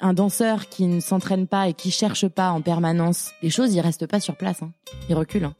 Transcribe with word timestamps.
un 0.00 0.12
danseur 0.12 0.68
qui 0.68 0.86
ne 0.86 1.00
s'entraîne 1.00 1.46
pas 1.46 1.68
et 1.68 1.74
qui 1.74 1.90
cherche 1.90 2.28
pas 2.28 2.50
en 2.50 2.60
permanence 2.60 3.32
les 3.42 3.50
choses, 3.50 3.74
il 3.74 3.80
reste 3.80 4.06
pas 4.06 4.20
sur 4.20 4.36
place. 4.36 4.62
Hein. 4.62 4.72
Il 5.08 5.14
recule. 5.14 5.44
Hein. 5.44 5.54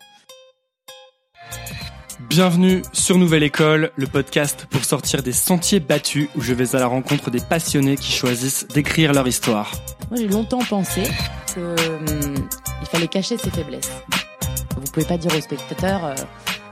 Bienvenue 2.29 2.83
sur 2.93 3.19
Nouvelle 3.19 3.43
École, 3.43 3.93
le 3.97 4.07
podcast 4.07 4.67
pour 4.71 4.85
sortir 4.85 5.23
des 5.23 5.33
sentiers 5.33 5.81
battus 5.81 6.29
où 6.35 6.41
je 6.41 6.55
vais 6.55 6.75
à 6.75 6.79
la 6.79 6.87
rencontre 6.87 7.31
des 7.31 7.41
passionnés 7.41 7.97
qui 7.97 8.13
choisissent 8.13 8.67
d'écrire 8.69 9.13
leur 9.13 9.29
histoire. 9.29 9.71
Moi, 10.11 10.21
j'ai 10.21 10.29
longtemps 10.29 10.65
pensé 10.69 11.03
qu'il 11.53 11.63
hum, 11.63 12.49
fallait 12.91 13.09
cacher 13.09 13.37
ses 13.37 13.51
faiblesses. 13.51 13.91
Vous 14.77 14.91
pouvez 14.93 15.07
pas 15.07 15.19
dire 15.19 15.35
aux 15.37 15.41
spectateurs 15.41 16.05
euh, 16.05 16.15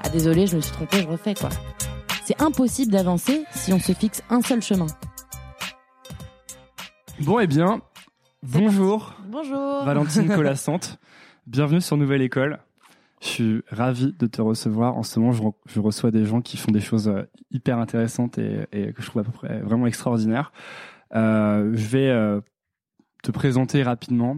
ah 0.02 0.08
désolé, 0.08 0.46
je 0.46 0.56
me 0.56 0.60
suis 0.60 0.72
trompé, 0.72 1.02
je 1.02 1.08
refais 1.08 1.34
quoi. 1.34 1.50
C'est 2.24 2.40
impossible 2.40 2.92
d'avancer 2.92 3.44
si 3.54 3.72
on 3.72 3.78
se 3.78 3.92
fixe 3.92 4.22
un 4.30 4.40
seul 4.40 4.62
chemin. 4.62 4.86
Bon, 7.20 7.38
eh 7.38 7.46
bien, 7.46 7.80
bonjour. 8.42 9.14
Bonjour. 9.28 9.84
Valentine 9.84 10.26
Colassante. 10.34 10.98
Bienvenue 11.46 11.80
sur 11.80 11.96
Nouvelle 11.96 12.22
École. 12.22 12.58
Je 13.22 13.28
suis 13.28 13.62
ravi 13.70 14.12
de 14.18 14.26
te 14.26 14.42
recevoir. 14.42 14.96
En 14.96 15.04
ce 15.04 15.20
moment, 15.20 15.32
je, 15.66 15.80
reçois 15.80 16.10
des 16.10 16.24
gens 16.24 16.40
qui 16.40 16.56
font 16.56 16.72
des 16.72 16.80
choses 16.80 17.08
euh, 17.08 17.22
hyper 17.52 17.78
intéressantes 17.78 18.38
et, 18.38 18.66
que 18.92 19.00
je 19.00 19.06
trouve 19.06 19.22
à 19.22 19.24
peu 19.24 19.30
près 19.30 19.60
vraiment 19.60 19.86
extraordinaires. 19.86 20.52
Euh, 21.14 21.70
je 21.74 21.86
vais 21.86 22.08
euh, 22.08 22.40
te 23.22 23.30
présenter 23.30 23.84
rapidement. 23.84 24.36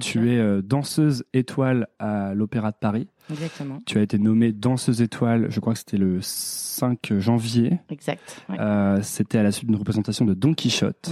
tu 0.00 0.30
es 0.30 0.62
danseuse 0.62 1.24
étoile 1.32 1.88
à 1.98 2.34
l'Opéra 2.34 2.70
de 2.70 2.76
Paris. 2.78 3.08
Exactement. 3.30 3.78
Tu 3.86 3.98
as 3.98 4.02
été 4.02 4.18
nommée 4.18 4.52
danseuse 4.52 5.00
étoile, 5.00 5.46
je 5.48 5.58
crois 5.58 5.72
que 5.72 5.78
c'était 5.78 5.96
le 5.96 6.18
5 6.20 7.14
janvier. 7.18 7.80
Exact. 7.88 8.44
c'était 9.02 9.38
à 9.38 9.42
la 9.42 9.52
suite 9.52 9.68
d'une 9.68 9.78
représentation 9.78 10.26
de 10.26 10.34
Don 10.34 10.52
Quichotte. 10.52 11.10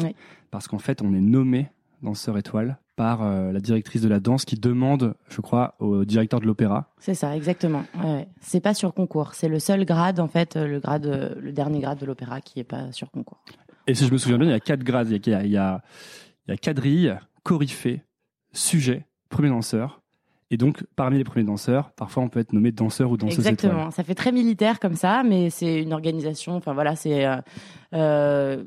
Parce 0.51 0.69
qu'en 0.69 0.79
fait, 0.79 1.03
on 1.03 1.13
est 1.15 1.21
nommé 1.21 1.71
danseur 2.03 2.39
étoile 2.39 2.79
par 2.97 3.23
euh, 3.23 3.53
la 3.53 3.61
directrice 3.61 4.03
de 4.03 4.09
la 4.09 4.21
danse 4.21 4.45
qui 4.45 4.57
demande, 4.57 5.15
je 5.29 5.41
crois, 5.41 5.75
au 5.79 6.05
directeur 6.05 6.41
de 6.41 6.47
l'opéra. 6.47 6.93
C'est 6.99 7.15
ça, 7.15 7.37
exactement. 7.37 7.85
Ouais, 8.03 8.29
C'est 8.41 8.61
pas 8.61 8.75
sur 8.75 8.95
concours. 8.95 9.35
C'est 9.35 9.49
le 9.49 9.59
seul 9.59 9.85
grade, 9.85 10.21
en 10.21 10.29
fait, 10.29 10.57
le 10.57 10.81
grade, 10.81 11.37
le 11.41 11.53
dernier 11.53 11.81
grade 11.81 11.99
de 11.99 12.07
l'opéra 12.07 12.41
qui 12.41 12.61
est 12.61 12.65
pas 12.65 12.91
sur 12.93 13.11
concours. 13.11 13.39
Et 13.87 13.95
si 13.95 14.07
je 14.07 14.13
me 14.13 14.19
souviens 14.19 14.39
bien, 14.39 14.49
il 14.49 14.51
y 14.51 14.55
a 14.55 14.61
quatre 14.61 14.85
grades. 14.85 15.09
Il 15.11 15.27
y 15.27 15.35
a, 15.35 15.45
il 15.45 15.51
y 15.51 15.57
a, 15.57 15.83
il 16.47 16.51
y 16.51 16.55
a 16.55 16.57
quadrille, 16.57 17.17
coryphée, 17.43 18.03
sujet, 18.53 19.07
premier 19.29 19.49
danseur. 19.49 20.03
Et 20.51 20.57
donc, 20.57 20.85
parmi 20.97 21.19
les 21.19 21.25
premiers 21.25 21.45
danseurs, 21.45 21.91
parfois 21.93 22.23
on 22.23 22.29
peut 22.29 22.41
être 22.41 22.55
nommé 22.55 22.73
danseur 22.73 23.11
ou 23.11 23.17
danseuse 23.17 23.39
Exactement. 23.39 23.91
Ça 23.91 24.03
fait 24.03 24.15
très 24.15 24.33
militaire 24.33 24.81
comme 24.81 24.95
ça, 24.95 25.23
mais 25.23 25.51
c'est 25.51 25.83
une 25.83 25.93
organisation. 25.93 26.55
Enfin 26.55 26.73
voilà, 26.73 26.97
c'est 26.97 27.27
euh, 27.27 27.37
euh 27.93 28.65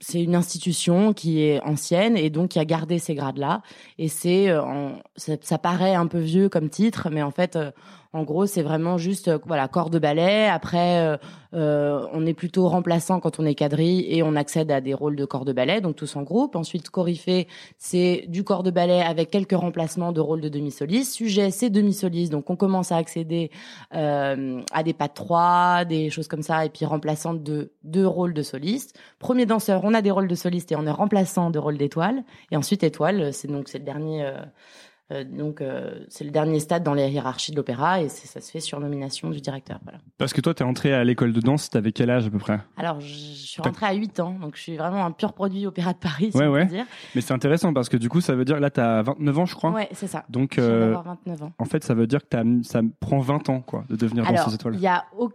c'est 0.00 0.22
une 0.22 0.34
institution 0.34 1.12
qui 1.12 1.42
est 1.42 1.60
ancienne 1.60 2.16
et 2.16 2.30
donc 2.30 2.50
qui 2.50 2.58
a 2.58 2.64
gardé 2.64 2.98
ces 2.98 3.14
grades-là. 3.14 3.62
Et 3.98 4.08
c'est, 4.08 4.48
euh, 4.48 4.90
ça, 5.16 5.34
ça, 5.42 5.58
paraît 5.58 5.94
un 5.94 6.06
peu 6.06 6.18
vieux 6.18 6.48
comme 6.48 6.70
titre, 6.70 7.08
mais 7.12 7.22
en 7.22 7.30
fait, 7.30 7.56
euh, 7.56 7.70
en 8.12 8.24
gros, 8.24 8.46
c'est 8.46 8.62
vraiment 8.62 8.98
juste 8.98 9.28
euh, 9.28 9.38
voilà 9.46 9.68
corps 9.68 9.88
de 9.88 10.00
ballet. 10.00 10.48
Après, 10.48 10.98
euh, 10.98 11.16
euh, 11.54 12.04
on 12.12 12.26
est 12.26 12.34
plutôt 12.34 12.68
remplaçant 12.68 13.20
quand 13.20 13.38
on 13.38 13.46
est 13.46 13.54
quadrille 13.54 14.04
et 14.08 14.24
on 14.24 14.34
accède 14.34 14.72
à 14.72 14.80
des 14.80 14.94
rôles 14.94 15.14
de 15.14 15.24
corps 15.24 15.44
de 15.44 15.52
ballet, 15.52 15.80
donc 15.80 15.94
tous 15.94 16.16
en 16.16 16.22
groupe. 16.22 16.56
Ensuite, 16.56 16.90
coryphée, 16.90 17.46
c'est 17.78 18.24
du 18.26 18.42
corps 18.42 18.64
de 18.64 18.72
ballet 18.72 19.00
avec 19.00 19.30
quelques 19.30 19.56
remplacements 19.56 20.10
de 20.10 20.20
rôles 20.20 20.40
de 20.40 20.48
demi-soliste. 20.48 21.12
Sujet, 21.12 21.52
c'est 21.52 21.70
demi-soliste, 21.70 22.32
donc 22.32 22.50
on 22.50 22.56
commence 22.56 22.90
à 22.90 22.96
accéder 22.96 23.50
à 23.92 24.82
des 24.84 24.92
pas 24.92 25.08
de 25.08 25.14
trois, 25.14 25.84
des 25.84 26.10
choses 26.10 26.26
comme 26.26 26.42
ça, 26.42 26.64
et 26.64 26.68
puis 26.68 26.84
remplaçante 26.84 27.42
de 27.42 27.72
deux 27.84 28.06
rôles 28.06 28.34
de 28.34 28.42
soliste. 28.42 28.98
Premier 29.18 29.46
danseur, 29.46 29.82
on 29.84 29.94
a 29.94 30.02
des 30.02 30.10
rôles 30.10 30.28
de 30.28 30.34
soliste 30.34 30.72
et 30.72 30.76
on 30.76 30.86
est 30.86 30.90
remplaçant 30.90 31.50
de 31.50 31.58
rôles 31.58 31.78
d'étoile. 31.78 32.24
Et 32.50 32.56
ensuite, 32.56 32.82
étoile, 32.82 33.32
c'est 33.32 33.48
donc 33.48 33.68
c'est 33.68 33.78
le 33.78 33.84
dernier 33.84 34.32
donc, 35.24 35.60
euh, 35.60 36.04
c'est 36.08 36.24
le 36.24 36.30
dernier 36.30 36.60
stade 36.60 36.82
dans 36.82 36.94
les 36.94 37.08
hiérarchies 37.10 37.50
de 37.50 37.56
l'opéra 37.56 38.00
et 38.00 38.08
ça 38.08 38.40
se 38.40 38.50
fait 38.50 38.60
sur 38.60 38.78
nomination 38.80 39.30
du 39.30 39.40
directeur. 39.40 39.80
Voilà. 39.82 39.98
Parce 40.18 40.32
que 40.32 40.40
toi, 40.40 40.54
tu 40.54 40.62
es 40.62 40.66
entré 40.66 40.92
à 40.92 41.02
l'école 41.04 41.32
de 41.32 41.40
danse, 41.40 41.68
t'avais 41.70 41.92
quel 41.92 42.10
âge 42.10 42.26
à 42.26 42.30
peu 42.30 42.38
près? 42.38 42.60
Alors, 42.76 43.00
je 43.00 43.12
suis 43.12 43.60
rentrée 43.60 43.86
à 43.86 43.94
8 43.94 44.20
ans, 44.20 44.36
donc 44.40 44.56
je 44.56 44.62
suis 44.62 44.76
vraiment 44.76 45.04
un 45.04 45.10
pur 45.10 45.32
produit 45.32 45.66
opéra 45.66 45.92
de 45.92 45.98
Paris, 45.98 46.30
si 46.32 46.38
ouais, 46.38 46.46
on 46.46 46.52
ouais. 46.52 46.66
dire. 46.66 46.84
Mais 47.14 47.20
c'est 47.20 47.34
intéressant 47.34 47.72
parce 47.72 47.88
que 47.88 47.96
du 47.96 48.08
coup, 48.08 48.20
ça 48.20 48.34
veut 48.34 48.44
dire, 48.44 48.60
là, 48.60 48.70
tu 48.70 48.80
as 48.80 49.02
29 49.02 49.38
ans, 49.38 49.46
je 49.46 49.54
crois 49.54 49.70
Ouais, 49.70 49.88
c'est 49.92 50.06
ça. 50.06 50.24
Donc, 50.28 50.58
euh, 50.58 50.96
29 51.04 51.42
ans. 51.42 51.52
en 51.58 51.64
fait, 51.64 51.82
ça 51.82 51.94
veut 51.94 52.06
dire 52.06 52.20
que 52.28 52.62
ça 52.62 52.80
prend 53.00 53.18
20 53.18 53.48
ans, 53.48 53.60
quoi, 53.60 53.84
de 53.88 53.96
devenir 53.96 54.24
danseuse 54.24 54.54
étoile. 54.54 54.74
il 54.74 54.80
y 54.80 54.86
a 54.86 55.04
aucun 55.16 55.34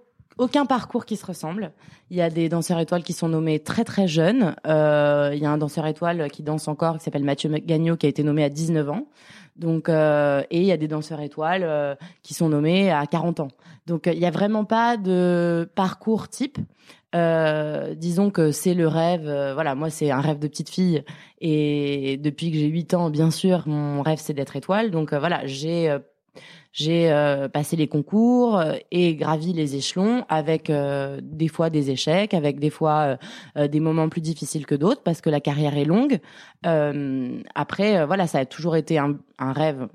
parcours 0.67 1.05
qui 1.05 1.15
se 1.15 1.25
ressemble. 1.25 1.71
Il 2.09 2.17
y 2.17 2.21
a 2.21 2.29
des 2.29 2.49
danseurs 2.49 2.79
étoiles 2.79 3.03
qui 3.03 3.13
sont 3.13 3.29
nommés 3.29 3.59
très 3.59 3.83
très 3.83 4.07
jeunes. 4.07 4.55
Euh, 4.67 5.31
il 5.33 5.41
y 5.41 5.45
a 5.45 5.51
un 5.51 5.57
danseur 5.57 5.87
étoile 5.87 6.29
qui 6.29 6.43
danse 6.43 6.67
encore, 6.67 6.97
qui 6.97 7.03
s'appelle 7.03 7.23
Mathieu 7.23 7.49
Gagnon, 7.49 7.95
qui 7.95 8.05
a 8.05 8.09
été 8.09 8.23
nommé 8.23 8.43
à 8.43 8.49
19 8.49 8.89
ans. 8.89 9.07
Donc, 9.55 9.87
euh, 9.87 10.43
et 10.51 10.59
il 10.59 10.65
y 10.65 10.71
a 10.71 10.77
des 10.77 10.87
danseurs 10.87 11.21
étoiles 11.21 11.63
euh, 11.63 11.95
qui 12.23 12.33
sont 12.33 12.49
nommés 12.49 12.91
à 12.91 13.05
40 13.05 13.39
ans. 13.39 13.47
Donc, 13.87 14.09
il 14.11 14.19
n'y 14.19 14.25
a 14.25 14.31
vraiment 14.31 14.65
pas 14.65 14.97
de 14.97 15.69
parcours 15.75 16.27
type. 16.27 16.57
Euh, 17.13 17.95
disons 17.95 18.29
que 18.29 18.51
c'est 18.51 18.73
le 18.73 18.87
rêve. 18.87 19.23
voilà, 19.53 19.75
moi, 19.75 19.89
c'est 19.89 20.11
un 20.11 20.19
rêve 20.19 20.39
de 20.39 20.47
petite 20.47 20.69
fille. 20.69 21.03
Et 21.39 22.17
depuis 22.17 22.51
que 22.51 22.57
j'ai 22.57 22.67
8 22.67 22.93
ans, 22.95 23.09
bien 23.09 23.31
sûr, 23.31 23.63
mon 23.67 24.01
rêve, 24.01 24.19
c'est 24.21 24.33
d'être 24.33 24.55
étoile. 24.57 24.91
Donc, 24.91 25.13
voilà, 25.13 25.45
j'ai 25.45 25.95
j'ai 26.75 27.09
euh, 27.09 27.47
passé 27.47 27.77
les 27.77 27.87
concours 27.87 28.59
euh, 28.59 28.73
et 28.91 29.15
gravi 29.15 29.53
les 29.53 29.77
échelons 29.77 30.25
avec 30.27 30.69
euh, 30.69 31.21
des 31.23 31.47
fois 31.47 31.69
des 31.69 31.89
échecs, 31.89 32.33
avec 32.33 32.59
des 32.59 32.69
fois 32.69 33.17
des 33.55 33.79
moments 33.79 34.09
plus 34.09 34.19
difficiles 34.19 34.65
que 34.65 34.75
d'autres 34.75 35.01
parce 35.01 35.21
que 35.21 35.29
la 35.29 35.39
carrière 35.39 35.77
est 35.77 35.85
longue. 35.85 36.19
après, 37.55 38.05
voilà, 38.05 38.27
ça 38.27 38.39
a 38.39 38.45
toujours 38.45 38.75
été 38.75 38.97
un, 38.97 39.17
un 39.39 39.53
rêve 39.53 39.87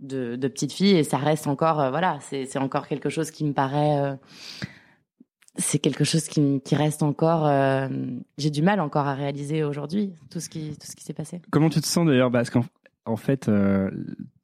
de, 0.00 0.36
de, 0.36 0.48
petite 0.48 0.72
fille 0.72 0.94
et 0.94 1.04
ça 1.04 1.16
reste 1.16 1.46
encore, 1.46 1.76
voilà, 1.90 2.18
c'est 2.20 2.58
encore 2.58 2.86
quelque 2.86 3.08
chose 3.08 3.30
qui 3.30 3.44
me 3.44 3.54
paraît 3.54 4.18
c'est 5.56 5.78
quelque 5.78 6.04
chose 6.04 6.28
qui, 6.28 6.60
qui 6.62 6.76
reste 6.76 7.02
encore. 7.02 7.50
j'ai 8.36 8.50
du 8.50 8.60
mal 8.60 8.80
encore 8.80 9.06
à 9.06 9.14
réaliser 9.14 9.64
aujourd'hui 9.64 10.12
tout 10.30 10.40
ce 10.40 10.50
qui 10.50 10.76
tout 10.78 10.86
ce 10.86 10.94
qui 10.94 11.04
s'est 11.04 11.14
passé. 11.14 11.40
Comment 11.50 11.70
tu 11.70 11.80
te 11.80 11.86
sens 11.86 12.06
d'ailleurs? 12.06 12.30
Parce 12.30 12.50
qu'en 12.50 12.64
en 13.08 13.16
fait, 13.16 13.48
euh, 13.48 13.90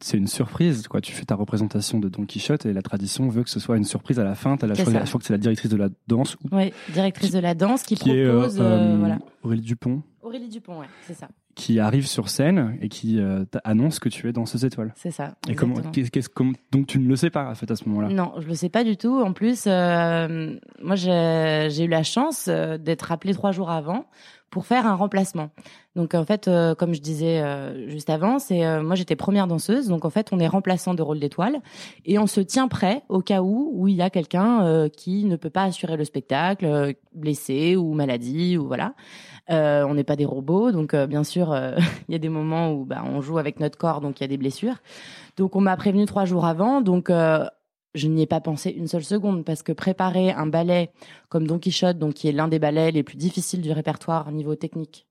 c'est 0.00 0.16
une 0.16 0.26
surprise. 0.26 0.88
Quoi. 0.88 1.00
Tu 1.00 1.12
fais 1.12 1.24
ta 1.24 1.34
représentation 1.34 1.98
de 1.98 2.08
Don 2.08 2.24
Quichotte 2.24 2.66
et 2.66 2.72
la 2.72 2.82
tradition 2.82 3.28
veut 3.28 3.44
que 3.44 3.50
ce 3.50 3.60
soit 3.60 3.76
une 3.76 3.84
surprise 3.84 4.18
à 4.18 4.24
la 4.24 4.34
fin. 4.34 4.56
As 4.60 4.66
la, 4.66 4.74
je, 4.74 4.82
crois, 4.82 5.20
que 5.20 5.26
c'est 5.26 5.32
la 5.32 5.38
directrice 5.38 5.70
de 5.70 5.76
la 5.76 5.88
danse. 6.08 6.36
Oui, 6.50 6.72
directrice 6.92 7.30
de 7.30 7.38
la 7.38 7.54
danse 7.54 7.82
qui, 7.82 7.96
propose. 7.96 8.58
Euh, 8.60 8.62
euh, 8.62 8.96
voilà. 8.98 9.18
Aurélie 9.42 9.62
Dupont. 9.62 10.02
Aurélie 10.22 10.48
Dupont, 10.48 10.80
ouais, 10.80 10.86
c'est 11.06 11.14
ça. 11.14 11.28
Qui 11.54 11.78
arrive 11.78 12.06
sur 12.06 12.30
scène 12.30 12.76
et 12.80 12.88
qui 12.88 13.20
annonce 13.62 14.00
que 14.00 14.08
tu 14.08 14.28
es 14.28 14.32
danseuse 14.32 14.64
étoile. 14.64 14.92
C'est 14.96 15.12
ça. 15.12 15.36
Et 15.48 15.54
comment, 15.54 15.76
donc 16.72 16.88
tu 16.88 16.98
ne 16.98 17.06
le 17.06 17.14
sais 17.14 17.30
pas 17.30 17.48
en 17.48 17.54
fait 17.54 17.70
à 17.70 17.76
ce 17.76 17.88
moment-là? 17.88 18.08
Non, 18.08 18.32
je 18.40 18.48
le 18.48 18.54
sais 18.54 18.70
pas 18.70 18.82
du 18.82 18.96
tout. 18.96 19.20
En 19.20 19.32
plus, 19.32 19.66
moi 19.66 20.96
j'ai 20.96 21.84
eu 21.84 21.88
la 21.88 22.02
chance 22.02 22.48
d'être 22.48 23.12
appelée 23.12 23.34
trois 23.34 23.52
jours 23.52 23.70
avant 23.70 24.06
pour 24.54 24.66
faire 24.66 24.86
un 24.86 24.94
remplacement. 24.94 25.50
Donc 25.96 26.14
en 26.14 26.24
fait, 26.24 26.46
euh, 26.46 26.76
comme 26.76 26.94
je 26.94 27.00
disais 27.00 27.40
euh, 27.40 27.88
juste 27.88 28.08
avant, 28.08 28.38
c'est 28.38 28.64
euh, 28.64 28.84
moi 28.84 28.94
j'étais 28.94 29.16
première 29.16 29.48
danseuse, 29.48 29.88
donc 29.88 30.04
en 30.04 30.10
fait 30.10 30.28
on 30.30 30.38
est 30.38 30.46
remplaçant 30.46 30.94
de 30.94 31.02
rôle 31.02 31.18
d'étoile 31.18 31.56
et 32.04 32.20
on 32.20 32.28
se 32.28 32.40
tient 32.40 32.68
prêt 32.68 33.02
au 33.08 33.20
cas 33.20 33.42
où 33.42 33.72
où 33.74 33.88
il 33.88 33.96
y 33.96 34.02
a 34.02 34.10
quelqu'un 34.10 34.88
qui 34.90 35.24
ne 35.24 35.34
peut 35.34 35.50
pas 35.50 35.64
assurer 35.64 35.96
le 35.96 36.04
spectacle, 36.04 36.94
blessé 37.12 37.74
ou 37.74 37.94
maladie 37.94 38.56
ou 38.56 38.68
voilà. 38.68 38.94
on 39.48 39.94
n'est 39.94 40.04
pas 40.04 40.14
des 40.14 40.24
robots, 40.24 40.70
donc 40.70 40.94
bien 40.94 41.24
sûr 41.24 41.52
il 42.08 42.12
y 42.12 42.14
a 42.14 42.20
des 42.20 42.28
moments 42.28 42.70
où 42.70 42.84
bah, 42.84 43.02
on 43.04 43.20
joue 43.20 43.38
avec 43.38 43.58
notre 43.58 43.76
corps, 43.76 44.00
donc 44.00 44.20
il 44.20 44.22
y 44.22 44.26
a 44.26 44.28
des 44.28 44.38
blessures. 44.38 44.76
Donc 45.36 45.56
on 45.56 45.60
m'a 45.60 45.76
prévenu 45.76 46.06
trois 46.06 46.26
jours 46.26 46.44
avant, 46.44 46.80
donc 46.80 47.10
je 47.94 48.08
n'y 48.08 48.22
ai 48.22 48.26
pas 48.26 48.40
pensé 48.40 48.70
une 48.70 48.88
seule 48.88 49.04
seconde 49.04 49.44
parce 49.44 49.62
que 49.62 49.72
préparer 49.72 50.32
un 50.32 50.46
ballet 50.46 50.90
comme 51.28 51.46
Don 51.46 51.58
Quichotte, 51.58 51.98
donc 51.98 52.14
qui 52.14 52.28
est 52.28 52.32
l'un 52.32 52.48
des 52.48 52.58
ballets 52.58 52.90
les 52.90 53.02
plus 53.02 53.16
difficiles 53.16 53.62
du 53.62 53.72
répertoire 53.72 54.28
au 54.28 54.32
niveau 54.32 54.54
technique. 54.56 55.06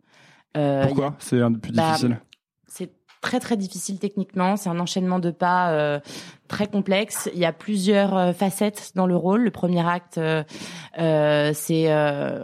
Euh, 0.58 0.86
Pourquoi? 0.86 1.16
C'est 1.20 1.42
un 1.42 1.52
des 1.52 1.60
plus 1.60 1.74
bah, 1.74 1.92
difficiles? 1.92 2.20
C'est 2.68 2.92
très 3.24 3.40
très 3.40 3.58
difficile 3.58 3.98
techniquement. 3.98 4.56
C'est 4.58 4.70
un 4.70 4.80
enchaînement 4.80 5.18
de 5.18 5.32
pas 5.32 5.72
euh, 5.72 6.00
très 6.48 6.68
complexe. 6.68 7.30
Il 7.34 7.40
y 7.40 7.46
a 7.46 7.54
plusieurs 7.54 8.16
euh, 8.16 8.34
facettes 8.34 8.92
dans 8.96 9.08
le 9.08 9.16
rôle. 9.16 9.44
Le 9.44 9.52
premier 9.52 9.88
acte, 9.88 10.20
euh, 10.20 10.44
c'est 11.54 11.94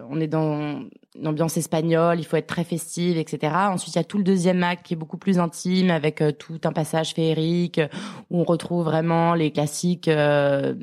on 0.10 0.20
est 0.20 0.28
dans 0.28 0.82
une 1.20 1.28
ambiance 1.28 1.58
espagnole, 1.58 2.20
il 2.20 2.26
faut 2.26 2.38
être 2.38 2.48
très 2.48 2.64
festive, 2.64 3.18
etc. 3.18 3.54
Ensuite, 3.72 3.96
il 3.96 3.98
y 3.98 4.02
a 4.02 4.04
tout 4.04 4.18
le 4.18 4.24
deuxième 4.24 4.64
acte 4.64 4.86
qui 4.86 4.94
est 4.94 4.98
beaucoup 4.98 5.18
plus 5.18 5.40
intime, 5.40 5.92
avec 5.92 6.22
euh, 6.22 6.32
tout 6.32 6.60
un 6.64 6.72
passage 6.72 7.14
féerique 7.14 7.82
où 8.30 8.40
on 8.40 8.44
retrouve 8.44 8.86
vraiment 8.86 9.34
les 9.34 9.52
classiques, 9.52 10.08
euh, 10.08 10.74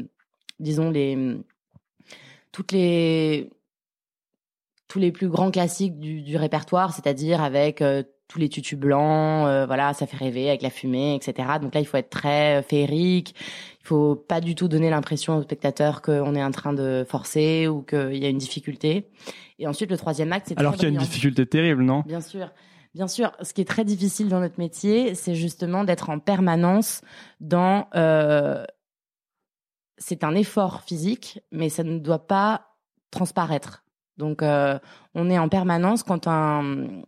disons 0.60 0.90
les 0.90 1.36
toutes 2.52 2.72
les 2.72 3.50
tous 4.88 4.98
les 4.98 5.10
plus 5.10 5.28
grands 5.28 5.50
classiques 5.50 5.98
du, 5.98 6.22
du 6.22 6.36
répertoire, 6.36 6.94
c'est-à-dire 6.94 7.42
avec 7.42 7.82
euh, 7.82 8.02
tous 8.28 8.38
les 8.38 8.48
tutus 8.48 8.78
blancs, 8.78 9.66
voilà, 9.66 9.94
ça 9.94 10.06
fait 10.06 10.16
rêver 10.16 10.48
avec 10.48 10.62
la 10.62 10.70
fumée, 10.70 11.14
etc. 11.14 11.48
Donc 11.60 11.74
là, 11.74 11.80
il 11.80 11.86
faut 11.86 11.96
être 11.96 12.10
très 12.10 12.62
féerique. 12.62 13.34
Il 13.82 13.86
faut 13.86 14.16
pas 14.16 14.40
du 14.40 14.56
tout 14.56 14.66
donner 14.66 14.90
l'impression 14.90 15.36
au 15.36 15.42
spectateur 15.42 16.02
qu'on 16.02 16.34
est 16.34 16.42
en 16.42 16.50
train 16.50 16.72
de 16.72 17.06
forcer 17.08 17.68
ou 17.68 17.82
qu'il 17.82 18.16
y 18.16 18.26
a 18.26 18.28
une 18.28 18.38
difficulté. 18.38 19.06
Et 19.58 19.66
ensuite, 19.66 19.90
le 19.90 19.96
troisième 19.96 20.32
acte, 20.32 20.46
c'est 20.48 20.58
alors 20.58 20.74
qu'il 20.74 20.82
y 20.82 20.86
a 20.86 20.88
une 20.88 20.98
difficulté 20.98 21.46
terrible, 21.46 21.82
non? 21.82 22.02
Bien 22.06 22.20
sûr. 22.20 22.50
Bien 22.96 23.08
sûr, 23.08 23.30
ce 23.42 23.52
qui 23.52 23.60
est 23.60 23.66
très 23.66 23.84
difficile 23.84 24.28
dans 24.28 24.40
notre 24.40 24.58
métier, 24.58 25.14
c'est 25.14 25.34
justement 25.34 25.84
d'être 25.84 26.08
en 26.08 26.18
permanence 26.18 27.02
dans. 27.40 27.88
Euh, 27.94 28.64
c'est 29.98 30.24
un 30.24 30.34
effort 30.34 30.82
physique, 30.82 31.40
mais 31.52 31.68
ça 31.68 31.84
ne 31.84 31.98
doit 31.98 32.26
pas 32.26 32.74
transparaître. 33.10 33.84
Donc, 34.16 34.42
euh, 34.42 34.78
on 35.14 35.30
est 35.30 35.38
en 35.38 35.48
permanence 35.48 36.02
quand 36.02 36.26
un 36.26 37.02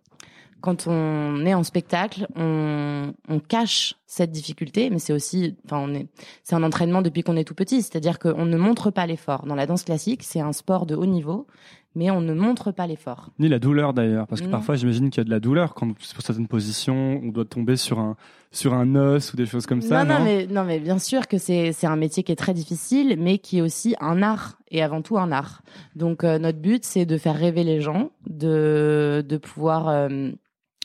quand 0.61 0.87
on 0.87 1.45
est 1.47 1.55
en 1.55 1.63
spectacle, 1.63 2.27
on, 2.37 3.13
on 3.29 3.39
cache 3.41 3.95
cette 4.07 4.31
difficulté, 4.33 4.91
mais 4.91 4.99
c'est 4.99 5.13
aussi, 5.13 5.57
enfin, 5.65 5.79
on 5.79 5.95
est, 5.95 6.09
c'est 6.43 6.55
un 6.55 6.63
entraînement 6.63 7.03
depuis 7.03 7.23
qu'on 7.23 7.37
est 7.37 7.45
tout 7.45 7.55
petit, 7.55 7.83
c'est-à-dire 7.83 8.19
qu'on 8.19 8.47
ne 8.47 8.57
montre 8.57 8.91
pas 8.91 9.07
l'effort. 9.07 9.47
Dans 9.47 9.55
la 9.55 9.67
danse 9.67 9.85
classique, 9.85 10.23
c'est 10.23 10.41
un 10.41 10.53
sport 10.53 10.87
de 10.87 10.95
haut 10.95 11.07
niveau, 11.07 11.47
mais 11.95 12.11
on 12.11 12.21
ne 12.21 12.33
montre 12.33 12.71
pas 12.71 12.87
l'effort. 12.87 13.31
Ni 13.39 13.49
la 13.49 13.59
douleur 13.59 13.93
d'ailleurs, 13.93 14.27
parce 14.27 14.41
que 14.41 14.47
parfois 14.47 14.77
j'imagine 14.77 15.11
qu'il 15.11 15.21
y 15.21 15.23
a 15.23 15.25
de 15.25 15.31
la 15.31 15.41
douleur 15.41 15.75
quand 15.75 15.93
pour 15.93 16.23
certaines 16.23 16.47
positions, 16.47 17.21
on 17.23 17.29
doit 17.29 17.45
tomber 17.45 17.77
sur 17.77 17.99
un 17.99 18.17
sur 18.51 18.73
un 18.73 18.95
os 18.95 19.33
ou 19.33 19.37
des 19.37 19.47
choses 19.47 19.67
comme 19.67 19.83
ça. 19.83 20.05
non, 20.05 20.15
Non, 20.15 20.19
non, 20.21 20.25
mais 20.25 20.47
non, 20.47 20.65
mais 20.65 20.79
bien 20.81 20.99
sûr 20.99 21.27
que 21.27 21.39
c'est 21.39 21.73
c'est 21.73 21.87
un 21.87 21.97
métier 21.97 22.23
qui 22.23 22.33
est 22.33 22.37
très 22.37 22.55
difficile, 22.55 23.17
mais 23.19 23.39
qui 23.39 23.59
est 23.59 23.63
aussi 23.63 23.95
un 24.01 24.23
art 24.23 24.59
et 24.71 24.83
avant 24.83 25.03
tout 25.03 25.19
un 25.19 25.33
art. 25.33 25.63
Donc 25.97 26.25
euh, 26.25 26.39
notre 26.39 26.59
but, 26.59 26.85
c'est 26.85 27.05
de 27.05 27.19
faire 27.19 27.37
rêver 27.37 27.65
les 27.65 27.81
gens, 27.81 28.11
de 28.29 29.25
de 29.29 29.37
pouvoir 29.37 29.89
euh, 29.89 30.31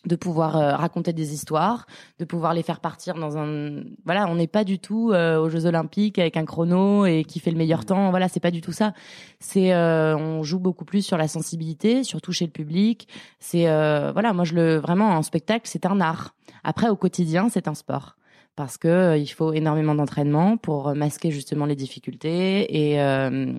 de 0.05 0.15
pouvoir 0.15 0.57
euh, 0.57 0.75
raconter 0.75 1.13
des 1.13 1.33
histoires, 1.33 1.85
de 2.19 2.25
pouvoir 2.25 2.53
les 2.53 2.63
faire 2.63 2.79
partir 2.79 3.15
dans 3.15 3.37
un 3.37 3.83
voilà, 4.05 4.27
on 4.27 4.35
n'est 4.35 4.47
pas 4.47 4.63
du 4.63 4.79
tout 4.79 5.11
euh, 5.11 5.39
aux 5.39 5.49
Jeux 5.49 5.65
Olympiques 5.65 6.19
avec 6.19 6.37
un 6.37 6.45
chrono 6.45 7.05
et 7.05 7.23
qui 7.23 7.39
fait 7.39 7.51
le 7.51 7.57
meilleur 7.57 7.85
temps. 7.85 8.09
Voilà, 8.09 8.27
c'est 8.27 8.39
pas 8.39 8.51
du 8.51 8.61
tout 8.61 8.71
ça. 8.71 8.93
C'est 9.39 9.73
euh, 9.73 10.17
on 10.17 10.43
joue 10.43 10.59
beaucoup 10.59 10.85
plus 10.85 11.01
sur 11.05 11.17
la 11.17 11.27
sensibilité, 11.27 12.03
sur 12.03 12.21
toucher 12.21 12.45
le 12.45 12.51
public. 12.51 13.07
C'est 13.39 13.67
euh, 13.67 14.11
voilà, 14.11 14.33
moi 14.33 14.43
je 14.43 14.55
le 14.55 14.77
vraiment 14.77 15.09
en 15.09 15.21
spectacle, 15.21 15.67
c'est 15.67 15.85
un 15.85 16.01
art. 16.01 16.35
Après 16.63 16.89
au 16.89 16.95
quotidien, 16.95 17.49
c'est 17.49 17.67
un 17.67 17.75
sport 17.75 18.15
parce 18.55 18.77
que 18.77 18.87
euh, 18.87 19.17
il 19.17 19.27
faut 19.27 19.53
énormément 19.53 19.95
d'entraînement 19.95 20.57
pour 20.57 20.93
masquer 20.95 21.31
justement 21.31 21.65
les 21.65 21.75
difficultés 21.75 22.91
et 22.91 23.01
euh, 23.01 23.53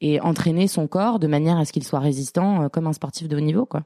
et 0.00 0.20
entraîner 0.20 0.66
son 0.68 0.86
corps 0.86 1.18
de 1.18 1.26
manière 1.26 1.58
à 1.58 1.64
ce 1.64 1.72
qu'il 1.72 1.84
soit 1.84 2.00
résistant 2.00 2.64
euh, 2.64 2.68
comme 2.68 2.86
un 2.86 2.92
sportif 2.92 3.28
de 3.28 3.36
haut 3.36 3.40
niveau 3.40 3.66
quoi. 3.66 3.82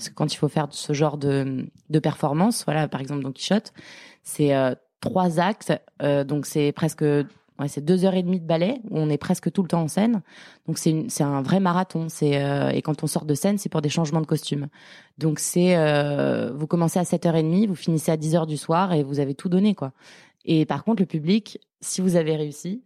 Parce 0.00 0.08
que 0.08 0.14
quand 0.14 0.32
il 0.32 0.38
faut 0.38 0.48
faire 0.48 0.68
ce 0.70 0.94
genre 0.94 1.18
de 1.18 1.66
de 1.90 1.98
performance, 1.98 2.64
voilà 2.64 2.88
par 2.88 3.02
exemple 3.02 3.22
Don 3.22 3.32
Quichotte, 3.32 3.74
c'est 4.22 4.56
euh, 4.56 4.74
trois 5.02 5.40
actes, 5.40 5.74
euh, 6.00 6.24
donc 6.24 6.46
c'est 6.46 6.72
presque 6.72 7.04
c'est 7.66 7.84
deux 7.84 8.06
heures 8.06 8.14
et 8.14 8.22
demie 8.22 8.40
de 8.40 8.46
ballet 8.46 8.80
où 8.88 8.98
on 8.98 9.10
est 9.10 9.18
presque 9.18 9.52
tout 9.52 9.60
le 9.60 9.68
temps 9.68 9.82
en 9.82 9.88
scène. 9.88 10.22
Donc 10.66 10.78
c'est 10.78 11.04
c'est 11.08 11.22
un 11.22 11.42
vrai 11.42 11.60
marathon. 11.60 12.06
Euh, 12.22 12.70
et 12.70 12.80
quand 12.80 13.04
on 13.04 13.06
sort 13.06 13.26
de 13.26 13.34
scène, 13.34 13.58
c'est 13.58 13.68
pour 13.68 13.82
des 13.82 13.90
changements 13.90 14.22
de 14.22 14.26
costume. 14.26 14.68
Donc 15.18 15.38
c'est 15.38 15.76
vous 16.50 16.66
commencez 16.66 16.98
à 16.98 17.02
7h30, 17.02 17.66
vous 17.66 17.74
finissez 17.74 18.10
à 18.10 18.16
10h 18.16 18.46
du 18.46 18.56
soir 18.56 18.94
et 18.94 19.02
vous 19.02 19.20
avez 19.20 19.34
tout 19.34 19.50
donné 19.50 19.74
quoi. 19.74 19.92
Et 20.46 20.64
par 20.64 20.82
contre 20.82 21.02
le 21.02 21.06
public, 21.06 21.60
si 21.82 22.00
vous 22.00 22.16
avez 22.16 22.36
réussi, 22.36 22.82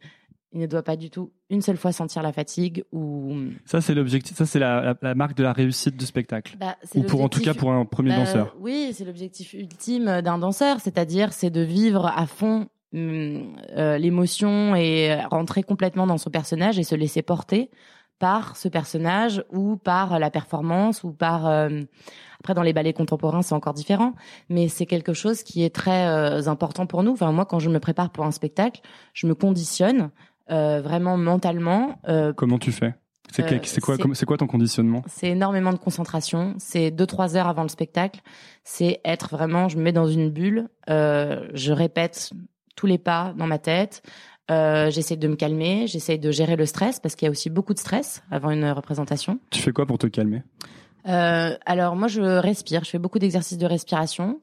il 0.54 0.60
ne 0.60 0.66
doit 0.66 0.82
pas 0.84 0.96
du 0.96 1.10
tout 1.10 1.32
une 1.50 1.60
seule 1.60 1.76
fois 1.76 1.92
sentir 1.92 2.22
la 2.22 2.32
fatigue 2.32 2.84
ou 2.92 3.34
Ça 3.66 3.80
c'est 3.80 3.92
l'objectif, 3.94 4.36
ça 4.36 4.46
c'est 4.46 4.60
la, 4.60 4.80
la, 4.80 4.94
la 5.02 5.14
marque 5.14 5.36
de 5.36 5.42
la 5.42 5.52
réussite 5.52 5.96
du 5.96 6.06
spectacle. 6.06 6.56
bah, 6.58 6.76
Ou 6.94 7.02
pour 7.02 7.22
en 7.22 7.28
tout 7.28 7.40
cas 7.40 7.54
pour 7.54 7.72
un 7.72 7.84
premier 7.84 8.10
bah, 8.10 8.18
danseur. 8.18 8.56
Oui, 8.60 8.92
c'est 8.94 9.04
l'objectif 9.04 9.52
ultime 9.52 10.22
d'un 10.22 10.38
danseur, 10.38 10.80
c'est-à-dire 10.80 11.32
c'est 11.32 11.50
de 11.50 11.60
vivre 11.60 12.06
à 12.06 12.26
fond 12.26 12.68
hum, 12.94 13.56
euh, 13.76 13.98
l'émotion 13.98 14.74
et 14.76 15.16
rentrer 15.30 15.62
complètement 15.64 16.06
dans 16.06 16.18
son 16.18 16.30
personnage 16.30 16.78
et 16.78 16.84
se 16.84 16.94
laisser 16.94 17.22
porter 17.22 17.70
par 18.20 18.56
ce 18.56 18.68
personnage 18.68 19.44
ou 19.50 19.76
par 19.76 20.18
la 20.20 20.30
performance 20.30 21.02
ou 21.02 21.12
par 21.12 21.48
euh, 21.48 21.80
après 22.38 22.54
dans 22.54 22.62
les 22.62 22.72
ballets 22.72 22.92
contemporains 22.92 23.42
c'est 23.42 23.56
encore 23.56 23.74
différent 23.74 24.14
mais 24.48 24.68
c'est 24.68 24.86
quelque 24.86 25.12
chose 25.14 25.42
qui 25.42 25.64
est 25.64 25.74
très 25.74 26.06
euh, 26.06 26.46
important 26.46 26.86
pour 26.86 27.02
nous 27.02 27.12
enfin 27.12 27.32
moi 27.32 27.44
quand 27.44 27.58
je 27.58 27.68
me 27.68 27.80
prépare 27.80 28.10
pour 28.10 28.24
un 28.24 28.30
spectacle 28.30 28.82
je 29.14 29.26
me 29.26 29.34
conditionne 29.34 30.10
vraiment 30.48 31.16
mentalement 31.16 31.98
euh, 32.08 32.32
Comment 32.32 32.58
tu 32.58 32.72
fais? 32.72 32.94
C'est 33.32 33.42
Euh, 33.42 33.58
c'est 33.64 33.80
quoi 33.80 33.96
c'est- 33.96 34.36
ton 34.36 34.46
conditionnement? 34.46 35.02
C'est 35.08 35.28
énormément 35.30 35.72
de 35.72 35.78
concentration. 35.78 36.54
C'est 36.58 36.90
deux 36.90 37.06
trois 37.06 37.36
heures 37.36 37.48
avant 37.48 37.62
le 37.62 37.68
spectacle. 37.68 38.20
C'est 38.62 39.00
être 39.04 39.30
vraiment, 39.30 39.68
je 39.68 39.76
me 39.78 39.82
mets 39.82 39.92
dans 39.92 40.06
une 40.06 40.30
bulle. 40.30 40.68
euh, 40.90 41.48
je 41.54 41.72
répète 41.72 42.30
tous 42.76 42.86
les 42.86 42.98
pas 42.98 43.32
dans 43.36 43.46
ma 43.46 43.58
tête. 43.58 44.02
Euh, 44.50 44.90
j'essaie 44.90 45.16
de 45.16 45.26
me 45.26 45.36
calmer. 45.36 45.86
J'essaie 45.86 46.18
de 46.18 46.30
gérer 46.30 46.54
le 46.56 46.66
stress 46.66 47.00
parce 47.00 47.14
qu'il 47.16 47.24
y 47.26 47.28
a 47.28 47.30
aussi 47.30 47.48
beaucoup 47.50 47.72
de 47.74 47.78
stress 47.78 48.22
avant 48.30 48.50
une 48.50 48.66
représentation. 48.70 49.40
Tu 49.50 49.60
fais 49.62 49.72
quoi 49.72 49.86
pour 49.86 49.96
te 49.98 50.06
calmer? 50.06 50.42
Euh, 51.08 51.56
alors 51.66 51.96
moi 51.96 52.08
je 52.08 52.20
respire. 52.20 52.84
Je 52.84 52.90
fais 52.90 52.98
beaucoup 52.98 53.18
d'exercices 53.18 53.58
de 53.58 53.66
respiration. 53.66 54.40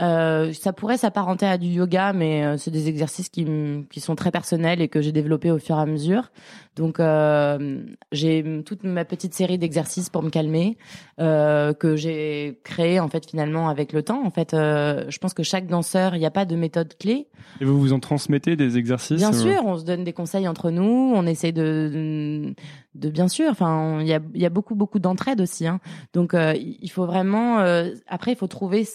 Euh, 0.00 0.52
ça 0.52 0.72
pourrait 0.72 0.96
s'apparenter 0.98 1.46
à 1.46 1.58
du 1.58 1.66
yoga, 1.66 2.12
mais 2.12 2.44
euh, 2.44 2.56
c'est 2.56 2.70
des 2.70 2.88
exercices 2.88 3.28
qui, 3.28 3.46
qui 3.90 4.00
sont 4.00 4.14
très 4.14 4.30
personnels 4.30 4.80
et 4.80 4.88
que 4.88 5.00
j'ai 5.00 5.10
développés 5.12 5.50
au 5.50 5.58
fur 5.58 5.76
et 5.76 5.80
à 5.80 5.86
mesure. 5.86 6.30
Donc 6.76 7.00
euh, 7.00 7.82
j'ai 8.12 8.62
toute 8.64 8.84
ma 8.84 9.04
petite 9.04 9.34
série 9.34 9.58
d'exercices 9.58 10.10
pour 10.10 10.22
me 10.22 10.30
calmer 10.30 10.78
euh, 11.18 11.72
que 11.72 11.96
j'ai 11.96 12.60
créé 12.62 13.00
en 13.00 13.08
fait 13.08 13.28
finalement 13.28 13.68
avec 13.68 13.92
le 13.92 14.04
temps. 14.04 14.24
En 14.24 14.30
fait, 14.30 14.54
euh, 14.54 15.04
je 15.08 15.18
pense 15.18 15.34
que 15.34 15.42
chaque 15.42 15.66
danseur, 15.66 16.14
il 16.14 16.20
n'y 16.20 16.26
a 16.26 16.30
pas 16.30 16.44
de 16.44 16.54
méthode 16.54 16.96
clé. 16.96 17.26
Et 17.60 17.64
vous 17.64 17.80
vous 17.80 17.92
en 17.92 17.98
transmettez 17.98 18.54
des 18.54 18.78
exercices 18.78 19.18
Bien 19.18 19.34
euh, 19.34 19.36
sûr, 19.36 19.62
on 19.64 19.76
se 19.78 19.84
donne 19.84 20.04
des 20.04 20.12
conseils 20.12 20.46
entre 20.46 20.70
nous, 20.70 21.12
on 21.14 21.26
essaie 21.26 21.50
de, 21.50 21.90
de, 21.92 22.54
de 22.94 23.10
bien 23.10 23.26
sûr. 23.26 23.48
Enfin, 23.50 23.98
il 24.00 24.06
y 24.06 24.14
a, 24.14 24.20
il 24.32 24.40
y 24.40 24.46
a 24.46 24.50
beaucoup 24.50 24.76
beaucoup 24.76 25.00
d'entraide 25.00 25.40
aussi. 25.40 25.66
Hein. 25.66 25.80
Donc, 26.14 26.34
euh, 26.34 26.54
il 26.56 26.90
faut 26.90 27.06
vraiment. 27.06 27.58
euh, 27.58 27.90
après, 28.06 28.32
il 28.32 28.36
faut 28.36 28.46
trouver 28.46 28.86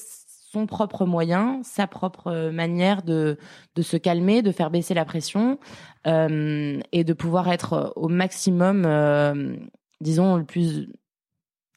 son 0.53 0.67
propre 0.67 1.05
moyen, 1.05 1.61
sa 1.63 1.87
propre 1.87 2.27
euh, 2.27 2.51
manière 2.51 3.01
de 3.01 3.37
de 3.75 3.81
se 3.81 3.97
calmer, 3.97 4.43
de 4.43 4.51
faire 4.51 4.69
baisser 4.69 4.93
la 4.93 5.03
pression 5.03 5.57
euh, 6.05 6.79
et 6.91 7.03
de 7.03 7.13
pouvoir 7.13 7.51
être 7.51 7.91
au 7.95 8.07
maximum, 8.07 8.85
euh, 8.85 9.55
disons 9.99 10.37
le 10.37 10.43
plus 10.43 10.89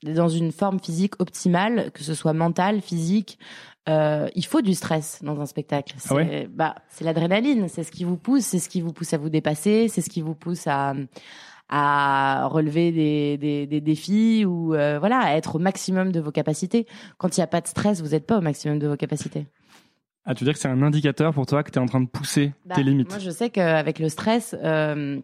dans 0.02 0.28
une 0.28 0.52
forme 0.52 0.78
physique 0.78 1.14
optimale, 1.20 1.90
que 1.92 2.02
ce 2.02 2.14
soit 2.14 2.34
mentale, 2.34 2.82
physique. 2.82 3.38
Euh, 3.88 4.28
il 4.34 4.44
faut 4.44 4.60
du 4.60 4.74
stress 4.74 5.20
dans 5.22 5.40
un 5.40 5.46
spectacle. 5.46 5.94
C'est 5.96 6.10
Ah 6.10 6.14
ouais? 6.14 6.48
Bah, 6.52 6.74
c'est 6.88 7.04
l'adrénaline, 7.04 7.68
c'est 7.68 7.82
ce 7.82 7.90
qui 7.90 8.04
vous 8.04 8.18
pousse, 8.18 8.44
c'est 8.44 8.58
ce 8.58 8.68
qui 8.68 8.82
vous 8.82 8.92
pousse 8.92 9.14
à 9.14 9.18
vous 9.18 9.30
dépasser, 9.30 9.88
c'est 9.88 10.02
ce 10.02 10.10
qui 10.10 10.20
vous 10.20 10.34
pousse 10.34 10.66
à 10.66 10.92
à 11.68 12.46
relever 12.48 12.92
des, 12.92 13.38
des, 13.38 13.66
des 13.66 13.80
défis 13.80 14.44
ou 14.44 14.74
euh, 14.74 14.98
voilà 14.98 15.18
à 15.18 15.36
être 15.36 15.56
au 15.56 15.58
maximum 15.58 16.12
de 16.12 16.20
vos 16.20 16.30
capacités. 16.30 16.86
Quand 17.18 17.36
il 17.36 17.40
n'y 17.40 17.44
a 17.44 17.48
pas 17.48 17.60
de 17.60 17.66
stress, 17.66 18.00
vous 18.00 18.10
n'êtes 18.10 18.26
pas 18.26 18.38
au 18.38 18.40
maximum 18.40 18.78
de 18.78 18.86
vos 18.86 18.96
capacités. 18.96 19.46
Ah, 20.24 20.34
tu 20.34 20.44
veux 20.44 20.46
dire 20.46 20.54
que 20.54 20.60
c'est 20.60 20.68
un 20.68 20.82
indicateur 20.82 21.32
pour 21.32 21.46
toi 21.46 21.62
que 21.62 21.70
tu 21.70 21.78
es 21.78 21.82
en 21.82 21.86
train 21.86 22.00
de 22.00 22.08
pousser 22.08 22.52
Bah, 22.64 22.74
tes 22.74 22.82
limites 22.82 23.10
Moi, 23.10 23.18
je 23.18 23.30
sais 23.30 23.50
qu'avec 23.50 23.98
le 24.00 24.08
stress, 24.08 24.56
euh, 24.62 25.20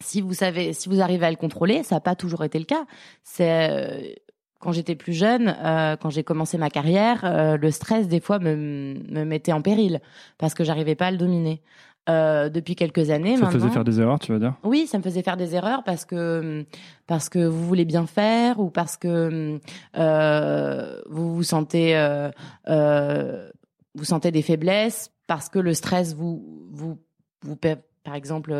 si 0.00 0.20
vous 0.20 0.34
savez, 0.34 0.72
si 0.72 0.88
vous 0.88 1.00
arrivez 1.00 1.26
à 1.26 1.30
le 1.30 1.36
contrôler, 1.36 1.82
ça 1.82 1.96
n'a 1.96 2.00
pas 2.00 2.14
toujours 2.14 2.44
été 2.44 2.58
le 2.58 2.64
cas. 2.64 2.84
C'est 3.24 3.70
euh, 3.70 4.14
quand 4.60 4.72
j'étais 4.72 4.94
plus 4.94 5.12
jeune, 5.12 5.54
euh, 5.64 5.96
quand 5.96 6.10
j'ai 6.10 6.24
commencé 6.24 6.58
ma 6.58 6.70
carrière, 6.70 7.24
euh, 7.24 7.56
le 7.56 7.70
stress 7.70 8.08
des 8.08 8.20
fois 8.20 8.38
me, 8.38 8.94
me 9.08 9.24
mettait 9.24 9.52
en 9.52 9.62
péril 9.62 10.00
parce 10.38 10.54
que 10.54 10.64
j'arrivais 10.64 10.94
pas 10.94 11.06
à 11.06 11.10
le 11.10 11.18
dominer. 11.18 11.62
Euh, 12.08 12.48
depuis 12.50 12.76
quelques 12.76 13.10
années 13.10 13.30
Ça 13.34 13.40
te 13.40 13.44
maintenant. 13.46 13.58
faisait 13.60 13.72
faire 13.72 13.82
des 13.82 14.00
erreurs, 14.00 14.20
tu 14.20 14.30
veux 14.30 14.38
dire? 14.38 14.54
Oui, 14.62 14.86
ça 14.86 14.96
me 14.96 15.02
faisait 15.02 15.22
faire 15.22 15.36
des 15.36 15.56
erreurs 15.56 15.82
parce 15.82 16.04
que 16.04 16.64
parce 17.08 17.28
que 17.28 17.44
vous 17.44 17.64
voulez 17.66 17.84
bien 17.84 18.06
faire 18.06 18.60
ou 18.60 18.70
parce 18.70 18.96
que 18.96 19.58
euh, 19.96 21.02
vous 21.10 21.34
vous 21.34 21.42
sentez 21.42 21.96
euh, 21.96 23.50
vous 23.96 24.04
sentez 24.04 24.30
des 24.30 24.42
faiblesses 24.42 25.10
parce 25.26 25.48
que 25.48 25.58
le 25.58 25.74
stress 25.74 26.14
vous 26.14 26.44
vous 26.70 26.98
vous 27.42 27.56
par 28.04 28.14
exemple 28.14 28.54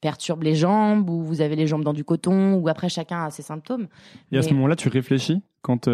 perturbe 0.00 0.44
les 0.44 0.54
jambes 0.54 1.10
ou 1.10 1.22
vous 1.22 1.40
avez 1.40 1.56
les 1.56 1.66
jambes 1.66 1.82
dans 1.84 1.92
du 1.92 2.04
coton 2.04 2.54
ou 2.54 2.68
après 2.68 2.88
chacun 2.88 3.24
a 3.24 3.30
ses 3.30 3.42
symptômes. 3.42 3.88
Et 4.32 4.38
à 4.38 4.42
ce 4.42 4.54
moment-là, 4.54 4.76
tu 4.76 4.88
réfléchis 4.88 5.42
quand, 5.62 5.90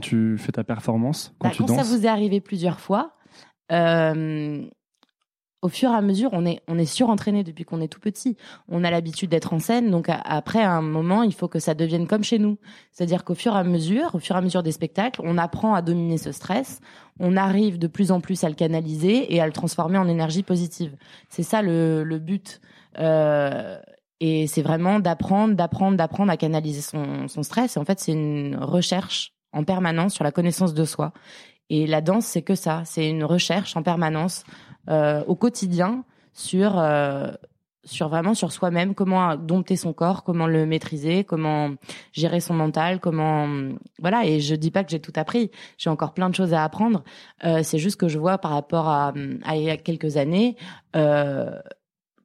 tu 0.00 0.38
fais 0.38 0.52
ta 0.52 0.64
performance, 0.64 1.34
quand 1.38 1.48
Bah, 1.48 1.54
tu 1.54 1.62
quand 1.62 1.68
ça 1.68 1.76
danses? 1.78 1.88
vous 1.90 2.06
est 2.06 2.08
arrivé 2.08 2.40
plusieurs 2.40 2.80
fois, 2.80 3.12
euh, 3.70 4.62
au 5.62 5.68
fur 5.68 5.90
et 5.90 5.94
à 5.94 6.00
mesure, 6.00 6.30
on 6.32 6.44
est, 6.44 6.60
on 6.66 6.76
est 6.76 6.86
surentraîné 6.86 7.44
depuis 7.44 7.64
qu'on 7.64 7.80
est 7.80 7.88
tout 7.88 8.00
petit. 8.00 8.36
On 8.68 8.82
a 8.82 8.90
l'habitude 8.90 9.30
d'être 9.30 9.52
en 9.54 9.60
scène, 9.60 9.92
donc 9.92 10.08
après, 10.08 10.60
un 10.60 10.82
moment, 10.82 11.22
il 11.22 11.32
faut 11.32 11.46
que 11.46 11.60
ça 11.60 11.74
devienne 11.74 12.08
comme 12.08 12.24
chez 12.24 12.40
nous. 12.40 12.58
C'est-à-dire 12.90 13.24
qu'au 13.24 13.36
fur 13.36 13.54
et 13.54 13.58
à 13.58 13.64
mesure, 13.64 14.14
au 14.14 14.18
fur 14.18 14.34
et 14.34 14.38
à 14.38 14.42
mesure 14.42 14.64
des 14.64 14.72
spectacles, 14.72 15.20
on 15.24 15.38
apprend 15.38 15.74
à 15.74 15.80
dominer 15.80 16.18
ce 16.18 16.32
stress, 16.32 16.80
on 17.20 17.36
arrive 17.36 17.78
de 17.78 17.86
plus 17.86 18.10
en 18.10 18.20
plus 18.20 18.42
à 18.42 18.48
le 18.48 18.56
canaliser 18.56 19.32
et 19.32 19.40
à 19.40 19.46
le 19.46 19.52
transformer 19.52 19.98
en 19.98 20.08
énergie 20.08 20.42
positive. 20.42 20.96
C'est 21.28 21.44
ça 21.44 21.62
le, 21.62 22.02
le 22.02 22.18
but. 22.18 22.60
Euh, 22.98 23.78
et 24.18 24.48
c'est 24.48 24.62
vraiment 24.62 24.98
d'apprendre, 24.98 25.54
d'apprendre, 25.54 25.96
d'apprendre 25.96 26.32
à 26.32 26.36
canaliser 26.36 26.80
son, 26.80 27.28
son 27.28 27.44
stress. 27.44 27.76
Et 27.76 27.80
en 27.80 27.84
fait, 27.84 28.00
c'est 28.00 28.12
une 28.12 28.56
recherche 28.56 29.32
en 29.52 29.62
permanence 29.62 30.14
sur 30.14 30.24
la 30.24 30.32
connaissance 30.32 30.74
de 30.74 30.84
soi. 30.84 31.12
Et 31.70 31.86
la 31.86 32.00
danse, 32.00 32.26
c'est 32.26 32.42
que 32.42 32.54
ça. 32.54 32.82
C'est 32.84 33.08
une 33.08 33.24
recherche 33.24 33.76
en 33.76 33.82
permanence 33.82 34.44
euh, 34.88 35.22
au 35.26 35.34
quotidien 35.34 36.04
sur 36.32 36.78
euh, 36.78 37.32
sur 37.84 38.08
vraiment 38.08 38.34
sur 38.34 38.52
soi-même, 38.52 38.94
comment 38.94 39.36
dompter 39.36 39.76
son 39.76 39.92
corps, 39.92 40.22
comment 40.22 40.46
le 40.46 40.66
maîtriser, 40.66 41.24
comment 41.24 41.70
gérer 42.12 42.40
son 42.40 42.54
mental, 42.54 43.00
comment 43.00 43.48
voilà. 44.00 44.24
Et 44.26 44.40
je 44.40 44.54
dis 44.54 44.70
pas 44.70 44.84
que 44.84 44.90
j'ai 44.90 45.00
tout 45.00 45.12
appris, 45.16 45.50
j'ai 45.78 45.90
encore 45.90 46.14
plein 46.14 46.30
de 46.30 46.34
choses 46.34 46.54
à 46.54 46.62
apprendre. 46.62 47.02
Euh, 47.44 47.62
c'est 47.62 47.78
juste 47.78 47.98
que 47.98 48.08
je 48.08 48.18
vois 48.18 48.38
par 48.38 48.52
rapport 48.52 48.88
à, 48.88 49.12
à 49.44 49.56
il 49.56 49.64
y 49.64 49.70
a 49.70 49.76
quelques 49.76 50.16
années, 50.16 50.56
euh, 50.96 51.58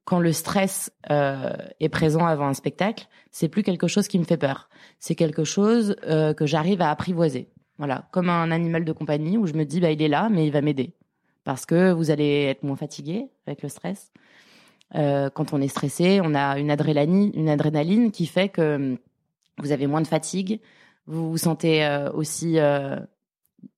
quand 0.06 0.20
le 0.20 0.32
stress 0.32 0.92
euh, 1.12 1.54
est 1.80 1.90
présent 1.90 2.26
avant 2.26 2.48
un 2.48 2.54
spectacle, 2.54 3.08
c'est 3.32 3.50
plus 3.50 3.64
quelque 3.64 3.88
chose 3.88 4.08
qui 4.08 4.20
me 4.20 4.24
fait 4.24 4.38
peur. 4.38 4.70
C'est 5.00 5.16
quelque 5.16 5.44
chose 5.44 5.96
euh, 6.08 6.34
que 6.34 6.46
j'arrive 6.46 6.82
à 6.82 6.90
apprivoiser. 6.90 7.50
Voilà, 7.78 8.08
comme 8.12 8.30
un 8.30 8.50
animal 8.50 8.86
de 8.86 8.92
compagnie 8.92 9.38
où 9.38 9.46
je 9.46 9.54
me 9.54 9.64
dis 9.64 9.80
bah 9.80 9.92
il 9.92 10.02
est 10.02 10.08
là, 10.08 10.30
mais 10.32 10.48
il 10.48 10.52
va 10.52 10.62
m'aider 10.62 10.96
parce 11.48 11.66
que 11.66 11.94
vous 11.94 12.12
allez 12.12 12.44
être 12.44 12.64
moins 12.64 12.76
fatigué 12.76 13.30
avec 13.46 13.64
le 13.64 13.70
stress. 13.70 14.12
Euh, 14.96 15.30
quand 15.30 15.54
on 15.54 15.62
est 15.62 15.70
stressé, 15.70 16.20
on 16.22 16.36
a 16.36 16.60
une 16.60 16.70
adrénaline, 16.70 17.32
une 17.36 17.48
adrénaline 17.48 18.12
qui 18.12 18.26
fait 18.26 18.50
que 18.50 18.76
hum, 18.76 18.98
vous 19.58 19.72
avez 19.72 19.88
moins 19.88 20.02
de 20.02 20.08
fatigue. 20.08 20.60
Vous 21.06 21.32
vous 21.32 21.38
sentez 21.38 21.86
euh, 21.86 22.12
aussi 22.12 22.60
euh, 22.60 22.98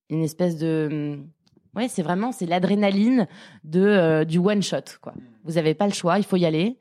une 0.09 0.23
espèce 0.23 0.57
de, 0.57 0.89
hum, 0.91 1.27
ouais, 1.75 1.87
c'est 1.89 2.01
vraiment 2.01 2.31
c'est 2.31 2.47
l'adrénaline 2.47 3.27
de 3.63 4.23
du 4.23 4.39
one 4.39 4.63
shot 4.63 4.97
quoi. 4.99 5.13
Vous 5.43 5.53
n'avez 5.53 5.75
pas 5.75 5.85
le 5.85 5.93
choix, 5.93 6.17
il 6.17 6.25
faut 6.25 6.37
y 6.37 6.47
aller. 6.47 6.79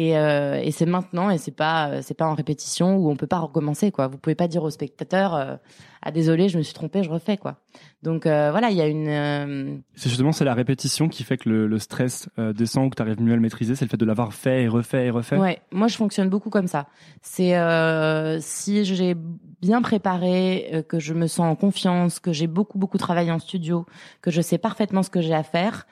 Et, 0.00 0.16
euh, 0.16 0.60
et 0.62 0.70
c'est 0.70 0.86
maintenant 0.86 1.28
et 1.28 1.38
c'est 1.38 1.50
pas 1.50 2.02
c'est 2.02 2.14
pas 2.14 2.26
en 2.26 2.34
répétition 2.34 2.94
où 2.98 3.10
on 3.10 3.16
peut 3.16 3.26
pas 3.26 3.40
recommencer 3.40 3.90
quoi. 3.90 4.06
Vous 4.06 4.16
pouvez 4.16 4.36
pas 4.36 4.46
dire 4.46 4.62
au 4.62 4.70
spectateur 4.70 5.34
euh, 5.34 5.56
ah 6.02 6.12
désolé 6.12 6.48
je 6.48 6.56
me 6.56 6.62
suis 6.62 6.72
trompé 6.72 7.02
je 7.02 7.10
refais 7.10 7.36
quoi. 7.36 7.56
Donc 8.04 8.24
euh, 8.24 8.52
voilà 8.52 8.70
il 8.70 8.76
y 8.76 8.80
a 8.80 8.86
une. 8.86 9.08
euh, 9.08 9.76
C'est 9.96 10.08
justement 10.08 10.30
c'est 10.30 10.44
la 10.44 10.54
répétition 10.54 11.08
qui 11.08 11.24
fait 11.24 11.36
que 11.36 11.48
le, 11.48 11.66
le 11.66 11.78
stress 11.80 12.28
euh, 12.38 12.52
descend 12.52 12.86
ou 12.86 12.90
que 12.90 12.94
tu 12.94 13.02
arrives 13.02 13.20
mieux 13.20 13.32
à 13.32 13.34
le 13.34 13.42
maîtriser. 13.42 13.74
C'est 13.74 13.86
le 13.86 13.90
fait 13.90 13.96
de 13.96 14.04
l'avoir 14.04 14.34
fait 14.34 14.62
et 14.62 14.68
refait 14.68 15.06
et 15.06 15.10
refait. 15.10 15.36
Ouais, 15.36 15.58
moi 15.72 15.88
je 15.88 15.96
fonctionne 15.96 16.28
beaucoup 16.28 16.50
comme 16.50 16.68
ça. 16.68 16.86
C'est 17.20 17.56
euh, 17.56 18.38
si 18.40 18.84
j'ai 18.84 19.16
bien 19.60 19.82
préparé, 19.82 20.68
euh, 20.74 20.82
que 20.82 21.00
je 21.00 21.12
me 21.12 21.26
sens 21.26 21.40
en 21.50 21.56
confiance, 21.56 22.20
que 22.20 22.32
j'ai 22.32 22.46
beaucoup 22.46 22.78
beaucoup 22.78 22.98
travaillé 22.98 23.32
en 23.32 23.40
studio, 23.40 23.84
que 24.22 24.30
je 24.30 24.42
sais 24.42 24.58
parfaitement 24.58 25.02
ce 25.02 25.10
que 25.10 25.20
j'ai 25.20 25.34
à 25.34 25.42
faire 25.42 25.88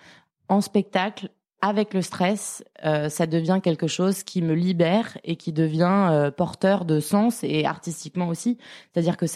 en 0.48 0.60
spectacle. 0.60 1.30
Avec 1.62 1.94
le 1.94 2.02
stress, 2.02 2.62
euh, 2.84 3.08
ça 3.08 3.26
devient 3.26 3.60
quelque 3.62 3.86
chose 3.86 4.22
qui 4.22 4.42
me 4.42 4.54
libère 4.54 5.16
et 5.24 5.36
qui 5.36 5.52
devient 5.52 6.08
euh, 6.10 6.30
porteur 6.30 6.84
de 6.84 7.00
sens 7.00 7.42
et 7.42 7.64
artistiquement 7.64 8.28
aussi. 8.28 8.58
C'est-à-dire 8.92 9.16
que 9.16 9.26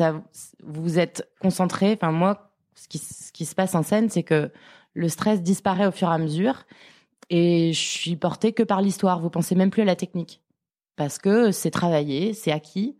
vous 0.62 0.98
êtes 0.98 1.28
concentré. 1.40 1.92
Enfin 1.94 2.12
moi, 2.12 2.52
ce 2.74 2.88
qui, 3.32 3.44
se 3.46 3.54
passe 3.54 3.74
en 3.74 3.82
scène, 3.82 4.10
c'est 4.10 4.22
que 4.22 4.50
le 4.94 5.08
stress 5.08 5.42
disparaît 5.42 5.86
au 5.86 5.92
fur 5.92 6.08
et 6.10 6.14
à 6.14 6.18
mesure 6.18 6.66
et 7.30 7.72
je 7.72 7.80
suis 7.80 8.16
portée 8.16 8.52
que 8.52 8.62
par 8.62 8.82
l'histoire. 8.82 9.20
Vous 9.20 9.30
pensez 9.30 9.54
même 9.54 9.70
plus 9.70 9.82
à 9.82 9.86
la 9.86 9.96
technique 9.96 10.42
parce 10.96 11.18
que 11.18 11.52
c'est 11.52 11.70
travaillé, 11.70 12.34
c'est 12.34 12.52
acquis. 12.52 12.98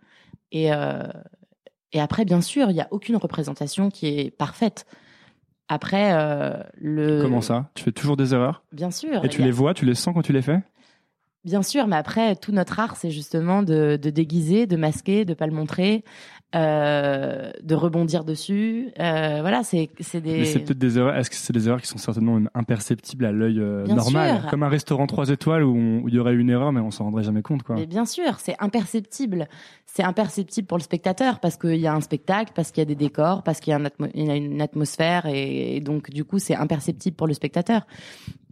Et, 0.52 0.72
euh, 0.72 1.06
et 1.92 2.00
après, 2.00 2.24
bien 2.24 2.40
sûr, 2.40 2.70
il 2.70 2.74
n'y 2.74 2.80
a 2.80 2.88
aucune 2.90 3.16
représentation 3.16 3.90
qui 3.90 4.06
est 4.06 4.30
parfaite. 4.30 4.86
Après, 5.72 6.12
euh, 6.12 6.54
le. 6.80 7.22
Comment 7.22 7.40
ça? 7.40 7.70
Tu 7.74 7.84
fais 7.84 7.92
toujours 7.92 8.16
des 8.16 8.34
erreurs? 8.34 8.64
Bien 8.72 8.90
sûr. 8.90 9.24
et 9.24 9.28
tu 9.28 9.40
a- 9.40 9.44
les 9.44 9.50
vois, 9.52 9.72
tu 9.72 9.84
les 9.86 9.94
sens 9.94 10.12
quand 10.14 10.22
tu 10.22 10.32
les 10.32 10.42
fais? 10.42 10.60
Bien 11.44 11.62
sûr, 11.62 11.86
mais 11.86 11.96
après, 11.96 12.36
tout 12.36 12.52
notre 12.52 12.80
art, 12.80 12.96
c'est 12.96 13.10
justement 13.10 13.62
de, 13.62 13.96
de 14.00 14.10
déguiser, 14.10 14.66
de 14.66 14.76
masquer, 14.76 15.24
de 15.24 15.32
pas 15.32 15.46
le 15.46 15.54
montrer, 15.54 16.04
euh, 16.54 17.50
de 17.62 17.75
rebondir 17.75 18.25
dessus. 18.25 18.88
Euh, 18.99 19.38
voilà, 19.40 19.62
c'est 19.62 19.90
c'est 20.00 20.21
des. 20.21 20.38
Mais 20.38 20.45
c'est 20.45 20.59
peut-être 20.61 20.78
des 20.78 20.99
erreurs. 20.99 21.14
Est-ce 21.16 21.30
que 21.30 21.37
c'est 21.37 21.52
des 21.52 21.69
erreurs 21.69 21.80
qui 21.80 21.87
sont 21.87 21.99
certainement 21.99 22.35
même 22.35 22.50
imperceptibles 22.54 23.25
à 23.25 23.33
l'œil 23.33 23.61
euh, 23.61 23.87
normal, 23.87 24.40
sûr. 24.40 24.50
comme 24.50 24.62
un 24.62 24.69
restaurant 24.69 25.07
3 25.07 25.30
étoiles 25.30 25.62
où 25.62 26.09
il 26.09 26.14
y 26.14 26.19
aurait 26.19 26.35
une 26.35 26.50
erreur, 26.50 26.73
mais 26.73 26.80
on 26.80 26.90
s'en 26.90 27.04
rendrait 27.04 27.23
jamais 27.23 27.42
compte, 27.42 27.62
quoi. 27.62 27.76
Mais 27.76 27.87
bien 27.87 28.04
sûr, 28.04 28.38
c'est 28.40 28.57
imperceptible. 28.59 29.49
C'est 29.87 30.02
imperceptible 30.04 30.66
pour 30.66 30.78
le 30.78 30.83
spectateur 30.83 31.40
parce 31.40 31.57
qu'il 31.57 31.76
y 31.76 31.87
a 31.87 31.95
un 31.95 32.00
spectacle, 32.00 32.52
parce 32.54 32.71
qu'il 32.71 32.80
y 32.80 32.83
a 32.83 32.87
des 32.87 32.95
décors, 32.95 33.42
parce 33.42 33.61
qu'il 33.61 33.73
atmo- 33.75 34.11
y 34.14 34.30
a 34.30 34.37
une 34.37 34.61
atmosphère 34.62 35.26
et, 35.26 35.76
et 35.76 35.80
donc 35.80 36.11
du 36.11 36.25
coup 36.25 36.38
c'est 36.38 36.54
imperceptible 36.54 37.16
pour 37.16 37.26
le 37.26 37.35
spectateur. 37.35 37.87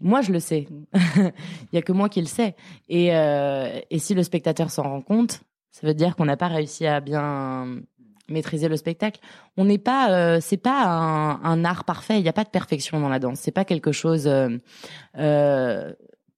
Moi 0.00 0.20
je 0.20 0.32
le 0.32 0.40
sais. 0.40 0.66
Il 1.16 1.32
y 1.74 1.78
a 1.78 1.82
que 1.82 1.92
moi 1.92 2.08
qui 2.08 2.20
le 2.20 2.26
sais. 2.26 2.56
Et, 2.88 3.14
euh, 3.14 3.78
et 3.90 3.98
si 3.98 4.14
le 4.14 4.22
spectateur 4.24 4.70
s'en 4.70 4.82
rend 4.82 5.00
compte, 5.00 5.40
ça 5.80 5.86
veut 5.86 5.94
dire 5.94 6.16
qu'on 6.16 6.24
n'a 6.24 6.36
pas 6.36 6.48
réussi 6.48 6.88
à 6.88 6.98
bien 6.98 7.82
maîtriser 8.28 8.68
le 8.68 8.76
spectacle. 8.76 9.20
On 9.56 9.64
n'est 9.64 9.78
pas, 9.78 10.10
euh, 10.10 10.38
c'est 10.40 10.56
pas 10.56 10.84
un, 10.84 11.64
art 11.64 11.84
parfait. 11.84 12.18
Il 12.18 12.22
n'y 12.22 12.28
a 12.28 12.32
pas 12.32 12.42
de 12.42 12.48
perfection 12.48 13.00
dans 13.00 13.08
la 13.08 13.20
danse. 13.20 13.38
C'est 13.38 13.52
pas 13.52 13.64
quelque 13.64 13.92
chose. 13.92 14.26
euh, 14.26 14.58
euh, 15.18 15.92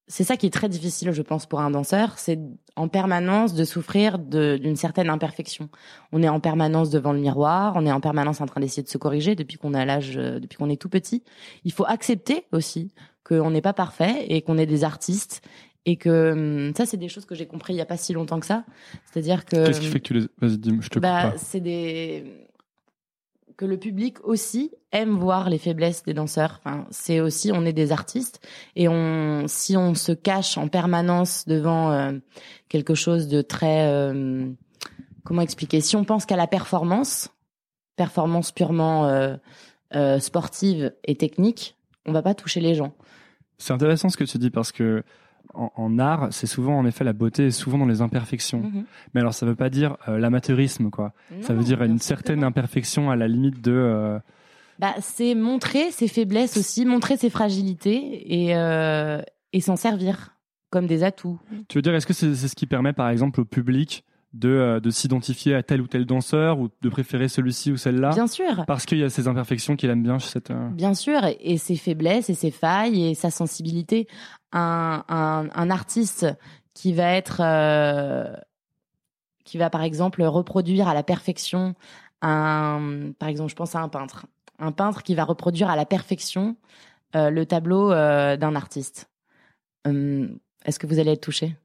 c'est 0.09 0.25
ça 0.25 0.37
qui 0.37 0.47
est 0.47 0.53
très 0.53 0.69
difficile, 0.69 1.13
je 1.13 1.23
pense, 1.23 1.47
pour 1.47 1.61
un 1.61 1.71
danseur, 1.71 2.19
c'est 2.19 2.39
en 2.75 2.89
permanence 2.89 3.55
de 3.55 3.65
souffrir 3.65 4.19
d'une 4.19 4.75
certaine 4.75 5.09
imperfection. 5.09 5.71
On 6.11 6.23
est 6.23 6.29
en 6.29 6.41
permanence 6.41 6.91
devant 6.91 7.13
le 7.13 7.21
miroir, 7.21 7.75
on 7.77 7.87
est 7.87 7.93
en 7.93 8.01
permanence 8.01 8.41
en 8.41 8.47
train 8.47 8.61
d'essayer 8.61 8.83
de 8.83 8.89
se 8.89 8.99
corriger 8.99 9.37
depuis 9.37 9.57
qu'on 9.57 9.73
a 9.73 9.85
l'âge, 9.85 10.17
depuis 10.17 10.59
qu'on 10.59 10.69
est 10.69 10.81
tout 10.81 10.89
petit. 10.89 11.23
Il 11.65 11.73
faut 11.73 11.85
accepter 11.87 12.45
aussi 12.51 12.93
qu'on 13.23 13.53
n'est 13.53 13.61
pas 13.61 13.73
parfait 13.73 14.27
et 14.27 14.43
qu'on 14.43 14.59
est 14.59 14.67
des 14.67 14.83
artistes 14.83 15.43
et 15.87 15.97
que 15.97 16.33
hum, 16.69 16.75
ça, 16.77 16.87
c'est 16.87 16.97
des 16.97 17.09
choses 17.09 17.25
que 17.25 17.35
j'ai 17.35 17.47
compris 17.47 17.75
il 17.75 17.77
y 17.77 17.81
a 17.81 17.87
pas 17.87 17.97
si 17.97 18.13
longtemps 18.13 18.41
que 18.41 18.47
ça. 18.47 18.65
C'est-à-dire 19.11 19.45
que 19.45 19.67
Qu'est-ce 19.67 19.81
qui 19.81 19.87
fait 19.87 20.01
que 20.01 20.07
tu 20.07 20.15
les. 20.15 20.27
Vas-y, 20.39 20.59
dis-moi, 20.59 20.83
je 20.83 20.89
te 20.89 20.99
bah, 20.99 21.35
c'est 21.37 21.61
des 21.61 22.47
que 23.61 23.67
le 23.67 23.77
public 23.77 24.17
aussi 24.25 24.71
aime 24.91 25.19
voir 25.19 25.51
les 25.51 25.59
faiblesses 25.59 26.03
des 26.03 26.15
danseurs. 26.15 26.61
Enfin, 26.65 26.87
c'est 26.91 27.21
aussi 27.21 27.53
on 27.53 27.67
est 27.67 27.75
des 27.75 27.93
artistes 27.93 28.41
et 28.75 28.89
on 28.89 29.45
si 29.49 29.77
on 29.77 29.95
se 29.95 30.13
cache 30.13 30.57
en 30.57 30.69
permanence 30.69 31.47
devant 31.47 31.93
euh, 31.93 32.13
quelque 32.71 32.95
chose 32.95 33.29
de 33.29 33.43
très 33.43 33.87
euh, 33.87 34.49
comment 35.25 35.43
expliquer? 35.43 35.83
Si 35.83 35.95
on 35.95 36.05
pense 36.05 36.25
qu'à 36.25 36.37
la 36.37 36.47
performance, 36.47 37.29
performance 37.97 38.51
purement 38.51 39.07
euh, 39.07 40.19
sportive 40.21 40.95
et 41.05 41.17
technique, 41.17 41.77
on 42.07 42.13
va 42.13 42.23
pas 42.23 42.33
toucher 42.33 42.61
les 42.61 42.75
gens. 42.75 42.95
C'est 43.59 43.75
intéressant 43.75 44.09
ce 44.09 44.17
que 44.17 44.25
tu 44.25 44.39
dis 44.39 44.49
parce 44.49 44.73
que 44.73 45.05
en, 45.55 45.73
en 45.75 45.99
art, 45.99 46.29
c'est 46.31 46.47
souvent 46.47 46.79
en 46.79 46.87
effet 46.87 47.05
la 47.05 47.13
beauté 47.13 47.47
est 47.47 47.51
souvent 47.51 47.79
dans 47.79 47.87
les 47.87 48.01
imperfections. 48.03 48.61
Mhm. 48.61 48.85
Mais 49.15 49.21
alors 49.21 49.35
ça 49.35 49.47
veut 49.47 49.55
pas 49.55 49.71
dire 49.71 49.97
euh, 50.09 50.19
l'amateurisme 50.19 50.91
quoi. 50.91 51.13
ça 51.43 51.55
veut 51.55 51.65
dire 51.65 51.83
une 51.83 51.99
certaine 51.99 52.45
imperfection 52.45 53.11
à 53.11 53.17
la 53.17 53.29
limite 53.29 53.61
de 53.61 53.73
euh, 53.73 54.19
Bah, 54.79 54.95
c'est 55.01 55.35
montrer 55.35 55.91
ses 55.91 56.09
faiblesses 56.09 56.57
aussi, 56.57 56.85
montrer 56.85 57.17
ses 57.17 57.31
fragilités 57.31 58.45
et, 58.45 58.57
euh, 58.57 59.21
et 59.53 59.61
s'en 59.61 59.77
servir 59.77 60.37
comme 60.71 60.87
des 60.87 61.03
atouts. 61.03 61.39
Tu 61.69 61.79
veux 61.79 61.83
dire, 61.83 61.95
est-ce 61.95 62.07
que 62.07 62.13
c'est 62.13 62.35
c'est 62.35 62.49
ce 62.49 62.55
qui 62.55 62.67
permet, 62.67 62.93
par 62.93 63.09
exemple, 63.09 63.41
au 63.41 63.45
public 63.45 64.05
de, 64.33 64.49
euh, 64.49 64.81
de 64.81 64.91
s'identifier 64.91 65.55
à 65.55 65.63
tel 65.63 65.81
ou 65.81 65.87
tel 65.89 66.07
danseur 66.07 66.59
ou 66.61 66.69
de 66.83 66.89
préférer 66.89 67.29
celui-ci 67.29 67.73
ou 67.73 67.77
celle-là 67.77 68.11
Bien 68.11 68.27
sûr, 68.29 68.65
Parce 68.67 68.87
qu'il 68.87 68.99
y 68.99 69.03
a 69.05 69.11
ces 69.11 69.27
imperfections 69.29 69.75
qu'il 69.77 69.91
aime 69.91 70.03
bien 70.03 70.19
chez 70.19 70.29
cette. 70.29 70.51
euh, 70.51 70.69
bien 70.69 70.95
sûr, 70.95 71.21
et, 71.41 71.59
ses 71.59 71.77
faiblesses 71.77 72.31
et 72.31 72.35
ses 72.35 72.51
failles 72.51 73.05
et 73.11 73.15
sa 73.15 73.31
sensibilité. 73.31 74.07
Un, 74.53 75.05
un, 75.09 75.49
un 75.53 75.71
artiste 75.71 76.27
qui 76.75 76.93
va 76.93 77.13
être, 77.15 77.41
euh, 77.41 78.33
qui 79.45 79.59
va 79.59 79.69
par 79.71 79.83
exemple 79.83 80.23
reproduire 80.23 80.87
à 80.89 80.95
la 80.95 81.03
perfection 81.03 81.75
un, 82.23 83.13
par 83.19 83.29
exemple, 83.29 83.51
je 83.51 83.57
pense 83.57 83.75
à 83.75 83.81
un 83.81 83.89
peintre, 83.89 84.27
un 84.59 84.73
peintre 84.73 85.03
qui 85.03 85.15
va 85.15 85.25
reproduire 85.25 85.71
à 85.71 85.77
la 85.77 85.87
perfection 85.87 86.57
euh, 87.17 87.31
le 87.31 87.47
tableau 87.47 87.91
euh, 87.93 88.37
d'un 88.37 88.55
artiste. 88.55 89.11
Hum, 89.87 90.39
Est-ce 90.65 90.79
que 90.79 90.87
vous 90.87 90.99
allez 90.99 91.13
être 91.13 91.23
touché? 91.23 91.57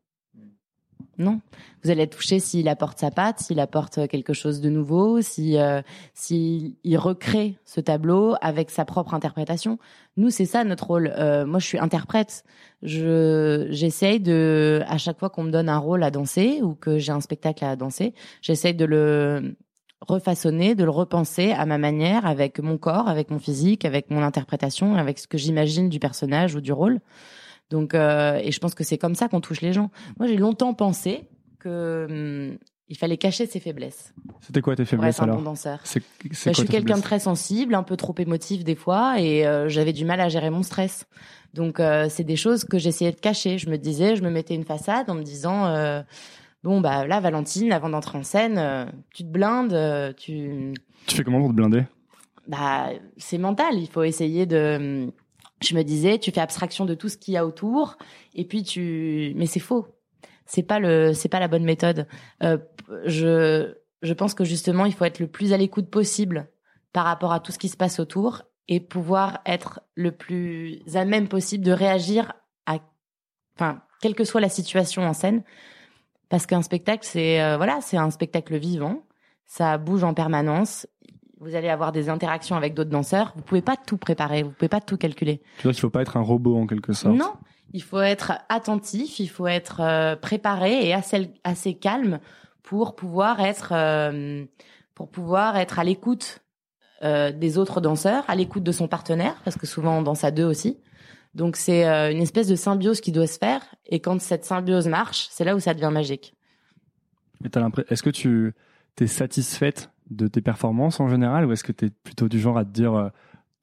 Non. 1.18 1.40
Vous 1.84 1.90
allez 1.90 2.04
être 2.04 2.18
touché 2.18 2.40
s'il 2.40 2.68
apporte 2.68 3.00
sa 3.00 3.12
patte, 3.12 3.40
s'il 3.40 3.60
apporte 3.60 4.08
quelque 4.08 4.34
chose 4.34 4.62
de 4.62 4.70
nouveau, 4.70 5.22
si 5.22 5.58
euh, 5.58 5.82
s'il 6.14 6.76
il 6.84 6.98
recrée 6.98 7.58
ce 7.64 7.80
tableau 7.80 8.36
avec 8.42 8.70
sa 8.70 8.86
propre 8.86 9.14
interprétation. 9.14 9.80
Nous, 10.18 10.30
c'est 10.30 10.46
ça 10.46 10.64
notre 10.64 10.88
rôle. 10.88 11.14
Euh, 11.18 11.46
moi, 11.46 11.60
je 11.60 11.66
suis 11.66 11.80
interprète. 11.80 12.44
Je 12.82 13.68
j'essaye 13.70 14.20
de 14.20 14.82
à 14.88 14.98
chaque 14.98 15.20
fois 15.20 15.30
qu'on 15.30 15.44
me 15.44 15.52
donne 15.52 15.70
un 15.70 15.78
rôle 15.78 16.04
à 16.04 16.12
danser 16.12 16.62
ou 16.62 16.76
que 16.76 16.98
j'ai 16.98 17.12
un 17.12 17.22
spectacle 17.22 17.64
à 17.64 17.76
danser, 17.76 18.14
j'essaye 18.42 18.74
de 18.74 18.86
le 18.86 19.56
refaçonner, 20.02 20.76
de 20.76 20.84
le 20.84 20.90
repenser 20.90 21.52
à 21.52 21.66
ma 21.66 21.78
manière, 21.78 22.26
avec 22.26 22.60
mon 22.60 22.78
corps, 22.78 23.08
avec 23.08 23.32
mon 23.32 23.40
physique, 23.40 23.86
avec 23.86 24.10
mon 24.12 24.22
interprétation, 24.22 24.96
avec 24.96 25.20
ce 25.20 25.28
que 25.28 25.38
j'imagine 25.38 25.90
du 25.90 26.00
personnage 26.00 26.56
ou 26.56 26.62
du 26.62 26.72
rôle. 26.72 27.00
Donc, 27.70 27.94
euh, 27.94 28.40
et 28.44 28.52
je 28.52 28.60
pense 28.60 28.76
que 28.76 28.84
c'est 28.84 28.98
comme 28.98 29.16
ça 29.16 29.28
qu'on 29.28 29.42
touche 29.42 29.62
les 29.62 29.74
gens. 29.74 29.90
Moi, 30.20 30.28
j'ai 30.28 30.38
longtemps 30.38 30.74
pensé 30.74 31.28
que 31.60 32.50
hum, 32.52 32.58
il 32.88 32.98
fallait 32.98 33.18
cacher 33.18 33.48
ses 33.48 33.60
faiblesses 33.60 34.14
C'était 34.42 34.62
quoi 34.62 34.76
tes 34.76 34.86
faiblesses 34.86 35.20
alors 35.20 35.38
bon 35.38 35.44
danseur. 35.44 35.80
C'est 35.84 36.04
c'est 36.32 36.50
Bah, 36.50 36.54
je 36.54 36.60
suis 36.60 36.68
quelqu'un 36.68 36.98
de 36.98 37.02
très 37.02 37.20
sensible, 37.20 37.74
un 37.74 37.84
peu 37.84 37.98
trop 37.98 38.14
émotif 38.20 38.64
des 38.64 38.76
fois, 38.76 39.20
et 39.20 39.48
euh, 39.48 39.68
j'avais 39.70 39.94
du 39.94 40.06
mal 40.06 40.22
à 40.22 40.30
gérer 40.30 40.52
mon 40.52 40.62
stress. 40.62 41.08
Donc, 41.56 41.80
euh, 41.80 42.08
c'est 42.10 42.24
des 42.24 42.36
choses 42.36 42.66
que 42.66 42.78
j'essayais 42.78 43.12
de 43.12 43.20
cacher. 43.20 43.58
Je 43.58 43.70
me 43.70 43.78
disais, 43.78 44.16
je 44.16 44.22
me 44.24 44.30
mettais 44.30 44.54
une 44.56 44.66
façade 44.66 45.10
en 45.10 45.16
me 45.16 45.24
disant, 45.24 45.64
bon 46.64 46.82
bah 46.82 47.08
là, 47.08 47.20
Valentine, 47.20 47.72
avant 47.72 47.90
d'entrer 47.90 48.18
en 48.18 48.24
scène, 48.24 48.92
tu 49.14 49.24
te 49.24 49.30
blindes, 49.30 50.16
tu 50.18 50.74
Tu 51.08 51.16
fais 51.16 51.24
comment 51.24 51.40
pour 51.40 51.50
te 51.50 51.56
blinder? 51.56 51.86
Bah 52.48 52.90
c'est 53.18 53.40
mental. 53.40 53.76
Il 53.76 53.88
faut 53.88 54.04
essayer 54.04 54.46
de 54.46 55.12
je 55.62 55.76
me 55.76 55.84
disais, 55.84 56.20
tu 56.20 56.32
fais 56.32 56.42
abstraction 56.42 56.86
de 56.86 56.94
tout 56.94 57.10
ce 57.10 57.18
qu'il 57.18 57.34
y 57.34 57.38
a 57.38 57.46
autour, 57.46 57.98
et 58.34 58.46
puis 58.46 58.64
tu, 58.64 59.34
mais 59.36 59.46
c'est 59.46 59.60
faux. 59.60 59.88
C'est 60.46 60.64
pas 60.64 60.80
le, 60.80 61.14
c'est 61.14 61.30
pas 61.30 61.40
la 61.40 61.48
bonne 61.48 61.64
méthode. 61.64 62.08
Euh, 62.44 62.58
je, 63.06 63.74
je 64.02 64.14
pense 64.14 64.34
que 64.34 64.44
justement, 64.44 64.86
il 64.86 64.94
faut 64.94 65.06
être 65.06 65.20
le 65.20 65.28
plus 65.28 65.54
à 65.54 65.58
l'écoute 65.58 65.90
possible 65.90 66.50
par 66.94 67.06
rapport 67.06 67.34
à 67.34 67.40
tout 67.40 67.52
ce 67.52 67.58
qui 67.58 67.70
se 67.70 67.78
passe 67.78 68.00
autour 68.00 68.44
et 68.68 68.80
pouvoir 68.80 69.40
être 69.46 69.82
le 69.96 70.12
plus 70.12 70.82
à 70.96 71.06
même 71.06 71.28
possible 71.28 71.64
de 71.64 71.72
réagir 71.72 72.34
à, 72.66 72.78
enfin, 73.56 73.82
quelle 74.02 74.16
que 74.16 74.24
soit 74.24 74.42
la 74.42 74.50
situation 74.50 75.04
en 75.04 75.14
scène, 75.14 75.44
parce 76.30 76.46
qu'un 76.46 76.62
spectacle, 76.62 77.06
c'est 77.06 77.42
euh, 77.42 77.58
voilà, 77.58 77.80
c'est 77.82 77.98
un 77.98 78.12
spectacle 78.12 78.58
vivant, 78.58 79.06
ça 79.46 79.78
bouge 79.78 80.04
en 80.04 80.14
permanence. 80.14 80.88
Vous 81.40 81.56
allez 81.56 81.70
avoir 81.70 81.92
des 81.92 82.10
interactions 82.10 82.56
avec 82.56 82.74
d'autres 82.74 82.90
danseurs. 82.90 83.34
Vous 83.36 83.42
pouvez 83.42 83.62
pas 83.62 83.76
tout 83.76 83.98
préparer, 83.98 84.44
vous 84.44 84.52
pouvez 84.52 84.70
pas 84.70 84.82
tout 84.82 84.98
calculer. 84.98 85.42
Tu 85.58 85.64
vois 85.64 85.74
qu'il 85.74 85.82
faut 85.82 85.90
pas 85.90 86.02
être 86.02 86.18
un 86.18 86.22
robot 86.22 86.58
en 86.58 86.66
quelque 86.66 86.94
sorte. 86.94 87.16
Non, 87.16 87.34
il 87.74 87.84
faut 87.84 88.00
être 88.00 88.34
attentif, 88.50 89.20
il 89.20 89.28
faut 89.28 89.48
être 89.48 89.82
euh, 89.82 90.16
préparé 90.16 90.88
et 90.88 90.94
assez 90.94 91.32
assez 91.44 91.74
calme 91.74 92.20
pour 92.64 92.96
pouvoir 92.96 93.40
être 93.42 93.74
euh, 93.74 94.46
pour 94.94 95.10
pouvoir 95.10 95.58
être 95.58 95.78
à 95.78 95.84
l'écoute 95.84 96.42
euh, 97.04 97.32
des 97.32 97.58
autres 97.58 97.82
danseurs, 97.82 98.24
à 98.30 98.36
l'écoute 98.36 98.64
de 98.64 98.72
son 98.72 98.88
partenaire, 98.88 99.36
parce 99.44 99.58
que 99.58 99.68
souvent 99.68 100.00
on 100.00 100.02
danse 100.02 100.24
à 100.24 100.32
deux 100.32 100.46
aussi. 100.46 100.78
Donc 101.34 101.58
c'est 101.58 101.86
euh, 101.86 102.10
une 102.10 102.22
espèce 102.22 102.48
de 102.48 102.56
symbiose 102.56 103.02
qui 103.02 103.12
doit 103.12 103.28
se 103.28 103.38
faire, 103.38 103.62
et 103.86 104.00
quand 104.00 104.20
cette 104.22 104.46
symbiose 104.46 104.88
marche, 104.88 105.28
c'est 105.30 105.44
là 105.44 105.56
où 105.56 105.60
ça 105.60 105.74
devient 105.74 105.92
magique. 105.92 106.34
Est-ce 107.44 108.02
que 108.02 108.10
tu 108.10 108.54
es 109.00 109.08
satisfaite 109.08 109.92
de 110.10 110.28
tes 110.28 110.42
performances 110.42 111.00
en 111.00 111.08
général, 111.08 111.46
ou 111.46 111.52
est-ce 111.52 111.64
que 111.64 111.72
tu 111.72 111.86
es 111.86 111.90
plutôt 111.90 112.28
du 112.30 112.40
genre 112.40 112.58
à 112.58 112.66
te 112.66 112.70
dire 112.70 112.94
euh, 112.94 113.10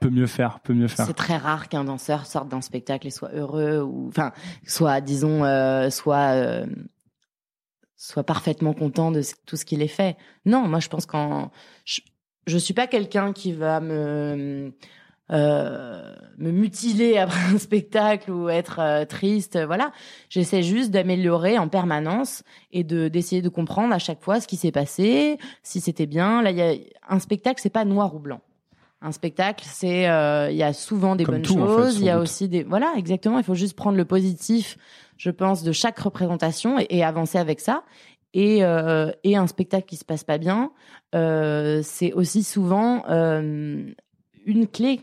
peut 0.00 0.10
mieux 0.10 0.26
faire, 0.26 0.60
peut 0.60 0.74
mieux 0.74 0.88
faire? 0.88 1.06
C'est 1.06 1.14
très 1.14 1.36
rare 1.36 1.68
qu'un 1.68 1.84
danseur 1.84 2.26
sorte 2.26 2.48
d'un 2.48 2.60
spectacle 2.60 3.06
et 3.06 3.10
soit 3.10 3.32
heureux, 3.32 3.80
ou 3.80 4.08
enfin 4.08 4.32
soit 4.66 5.00
disons 5.00 5.40
soit 5.90 6.64
soit 7.96 8.24
parfaitement 8.24 8.74
content 8.74 9.12
de 9.12 9.22
tout 9.46 9.56
ce 9.56 9.64
qu'il 9.64 9.80
est 9.80 9.88
fait. 9.88 10.16
Non, 10.44 10.66
moi 10.66 10.80
je 10.80 10.88
pense 10.88 11.06
qu'en 11.06 11.52
je 12.46 12.58
suis 12.58 12.74
pas 12.74 12.86
quelqu'un 12.86 13.32
qui 13.32 13.52
va 13.52 13.80
me 13.80 14.72
euh, 15.32 16.14
me 16.38 16.50
mutiler 16.50 17.18
après 17.18 17.40
un 17.54 17.58
spectacle 17.58 18.30
ou 18.30 18.48
être 18.48 18.80
euh, 18.80 19.04
triste. 19.04 19.58
Voilà, 19.64 19.92
j'essaie 20.28 20.62
juste 20.62 20.90
d'améliorer 20.90 21.58
en 21.58 21.68
permanence 21.68 22.42
et 22.72 22.84
de 22.84 23.08
d'essayer 23.08 23.42
de 23.42 23.48
comprendre 23.48 23.94
à 23.94 23.98
chaque 23.98 24.22
fois 24.22 24.40
ce 24.40 24.46
qui 24.46 24.56
s'est 24.56 24.72
passé, 24.72 25.38
si 25.62 25.80
c'était 25.80 26.06
bien. 26.06 26.42
Là, 26.42 26.50
il 26.50 26.56
y 26.56 26.62
a 26.62 26.74
un 27.08 27.18
spectacle, 27.18 27.60
c'est 27.62 27.70
pas 27.70 27.84
noir 27.84 28.14
ou 28.14 28.18
blanc. 28.18 28.40
Un 29.04 29.10
spectacle, 29.10 29.64
c'est 29.66 30.08
euh, 30.08 30.48
il 30.50 30.56
y 30.56 30.62
a 30.62 30.72
souvent 30.72 31.16
des 31.16 31.24
bonnes 31.24 31.44
choses, 31.44 31.98
il 31.98 32.04
y 32.04 32.10
a 32.10 32.20
aussi 32.20 32.48
des 32.48 32.62
voilà 32.62 32.92
exactement. 32.96 33.38
Il 33.38 33.44
faut 33.44 33.54
juste 33.54 33.74
prendre 33.74 33.96
le 33.96 34.04
positif, 34.04 34.78
je 35.16 35.30
pense, 35.30 35.64
de 35.64 35.72
chaque 35.72 35.98
représentation 35.98 36.78
et, 36.78 36.86
et 36.90 37.04
avancer 37.04 37.38
avec 37.38 37.58
ça 37.58 37.82
et, 38.34 38.64
euh, 38.64 39.10
et 39.24 39.36
un 39.36 39.46
spectacle 39.46 39.86
qui 39.86 39.96
se 39.96 40.04
passe 40.04 40.24
pas 40.24 40.38
bien, 40.38 40.72
euh, 41.14 41.80
c'est 41.82 42.12
aussi 42.12 42.42
souvent 42.42 43.04
euh, 43.08 43.84
une 44.46 44.66
clé, 44.66 45.00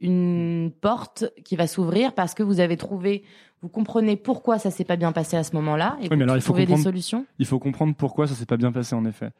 une 0.00 0.70
porte 0.80 1.24
qui 1.44 1.56
va 1.56 1.66
s'ouvrir 1.66 2.12
parce 2.12 2.34
que 2.34 2.42
vous 2.42 2.60
avez 2.60 2.76
trouvé, 2.76 3.24
vous 3.62 3.68
comprenez 3.68 4.16
pourquoi 4.16 4.58
ça 4.58 4.70
s'est 4.70 4.84
pas 4.84 4.96
bien 4.96 5.12
passé 5.12 5.36
à 5.36 5.44
ce 5.44 5.54
moment-là 5.56 5.96
et 6.00 6.08
oui, 6.10 6.22
vous 6.22 6.38
trouvez 6.40 6.66
des 6.66 6.76
solutions. 6.76 7.26
Il 7.38 7.46
faut 7.46 7.58
comprendre 7.58 7.94
pourquoi 7.96 8.26
ça 8.26 8.34
s'est 8.34 8.46
pas 8.46 8.56
bien 8.56 8.72
passé 8.72 8.94
en 8.94 9.04
effet. 9.04 9.30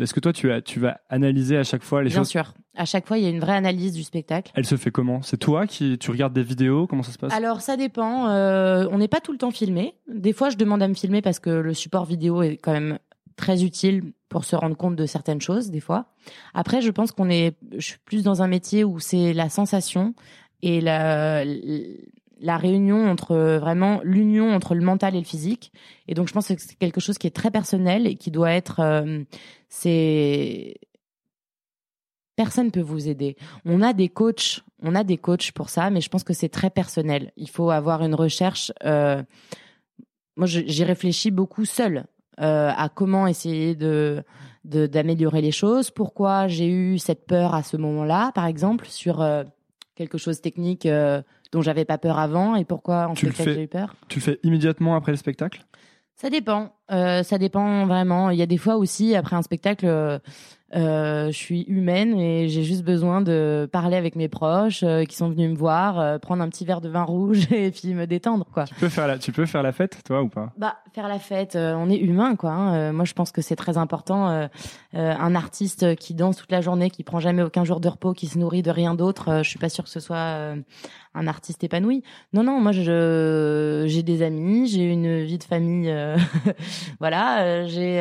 Est-ce 0.00 0.14
que 0.14 0.20
toi, 0.20 0.32
tu, 0.32 0.52
as, 0.52 0.62
tu 0.62 0.78
vas 0.78 1.00
analyser 1.08 1.56
à 1.56 1.64
chaque 1.64 1.82
fois 1.82 2.02
les 2.02 2.10
Bien 2.10 2.20
choses 2.20 2.28
sûr. 2.28 2.54
À 2.76 2.84
chaque 2.84 3.06
fois, 3.06 3.18
il 3.18 3.24
y 3.24 3.26
a 3.26 3.30
une 3.30 3.40
vraie 3.40 3.56
analyse 3.56 3.92
du 3.92 4.04
spectacle. 4.04 4.52
Elle 4.54 4.64
se 4.64 4.76
fait 4.76 4.92
comment? 4.92 5.22
C'est 5.22 5.38
toi 5.38 5.66
qui 5.66 5.98
tu 5.98 6.12
regardes 6.12 6.32
des 6.32 6.42
vidéos? 6.44 6.86
Comment 6.86 7.02
ça 7.02 7.10
se 7.10 7.18
passe? 7.18 7.32
Alors, 7.32 7.60
ça 7.60 7.76
dépend. 7.76 8.28
Euh, 8.28 8.86
on 8.92 8.98
n'est 8.98 9.08
pas 9.08 9.20
tout 9.20 9.32
le 9.32 9.38
temps 9.38 9.50
filmé. 9.50 9.94
Des 10.06 10.32
fois, 10.32 10.50
je 10.50 10.56
demande 10.56 10.82
à 10.82 10.88
me 10.88 10.94
filmer 10.94 11.20
parce 11.20 11.40
que 11.40 11.50
le 11.50 11.74
support 11.74 12.04
vidéo 12.04 12.42
est 12.42 12.58
quand 12.58 12.72
même 12.72 12.98
très 13.38 13.64
utile 13.64 14.12
pour 14.28 14.44
se 14.44 14.54
rendre 14.56 14.76
compte 14.76 14.96
de 14.96 15.06
certaines 15.06 15.40
choses, 15.40 15.70
des 15.70 15.80
fois. 15.80 16.06
Après, 16.52 16.82
je 16.82 16.90
pense 16.90 17.12
qu'on 17.12 17.30
est, 17.30 17.56
je 17.72 17.86
suis 17.86 17.98
plus 18.04 18.22
dans 18.22 18.42
un 18.42 18.48
métier 18.48 18.84
où 18.84 18.98
c'est 18.98 19.32
la 19.32 19.48
sensation 19.48 20.14
et 20.60 20.82
la, 20.82 21.44
la 22.40 22.56
réunion 22.58 23.08
entre 23.08 23.58
vraiment 23.58 24.00
l'union 24.02 24.52
entre 24.52 24.74
le 24.74 24.84
mental 24.84 25.14
et 25.14 25.20
le 25.20 25.24
physique. 25.24 25.72
Et 26.08 26.14
donc, 26.14 26.28
je 26.28 26.34
pense 26.34 26.48
que 26.48 26.54
c'est 26.58 26.76
quelque 26.76 27.00
chose 27.00 27.16
qui 27.16 27.26
est 27.26 27.34
très 27.34 27.50
personnel 27.50 28.06
et 28.06 28.16
qui 28.16 28.30
doit 28.30 28.52
être, 28.52 28.80
euh, 28.80 29.22
c'est 29.68 30.74
personne 32.36 32.70
peut 32.70 32.80
vous 32.80 33.08
aider. 33.08 33.36
On 33.64 33.82
a 33.82 33.92
des 33.92 34.08
coachs, 34.08 34.60
on 34.82 34.94
a 34.94 35.02
des 35.02 35.16
coachs 35.16 35.50
pour 35.52 35.70
ça, 35.70 35.90
mais 35.90 36.00
je 36.00 36.08
pense 36.08 36.22
que 36.22 36.32
c'est 36.32 36.48
très 36.48 36.70
personnel. 36.70 37.32
Il 37.36 37.48
faut 37.48 37.70
avoir 37.70 38.02
une 38.04 38.14
recherche. 38.14 38.72
Euh, 38.84 39.22
moi, 40.36 40.46
j'y 40.46 40.84
réfléchis 40.84 41.32
beaucoup 41.32 41.64
seul 41.64 42.04
euh, 42.40 42.70
à 42.76 42.88
comment 42.88 43.26
essayer 43.26 43.74
de 43.74 44.22
d'améliorer 44.64 45.40
les 45.40 45.50
choses. 45.50 45.90
Pourquoi 45.90 46.46
j'ai 46.46 46.68
eu 46.68 46.98
cette 46.98 47.26
peur 47.26 47.54
à 47.54 47.62
ce 47.62 47.78
moment-là, 47.78 48.32
par 48.34 48.44
exemple, 48.44 48.86
sur 48.86 49.22
euh, 49.22 49.42
quelque 49.94 50.18
chose 50.18 50.42
technique 50.42 50.84
euh, 50.84 51.22
dont 51.52 51.62
j'avais 51.62 51.86
pas 51.86 51.96
peur 51.96 52.18
avant, 52.18 52.54
et 52.54 52.66
pourquoi 52.66 53.08
en 53.08 53.14
fait 53.14 53.32
j'ai 53.32 53.62
eu 53.62 53.68
peur. 53.68 53.94
Tu 54.08 54.18
le 54.18 54.24
fais 54.24 54.38
immédiatement 54.42 54.94
après 54.94 55.12
le 55.12 55.16
spectacle? 55.16 55.64
Ça 56.16 56.28
dépend. 56.28 56.74
ça 56.90 57.38
dépend 57.38 57.86
vraiment. 57.86 58.30
Il 58.30 58.38
y 58.38 58.42
a 58.42 58.46
des 58.46 58.58
fois 58.58 58.76
aussi 58.76 59.14
après 59.14 59.36
un 59.36 59.42
spectacle 59.42 59.86
euh, 59.86 60.18
je 60.72 61.30
suis 61.32 61.62
humaine 61.62 62.18
et 62.18 62.48
j'ai 62.48 62.62
juste 62.62 62.84
besoin 62.84 63.20
de 63.20 63.68
parler 63.70 63.96
avec 63.96 64.16
mes 64.16 64.28
proches 64.28 64.82
euh, 64.82 65.04
qui 65.04 65.16
sont 65.16 65.30
venus 65.30 65.50
me 65.50 65.56
voir, 65.56 65.98
euh, 65.98 66.18
prendre 66.18 66.42
un 66.42 66.48
petit 66.48 66.64
verre 66.64 66.80
de 66.80 66.88
vin 66.88 67.02
rouge 67.02 67.46
et 67.52 67.70
puis 67.70 67.94
me 67.94 68.06
détendre 68.06 68.46
quoi. 68.52 68.64
Tu 68.64 68.74
peux 68.74 68.88
faire 68.88 69.06
la, 69.06 69.18
tu 69.18 69.32
peux 69.32 69.46
faire 69.46 69.62
la 69.62 69.72
fête 69.72 70.02
toi 70.04 70.22
ou 70.22 70.28
pas? 70.28 70.52
Bah 70.56 70.76
faire 70.92 71.08
la 71.08 71.18
fête, 71.18 71.56
on 71.56 71.88
est 71.90 71.96
humain 71.98 72.36
quoi. 72.36 72.50
Hein. 72.50 72.92
moi 72.92 73.04
je 73.04 73.12
pense 73.12 73.30
que 73.30 73.42
c'est 73.42 73.56
très 73.56 73.78
important. 73.78 74.48
un 74.92 75.34
artiste 75.34 75.94
qui 75.96 76.14
danse 76.14 76.36
toute 76.36 76.50
la 76.50 76.60
journée, 76.60 76.90
qui 76.90 77.04
prend 77.04 77.20
jamais 77.20 77.42
aucun 77.42 77.64
jour 77.64 77.80
de 77.80 77.88
repos, 77.88 78.12
qui 78.12 78.26
se 78.26 78.38
nourrit 78.38 78.62
de 78.62 78.70
rien 78.70 78.94
d'autre, 78.94 79.42
je 79.42 79.48
suis 79.48 79.58
pas 79.58 79.68
sûre 79.68 79.84
que 79.84 79.90
ce 79.90 80.00
soit 80.00 80.54
un 81.14 81.26
artiste 81.26 81.62
épanoui. 81.64 82.02
Non, 82.32 82.42
non, 82.42 82.60
moi, 82.60 82.72
je, 82.72 83.84
j'ai 83.86 84.02
des 84.02 84.22
amis, 84.22 84.66
j'ai 84.68 84.84
une 84.84 85.22
vie 85.22 85.38
de 85.38 85.44
famille, 85.44 85.94
voilà, 87.00 87.66
j'ai, 87.66 87.98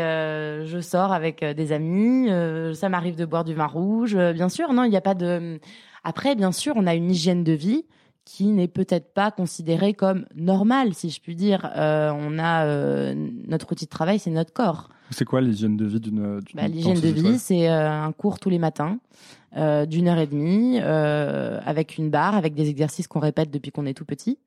je 0.65 0.79
sors 0.81 1.11
avec 1.11 1.43
des 1.43 1.71
amis, 1.71 2.27
ça 2.73 2.89
m'arrive 2.89 3.15
de 3.15 3.25
boire 3.25 3.43
du 3.43 3.53
vin 3.53 3.65
rouge, 3.65 4.15
euh, 4.15 4.33
bien 4.33 4.49
sûr. 4.49 4.73
Non, 4.73 4.83
il 4.83 4.89
n'y 4.89 4.97
a 4.97 5.01
pas 5.01 5.13
de. 5.13 5.59
Après, 6.03 6.35
bien 6.35 6.51
sûr, 6.51 6.73
on 6.75 6.87
a 6.87 6.95
une 6.95 7.11
hygiène 7.11 7.43
de 7.43 7.53
vie 7.53 7.85
qui 8.25 8.47
n'est 8.47 8.67
peut-être 8.67 9.13
pas 9.13 9.31
considérée 9.31 9.93
comme 9.93 10.25
normale, 10.35 10.93
si 10.93 11.09
je 11.09 11.21
puis 11.21 11.35
dire. 11.35 11.69
Euh, 11.75 12.11
on 12.13 12.37
a 12.39 12.65
euh, 12.65 13.15
notre 13.47 13.71
outil 13.71 13.85
de 13.85 13.89
travail, 13.89 14.19
c'est 14.19 14.31
notre 14.31 14.53
corps. 14.53 14.89
C'est 15.11 15.25
quoi 15.25 15.39
l'hygiène 15.39 15.77
de 15.77 15.85
vie 15.85 16.01
d'une 16.01 16.41
bah, 16.53 16.67
L'hygiène 16.67 16.99
de 16.99 17.07
vie, 17.07 17.39
c'est 17.39 17.67
un 17.67 18.11
cours 18.11 18.39
tous 18.39 18.49
les 18.49 18.59
matins 18.59 18.99
d'une 19.55 20.07
heure 20.09 20.19
et 20.19 20.27
demie 20.27 20.79
avec 20.79 21.97
une 21.97 22.09
barre, 22.09 22.35
avec 22.35 22.53
des 22.53 22.69
exercices 22.69 23.07
qu'on 23.07 23.21
répète 23.21 23.49
depuis 23.49 23.71
qu'on 23.71 23.85
est 23.85 23.93
tout 23.93 24.03
petit. 24.03 24.37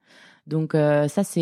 Donc 0.47 0.73
ça, 0.75 1.25
c'est 1.25 1.41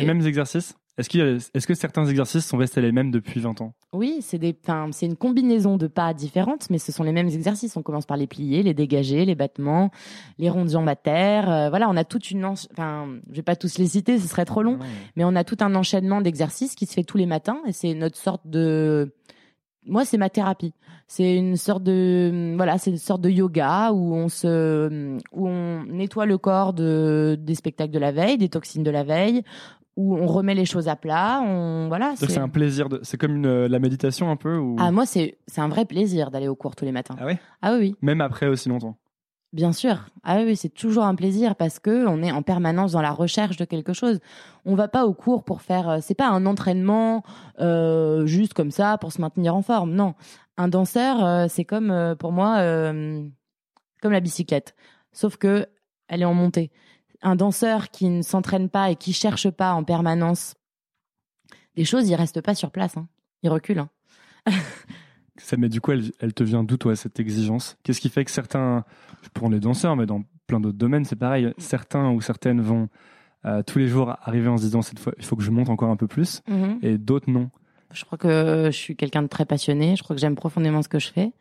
les 0.00 0.04
mêmes 0.04 0.26
exercices? 0.26 0.74
Est-ce, 0.98 1.50
est-ce 1.54 1.66
que 1.66 1.74
certains 1.74 2.06
exercices 2.06 2.46
sont 2.46 2.56
restés 2.56 2.80
les 2.80 2.90
mêmes 2.90 3.10
depuis 3.10 3.40
20 3.40 3.60
ans? 3.60 3.74
Oui, 3.92 4.18
c'est, 4.22 4.38
des, 4.38 4.56
c'est 4.92 5.06
une 5.06 5.16
combinaison 5.16 5.76
de 5.76 5.86
pas 5.86 6.14
différentes, 6.14 6.70
mais 6.70 6.78
ce 6.78 6.90
sont 6.90 7.02
les 7.02 7.12
mêmes 7.12 7.28
exercices. 7.28 7.76
On 7.76 7.82
commence 7.82 8.06
par 8.06 8.16
les 8.16 8.26
plier, 8.26 8.62
les 8.62 8.72
dégager, 8.72 9.26
les 9.26 9.34
battements, 9.34 9.90
les 10.38 10.48
ronds 10.48 10.64
de 10.64 10.70
jambes 10.70 10.88
à 10.88 10.96
terre. 10.96 11.50
Euh, 11.50 11.68
voilà, 11.68 11.90
on 11.90 11.96
a 11.96 12.04
toute 12.04 12.30
une... 12.30 12.44
Enfin, 12.46 13.08
je 13.30 13.36
vais 13.36 13.42
pas 13.42 13.56
tous 13.56 13.76
les 13.76 13.86
citer, 13.86 14.18
ce 14.18 14.26
serait 14.26 14.46
trop 14.46 14.62
long, 14.62 14.78
mais 15.16 15.24
on 15.24 15.36
a 15.36 15.44
tout 15.44 15.58
un 15.60 15.74
enchaînement 15.74 16.22
d'exercices 16.22 16.74
qui 16.74 16.86
se 16.86 16.94
fait 16.94 17.04
tous 17.04 17.18
les 17.18 17.26
matins 17.26 17.60
et 17.66 17.72
c'est 17.72 17.92
notre 17.94 18.16
sorte 18.16 18.46
de... 18.46 19.14
Moi, 19.88 20.04
c'est 20.04 20.18
ma 20.18 20.30
thérapie. 20.30 20.72
C'est 21.08 21.36
une 21.36 21.56
sorte 21.56 21.84
de 21.84 22.54
voilà, 22.56 22.78
c'est 22.78 22.90
une 22.90 22.98
sorte 22.98 23.20
de 23.20 23.30
yoga 23.30 23.92
où 23.92 24.12
on 24.12 24.28
se 24.28 25.18
où 25.30 25.48
on 25.48 25.84
nettoie 25.84 26.26
le 26.26 26.36
corps 26.36 26.72
de 26.72 27.38
des 27.38 27.54
spectacles 27.54 27.92
de 27.92 28.00
la 28.00 28.10
veille, 28.10 28.38
des 28.38 28.48
toxines 28.48 28.82
de 28.82 28.90
la 28.90 29.04
veille, 29.04 29.44
où 29.96 30.16
on 30.16 30.26
remet 30.26 30.54
les 30.54 30.66
choses 30.66 30.88
à 30.88 30.96
plat. 30.96 31.40
On 31.42 31.88
voilà. 31.88 32.14
C'est 32.16 32.38
un 32.38 32.48
plaisir. 32.48 32.88
De... 32.88 33.00
C'est 33.02 33.16
comme 33.16 33.36
une, 33.36 33.46
euh, 33.46 33.68
la 33.68 33.78
méditation 33.78 34.30
un 34.30 34.36
peu. 34.36 34.56
Ou... 34.56 34.76
Ah 34.78 34.90
moi 34.92 35.06
c'est 35.06 35.38
c'est 35.46 35.60
un 35.60 35.68
vrai 35.68 35.84
plaisir 35.84 36.30
d'aller 36.30 36.48
au 36.48 36.54
cours 36.54 36.76
tous 36.76 36.84
les 36.84 36.92
matins. 36.92 37.16
Ah 37.18 37.26
oui. 37.26 37.34
Ah 37.62 37.76
oui. 37.78 37.96
Même 38.02 38.20
après 38.20 38.46
aussi 38.46 38.68
longtemps? 38.68 38.96
Bien 39.52 39.72
sûr. 39.72 40.10
Ah 40.22 40.40
oui, 40.44 40.54
c'est 40.54 40.68
toujours 40.68 41.04
un 41.04 41.14
plaisir 41.14 41.56
parce 41.56 41.78
que 41.78 42.06
on 42.06 42.22
est 42.22 42.32
en 42.32 42.42
permanence 42.42 42.92
dans 42.92 43.00
la 43.00 43.12
recherche 43.12 43.56
de 43.56 43.64
quelque 43.64 43.94
chose. 43.94 44.20
On 44.66 44.74
va 44.74 44.88
pas 44.88 45.06
au 45.06 45.14
cours 45.14 45.44
pour 45.44 45.62
faire. 45.62 45.88
Euh, 45.88 45.98
c'est 46.02 46.14
pas 46.14 46.28
un 46.28 46.44
entraînement 46.44 47.22
euh, 47.60 48.26
juste 48.26 48.52
comme 48.52 48.70
ça 48.70 48.98
pour 48.98 49.12
se 49.12 49.20
maintenir 49.20 49.56
en 49.56 49.62
forme. 49.62 49.92
Non. 49.92 50.14
Un 50.58 50.68
danseur, 50.68 51.24
euh, 51.24 51.46
c'est 51.48 51.64
comme 51.64 52.16
pour 52.18 52.32
moi 52.32 52.56
comme 54.02 54.12
la 54.12 54.20
bicyclette, 54.20 54.74
sauf 55.12 55.36
que 55.36 55.66
elle 56.08 56.22
est 56.22 56.26
en 56.26 56.34
montée 56.34 56.70
un 57.22 57.36
danseur 57.36 57.90
qui 57.90 58.08
ne 58.08 58.22
s'entraîne 58.22 58.68
pas 58.68 58.90
et 58.90 58.96
qui 58.96 59.12
cherche 59.12 59.50
pas 59.50 59.72
en 59.72 59.84
permanence 59.84 60.54
des 61.74 61.84
choses, 61.84 62.08
il 62.08 62.14
reste 62.14 62.40
pas 62.40 62.54
sur 62.54 62.70
place. 62.70 62.96
Hein. 62.96 63.06
Il 63.42 63.50
recule. 63.50 63.78
Hein. 63.80 63.90
Ça, 65.38 65.56
mais 65.58 65.68
du 65.68 65.80
coup, 65.82 65.92
elle, 65.92 66.32
te 66.34 66.42
vient 66.42 66.64
d'où, 66.64 66.76
toi, 66.78 66.96
cette 66.96 67.20
exigence? 67.20 67.76
Qu'est-ce 67.82 68.00
qui 68.00 68.08
fait 68.08 68.24
que 68.24 68.30
certains, 68.30 68.84
pour 69.34 69.50
les 69.50 69.60
danseurs, 69.60 69.94
mais 69.94 70.06
dans 70.06 70.22
plein 70.46 70.60
d'autres 70.60 70.78
domaines, 70.78 71.04
c'est 71.04 71.16
pareil. 71.16 71.52
Certains 71.58 72.10
ou 72.10 72.20
certaines 72.22 72.62
vont 72.62 72.88
euh, 73.44 73.62
tous 73.62 73.78
les 73.78 73.86
jours 73.88 74.16
arriver 74.22 74.48
en 74.48 74.56
se 74.56 74.62
disant 74.62 74.80
cette 74.80 74.98
fois, 74.98 75.12
il 75.18 75.24
faut 75.24 75.36
que 75.36 75.42
je 75.42 75.50
monte 75.50 75.68
encore 75.68 75.90
un 75.90 75.96
peu 75.96 76.06
plus, 76.06 76.40
Mhm. 76.48 76.78
et 76.82 76.96
d'autres 76.98 77.30
non? 77.30 77.50
Je 77.92 78.04
crois 78.06 78.16
que 78.18 78.64
je 78.72 78.76
suis 78.76 78.96
quelqu'un 78.96 79.22
de 79.22 79.28
très 79.28 79.44
passionné. 79.44 79.94
Je 79.96 80.02
crois 80.02 80.16
que 80.16 80.20
j'aime 80.20 80.34
profondément 80.36 80.82
ce 80.82 80.88
que 80.88 80.98
je 80.98 81.08
fais. 81.08 81.32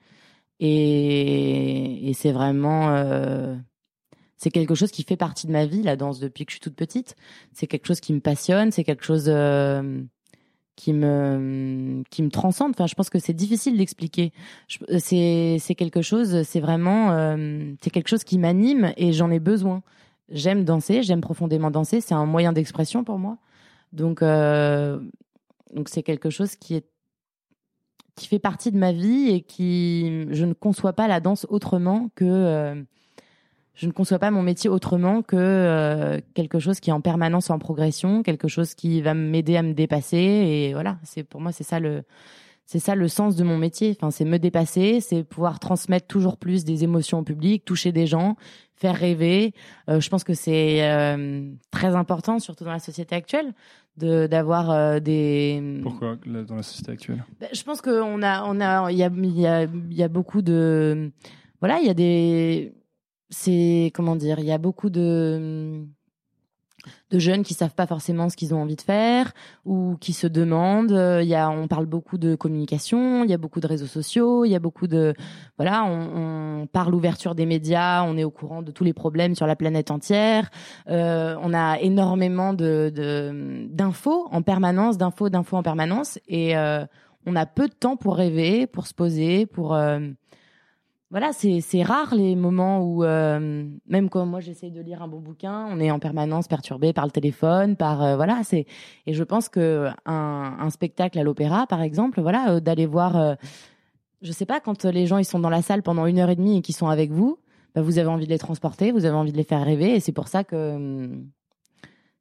Et, 0.60 2.10
et 2.10 2.14
c'est 2.14 2.32
vraiment. 2.32 2.90
euh, 2.90 3.56
c'est 4.38 4.50
quelque 4.52 4.76
chose 4.76 4.92
qui 4.92 5.04
fait 5.04 5.18
partie 5.18 5.48
de 5.48 5.52
ma 5.52 5.66
vie, 5.66 5.82
la 5.82 5.96
danse, 5.96 6.20
depuis 6.20 6.46
que 6.46 6.52
je 6.52 6.56
suis 6.56 6.62
toute 6.62 6.76
petite. 6.76 7.16
C'est 7.54 7.68
quelque 7.68 7.86
chose 7.88 8.00
qui 8.00 8.14
me 8.14 8.20
passionne. 8.20 8.72
C'est 8.72 8.84
quelque 8.84 9.04
chose 9.06 9.26
euh, 9.28 10.02
qui, 10.76 10.92
me, 10.92 12.04
qui 12.10 12.22
me 12.22 12.30
transcende. 12.30 12.72
Enfin, 12.72 12.86
je 12.88 12.96
pense 12.96 13.10
que 13.10 13.20
c'est 13.20 13.34
difficile 13.34 13.78
d'expliquer. 13.78 14.34
Je- 14.68 14.80
C'est 15.00 15.58
c'est 15.60 15.76
quelque 15.76 16.02
chose. 16.02 16.44
C'est 16.44 16.60
vraiment. 16.60 17.12
euh, 17.12 17.74
c'est 17.82 17.90
quelque 17.92 18.10
chose 18.10 18.24
qui 18.26 18.38
m'anime 18.38 18.92
et 18.98 19.14
j'en 19.14 19.32
ai 19.32 19.40
besoin. 19.40 19.84
J'aime 20.30 20.64
danser. 20.66 21.02
J'aime 21.04 21.22
profondément 21.22 21.72
danser. 21.72 22.02
C'est 22.02 22.16
un 22.16 22.26
moyen 22.26 22.52
d'expression 22.54 23.04
pour 23.04 23.20
moi. 23.20 23.38
Donc. 23.94 24.22
euh, 24.22 25.00
donc 25.74 25.90
c'est 25.90 26.04
quelque 26.04 26.30
chose 26.30 26.56
qui 26.56 26.76
est 26.76 26.86
qui 28.16 28.28
fait 28.28 28.40
partie 28.40 28.72
de 28.72 28.78
ma 28.78 28.94
vie 28.94 29.30
et 29.30 29.42
qui 29.42 30.26
je 30.32 30.46
ne 30.46 30.54
conçois 30.54 30.94
pas 30.94 31.08
la 31.08 31.20
danse 31.20 31.46
autrement 31.50 32.10
que 32.16 32.24
euh, 32.24 32.82
je 33.76 33.88
ne 33.88 33.92
conçois 33.92 34.20
pas 34.20 34.32
mon 34.32 34.42
métier 34.42 34.70
autrement 34.70 35.22
que 35.22 35.36
euh, 35.36 36.20
quelque 36.34 36.60
chose 36.60 36.80
qui 36.80 36.90
est 36.90 36.94
en 36.94 37.02
permanence 37.02 37.50
en 37.50 37.60
progression, 37.60 38.24
quelque 38.24 38.48
chose 38.48 38.74
qui 38.74 39.02
va 39.02 39.14
m'aider 39.14 39.58
à 39.58 39.64
me 39.64 39.74
dépasser 39.74 40.18
et 40.18 40.74
voilà, 40.74 40.98
c'est 41.04 41.24
pour 41.24 41.42
moi 41.42 41.52
c'est 41.52 41.64
ça 41.64 41.80
le 41.80 42.04
c'est 42.66 42.80
ça 42.80 42.96
le 42.96 43.08
sens 43.08 43.36
de 43.36 43.44
mon 43.44 43.58
métier, 43.58 43.96
enfin 43.96 44.10
c'est 44.10 44.26
me 44.26 44.40
dépasser, 44.40 45.00
c'est 45.00 45.24
pouvoir 45.24 45.60
transmettre 45.60 46.08
toujours 46.08 46.38
plus 46.38 46.66
des 46.66 46.84
émotions 46.84 47.20
au 47.20 47.24
public, 47.24 47.64
toucher 47.64 47.92
des 47.92 48.08
gens, 48.08 48.38
faire 48.76 48.96
rêver. 48.96 49.54
Euh, 49.88 50.00
je 50.00 50.10
pense 50.10 50.24
que 50.24 50.34
c'est 50.34 50.84
euh, 50.84 51.48
très 51.70 51.96
important 51.96 52.40
surtout 52.40 52.64
dans 52.64 52.72
la 52.72 52.80
société 52.80 53.16
actuelle 53.16 53.54
de 53.98 54.26
d'avoir 54.26 54.72
euh, 54.72 55.00
des 55.00 55.80
Pourquoi 55.84 56.18
dans 56.26 56.56
la 56.56 56.64
société 56.64 56.92
actuelle? 56.92 57.24
Ben, 57.40 57.50
je 57.54 57.64
pense 57.64 57.82
qu'on 57.82 58.24
a, 58.24 58.44
on 58.46 58.60
a, 58.60 58.92
il 58.92 58.98
y 58.98 59.04
a, 59.04 59.12
il 59.16 59.40
y 59.40 59.48
a, 59.48 59.64
il 59.64 59.94
y 59.94 60.04
a 60.04 60.08
beaucoup 60.08 60.42
de, 60.42 61.12
voilà, 61.60 61.80
il 61.80 61.86
y 61.86 61.90
a 61.90 61.94
des, 61.94 62.74
c'est 63.30 63.92
comment 63.94 64.16
dire, 64.16 64.40
il 64.40 64.46
y 64.46 64.52
a 64.52 64.58
beaucoup 64.58 64.90
de, 64.90 65.86
de 67.12 67.20
jeunes 67.20 67.44
qui 67.44 67.54
savent 67.54 67.74
pas 67.74 67.86
forcément 67.86 68.30
ce 68.30 68.36
qu'ils 68.36 68.54
ont 68.54 68.62
envie 68.62 68.76
de 68.76 68.82
faire 68.82 69.32
ou 69.66 69.98
qui 70.00 70.14
se 70.14 70.28
demandent. 70.28 70.92
Euh, 70.92 71.22
Il 71.24 71.28
y 71.28 71.36
a, 71.36 71.50
on 71.50 71.68
parle 71.68 71.86
beaucoup 71.86 72.18
de 72.18 72.36
communication, 72.36 73.24
il 73.24 73.30
y 73.30 73.34
a 73.34 73.38
beaucoup 73.38 73.60
de 73.60 73.68
réseaux 73.68 73.86
sociaux, 73.86 74.46
il 74.46 74.50
y 74.50 74.56
a 74.56 74.60
beaucoup 74.60 74.88
de, 74.88 75.14
voilà, 75.58 75.84
on, 75.86 76.68
parle 76.72 76.96
ouverture 76.96 77.36
des 77.36 77.46
médias, 77.46 78.04
on 78.04 78.18
est 78.18 78.24
au 78.24 78.32
courant 78.32 78.62
de 78.62 78.72
tous 78.72 78.84
les 78.84 78.94
problèmes 78.94 79.36
sur 79.36 79.46
la 79.48 79.56
planète 79.56 79.92
entière. 79.92 80.50
Euh, 80.90 81.36
on 81.42 81.54
a 81.54 81.80
énormément 81.80 82.54
de 82.54 82.92
d'infos 83.72 84.28
en 84.32 84.42
permanence, 84.42 84.98
d'infos, 84.98 85.30
d'infos 85.30 85.58
en 85.58 85.64
permanence, 85.64 86.20
et 86.28 86.58
euh, 86.58 86.86
on 87.26 87.36
a 87.36 87.46
peu 87.46 87.68
de 87.68 87.74
temps 87.74 87.98
pour 87.98 88.16
rêver, 88.16 88.68
pour 88.68 88.88
se 88.88 88.94
poser, 88.94 89.46
pour 89.46 89.78
voilà, 91.12 91.32
c'est 91.34 91.84
rare 91.84 92.16
les 92.16 92.36
moments 92.36 92.82
où 92.82 93.04
euh, 93.04 93.70
même 93.88 94.10
quand 94.10 94.26
moi 94.26 94.40
j'essaye 94.40 94.72
de 94.72 94.82
lire 94.82 95.04
un 95.04 95.08
bon 95.08 95.20
bouquin, 95.20 95.68
on 95.70 95.80
est 95.80 95.92
en 95.92 96.00
permanence 96.00 96.48
perturbé 96.48 96.94
par 96.94 97.06
le 97.06 97.12
téléphone, 97.12 97.76
par 97.76 98.04
euh, 98.04 98.16
voilà, 98.16 98.42
c'est 98.44 98.66
et 99.06 99.14
je 99.14 99.24
pense 99.24 99.48
que 99.48 99.90
un, 100.06 100.70
spectacle 100.72 101.20
à 101.20 101.24
l'opéra 101.24 101.68
par 101.68 101.82
exemple, 101.82 102.22
voilà, 102.22 102.56
euh, 102.56 102.60
d'aller 102.60 102.88
voir 102.88 103.38
je 104.22 104.32
sais 104.32 104.48
pas 104.48 104.60
quand 104.60 104.84
les 104.86 105.06
gens 105.06 105.20
ils 105.20 105.26
sont 105.26 105.40
dans 105.40 105.50
la 105.50 105.62
salle 105.62 105.84
pendant 105.84 106.08
une 106.08 106.18
heure 106.18 106.30
et 106.32 106.36
demie 106.36 106.58
et 106.58 106.62
qu'ils 106.62 106.76
sont 106.76 106.90
avec 106.90 107.12
vous, 107.12 107.38
bah, 107.76 107.82
vous 107.82 108.00
avez 108.00 108.10
envie 108.10 108.26
de 108.26 108.32
les 108.32 108.40
transporter, 108.40 108.92
vous 108.92 109.06
avez 109.06 109.16
envie 109.16 109.32
de 109.32 109.38
les 109.38 109.44
faire 109.44 109.64
rêver 109.64 109.96
et 109.96 110.00
c'est 110.00 110.12
pour 110.12 110.28
ça 110.28 110.44
que 110.44 110.76
hum, 110.76 111.30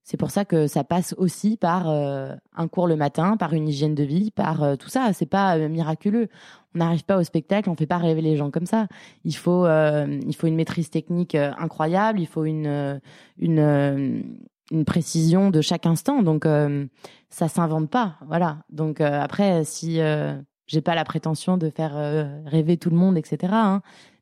c'est 0.04 0.18
pour 0.18 0.30
ça 0.30 0.44
que 0.44 0.66
ça 0.66 0.84
passe 0.84 1.14
aussi 1.16 1.56
par 1.56 1.88
euh, 1.88 2.34
un 2.54 2.68
cours 2.68 2.86
le 2.86 2.94
matin, 2.94 3.38
par 3.38 3.54
une 3.54 3.66
hygiène 3.66 3.94
de 3.94 4.04
vie, 4.04 4.30
par 4.30 4.62
euh, 4.62 4.76
tout 4.76 4.90
ça. 4.90 5.14
C'est 5.14 5.24
pas 5.24 5.56
euh, 5.56 5.68
miraculeux. 5.70 6.28
On 6.74 6.78
n'arrive 6.80 7.04
pas 7.04 7.16
au 7.16 7.22
spectacle, 7.22 7.70
on 7.70 7.74
fait 7.74 7.86
pas 7.86 7.96
rêver 7.96 8.20
les 8.20 8.36
gens 8.36 8.50
comme 8.50 8.66
ça. 8.66 8.86
Il 9.24 9.34
faut, 9.34 9.64
il 9.64 10.34
faut 10.36 10.48
une 10.48 10.56
maîtrise 10.56 10.90
technique 10.90 11.36
incroyable. 11.36 12.18
Il 12.18 12.26
faut 12.26 12.44
une, 12.44 13.00
une, 13.38 14.24
une 14.72 14.84
précision 14.84 15.50
de 15.50 15.60
chaque 15.60 15.86
instant. 15.86 16.24
Donc 16.24 16.48
ça 17.30 17.46
s'invente 17.46 17.90
pas. 17.90 18.16
Voilà. 18.26 18.64
Donc 18.70 19.00
après, 19.00 19.62
si 19.62 20.00
j'ai 20.66 20.80
pas 20.80 20.96
la 20.96 21.04
prétention 21.04 21.58
de 21.58 21.70
faire 21.70 21.94
rêver 22.44 22.76
tout 22.76 22.90
le 22.90 22.96
monde, 22.96 23.16
etc. 23.16 23.54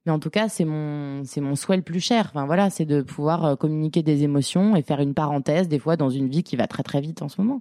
mais 0.07 0.13
en 0.13 0.19
tout 0.19 0.31
cas, 0.31 0.49
c'est 0.49 0.65
mon, 0.65 1.25
c'est 1.25 1.41
mon 1.41 1.55
souhait 1.55 1.77
le 1.77 1.83
plus 1.83 2.01
cher. 2.01 2.27
Enfin 2.31 2.47
voilà, 2.47 2.71
c'est 2.71 2.85
de 2.85 3.03
pouvoir 3.03 3.45
euh, 3.45 3.57
communiquer 3.57 4.03
des 4.03 4.23
émotions 4.25 4.75
et 4.77 4.83
faire 4.83 5.01
une 5.01 5.15
parenthèse 5.15 5.69
des 5.69 5.79
fois 5.79 5.97
dans 5.97 6.11
une 6.11 6.29
vie 6.29 6.43
qui 6.43 6.57
va 6.57 6.67
très 6.67 6.83
très 6.83 7.01
vite 7.01 7.23
en 7.23 7.29
ce 7.29 7.41
moment. 7.41 7.61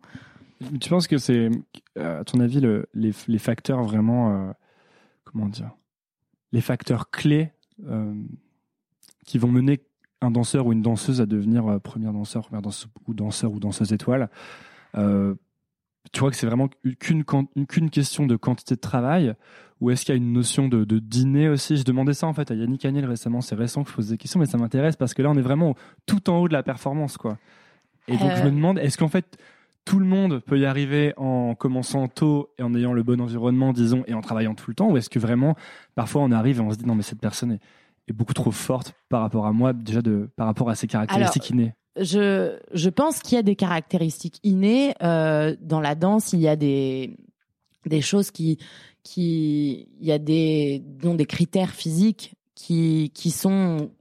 Tu 0.79 0.89
penses 0.89 1.07
que 1.07 1.17
c'est, 1.17 1.49
euh, 1.97 2.21
à 2.21 2.23
ton 2.23 2.39
avis, 2.39 2.59
le- 2.59 2.87
les, 2.93 3.11
facteurs 3.39 3.83
vraiment, 3.83 4.31
euh, 4.49 4.51
comment 5.23 5.47
dire, 5.47 5.71
les 6.51 6.61
facteurs 6.61 7.09
clés 7.09 7.51
qui 9.25 9.37
vont 9.39 9.47
mener 9.47 9.79
un 10.21 10.29
danseur 10.29 10.67
ou 10.67 10.73
une 10.73 10.83
danseuse 10.83 11.19
à 11.19 11.25
devenir 11.25 11.67
euh, 11.67 11.79
première 11.79 12.13
danseur, 12.13 12.43
première 12.43 12.61
danseuse 12.61 12.89
ou 13.07 13.13
danseur 13.15 13.51
ou 13.51 13.59
danseuse 13.59 13.91
étoile 13.93 14.29
Tu 16.13 16.19
vois 16.19 16.29
que 16.31 16.35
c'est 16.35 16.47
vraiment 16.47 16.67
qu'une 16.99 17.23
qu'une 17.23 17.89
question 17.89 18.25
de 18.25 18.35
quantité 18.35 18.75
de 18.75 18.79
travail 18.81 19.33
ou 19.79 19.91
est-ce 19.91 20.03
qu'il 20.05 20.13
y 20.13 20.17
a 20.17 20.21
une 20.21 20.33
notion 20.33 20.67
de, 20.67 20.83
de 20.83 20.99
dîner 20.99 21.47
aussi? 21.47 21.77
Je 21.77 21.83
demandais 21.83 22.13
ça 22.13 22.27
en 22.27 22.33
fait 22.33 22.51
à 22.51 22.55
Yannick 22.55 22.83
Agnel 22.85 23.05
récemment. 23.05 23.41
C'est 23.41 23.55
récent 23.55 23.83
que 23.83 23.89
je 23.89 23.95
pose 23.95 24.09
des 24.09 24.17
questions, 24.17 24.39
mais 24.39 24.45
ça 24.45 24.57
m'intéresse 24.57 24.95
parce 24.95 25.13
que 25.13 25.21
là, 25.21 25.29
on 25.29 25.37
est 25.37 25.41
vraiment 25.41 25.75
tout 26.05 26.29
en 26.29 26.37
haut 26.39 26.47
de 26.47 26.53
la 26.53 26.63
performance, 26.63 27.17
quoi. 27.17 27.37
Et 28.07 28.17
donc, 28.17 28.31
je 28.35 28.41
Euh. 28.41 28.45
me 28.45 28.51
demande, 28.51 28.77
est-ce 28.79 28.97
qu'en 28.97 29.07
fait, 29.07 29.37
tout 29.85 29.99
le 29.99 30.05
monde 30.05 30.39
peut 30.39 30.59
y 30.59 30.65
arriver 30.65 31.13
en 31.17 31.55
commençant 31.55 32.07
tôt 32.07 32.49
et 32.59 32.63
en 32.63 32.73
ayant 32.75 32.93
le 32.93 33.03
bon 33.03 33.21
environnement, 33.21 33.73
disons, 33.73 34.03
et 34.07 34.13
en 34.13 34.21
travaillant 34.21 34.53
tout 34.53 34.69
le 34.69 34.75
temps 34.75 34.89
Ou 34.89 34.97
est-ce 34.97 35.09
que 35.09 35.17
vraiment, 35.19 35.55
parfois, 35.95 36.21
on 36.23 36.31
arrive 36.31 36.57
et 36.57 36.61
on 36.61 36.71
se 36.71 36.77
dit, 36.77 36.85
non, 36.85 36.93
mais 36.95 37.03
cette 37.03 37.21
personne 37.21 37.53
est, 37.53 37.59
est 38.07 38.13
beaucoup 38.13 38.33
trop 38.33 38.51
forte 38.51 38.93
par 39.09 39.21
rapport 39.21 39.45
à 39.45 39.53
moi, 39.53 39.71
déjà 39.73 40.01
de, 40.01 40.29
par 40.35 40.45
rapport 40.47 40.69
à 40.69 40.75
ses 40.75 40.87
caractéristiques 40.87 41.49
innées? 41.51 41.73
Je, 41.97 42.57
je 42.73 42.89
pense 42.89 43.19
qu'il 43.19 43.35
y 43.35 43.39
a 43.39 43.43
des 43.43 43.55
caractéristiques 43.55 44.39
innées 44.43 44.93
euh, 45.03 45.55
dans 45.59 45.81
la 45.81 45.95
danse. 45.95 46.33
Il 46.33 46.39
y 46.39 46.47
a 46.47 46.55
des, 46.55 47.17
des 47.85 48.01
choses 48.01 48.31
qui, 48.31 48.57
qui, 49.03 49.89
il 49.99 50.07
y 50.07 50.11
a 50.11 50.19
des, 50.19 50.81
dont 50.85 51.15
des 51.15 51.25
critères 51.25 51.71
physiques 51.71 52.35
qui, 52.55 53.11
qui 53.13 53.31
sont 53.31 53.91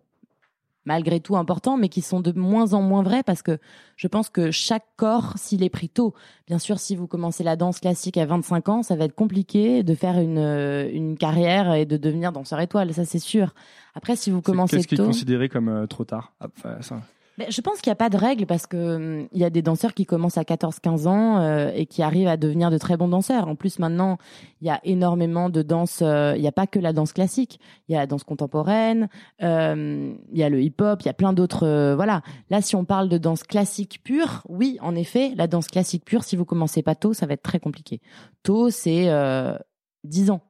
malgré 0.85 1.21
tout 1.21 1.37
importants, 1.37 1.77
mais 1.77 1.89
qui 1.89 2.01
sont 2.01 2.21
de 2.21 2.33
moins 2.33 2.73
en 2.73 2.83
moins 2.83 3.03
vrais 3.03 3.23
parce 3.23 3.43
que 3.43 3.59
je 3.97 4.09
pense 4.09 4.29
que 4.29 4.51
chaque 4.51 4.87
corps, 4.97 5.35
s'il 5.37 5.63
est 5.63 5.69
pris 5.69 5.89
tôt, 5.89 6.15
bien 6.47 6.59
sûr, 6.59 6.79
si 6.79 6.97
vous 6.97 7.07
commencez 7.07 7.45
la 7.45 7.55
danse 7.57 7.81
classique 7.81 8.17
à 8.17 8.25
25 8.27 8.69
ans, 8.69 8.83
ça 8.83 8.97
va 8.97 9.05
être 9.05 9.15
compliqué 9.15 9.83
de 9.83 9.95
faire 9.95 10.19
une, 10.19 10.39
une 10.39 11.17
carrière 11.17 11.75
et 11.75 11.85
de 11.85 11.97
devenir 11.97 12.33
danseur 12.33 12.61
étoile, 12.61 12.95
ça 12.95 13.05
c'est 13.05 13.19
sûr. 13.19 13.55
Après, 13.95 14.17
si 14.17 14.31
vous 14.31 14.41
commencez 14.41 14.77
Qu'est-ce 14.77 14.89
qui 14.89 14.95
est 14.95 14.99
tôt, 14.99 15.07
considéré 15.07 15.49
comme 15.49 15.69
euh, 15.69 15.87
trop 15.87 16.05
tard? 16.05 16.33
Ah, 16.41 16.49
ça. 16.81 17.01
Je 17.49 17.61
pense 17.61 17.81
qu'il 17.81 17.91
n'y 17.91 17.93
a 17.93 17.97
pas 17.97 18.11
de 18.11 18.17
règle 18.17 18.47
parce 18.47 18.67
que 18.67 18.97
hum, 18.97 19.29
il 19.33 19.41
y 19.41 19.45
a 19.45 19.51
des 19.51 19.63
danseurs 19.63 19.95
qui 19.95 20.05
commencent 20.07 20.39
à 20.39 20.43
14-15 20.43 21.07
ans 21.07 21.39
euh, 21.39 21.71
et 21.75 21.87
qui 21.87 22.03
arrivent 22.03 22.29
à 22.29 22.37
devenir 22.37 22.71
de 22.71 22.79
très 22.79 22.97
bons 22.97 23.09
danseurs. 23.09 23.49
En 23.49 23.55
plus, 23.57 23.79
maintenant, 23.79 24.19
il 24.61 24.67
y 24.67 24.71
a 24.71 24.81
énormément 24.85 25.49
de 25.49 25.63
danse. 25.63 26.01
euh, 26.03 26.35
Il 26.37 26.43
n'y 26.43 26.49
a 26.49 26.53
pas 26.53 26.67
que 26.67 26.79
la 26.79 26.93
danse 26.93 27.13
classique. 27.13 27.61
Il 27.89 27.93
y 27.93 27.97
a 27.97 28.01
la 28.01 28.07
danse 28.07 28.25
contemporaine. 28.25 29.09
euh, 29.43 30.13
Il 30.33 30.39
y 30.39 30.43
a 30.43 30.49
le 30.49 30.61
hip-hop. 30.61 31.03
Il 31.03 31.07
y 31.07 31.09
a 31.09 31.15
plein 31.15 31.33
d'autres. 31.33 31.65
euh, 31.67 31.95
voilà. 31.95 32.23
Là, 32.51 32.61
si 32.63 32.75
on 32.77 32.85
parle 32.85 33.09
de 33.09 33.19
danse 33.19 33.43
classique 33.43 34.01
pure, 34.03 34.43
oui, 34.49 34.79
en 34.83 34.95
effet, 34.95 35.33
la 35.37 35.47
danse 35.47 35.69
classique 35.69 36.05
pure, 36.05 36.25
si 36.25 36.37
vous 36.37 36.45
commencez 36.45 36.83
pas 36.83 36.95
tôt, 36.95 37.13
ça 37.13 37.27
va 37.27 37.35
être 37.35 37.43
très 37.43 37.61
compliqué. 37.61 38.01
Tôt, 38.43 38.71
c'est 38.71 39.09
euh, 39.09 39.57
10 40.05 40.31
ans. 40.31 40.41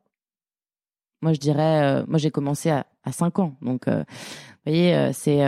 Moi, 1.22 1.32
je 1.34 1.38
dirais. 1.40 2.00
euh, 2.00 2.04
moi, 2.08 2.18
j'ai 2.18 2.30
commencé 2.30 2.70
à, 2.70 2.86
à 3.04 3.12
5 3.12 3.38
ans. 3.38 3.56
Donc, 3.60 3.86
euh, 3.88 4.04
vous 4.08 4.72
voyez, 4.72 4.94
euh, 4.94 5.10
c'est. 5.12 5.40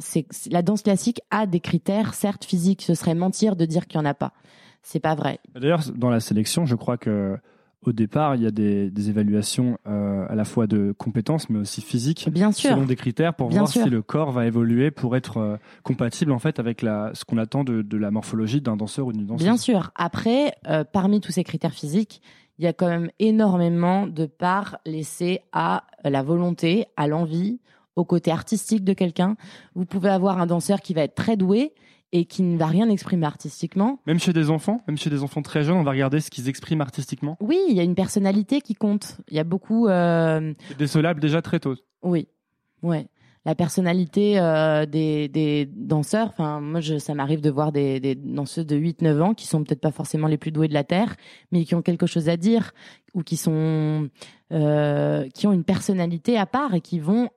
C'est 0.00 0.26
la 0.50 0.62
danse 0.62 0.82
classique 0.82 1.20
a 1.30 1.46
des 1.46 1.60
critères, 1.60 2.14
certes 2.14 2.44
physiques. 2.44 2.82
Ce 2.82 2.94
serait 2.94 3.14
mentir 3.14 3.54
de 3.54 3.64
dire 3.64 3.86
qu'il 3.86 3.98
y 3.98 4.02
en 4.02 4.06
a 4.06 4.14
pas. 4.14 4.32
C'est 4.82 5.00
pas 5.00 5.14
vrai. 5.14 5.38
D'ailleurs, 5.54 5.82
dans 5.94 6.10
la 6.10 6.20
sélection, 6.20 6.66
je 6.66 6.74
crois 6.74 6.96
que 6.96 7.36
au 7.82 7.92
départ, 7.92 8.36
il 8.36 8.42
y 8.42 8.46
a 8.46 8.50
des, 8.50 8.90
des 8.90 9.08
évaluations 9.08 9.78
euh, 9.86 10.26
à 10.28 10.34
la 10.34 10.44
fois 10.44 10.66
de 10.66 10.92
compétences, 10.98 11.48
mais 11.48 11.58
aussi 11.60 11.80
physiques, 11.80 12.28
Bien 12.30 12.52
sûr. 12.52 12.70
selon 12.70 12.84
des 12.84 12.96
critères 12.96 13.32
pour 13.34 13.48
Bien 13.48 13.60
voir 13.60 13.70
sûr. 13.70 13.84
si 13.84 13.88
le 13.88 14.02
corps 14.02 14.32
va 14.32 14.46
évoluer 14.46 14.90
pour 14.90 15.16
être 15.16 15.38
euh, 15.38 15.56
compatible 15.82 16.32
en 16.32 16.38
fait 16.38 16.58
avec 16.58 16.82
la, 16.82 17.10
ce 17.14 17.24
qu'on 17.24 17.38
attend 17.38 17.64
de, 17.64 17.80
de 17.80 17.96
la 17.96 18.10
morphologie 18.10 18.60
d'un 18.60 18.76
danseur 18.76 19.06
ou 19.06 19.12
d'une 19.14 19.24
danseuse. 19.24 19.44
Bien 19.46 19.56
sûr. 19.56 19.92
Après, 19.94 20.52
euh, 20.68 20.84
parmi 20.84 21.20
tous 21.20 21.32
ces 21.32 21.42
critères 21.42 21.72
physiques, 21.72 22.20
il 22.58 22.64
y 22.64 22.68
a 22.68 22.74
quand 22.74 22.88
même 22.88 23.10
énormément 23.18 24.06
de 24.06 24.26
parts 24.26 24.76
laissées 24.84 25.40
à 25.52 25.84
la 26.04 26.22
volonté, 26.22 26.84
à 26.98 27.06
l'envie, 27.06 27.60
au 27.96 28.04
côté 28.04 28.30
artistique 28.30 28.84
de 28.84 28.92
quelqu'un. 28.92 29.36
Vous 29.74 29.84
pouvez 29.84 30.10
avoir 30.10 30.40
un 30.40 30.46
danseur 30.46 30.80
qui 30.80 30.94
va 30.94 31.02
être 31.02 31.14
très 31.14 31.36
doué 31.36 31.72
et 32.12 32.24
qui 32.24 32.42
ne 32.42 32.56
va 32.58 32.66
rien 32.66 32.88
exprimer 32.88 33.26
artistiquement. 33.26 34.00
Même 34.06 34.18
chez 34.18 34.32
des 34.32 34.50
enfants, 34.50 34.82
même 34.88 34.98
chez 34.98 35.10
des 35.10 35.22
enfants 35.22 35.42
très 35.42 35.62
jeunes, 35.62 35.76
on 35.76 35.84
va 35.84 35.92
regarder 35.92 36.18
ce 36.20 36.28
qu'ils 36.30 36.48
expriment 36.48 36.80
artistiquement. 36.80 37.36
Oui, 37.40 37.58
il 37.68 37.76
y 37.76 37.80
a 37.80 37.84
une 37.84 37.94
personnalité 37.94 38.60
qui 38.60 38.74
compte. 38.74 39.18
Il 39.28 39.36
y 39.36 39.40
a 39.40 39.44
beaucoup. 39.44 39.86
euh, 39.86 40.52
C'est 40.68 40.76
décelable 40.78 41.20
déjà 41.20 41.40
très 41.40 41.60
tôt. 41.60 41.76
Oui, 42.02 42.26
ouais. 42.82 43.06
la 43.44 43.54
personnalité 43.54 44.40
euh, 44.40 44.86
des, 44.86 45.28
des 45.28 45.66
danseurs. 45.72 46.26
Enfin, 46.28 46.60
moi, 46.60 46.80
je, 46.80 46.98
ça 46.98 47.14
m'arrive 47.14 47.40
de 47.42 47.50
voir 47.50 47.70
des, 47.70 48.00
des 48.00 48.16
danseuses 48.16 48.66
de 48.66 48.76
8-9 48.76 49.20
ans 49.20 49.34
qui 49.34 49.46
sont 49.46 49.62
peut-être 49.62 49.80
pas 49.80 49.92
forcément 49.92 50.26
les 50.26 50.36
plus 50.38 50.50
douées 50.50 50.66
de 50.68 50.74
la 50.74 50.84
terre, 50.84 51.14
mais 51.52 51.64
qui 51.64 51.76
ont 51.76 51.82
quelque 51.82 52.06
chose 52.06 52.28
à 52.28 52.36
dire 52.36 52.72
ou 53.14 53.22
qui 53.22 53.36
sont 53.36 54.08
euh, 54.52 55.28
qui 55.28 55.46
ont 55.46 55.52
une 55.52 55.64
personnalité 55.64 56.36
à 56.38 56.46
part 56.46 56.74
et 56.74 56.80
qui 56.80 56.98
vont 56.98 57.28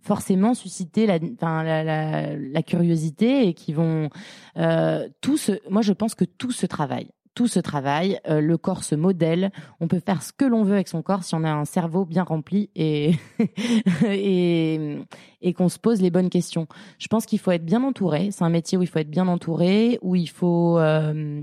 forcément 0.00 0.54
susciter 0.54 1.06
la, 1.06 1.18
enfin, 1.34 1.62
la, 1.62 1.84
la, 1.84 2.36
la 2.36 2.62
curiosité 2.62 3.48
et 3.48 3.54
qui 3.54 3.72
vont 3.72 4.10
euh, 4.56 5.08
tout 5.20 5.36
ce. 5.36 5.52
Moi, 5.68 5.82
je 5.82 5.92
pense 5.92 6.14
que 6.14 6.24
tout 6.24 6.52
se 6.52 6.66
travaille 6.66 7.10
tout 7.38 7.46
se 7.46 7.60
travaille, 7.60 8.18
euh, 8.28 8.40
le 8.40 8.58
corps 8.58 8.82
se 8.82 8.96
modèle, 8.96 9.52
on 9.78 9.86
peut 9.86 10.00
faire 10.00 10.24
ce 10.24 10.32
que 10.32 10.44
l'on 10.44 10.64
veut 10.64 10.72
avec 10.72 10.88
son 10.88 11.02
corps 11.02 11.22
si 11.22 11.36
on 11.36 11.44
a 11.44 11.52
un 11.52 11.64
cerveau 11.64 12.04
bien 12.04 12.24
rempli 12.24 12.68
et 12.74 13.12
et, 14.10 14.98
et 15.40 15.52
qu'on 15.52 15.68
se 15.68 15.78
pose 15.78 16.02
les 16.02 16.10
bonnes 16.10 16.30
questions. 16.30 16.66
Je 16.98 17.06
pense 17.06 17.26
qu'il 17.26 17.38
faut 17.38 17.52
être 17.52 17.64
bien 17.64 17.84
entouré, 17.84 18.30
c'est 18.32 18.42
un 18.42 18.48
métier 18.48 18.76
où 18.76 18.82
il 18.82 18.88
faut 18.88 18.98
être 18.98 19.08
bien 19.08 19.28
entouré, 19.28 20.00
où 20.02 20.16
il 20.16 20.28
faut 20.28 20.80
euh, 20.80 21.42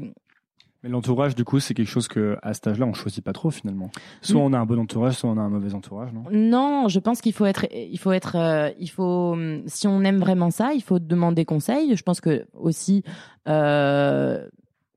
mais 0.86 0.92
l'entourage, 0.92 1.34
du 1.34 1.44
coup, 1.44 1.60
c'est 1.60 1.74
quelque 1.74 1.90
chose 1.90 2.08
que 2.08 2.38
à 2.44 2.54
cet 2.54 2.68
âge-là, 2.68 2.86
on 2.86 2.94
choisit 2.94 3.24
pas 3.24 3.34
trop 3.34 3.50
finalement. 3.50 3.90
Soit 4.22 4.40
on 4.40 4.54
a 4.54 4.60
un 4.60 4.68
bon 4.68 4.78
entourage, 4.78 5.16
soit 5.16 5.32
on 5.32 5.38
a 5.40 5.42
un 5.42 5.50
mauvais 5.50 5.74
entourage, 5.74 6.14
non? 6.14 6.24
Non, 6.32 6.88
je 6.90 7.00
pense 7.00 7.22
qu'il 7.22 7.34
faut 7.34 7.48
être, 7.48 7.66
il 7.74 7.98
faut 7.98 8.12
être, 8.12 8.36
euh, 8.36 8.70
il 8.80 8.92
faut, 8.92 9.36
si 9.66 9.88
on 9.88 10.02
aime 10.02 10.20
vraiment 10.20 10.52
ça, 10.52 10.74
il 10.76 10.84
faut 10.84 11.00
demander 11.00 11.44
conseil. 11.44 11.96
Je 11.96 12.04
pense 12.04 12.22
que 12.22 12.46
aussi, 12.54 13.02
euh, 13.48 14.48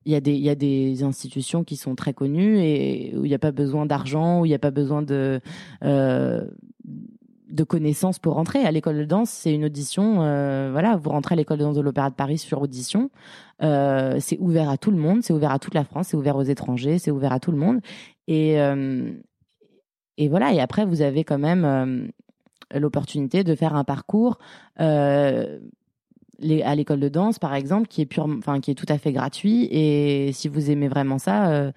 il 0.05 0.13
y 0.13 0.15
a 0.15 0.21
des 0.21 0.35
il 0.35 0.43
y 0.43 0.51
a 0.51 0.55
des 0.55 1.03
institutions 1.05 1.65
qui 1.65 1.77
sont 1.77 1.95
très 1.95 2.13
connues 2.13 2.59
et 2.59 3.15
où 3.17 3.25
il 3.25 3.29
n'y 3.29 3.35
a 3.35 3.39
pas 3.39 3.53
besoin 3.53 3.87
d'argent 3.87 4.41
où 4.41 4.45
il 4.45 4.51
n'y 4.51 4.55
a 4.55 4.59
pas 4.59 4.71
besoin 4.71 5.01
de 5.01 5.41
euh, 5.85 6.47
de 7.49 7.65
connaissances 7.65 8.19
pour 8.19 8.35
rentrer. 8.35 8.61
À 8.61 8.71
l'école 8.71 8.99
de 8.99 9.05
danse 9.05 9.31
c'est 9.31 9.55
une 9.55 9.65
audition 9.65 10.23
euh, 10.23 10.69
voilà 10.73 10.97
vous 10.97 11.11
rentrez 11.11 11.35
à 11.35 11.37
l'école 11.37 11.59
de 11.59 11.65
danse 11.65 11.77
de 11.77 11.81
l'opéra 11.81 12.11
de 12.11 12.15
Paris 12.15 12.39
sur 12.39 12.61
audition. 12.61 13.11
Euh, 13.63 14.19
c'est 14.21 14.39
ouvert 14.39 14.69
à 14.69 14.77
tout 14.77 14.91
le 14.91 14.97
monde 14.97 15.23
c'est 15.23 15.33
ouvert 15.33 15.53
à 15.53 15.59
toute 15.59 15.75
la 15.75 15.85
France 15.85 16.09
c'est 16.09 16.17
ouvert 16.17 16.37
aux 16.37 16.43
étrangers 16.43 16.99
c'est 16.99 17.11
ouvert 17.11 17.33
à 17.33 17.41
tout 17.41 17.53
le 17.53 17.59
monde. 17.59 17.81
Et 18.27 18.61
euh, 18.61 19.11
et 20.17 20.29
voilà 20.29 20.53
et 20.53 20.61
après 20.61 20.85
vous 20.85 21.03
avez 21.03 21.25
quand 21.25 21.39
même 21.39 22.11
l'opportunité 22.75 23.45
de 23.45 23.55
faire 23.55 23.75
un 23.75 23.85
parcours 23.85 24.39
à 24.79 26.75
l'école 26.77 27.01
de 27.01 27.09
danse, 27.09 27.41
par 27.41 27.55
exemple, 27.55 27.89
qui 27.89 28.01
est 28.01 28.07
pure, 28.07 28.29
enfin, 28.39 28.61
qui 28.61 28.71
est 28.71 28.75
tout 28.75 28.87
à 28.89 28.97
fait 28.97 29.13
gratuit. 29.13 29.67
Et 29.73 30.31
si 30.33 30.47
vous 30.49 30.71
aimez 30.71 30.87
vraiment 30.87 31.19
ça, 31.19 31.73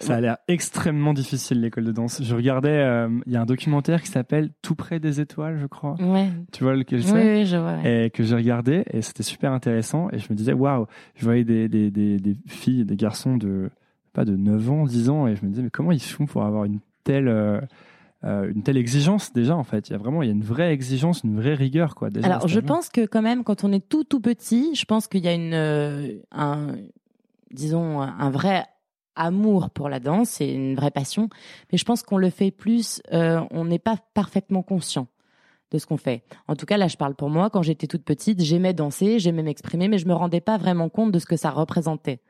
ça 0.00 0.16
a 0.16 0.20
l'air 0.20 0.38
extrêmement 0.48 1.12
difficile 1.12 1.60
l'école 1.60 1.84
de 1.84 1.92
danse. 1.92 2.22
Je 2.22 2.34
regardais, 2.34 2.70
euh, 2.70 3.08
il 3.26 3.32
y 3.32 3.36
a 3.36 3.42
un 3.42 3.46
documentaire 3.46 4.02
qui 4.02 4.08
s'appelle 4.08 4.50
Tout 4.62 4.74
près 4.74 4.98
des 5.00 5.20
étoiles, 5.20 5.58
je 5.60 5.66
crois. 5.66 5.94
Ouais. 6.00 6.28
Tu 6.52 6.64
vois 6.64 6.74
lequel 6.74 7.00
oui, 7.00 7.04
c'est 7.06 7.38
oui, 7.40 7.46
je 7.46 7.56
vois. 7.56 7.76
ouais. 7.76 8.06
Et 8.06 8.10
que 8.10 8.22
j'ai 8.22 8.34
regardé 8.34 8.84
et 8.92 9.02
c'était 9.02 9.22
super 9.22 9.52
intéressant. 9.52 10.08
Et 10.12 10.18
je 10.18 10.26
me 10.30 10.36
disais, 10.36 10.52
waouh, 10.52 10.86
je 11.14 11.24
voyais 11.24 11.44
des, 11.44 11.68
des, 11.68 11.90
des, 11.90 12.16
des 12.18 12.36
filles, 12.46 12.84
des 12.84 12.96
garçons 12.96 13.36
de 13.36 13.70
pas 14.12 14.24
de 14.24 14.34
9 14.36 14.70
ans, 14.70 14.84
10 14.84 15.10
ans, 15.10 15.26
et 15.28 15.36
je 15.36 15.44
me 15.44 15.50
disais, 15.50 15.62
mais 15.62 15.70
comment 15.70 15.92
ils 15.92 16.02
font 16.02 16.26
pour 16.26 16.44
avoir 16.44 16.64
une 16.64 16.80
telle 17.04 17.28
euh, 17.28 17.60
euh, 18.24 18.50
une 18.52 18.64
telle 18.64 18.76
exigence 18.78 19.32
déjà 19.32 19.54
en 19.54 19.62
fait? 19.64 19.88
Il 19.90 19.92
y 19.92 19.94
a 19.94 19.98
vraiment 19.98 20.22
il 20.22 20.26
y 20.26 20.30
a 20.30 20.34
une 20.34 20.42
vraie 20.42 20.72
exigence, 20.72 21.22
une 21.22 21.36
vraie 21.36 21.54
rigueur 21.54 21.94
quoi. 21.94 22.10
Déjà, 22.10 22.26
Alors, 22.26 22.48
je 22.48 22.58
pense 22.58 22.88
que 22.88 23.06
quand 23.06 23.22
même, 23.22 23.44
quand 23.44 23.62
on 23.64 23.72
est 23.72 23.86
tout 23.86 24.02
tout 24.02 24.20
petit, 24.20 24.74
je 24.74 24.84
pense 24.86 25.06
qu'il 25.06 25.24
y 25.24 25.28
a 25.28 25.34
une, 25.34 25.52
euh, 25.54 26.14
un, 26.32 26.68
disons, 27.52 28.00
un 28.00 28.30
vrai 28.30 28.64
amour 29.18 29.70
pour 29.70 29.88
la 29.88 30.00
danse 30.00 30.40
et 30.40 30.46
une 30.46 30.74
vraie 30.74 30.90
passion. 30.90 31.28
Mais 31.72 31.78
je 31.78 31.84
pense 31.84 32.02
qu'on 32.02 32.16
le 32.16 32.30
fait 32.30 32.50
plus, 32.50 33.02
euh, 33.12 33.40
on 33.50 33.64
n'est 33.64 33.78
pas 33.78 33.96
parfaitement 34.14 34.62
conscient 34.62 35.06
de 35.70 35.78
ce 35.78 35.86
qu'on 35.86 35.98
fait. 35.98 36.22
En 36.46 36.56
tout 36.56 36.66
cas, 36.66 36.78
là, 36.78 36.88
je 36.88 36.96
parle 36.96 37.14
pour 37.14 37.28
moi. 37.28 37.50
Quand 37.50 37.62
j'étais 37.62 37.86
toute 37.86 38.04
petite, 38.04 38.42
j'aimais 38.42 38.72
danser, 38.72 39.18
j'aimais 39.18 39.42
m'exprimer, 39.42 39.88
mais 39.88 39.98
je 39.98 40.06
me 40.06 40.14
rendais 40.14 40.40
pas 40.40 40.56
vraiment 40.56 40.88
compte 40.88 41.12
de 41.12 41.18
ce 41.18 41.26
que 41.26 41.36
ça 41.36 41.50
représentait. 41.50 42.20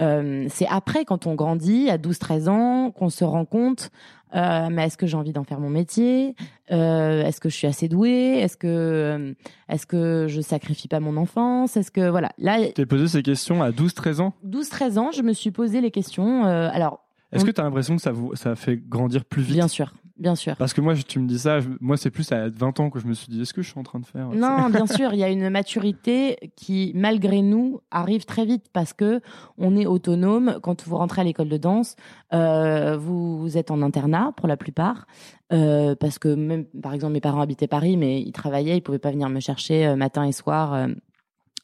Euh, 0.00 0.46
c'est 0.50 0.66
après, 0.66 1.04
quand 1.04 1.26
on 1.26 1.34
grandit, 1.34 1.88
à 1.88 1.98
12-13 1.98 2.48
ans, 2.48 2.90
qu'on 2.90 3.10
se 3.10 3.24
rend 3.24 3.44
compte, 3.44 3.90
euh, 4.34 4.68
mais 4.70 4.86
est-ce 4.86 4.96
que 4.96 5.06
j'ai 5.06 5.16
envie 5.16 5.32
d'en 5.32 5.44
faire 5.44 5.60
mon 5.60 5.70
métier? 5.70 6.34
Euh, 6.72 7.22
Est-ce 7.24 7.40
que 7.40 7.48
je 7.48 7.54
suis 7.56 7.66
assez 7.66 7.88
douée? 7.88 8.38
Est-ce 8.40 8.56
que, 8.56 8.66
euh, 8.66 9.32
est-ce 9.68 9.86
que 9.86 10.26
je 10.28 10.40
sacrifie 10.40 10.88
pas 10.88 11.00
mon 11.00 11.16
enfance? 11.16 11.76
Est-ce 11.76 11.90
que, 11.90 12.08
voilà. 12.08 12.30
Là, 12.38 12.58
Tu 12.66 12.72
t'es 12.74 12.86
posé 12.86 13.06
ces 13.08 13.22
questions 13.22 13.62
à 13.62 13.70
12-13 13.70 14.20
ans? 14.20 14.32
12-13 14.44 14.98
ans, 14.98 15.10
je 15.12 15.22
me 15.22 15.32
suis 15.32 15.50
posé 15.50 15.80
les 15.80 15.90
questions. 15.90 16.46
Euh, 16.46 16.68
alors, 16.72 17.00
Est-ce 17.32 17.42
On- 17.42 17.46
que 17.46 17.52
tu 17.52 17.60
as 17.60 17.64
l'impression 17.64 17.96
que 17.96 18.02
ça, 18.02 18.12
vous, 18.12 18.34
ça 18.36 18.54
fait 18.56 18.76
grandir 18.76 19.24
plus 19.24 19.42
vite? 19.42 19.54
Bien 19.56 19.68
sûr, 19.68 19.92
bien 20.16 20.34
sûr. 20.34 20.56
Parce 20.56 20.72
que 20.72 20.80
moi, 20.80 20.94
tu 20.94 21.18
me 21.18 21.26
dis 21.26 21.38
ça, 21.38 21.60
je- 21.60 21.68
moi, 21.80 21.96
c'est 21.96 22.10
plus 22.10 22.30
à 22.32 22.48
20 22.48 22.78
ans 22.80 22.90
que 22.90 22.98
je 22.98 23.06
me 23.06 23.14
suis 23.14 23.28
dit, 23.28 23.42
est-ce 23.42 23.52
que 23.54 23.62
je 23.62 23.70
suis 23.70 23.78
en 23.78 23.82
train 23.82 23.98
de 24.00 24.06
faire 24.06 24.28
Non, 24.28 24.68
bien 24.70 24.86
sûr, 24.86 25.12
il 25.12 25.18
y 25.18 25.24
a 25.24 25.28
une 25.28 25.48
maturité 25.50 26.36
qui, 26.56 26.92
malgré 26.94 27.42
nous, 27.42 27.80
arrive 27.90 28.24
très 28.24 28.44
vite 28.44 28.66
parce 28.72 28.92
que 28.92 29.20
on 29.58 29.76
est 29.76 29.86
autonome. 29.86 30.58
Quand 30.62 30.86
vous 30.86 30.96
rentrez 30.96 31.20
à 31.22 31.24
l'école 31.24 31.48
de 31.48 31.56
danse, 31.56 31.96
euh, 32.32 32.96
vous, 32.96 33.38
vous 33.38 33.56
êtes 33.58 33.70
en 33.70 33.82
internat 33.82 34.32
pour 34.36 34.46
la 34.48 34.56
plupart, 34.56 35.06
euh, 35.52 35.94
parce 35.94 36.18
que 36.18 36.28
même, 36.34 36.64
par 36.64 36.94
exemple, 36.94 37.12
mes 37.14 37.20
parents 37.20 37.40
habitaient 37.40 37.66
Paris, 37.68 37.96
mais 37.96 38.20
ils 38.20 38.32
travaillaient, 38.32 38.76
ils 38.76 38.82
pouvaient 38.82 38.98
pas 38.98 39.10
venir 39.10 39.28
me 39.28 39.40
chercher 39.40 39.86
euh, 39.86 39.96
matin 39.96 40.24
et 40.24 40.32
soir 40.32 40.88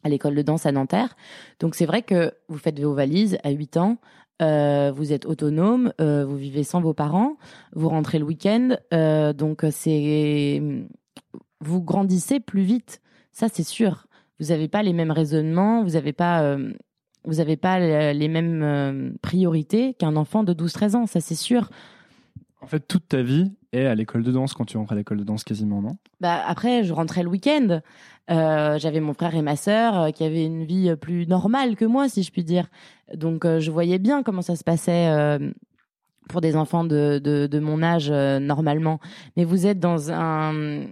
à 0.03 0.09
l'école 0.09 0.35
de 0.35 0.43
danse 0.43 0.65
à 0.67 0.73
Nanterre. 0.73 1.15
Donc 1.61 1.75
c'est 1.75 1.85
vrai 1.87 2.03
que 2.03 2.33
vous 2.49 2.57
faites 2.59 2.81
vos 2.81 2.95
valises 2.95 3.39
à 3.45 3.51
8 3.51 3.77
ans. 3.77 3.99
Euh, 4.41 4.93
vous 4.95 5.13
êtes 5.13 5.27
autonome, 5.27 5.93
euh, 6.01 6.25
vous 6.25 6.37
vivez 6.37 6.63
sans 6.65 6.81
vos 6.81 6.95
parents, 6.95 7.37
vous 7.75 7.89
rentrez 7.89 8.19
le 8.19 8.25
week-end, 8.25 8.77
euh, 8.95 9.33
donc 9.33 9.65
c'est 9.71 10.63
vous 11.61 11.83
grandissez 11.83 12.41
plus 12.41 12.63
vite, 12.63 13.01
ça 13.33 13.49
c'est 13.53 13.63
sûr. 13.65 14.07
Vous 14.39 14.47
n'avez 14.47 14.69
pas 14.69 14.83
les 14.83 14.93
mêmes 14.95 15.11
raisonnements, 15.11 15.83
vous 15.85 15.91
n'avez 15.91 16.13
pas, 16.15 16.57
vous 17.25 17.41
avez 17.41 17.57
pas 17.59 17.79
le- 17.79 18.19
les 18.19 18.29
mêmes 18.29 19.15
priorités 19.21 19.93
qu'un 19.95 20.17
enfant 20.17 20.43
de 20.45 20.55
12-13 20.55 20.95
ans, 20.97 21.07
ça 21.07 21.21
c'est 21.21 21.35
sûr. 21.35 21.69
En 22.63 22.67
fait, 22.67 22.81
toute 22.81 23.09
ta 23.09 23.23
vie 23.23 23.53
est 23.73 23.87
à 23.87 23.95
l'école 23.95 24.23
de 24.23 24.33
danse 24.33 24.53
quand 24.55 24.65
tu 24.65 24.77
rentres 24.77 24.93
à 24.93 24.97
l'école 24.97 25.19
de 25.19 25.25
danse 25.25 25.45
quasiment, 25.45 25.81
non? 25.81 25.97
Bah, 26.21 26.43
après, 26.47 26.85
je 26.85 26.93
rentrais 26.93 27.23
le 27.23 27.29
week-end. 27.29 27.81
Euh, 28.31 28.79
J'avais 28.79 29.01
mon 29.01 29.15
frère 29.15 29.35
et 29.35 29.43
ma 29.43 29.57
sœur 29.57 29.99
euh, 29.99 30.11
qui 30.11 30.25
avaient 30.25 30.45
une 30.45 30.65
vie 30.65 30.91
euh, 30.91 30.97
plus 30.97 31.27
normale 31.27 31.77
que 31.77 31.85
moi, 31.85 32.09
si 32.09 32.23
je 32.23 32.31
puis 32.31 32.45
dire. 32.45 32.69
Donc, 33.15 33.45
je 33.45 33.71
voyais 33.71 33.99
bien 33.99 34.23
comment 34.23 34.43
ça 34.43 34.55
se 34.55 34.63
passait 34.63 35.39
pour 36.29 36.41
des 36.41 36.55
enfants 36.55 36.85
de, 36.85 37.21
de, 37.23 37.49
de 37.49 37.59
mon 37.59 37.83
âge 37.83 38.09
normalement. 38.11 39.01
Mais 39.37 39.45
vous 39.45 39.67
êtes 39.67 39.81
dans 39.81 40.13
un, 40.13 40.85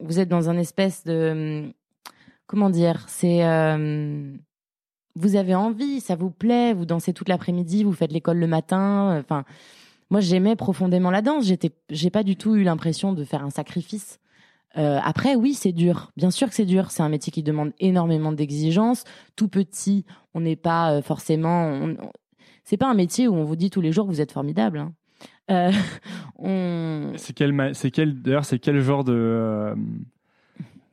vous 0.00 0.18
êtes 0.18 0.30
dans 0.30 0.48
un 0.48 0.56
espèce 0.56 1.04
de, 1.04 1.70
comment 2.46 2.70
dire, 2.70 3.04
c'est, 3.06 3.42
vous 5.14 5.36
avez 5.36 5.54
envie, 5.54 6.00
ça 6.00 6.16
vous 6.16 6.30
plaît, 6.30 6.72
vous 6.72 6.86
dansez 6.86 7.12
toute 7.12 7.28
l'après-midi, 7.28 7.84
vous 7.84 7.92
faites 7.92 8.12
l'école 8.12 8.38
le 8.38 8.46
matin. 8.46 9.18
Enfin, 9.20 9.44
moi, 10.12 10.20
j'aimais 10.20 10.54
profondément 10.56 11.10
la 11.10 11.22
danse. 11.22 11.46
J'étais, 11.46 11.70
j'ai 11.90 12.10
pas 12.10 12.22
du 12.22 12.36
tout 12.36 12.54
eu 12.54 12.62
l'impression 12.62 13.12
de 13.14 13.24
faire 13.24 13.42
un 13.42 13.50
sacrifice. 13.50 14.20
Euh, 14.78 14.98
après, 15.02 15.34
oui, 15.34 15.54
c'est 15.54 15.72
dur. 15.72 16.12
Bien 16.16 16.30
sûr 16.30 16.48
que 16.48 16.54
c'est 16.54 16.64
dur. 16.66 16.90
C'est 16.90 17.02
un 17.02 17.08
métier 17.08 17.32
qui 17.32 17.42
demande 17.42 17.72
énormément 17.80 18.30
d'exigences. 18.32 19.04
Tout 19.36 19.48
petit, 19.48 20.04
on 20.34 20.40
n'est 20.40 20.56
pas 20.56 20.92
euh, 20.92 21.02
forcément. 21.02 21.64
on- 21.66 21.90
on- 21.98 22.12
C'est 22.64 22.76
pas 22.76 22.88
un 22.90 22.94
métier 22.94 23.26
où 23.26 23.34
on 23.34 23.44
vous 23.44 23.56
dit 23.56 23.70
tous 23.70 23.80
les 23.80 23.90
jours 23.90 24.06
que 24.06 24.12
vous 24.12 24.20
êtes 24.20 24.32
formidable. 24.32 24.78
hein. 24.78 24.92
Euh, 25.50 25.72
on... 26.38 27.12
C'est 27.16 27.32
quel, 27.32 27.74
c'est 27.74 27.90
quel, 27.90 28.20
d'ailleurs, 28.22 28.44
c'est 28.44 28.58
quel 28.58 28.80
genre 28.80 29.04
de, 29.04 29.74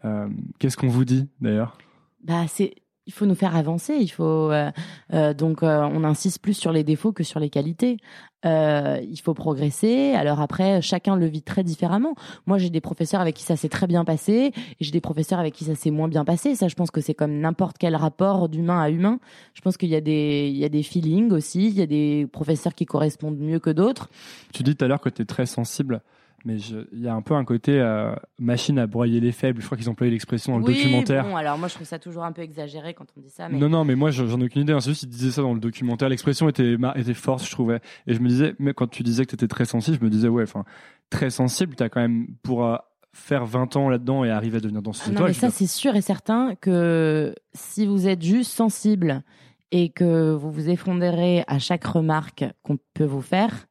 euh, 0.05 0.27
qu'est-ce 0.60 0.77
qu'on 0.77 0.88
vous 0.88 1.05
dit 1.05 1.27
d'ailleurs? 1.41 1.77
Bah, 2.23 2.45
c'est. 2.47 2.73
Il 3.09 3.11
faut 3.11 3.25
nous 3.25 3.33
faire 3.33 3.55
avancer. 3.55 3.95
Il 3.99 4.09
faut 4.09 4.51
euh, 4.51 4.69
euh, 5.15 5.33
donc 5.33 5.63
euh, 5.63 5.81
on 5.81 6.03
insiste 6.03 6.43
plus 6.43 6.53
sur 6.53 6.71
les 6.71 6.83
défauts 6.83 7.11
que 7.11 7.23
sur 7.23 7.39
les 7.39 7.49
qualités. 7.49 7.97
Il 8.45 9.19
faut 9.23 9.33
progresser. 9.33 10.13
Alors 10.13 10.39
après, 10.39 10.79
chacun 10.83 11.15
le 11.15 11.25
vit 11.25 11.41
très 11.41 11.63
différemment. 11.63 12.13
Moi, 12.45 12.59
j'ai 12.59 12.69
des 12.69 12.81
professeurs 12.81 13.19
avec 13.19 13.35
qui 13.35 13.41
ça 13.41 13.55
s'est 13.55 13.67
très 13.67 13.87
bien 13.87 14.05
passé, 14.05 14.53
et 14.53 14.53
j'ai 14.79 14.91
des 14.91 15.01
professeurs 15.01 15.39
avec 15.39 15.55
qui 15.55 15.65
ça 15.65 15.73
s'est 15.73 15.89
moins 15.89 16.07
bien 16.07 16.23
passé. 16.23 16.53
Ça, 16.53 16.67
je 16.67 16.75
pense 16.75 16.91
que 16.91 17.01
c'est 17.01 17.15
comme 17.15 17.39
n'importe 17.39 17.77
quel 17.79 17.95
rapport 17.95 18.47
d'humain 18.47 18.79
à 18.79 18.91
humain. 18.91 19.19
Je 19.55 19.61
pense 19.61 19.75
qu'il 19.75 19.89
y 19.89 19.95
a 19.95 20.01
des 20.01 20.49
il 20.53 20.57
y 20.57 20.63
a 20.63 20.69
des 20.69 20.83
feelings 20.83 21.31
aussi. 21.31 21.67
Il 21.67 21.73
y 21.73 21.81
a 21.81 21.87
des 21.87 22.27
professeurs 22.31 22.75
qui 22.75 22.85
correspondent 22.85 23.39
mieux 23.39 23.59
que 23.59 23.71
d'autres. 23.71 24.07
Tu 24.53 24.61
dis 24.61 24.75
tout 24.75 24.85
à 24.85 24.87
l'heure 24.87 25.01
que 25.01 25.09
tu 25.09 25.23
es 25.23 25.25
très 25.25 25.47
sensible, 25.47 26.01
mais 26.45 26.58
il 26.58 27.02
y 27.02 27.08
a 27.08 27.13
un 27.13 27.21
peu 27.21 27.34
un 27.34 27.43
côté 27.45 27.80
euh, 27.80 28.13
machine 28.39 28.80
à 28.80 28.88
broyer 28.88 29.19
les 29.19 29.32
faibles. 29.32 29.62
Je 29.62 29.65
crois 29.65 29.78
qu'ils 29.78 29.89
employaient 29.89 30.12
l'expression 30.12 30.54
dans 30.54 30.60
le 30.60 30.65
oui, 30.65 30.75
documentaire. 30.75 31.23
Bon, 31.25 31.36
alors 31.36 31.58
moi, 31.58 31.67
je 31.67 31.75
trouve 31.75 31.88
ça 31.88 31.99
toujours 31.99 32.23
un 32.23 32.32
peu 32.32 32.41
exagéré 32.41 32.93
quand 32.93 33.06
on 33.17 33.21
dit 33.21 33.30
ça, 33.30 33.49
mais 33.49 33.58
Non, 33.58 33.69
non, 33.69 33.86
mais 33.86 33.95
moi, 33.95 34.12
je- 34.12 34.25
j'en 34.25 34.39
ai 34.41 34.45
aucune 34.45 34.62
idée. 34.62 34.73
hein. 34.73 34.80
C'est 34.80 34.91
juste 34.91 35.02
qu'ils 35.02 35.10
disaient 35.10 35.32
ça 35.32 35.41
dans 35.41 35.54
le 35.54 35.60
documentaire. 35.60 36.10
L'expression 36.10 36.49
était, 36.49 36.75
était 36.95 37.13
forte, 37.13 37.45
je 37.45 37.52
trouvais. 37.52 37.80
Et 38.08 38.13
je 38.13 38.19
me 38.19 38.28
disais, 38.28 38.56
mais 38.60 38.73
quand 38.73 38.88
tu 38.88 39.04
disais 39.04 39.25
que 39.25 39.30
tu 39.30 39.36
étais 39.36 39.47
très 39.47 39.65
sensible, 39.65 39.97
je 39.99 40.04
me 40.06 40.10
disais, 40.10 40.28
ouais, 40.28 40.43
enfin, 40.43 40.63
très 41.10 41.30
sensible, 41.30 41.75
tu 41.75 41.84
as 41.84 41.89
quand 41.89 42.02
même, 42.02 42.28
pour 42.43 42.65
euh, 42.65 42.75
faire 43.13 43.45
20 43.45 43.75
ans 43.75 43.89
là-dedans 43.89 44.23
et 44.23 44.30
arriver 44.30 44.58
à 44.58 44.62
devenir 44.62 44.82
danseuse 44.82 45.12
Ah 45.15 45.19
non, 45.19 45.25
mais 45.25 45.34
ça, 45.34 45.49
c'est 45.49 45.67
sûr 45.67 45.95
et 45.95 46.02
certain 46.02 46.56
que 46.56 47.34
si 47.54 47.86
vous 47.88 48.08
êtes 48.08 48.21
juste 48.21 48.52
sensible 48.52 49.23
et 49.71 49.89
que 49.89 50.32
vous 50.34 50.52
vous 50.52 50.69
effondrez 50.69 51.43
à 51.47 51.60
chaque 51.60 51.86
remarque 51.86 52.45
qu'on 52.63 52.78
peut 52.93 53.06
vous 53.06 53.21
faire, 53.21 53.67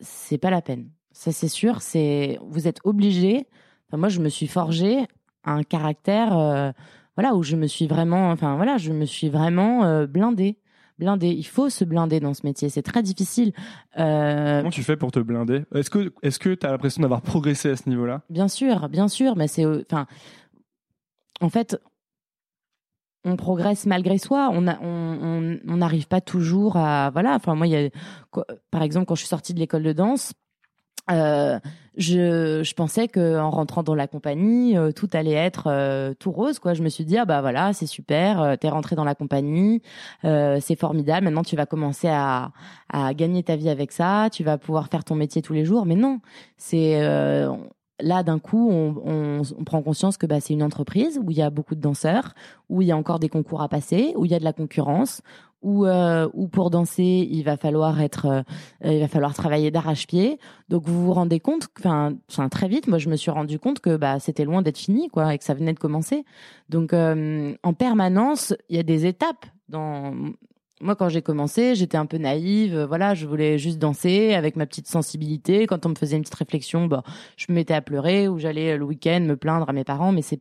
c'est 0.00 0.38
pas 0.38 0.50
la 0.50 0.62
peine. 0.62 0.90
Ça, 1.18 1.32
c'est 1.32 1.48
sûr. 1.48 1.80
C'est 1.80 2.38
vous 2.42 2.68
êtes 2.68 2.78
obligé 2.84 3.46
Enfin, 3.88 3.96
moi, 3.98 4.08
je 4.08 4.20
me 4.20 4.28
suis 4.28 4.48
forgé 4.48 5.06
un 5.44 5.62
caractère, 5.62 6.36
euh, 6.36 6.72
voilà, 7.16 7.34
où 7.36 7.42
je 7.44 7.54
me 7.56 7.66
suis 7.68 7.86
vraiment, 7.86 8.30
enfin 8.32 8.56
voilà, 8.56 8.78
je 8.78 8.92
me 8.92 9.04
suis 9.06 9.28
vraiment 9.28 9.84
euh, 9.84 10.06
blindée. 10.06 10.58
Blindée. 10.98 11.28
Il 11.28 11.46
faut 11.46 11.70
se 11.70 11.84
blinder 11.84 12.20
dans 12.20 12.34
ce 12.34 12.44
métier. 12.44 12.68
C'est 12.68 12.82
très 12.82 13.02
difficile. 13.02 13.52
Euh, 13.98 14.58
Comment 14.60 14.70
tu 14.70 14.82
fais 14.82 14.96
pour 14.96 15.10
te 15.12 15.20
blinder? 15.20 15.64
Est-ce 15.74 15.88
que 15.88 16.12
est-ce 16.22 16.38
que 16.38 16.52
tu 16.54 16.66
as 16.66 16.70
l'impression 16.70 17.00
d'avoir 17.02 17.22
progressé 17.22 17.70
à 17.70 17.76
ce 17.76 17.88
niveau-là? 17.88 18.22
Bien 18.28 18.48
sûr, 18.48 18.88
bien 18.88 19.06
sûr, 19.08 19.36
mais 19.36 19.46
c'est, 19.46 19.64
euh, 19.64 19.82
enfin, 19.90 20.06
en 21.40 21.48
fait, 21.48 21.78
on 23.24 23.36
progresse 23.36 23.86
malgré 23.86 24.18
soi. 24.18 24.50
On 24.52 24.66
a- 24.66 24.78
on- 24.80 25.18
on- 25.22 25.58
on 25.68 25.76
n'arrive 25.78 26.08
pas 26.08 26.20
toujours 26.20 26.76
à, 26.76 27.10
voilà. 27.10 27.34
Enfin, 27.36 27.54
moi, 27.54 27.66
il 27.66 27.72
y 27.72 27.76
a, 27.76 27.88
quoi- 28.30 28.46
par 28.70 28.82
exemple, 28.82 29.06
quand 29.06 29.14
je 29.14 29.20
suis 29.20 29.28
sortie 29.28 29.54
de 29.54 29.58
l'école 29.60 29.82
de 29.82 29.92
danse. 29.92 30.32
Euh, 31.10 31.58
je, 31.96 32.62
je 32.62 32.74
pensais 32.74 33.08
que 33.08 33.38
en 33.38 33.50
rentrant 33.50 33.82
dans 33.82 33.94
la 33.94 34.06
compagnie, 34.06 34.76
euh, 34.76 34.92
tout 34.92 35.08
allait 35.12 35.32
être 35.32 35.68
euh, 35.68 36.14
tout 36.18 36.30
rose. 36.30 36.58
Quoi. 36.58 36.74
Je 36.74 36.82
me 36.82 36.88
suis 36.88 37.04
dit 37.04 37.16
ah 37.16 37.24
bah 37.24 37.40
voilà, 37.40 37.72
c'est 37.72 37.86
super, 37.86 38.40
euh, 38.42 38.56
t'es 38.56 38.68
rentré 38.68 38.96
dans 38.96 39.04
la 39.04 39.14
compagnie, 39.14 39.82
euh, 40.24 40.58
c'est 40.60 40.78
formidable. 40.78 41.24
Maintenant 41.24 41.42
tu 41.44 41.56
vas 41.56 41.66
commencer 41.66 42.08
à, 42.08 42.50
à 42.92 43.14
gagner 43.14 43.42
ta 43.42 43.56
vie 43.56 43.70
avec 43.70 43.92
ça, 43.92 44.28
tu 44.30 44.44
vas 44.44 44.58
pouvoir 44.58 44.88
faire 44.88 45.04
ton 45.04 45.14
métier 45.14 45.42
tous 45.42 45.54
les 45.54 45.64
jours. 45.64 45.86
Mais 45.86 45.96
non, 45.96 46.20
c'est 46.58 47.00
là 48.00 48.22
d'un 48.22 48.38
coup 48.38 48.68
on, 48.70 48.94
on, 49.04 49.42
on 49.58 49.64
prend 49.64 49.82
conscience 49.82 50.16
que 50.16 50.26
bah, 50.26 50.40
c'est 50.40 50.54
une 50.54 50.62
entreprise 50.62 51.18
où 51.22 51.30
il 51.30 51.36
y 51.36 51.42
a 51.42 51.50
beaucoup 51.50 51.74
de 51.74 51.80
danseurs, 51.80 52.34
où 52.68 52.82
il 52.82 52.88
y 52.88 52.92
a 52.92 52.96
encore 52.96 53.18
des 53.18 53.28
concours 53.28 53.62
à 53.62 53.68
passer, 53.68 54.12
où 54.16 54.24
il 54.24 54.30
y 54.30 54.34
a 54.34 54.38
de 54.38 54.44
la 54.44 54.52
concurrence, 54.52 55.22
où, 55.62 55.86
euh, 55.86 56.28
où 56.34 56.48
pour 56.48 56.70
danser 56.70 57.28
il 57.30 57.42
va 57.42 57.56
falloir 57.56 58.00
être, 58.00 58.26
euh, 58.26 58.42
il 58.84 59.00
va 59.00 59.08
falloir 59.08 59.34
travailler 59.34 59.70
d'arrache-pied. 59.70 60.38
Donc 60.68 60.84
vous 60.86 61.04
vous 61.06 61.12
rendez 61.12 61.40
compte, 61.40 61.68
enfin, 61.78 62.14
très 62.50 62.68
vite, 62.68 62.86
moi 62.86 62.98
je 62.98 63.08
me 63.08 63.16
suis 63.16 63.30
rendu 63.30 63.58
compte 63.58 63.80
que 63.80 63.96
bah 63.96 64.20
c'était 64.20 64.44
loin 64.44 64.62
d'être 64.62 64.78
fini, 64.78 65.08
quoi, 65.08 65.34
et 65.34 65.38
que 65.38 65.44
ça 65.44 65.54
venait 65.54 65.72
de 65.72 65.78
commencer. 65.78 66.24
Donc 66.68 66.92
euh, 66.92 67.54
en 67.62 67.72
permanence, 67.72 68.54
il 68.68 68.76
y 68.76 68.78
a 68.78 68.84
des 68.84 69.06
étapes 69.06 69.46
dans 69.68 70.14
moi, 70.80 70.94
quand 70.96 71.08
j'ai 71.08 71.22
commencé, 71.22 71.74
j'étais 71.74 71.96
un 71.96 72.06
peu 72.06 72.18
naïve. 72.18 72.74
euh, 72.76 72.86
Voilà, 72.86 73.14
je 73.14 73.26
voulais 73.26 73.58
juste 73.58 73.78
danser 73.78 74.34
avec 74.34 74.56
ma 74.56 74.66
petite 74.66 74.86
sensibilité. 74.88 75.66
Quand 75.66 75.86
on 75.86 75.90
me 75.90 75.94
faisait 75.94 76.16
une 76.16 76.22
petite 76.22 76.34
réflexion, 76.34 76.86
bah, 76.86 77.02
je 77.36 77.46
me 77.48 77.54
mettais 77.54 77.74
à 77.74 77.80
pleurer 77.80 78.28
ou 78.28 78.38
j'allais 78.38 78.72
euh, 78.72 78.76
le 78.78 78.84
week-end 78.84 79.20
me 79.20 79.36
plaindre 79.36 79.68
à 79.68 79.72
mes 79.72 79.84
parents. 79.84 80.12
Mais 80.12 80.22
c'est 80.22 80.40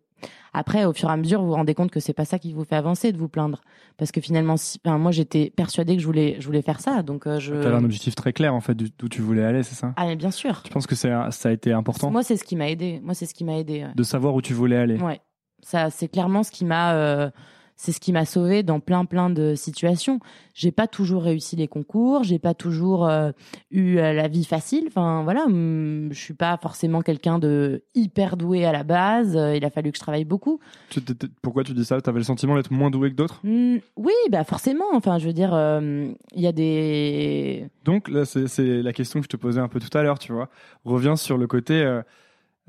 après, 0.53 0.85
au 0.85 0.93
fur 0.93 1.09
et 1.09 1.11
à 1.11 1.17
mesure, 1.17 1.41
vous 1.41 1.47
vous 1.47 1.53
rendez 1.53 1.73
compte 1.73 1.91
que 1.91 1.99
c'est 1.99 2.13
pas 2.13 2.25
ça 2.25 2.39
qui 2.39 2.53
vous 2.53 2.63
fait 2.63 2.75
avancer 2.75 3.11
de 3.11 3.17
vous 3.17 3.27
plaindre, 3.27 3.61
parce 3.97 4.11
que 4.11 4.21
finalement, 4.21 4.55
si... 4.57 4.79
enfin, 4.83 4.97
moi, 4.97 5.11
j'étais 5.11 5.51
persuadée 5.55 5.95
que 5.97 6.01
je 6.01 6.05
voulais, 6.07 6.37
je 6.39 6.45
voulais 6.45 6.61
faire 6.61 6.79
ça. 6.79 7.03
Donc, 7.03 7.27
euh, 7.27 7.39
je. 7.39 7.53
Tu 7.53 7.57
avais 7.67 7.75
un 7.75 7.83
objectif 7.83 8.15
très 8.15 8.33
clair 8.33 8.53
en 8.55 8.61
fait 8.61 8.75
d'où 8.75 9.09
tu 9.09 9.21
voulais 9.21 9.43
aller, 9.43 9.61
c'est 9.63 9.75
ça? 9.75 9.93
Ah, 9.97 10.05
mais 10.05 10.15
bien 10.15 10.31
sûr. 10.31 10.63
Tu 10.63 10.71
penses 10.71 10.87
que 10.87 10.95
ça 10.95 11.29
a 11.43 11.51
été 11.51 11.71
important? 11.73 12.09
Moi, 12.11 12.23
c'est 12.23 12.37
ce 12.37 12.43
qui 12.43 12.55
m'a 12.55 12.69
aidé. 12.69 12.99
Moi, 13.03 13.13
c'est 13.13 13.25
ce 13.25 13.33
qui 13.33 13.43
m'a 13.43 13.57
aidé. 13.57 13.83
ouais. 13.83 13.91
de 13.95 14.03
savoir 14.03 14.33
où 14.35 14.41
tu 14.41 14.53
voulais 14.53 14.77
aller 14.77 14.97
Ouais, 14.97 15.19
ça 15.61 15.89
c'est 15.89 16.07
clairement 16.07 16.43
ce 16.43 16.51
qui 16.51 16.63
m'a 16.65 16.93
euh, 16.93 17.29
c'est 17.77 17.91
ce 17.91 17.99
qui 17.99 18.13
m'a 18.13 18.25
sauvé 18.25 18.63
dans 18.63 18.79
plein 18.79 19.05
plein 19.05 19.29
de 19.29 19.55
situations. 19.55 20.19
J'ai 20.53 20.71
pas 20.71 20.87
toujours 20.87 21.23
réussi 21.23 21.55
les 21.55 21.67
concours, 21.67 22.23
j'ai 22.23 22.39
pas 22.39 22.53
toujours 22.53 23.07
euh, 23.07 23.31
eu 23.71 23.97
euh, 23.97 24.13
la 24.13 24.27
vie 24.27 24.45
facile. 24.45 24.85
Enfin 24.87 25.23
voilà, 25.23 25.45
hum, 25.45 26.09
je 26.11 26.19
suis 26.19 26.33
pas 26.33 26.57
forcément 26.57 27.01
quelqu'un 27.01 27.39
de 27.39 27.83
hyper 27.93 28.37
doué 28.37 28.65
à 28.65 28.71
la 28.71 28.83
base. 28.83 29.35
Euh, 29.35 29.55
il 29.55 29.65
a 29.65 29.69
fallu 29.69 29.91
que 29.91 29.97
je 29.97 30.01
travaille 30.01 30.25
beaucoup. 30.25 30.59
Tu 30.89 31.01
Pourquoi 31.41 31.63
tu 31.63 31.73
dis 31.73 31.85
ça? 31.85 31.99
T'avais 31.99 32.19
le 32.19 32.23
sentiment 32.23 32.55
d'être 32.55 32.71
moins 32.71 32.89
doué 32.89 33.11
que 33.11 33.15
d'autres? 33.15 33.41
Hum, 33.43 33.79
oui, 33.97 34.13
bah 34.31 34.43
forcément. 34.43 34.85
Enfin, 34.93 35.17
je 35.17 35.27
veux 35.27 35.33
dire, 35.33 35.53
euh, 35.53 36.07
il 36.33 36.41
y 36.41 36.47
a 36.47 36.53
des 36.53 37.67
Donc 37.83 38.07
là, 38.09 38.25
c'est 38.25 38.47
c'est 38.47 38.81
la 38.81 38.93
question 38.93 39.19
que 39.19 39.25
je 39.25 39.29
te 39.29 39.37
posais 39.37 39.59
un 39.59 39.67
peu 39.67 39.79
tout 39.79 39.95
à 39.97 40.01
l'heure, 40.01 40.19
tu 40.19 40.31
vois. 40.31 40.49
Reviens 40.85 41.17
sur 41.17 41.37
le 41.37 41.47
côté. 41.47 42.01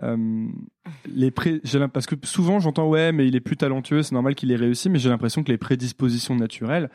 Euh, 0.02 0.46
les 1.06 1.30
parce 1.30 2.06
que 2.06 2.14
souvent 2.24 2.60
j'entends 2.60 2.86
ouais 2.88 3.12
mais 3.12 3.26
il 3.26 3.34
est 3.34 3.40
plus 3.40 3.56
talentueux 3.56 4.02
c'est 4.02 4.12
normal 4.12 4.34
qu'il 4.34 4.52
ait 4.52 4.56
réussi 4.56 4.90
mais 4.90 4.98
j'ai 4.98 5.08
l'impression 5.08 5.42
que 5.42 5.50
les 5.50 5.56
prédispositions 5.56 6.36
naturelles 6.36 6.90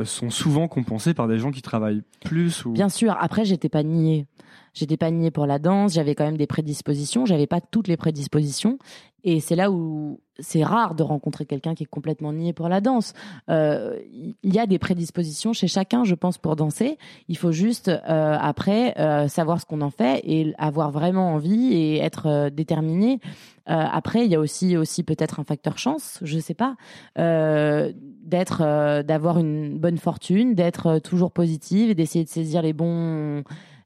euh, 0.00 0.04
sont 0.04 0.30
souvent 0.30 0.66
compensées 0.66 1.14
par 1.14 1.28
des 1.28 1.38
gens 1.38 1.52
qui 1.52 1.62
travaillent 1.62 2.02
plus 2.24 2.64
ou 2.64 2.72
Bien 2.72 2.88
sûr. 2.88 3.16
Après, 3.20 3.44
j'étais 3.44 3.68
pas 3.68 3.84
niée. 3.84 4.26
J'étais 4.74 4.96
pas 4.96 5.10
niée 5.10 5.30
pour 5.30 5.46
la 5.46 5.58
danse. 5.58 5.94
J'avais 5.94 6.14
quand 6.14 6.24
même 6.24 6.36
des 6.36 6.46
prédispositions. 6.46 7.24
J'avais 7.24 7.46
pas 7.46 7.60
toutes 7.60 7.88
les 7.88 7.96
prédispositions. 7.96 8.78
Et 9.24 9.40
c'est 9.40 9.56
là 9.56 9.70
où 9.70 10.20
c'est 10.38 10.62
rare 10.62 10.94
de 10.94 11.02
rencontrer 11.02 11.46
quelqu'un 11.46 11.74
qui 11.74 11.84
est 11.84 11.86
complètement 11.86 12.32
nié 12.32 12.52
pour 12.52 12.68
la 12.68 12.82
danse. 12.82 13.14
Euh, 13.48 13.98
Il 14.12 14.54
y 14.54 14.58
a 14.58 14.66
des 14.66 14.78
prédispositions 14.78 15.54
chez 15.54 15.66
chacun, 15.66 16.04
je 16.04 16.14
pense, 16.14 16.36
pour 16.36 16.56
danser. 16.56 16.98
Il 17.28 17.38
faut 17.38 17.52
juste 17.52 17.88
euh, 17.88 18.36
après 18.38 18.98
euh, 18.98 19.26
savoir 19.28 19.60
ce 19.60 19.66
qu'on 19.66 19.80
en 19.80 19.90
fait 19.90 20.20
et 20.24 20.54
avoir 20.58 20.90
vraiment 20.90 21.32
envie 21.32 21.72
et 21.72 21.98
être 21.98 22.50
déterminé. 22.50 23.20
Après, 23.66 24.26
il 24.26 24.30
y 24.30 24.34
a 24.34 24.40
aussi 24.40 24.76
aussi 24.76 25.02
peut-être 25.04 25.40
un 25.40 25.44
facteur 25.44 25.78
chance, 25.78 26.18
je 26.20 26.38
sais 26.38 26.52
pas, 26.52 26.76
d'être, 27.16 29.02
d'avoir 29.02 29.38
une 29.38 29.78
bonne 29.78 29.96
fortune, 29.96 30.54
d'être 30.54 30.98
toujours 30.98 31.32
positive 31.32 31.88
et 31.88 31.94
d'essayer 31.94 32.26
de 32.26 32.28
saisir 32.28 32.60
les 32.60 32.74
bons, 32.74 33.42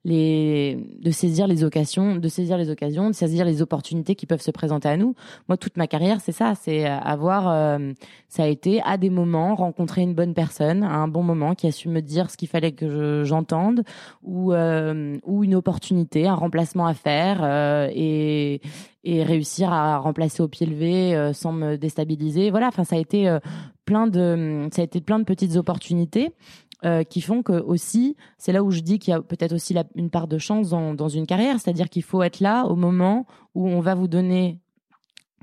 de 0.09 1.11
saisir 1.11 1.47
les 1.47 1.65
occasions, 1.65 2.17
de 2.17 2.29
saisir 2.29 2.57
les 2.57 2.71
occasions, 2.71 3.09
de 3.09 3.15
saisir 3.15 3.45
les 3.45 3.63
opportunités 3.63 4.15
qui 4.15 4.27
peuvent 4.27 4.41
se 4.41 4.51
présenter 4.51 4.89
à 4.89 4.97
nous. 4.97 5.15
Moi, 5.49 5.57
toute 5.57 5.77
ma 5.77 5.87
carrière, 5.87 6.21
c'est 6.21 6.33
ça, 6.33 6.55
c'est 6.55 6.87
euh, 6.87 6.99
avoir, 6.99 7.49
euh, 7.49 7.93
ça 8.29 8.45
a 8.45 8.47
été 8.47 8.81
à 8.83 8.97
des 8.97 9.11
moments 9.11 9.55
rencontrer 9.55 10.03
une 10.03 10.15
bonne 10.15 10.35
personne 10.35 10.83
à 10.83 10.95
un 10.97 11.09
bon 11.09 11.23
moment 11.23 11.55
qui 11.55 11.67
a 11.67 11.73
su 11.73 11.89
me 11.89 12.01
dire 12.01 12.31
ce 12.31 12.37
qu'il 12.37 12.49
fallait 12.49 12.73
que 12.73 12.89
je- 12.89 13.25
j'entende 13.25 13.83
ou 14.23 14.53
euh, 14.53 15.17
ou 15.25 15.45
une 15.45 15.55
opportunité, 15.55 16.27
un 16.27 16.35
remplacement 16.35 16.87
à 16.87 16.95
faire 16.95 17.45
et 17.95 18.61
et 19.05 19.23
réussir 19.23 19.73
à 19.73 19.99
remplacer 19.99 20.43
au 20.43 20.49
pied 20.49 20.67
levé 20.67 21.31
sans 21.33 21.53
me 21.53 21.77
déstabiliser. 21.77 22.51
Voilà, 22.51 22.67
enfin 22.69 22.85
ça 22.85 22.97
a 22.97 22.99
été 22.99 23.39
plein 23.85 24.07
de 24.07 24.69
ça 24.73 24.83
a 24.83 24.85
été 24.85 25.01
plein 25.01 25.19
de 25.19 25.25
petites 25.25 25.57
opportunités 25.57 26.33
euh, 26.85 27.03
qui 27.03 27.21
font 27.21 27.43
que 27.43 27.53
aussi 27.53 28.17
c'est 28.39 28.53
là 28.53 28.63
où 28.63 28.71
je 28.71 28.81
dis 28.81 28.99
qu'il 28.99 29.11
y 29.13 29.15
a 29.15 29.21
peut-être 29.21 29.53
aussi 29.53 29.75
la- 29.75 29.85
une 29.97 30.11
part 30.11 30.29
de 30.29 30.39
chance 30.39 30.71
dans, 30.71 30.95
dans 30.95 31.09
une 31.09 31.27
carrière, 31.27 31.59
c'est-à-dire 31.61 31.89
qu'il 31.89 32.03
faut 32.05 32.23
être 32.23 32.41
là 32.41 32.65
au 32.67 32.77
moment 32.77 33.27
où 33.55 33.69
on 33.69 33.81
va 33.81 33.95
vous 33.95 34.07
donner 34.09 34.61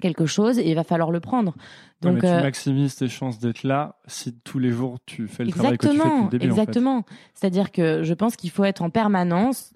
quelque 0.02 0.26
chose 0.26 0.60
et 0.60 0.70
il 0.70 0.76
va 0.76 0.84
falloir 0.84 1.12
le 1.12 1.20
prendre. 1.20 1.56
Donc 2.02 2.20
tu 2.20 2.26
euh, 2.26 2.42
maximises 2.42 2.96
tes 2.96 3.08
chances 3.08 3.40
d'être 3.40 3.64
là 3.64 3.96
si 4.08 4.34
tous 4.44 4.60
les 4.60 4.72
jours 4.72 4.98
tu 5.06 5.28
fais 5.28 5.46
le 5.46 5.52
travail 5.52 5.78
que 5.78 5.88
tu 5.88 5.98
fais 5.98 6.04
depuis 6.04 6.24
le 6.24 6.30
début 6.30 6.52
en 6.52 6.56
fait. 6.56 6.62
exactement. 6.62 7.04
C'est-à-dire 7.34 7.72
que 7.72 8.04
je 8.04 8.14
pense 8.14 8.36
qu'il 8.36 8.50
faut 8.50 8.64
être 8.66 8.82
en 8.82 8.90
permanence 8.90 9.74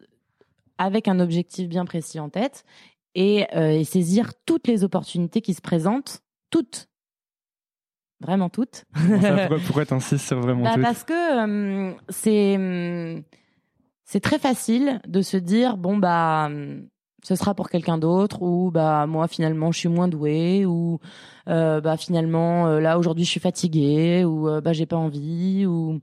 avec 0.78 1.08
un 1.08 1.20
objectif 1.20 1.68
bien 1.68 1.86
précis 1.86 2.20
en 2.20 2.30
tête 2.30 2.64
et, 3.16 3.48
euh, 3.56 3.72
et 3.72 3.84
saisir 3.84 4.32
toutes 4.46 4.68
les 4.68 4.84
opportunités 4.84 5.42
qui 5.42 5.54
se 5.54 5.62
présentent, 5.62 6.22
toutes, 6.52 6.88
vraiment 8.22 8.50
toutes. 8.50 8.86
Ça, 8.96 9.38
pourquoi 9.48 9.58
pourquoi 9.66 9.86
t'insistes 9.86 10.28
sur 10.28 10.40
vraiment 10.40 10.64
Bah, 10.64 10.76
parce 10.82 11.04
que 11.04 11.92
euh, 11.92 11.94
c'est 12.10 13.24
c'est 14.06 14.20
très 14.20 14.40
facile 14.40 15.02
de 15.08 15.22
se 15.22 15.38
dire 15.38 15.78
bon 15.78 15.98
bah 15.98 16.50
ce 17.24 17.36
sera 17.36 17.54
pour 17.54 17.70
quelqu'un 17.70 17.98
d'autre 17.98 18.42
ou 18.42 18.72
bah 18.72 19.06
moi 19.08 19.28
finalement 19.28 19.72
je 19.72 19.80
suis 19.80 19.90
moins 19.90 20.08
douée 20.08 20.66
ou 20.66 21.00
euh, 21.48 21.82
bah 21.82 21.98
finalement 21.98 22.68
euh, 22.68 22.80
là 22.80 22.98
aujourd'hui 22.98 23.26
je 23.26 23.30
suis 23.30 23.40
fatiguée 23.40 24.24
ou 24.24 24.48
euh, 24.48 24.62
bah 24.62 24.74
j'ai 24.74 24.86
pas 24.86 24.96
envie 24.96 25.66
ou 25.66 26.00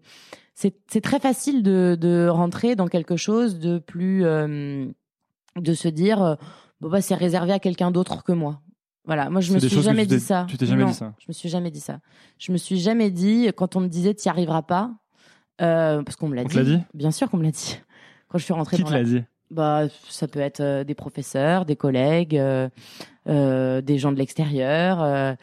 c'est 0.54 0.76
c'est 0.88 1.00
très 1.00 1.20
facile 1.20 1.62
de 1.62 1.96
de 1.98 2.28
rentrer 2.28 2.76
dans 2.76 2.88
quelque 2.88 3.16
chose 3.16 3.58
de 3.58 3.78
plus 3.78 4.22
de 4.22 5.74
se 5.74 5.88
dire 5.88 6.36
bon 6.80 6.90
bah 6.90 7.00
c'est 7.00 7.14
réservé 7.14 7.52
à 7.52 7.58
quelqu'un 7.58 7.90
d'autre 7.90 8.22
que 8.22 8.32
moi 8.32 8.60
voilà 9.06 9.30
moi 9.30 9.40
je 9.40 9.52
me 9.52 9.58
suis 9.58 9.82
jamais 9.82 10.04
dit 10.04 10.20
ça 10.20 10.46
tu 10.48 10.58
t'es 10.58 10.66
jamais 10.66 10.82
Non, 10.82 10.90
dit 10.90 10.94
ça 10.94 11.14
je 11.18 11.24
me 11.28 11.32
suis 11.32 11.48
jamais 11.48 11.70
dit 11.70 11.80
ça 11.80 12.00
je 12.38 12.52
me 12.52 12.58
suis 12.58 12.78
jamais 12.78 13.10
dit 13.10 13.48
quand 13.56 13.76
on 13.76 13.80
me 13.80 13.88
disait 13.88 14.14
tu 14.14 14.26
y 14.26 14.28
arriveras 14.28 14.62
pas 14.62 14.92
euh, 15.62 16.02
parce 16.02 16.16
qu'on 16.16 16.28
me 16.28 16.36
l'a 16.36 16.44
dit. 16.44 16.62
dit 16.62 16.78
Bien 16.92 17.10
sûr 17.10 17.30
qu'on 17.30 17.38
me 17.38 17.44
l'a 17.44 17.50
dit. 17.50 17.78
Quand 18.28 18.36
je 18.36 18.44
suis 18.44 18.52
rentrée 18.52 18.76
Qui 18.76 18.84
te 18.84 18.92
la... 18.92 19.02
dit 19.02 19.22
bah 19.50 19.84
ça 20.08 20.26
peut 20.28 20.40
être 20.40 20.60
euh, 20.60 20.84
des 20.84 20.94
professeurs, 20.94 21.64
des 21.64 21.76
collègues, 21.76 22.36
euh, 22.36 22.68
euh, 23.28 23.80
des 23.80 23.98
gens 23.98 24.12
de 24.12 24.18
l'extérieur. 24.18 25.36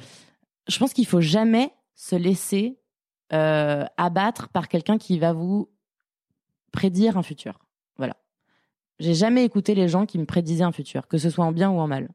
Je 0.68 0.80
pense 0.80 0.94
qu'il 0.94 1.06
faut 1.06 1.22
jamais 1.22 1.72
se 1.96 2.16
laisser 2.16 2.80
abattre 3.30 4.50
par 4.50 4.68
quelqu'un 4.68 4.98
qui 4.98 5.18
va 5.18 5.34
vous 5.34 5.70
prédire 6.72 7.18
un 7.18 7.24
futur. 7.24 7.60
Voilà. 7.98 8.16
J'ai 9.00 9.16
jamais 9.16 9.44
écouté 9.44 9.74
les 9.74 9.88
gens 9.88 10.06
qui 10.06 10.20
me 10.20 10.26
prédisaient 10.26 10.64
un 10.64 10.72
futur, 10.72 11.08
que 11.08 11.18
ce 11.18 11.30
soit 11.30 11.44
en 11.44 11.52
bien 11.52 11.72
ou 11.72 11.80
en 11.80 11.88
mal. 11.88 12.10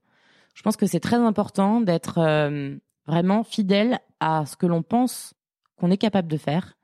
Je 0.58 0.62
pense 0.64 0.76
que 0.76 0.86
c'est 0.86 0.98
très 0.98 1.14
important 1.14 1.80
d'être 1.80 2.18
euh, 2.18 2.74
vraiment 3.06 3.44
fidèle 3.44 4.00
à 4.18 4.44
ce 4.44 4.56
que 4.56 4.66
l'on 4.66 4.82
pense 4.82 5.34
qu'on 5.76 5.92
est 5.92 5.96
capable 5.96 6.26
de 6.26 6.36
faire. 6.36 6.76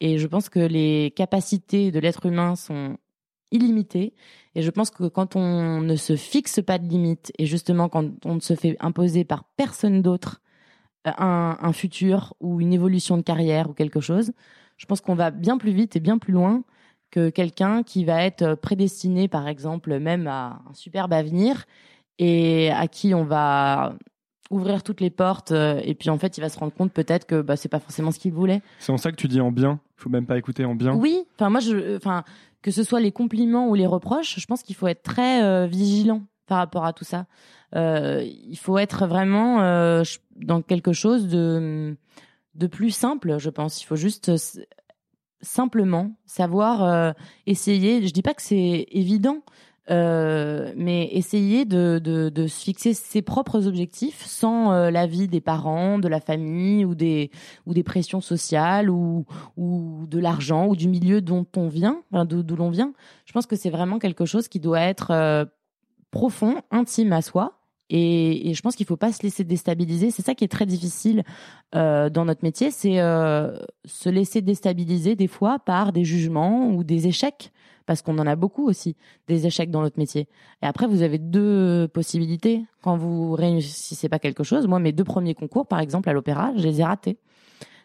Et 0.00 0.18
je 0.18 0.26
pense 0.26 0.50
que 0.50 0.60
les 0.60 1.10
capacités 1.16 1.90
de 1.90 1.98
l'être 1.98 2.26
humain 2.26 2.54
sont 2.54 2.98
illimitées. 3.50 4.12
Et 4.54 4.60
je 4.60 4.68
pense 4.68 4.90
que 4.90 5.08
quand 5.08 5.36
on 5.36 5.80
ne 5.80 5.96
se 5.96 6.16
fixe 6.16 6.60
pas 6.60 6.78
de 6.78 6.86
limites, 6.86 7.32
et 7.38 7.46
justement 7.46 7.88
quand 7.88 8.10
on 8.26 8.34
ne 8.34 8.40
se 8.40 8.54
fait 8.54 8.76
imposer 8.78 9.24
par 9.24 9.44
personne 9.56 10.02
d'autre 10.02 10.42
euh, 11.06 11.12
un, 11.16 11.56
un 11.62 11.72
futur 11.72 12.34
ou 12.40 12.60
une 12.60 12.74
évolution 12.74 13.16
de 13.16 13.22
carrière 13.22 13.70
ou 13.70 13.72
quelque 13.72 14.00
chose, 14.00 14.32
je 14.76 14.84
pense 14.84 15.00
qu'on 15.00 15.14
va 15.14 15.30
bien 15.30 15.56
plus 15.56 15.72
vite 15.72 15.96
et 15.96 16.00
bien 16.00 16.18
plus 16.18 16.34
loin 16.34 16.62
que 17.10 17.30
quelqu'un 17.30 17.84
qui 17.84 18.04
va 18.04 18.22
être 18.22 18.54
prédestiné, 18.54 19.28
par 19.28 19.48
exemple, 19.48 19.98
même 19.98 20.26
à 20.26 20.60
un 20.68 20.74
superbe 20.74 21.14
avenir 21.14 21.64
et 22.22 22.70
à 22.70 22.86
qui 22.86 23.14
on 23.14 23.24
va 23.24 23.94
ouvrir 24.50 24.84
toutes 24.84 25.00
les 25.00 25.10
portes 25.10 25.50
euh, 25.50 25.80
et 25.82 25.94
puis 25.94 26.08
en 26.08 26.18
fait 26.18 26.38
il 26.38 26.40
va 26.40 26.48
se 26.48 26.58
rendre 26.58 26.72
compte 26.72 26.92
peut-être 26.92 27.26
que 27.26 27.40
bah, 27.40 27.56
c'est 27.56 27.68
pas 27.68 27.80
forcément 27.80 28.12
ce 28.12 28.20
qu'il 28.20 28.32
voulait. 28.32 28.62
C'est 28.78 28.92
en 28.92 28.96
ça 28.96 29.10
que 29.10 29.16
tu 29.16 29.26
dis 29.26 29.40
en 29.40 29.50
bien. 29.50 29.80
Il 29.98 30.02
faut 30.02 30.10
même 30.10 30.26
pas 30.26 30.38
écouter 30.38 30.64
en 30.64 30.76
bien. 30.76 30.94
Oui, 30.94 31.24
enfin 31.34 31.50
moi 31.50 31.60
je, 31.60 31.96
enfin 31.96 32.22
que 32.60 32.70
ce 32.70 32.84
soit 32.84 33.00
les 33.00 33.10
compliments 33.10 33.68
ou 33.68 33.74
les 33.74 33.86
reproches, 33.86 34.38
je 34.38 34.46
pense 34.46 34.62
qu'il 34.62 34.76
faut 34.76 34.86
être 34.86 35.02
très 35.02 35.42
euh, 35.42 35.66
vigilant 35.66 36.22
par 36.46 36.58
rapport 36.58 36.84
à 36.84 36.92
tout 36.92 37.04
ça. 37.04 37.26
Euh, 37.74 38.22
il 38.24 38.58
faut 38.58 38.78
être 38.78 39.06
vraiment 39.06 39.62
euh, 39.62 40.02
dans 40.36 40.62
quelque 40.62 40.92
chose 40.92 41.26
de 41.26 41.96
de 42.54 42.66
plus 42.66 42.90
simple, 42.90 43.38
je 43.38 43.50
pense. 43.50 43.82
Il 43.82 43.86
faut 43.86 43.96
juste 43.96 44.30
simplement 45.40 46.12
savoir 46.26 47.14
essayer. 47.46 48.06
Je 48.06 48.12
dis 48.12 48.20
pas 48.20 48.34
que 48.34 48.42
c'est 48.42 48.86
évident, 48.90 49.38
euh, 49.90 50.72
mais 50.76 51.08
essayer 51.10 51.64
de, 51.64 51.98
de, 51.98 52.46
se 52.46 52.62
fixer 52.62 52.94
ses 52.94 53.20
propres 53.20 53.66
objectifs 53.66 54.24
sans 54.24 54.72
euh, 54.72 54.90
l'avis 54.92 55.26
des 55.26 55.40
parents, 55.40 55.98
de 55.98 56.06
la 56.06 56.20
famille 56.20 56.84
ou 56.84 56.94
des, 56.94 57.32
ou 57.66 57.74
des 57.74 57.82
pressions 57.82 58.20
sociales 58.20 58.90
ou, 58.90 59.26
ou 59.56 60.06
de 60.08 60.20
l'argent 60.20 60.68
ou 60.68 60.76
du 60.76 60.88
milieu 60.88 61.20
dont 61.20 61.46
on 61.56 61.66
vient, 61.66 62.02
d'où 62.12 62.56
l'on 62.56 62.70
vient. 62.70 62.92
Je 63.24 63.32
pense 63.32 63.46
que 63.46 63.56
c'est 63.56 63.70
vraiment 63.70 63.98
quelque 63.98 64.24
chose 64.24 64.46
qui 64.46 64.60
doit 64.60 64.80
être 64.80 65.10
euh, 65.10 65.44
profond, 66.12 66.62
intime 66.70 67.12
à 67.12 67.20
soi. 67.20 67.58
Et, 67.90 68.48
et 68.50 68.54
je 68.54 68.62
pense 68.62 68.76
qu'il 68.76 68.86
faut 68.86 68.96
pas 68.96 69.12
se 69.12 69.22
laisser 69.24 69.42
déstabiliser. 69.42 70.12
C'est 70.12 70.24
ça 70.24 70.34
qui 70.34 70.44
est 70.44 70.48
très 70.48 70.64
difficile 70.64 71.24
dans 71.72 72.24
notre 72.24 72.42
métier, 72.42 72.70
c'est 72.70 72.96
se 72.96 74.08
laisser 74.08 74.40
déstabiliser 74.42 75.16
des 75.16 75.26
fois 75.26 75.58
par 75.58 75.92
des 75.92 76.04
jugements 76.04 76.68
ou 76.68 76.84
des 76.84 77.06
échecs 77.06 77.50
parce 77.86 78.02
qu'on 78.02 78.18
en 78.18 78.26
a 78.26 78.36
beaucoup 78.36 78.66
aussi, 78.66 78.96
des 79.28 79.46
échecs 79.46 79.70
dans 79.70 79.82
notre 79.82 79.98
métier. 79.98 80.28
Et 80.62 80.66
après, 80.66 80.86
vous 80.86 81.02
avez 81.02 81.18
deux 81.18 81.88
possibilités. 81.88 82.64
Quand 82.82 82.96
vous 82.96 83.32
réussissez 83.32 84.08
pas 84.08 84.18
quelque 84.18 84.44
chose, 84.44 84.66
moi, 84.66 84.78
mes 84.78 84.92
deux 84.92 85.04
premiers 85.04 85.34
concours, 85.34 85.66
par 85.66 85.80
exemple, 85.80 86.08
à 86.08 86.12
l'opéra, 86.12 86.52
je 86.56 86.62
les 86.62 86.80
ai 86.80 86.84
ratés. 86.84 87.18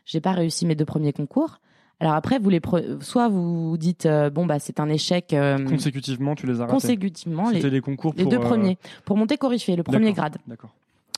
J'ai 0.06 0.22
pas 0.22 0.32
réussi 0.32 0.66
mes 0.66 0.76
deux 0.76 0.86
premiers 0.86 1.14
concours. 1.14 1.60
Alors 2.00 2.14
après, 2.14 2.38
vous 2.38 2.50
les 2.50 2.60
pre... 2.60 2.82
soit 3.02 3.28
vous 3.28 3.76
dites 3.78 4.06
euh, 4.06 4.30
bon 4.30 4.46
bah 4.46 4.60
c'est 4.60 4.80
un 4.80 4.88
échec 4.88 5.34
euh, 5.34 5.58
consécutivement, 5.68 6.36
tu 6.36 6.46
les 6.46 6.62
as 6.62 6.66
ratés. 6.66 6.74
Consécutivement, 6.74 7.50
les, 7.50 7.60
les 7.60 7.82
concours 7.82 8.14
les 8.16 8.24
pour, 8.24 8.32
deux 8.32 8.38
euh, 8.38 8.42
premiers 8.42 8.78
pour 9.04 9.18
monter 9.18 9.38
coryphée, 9.38 9.76
le 9.76 9.82
premier 9.82 10.14
grade. 10.14 10.38
D'accord. 10.46 10.70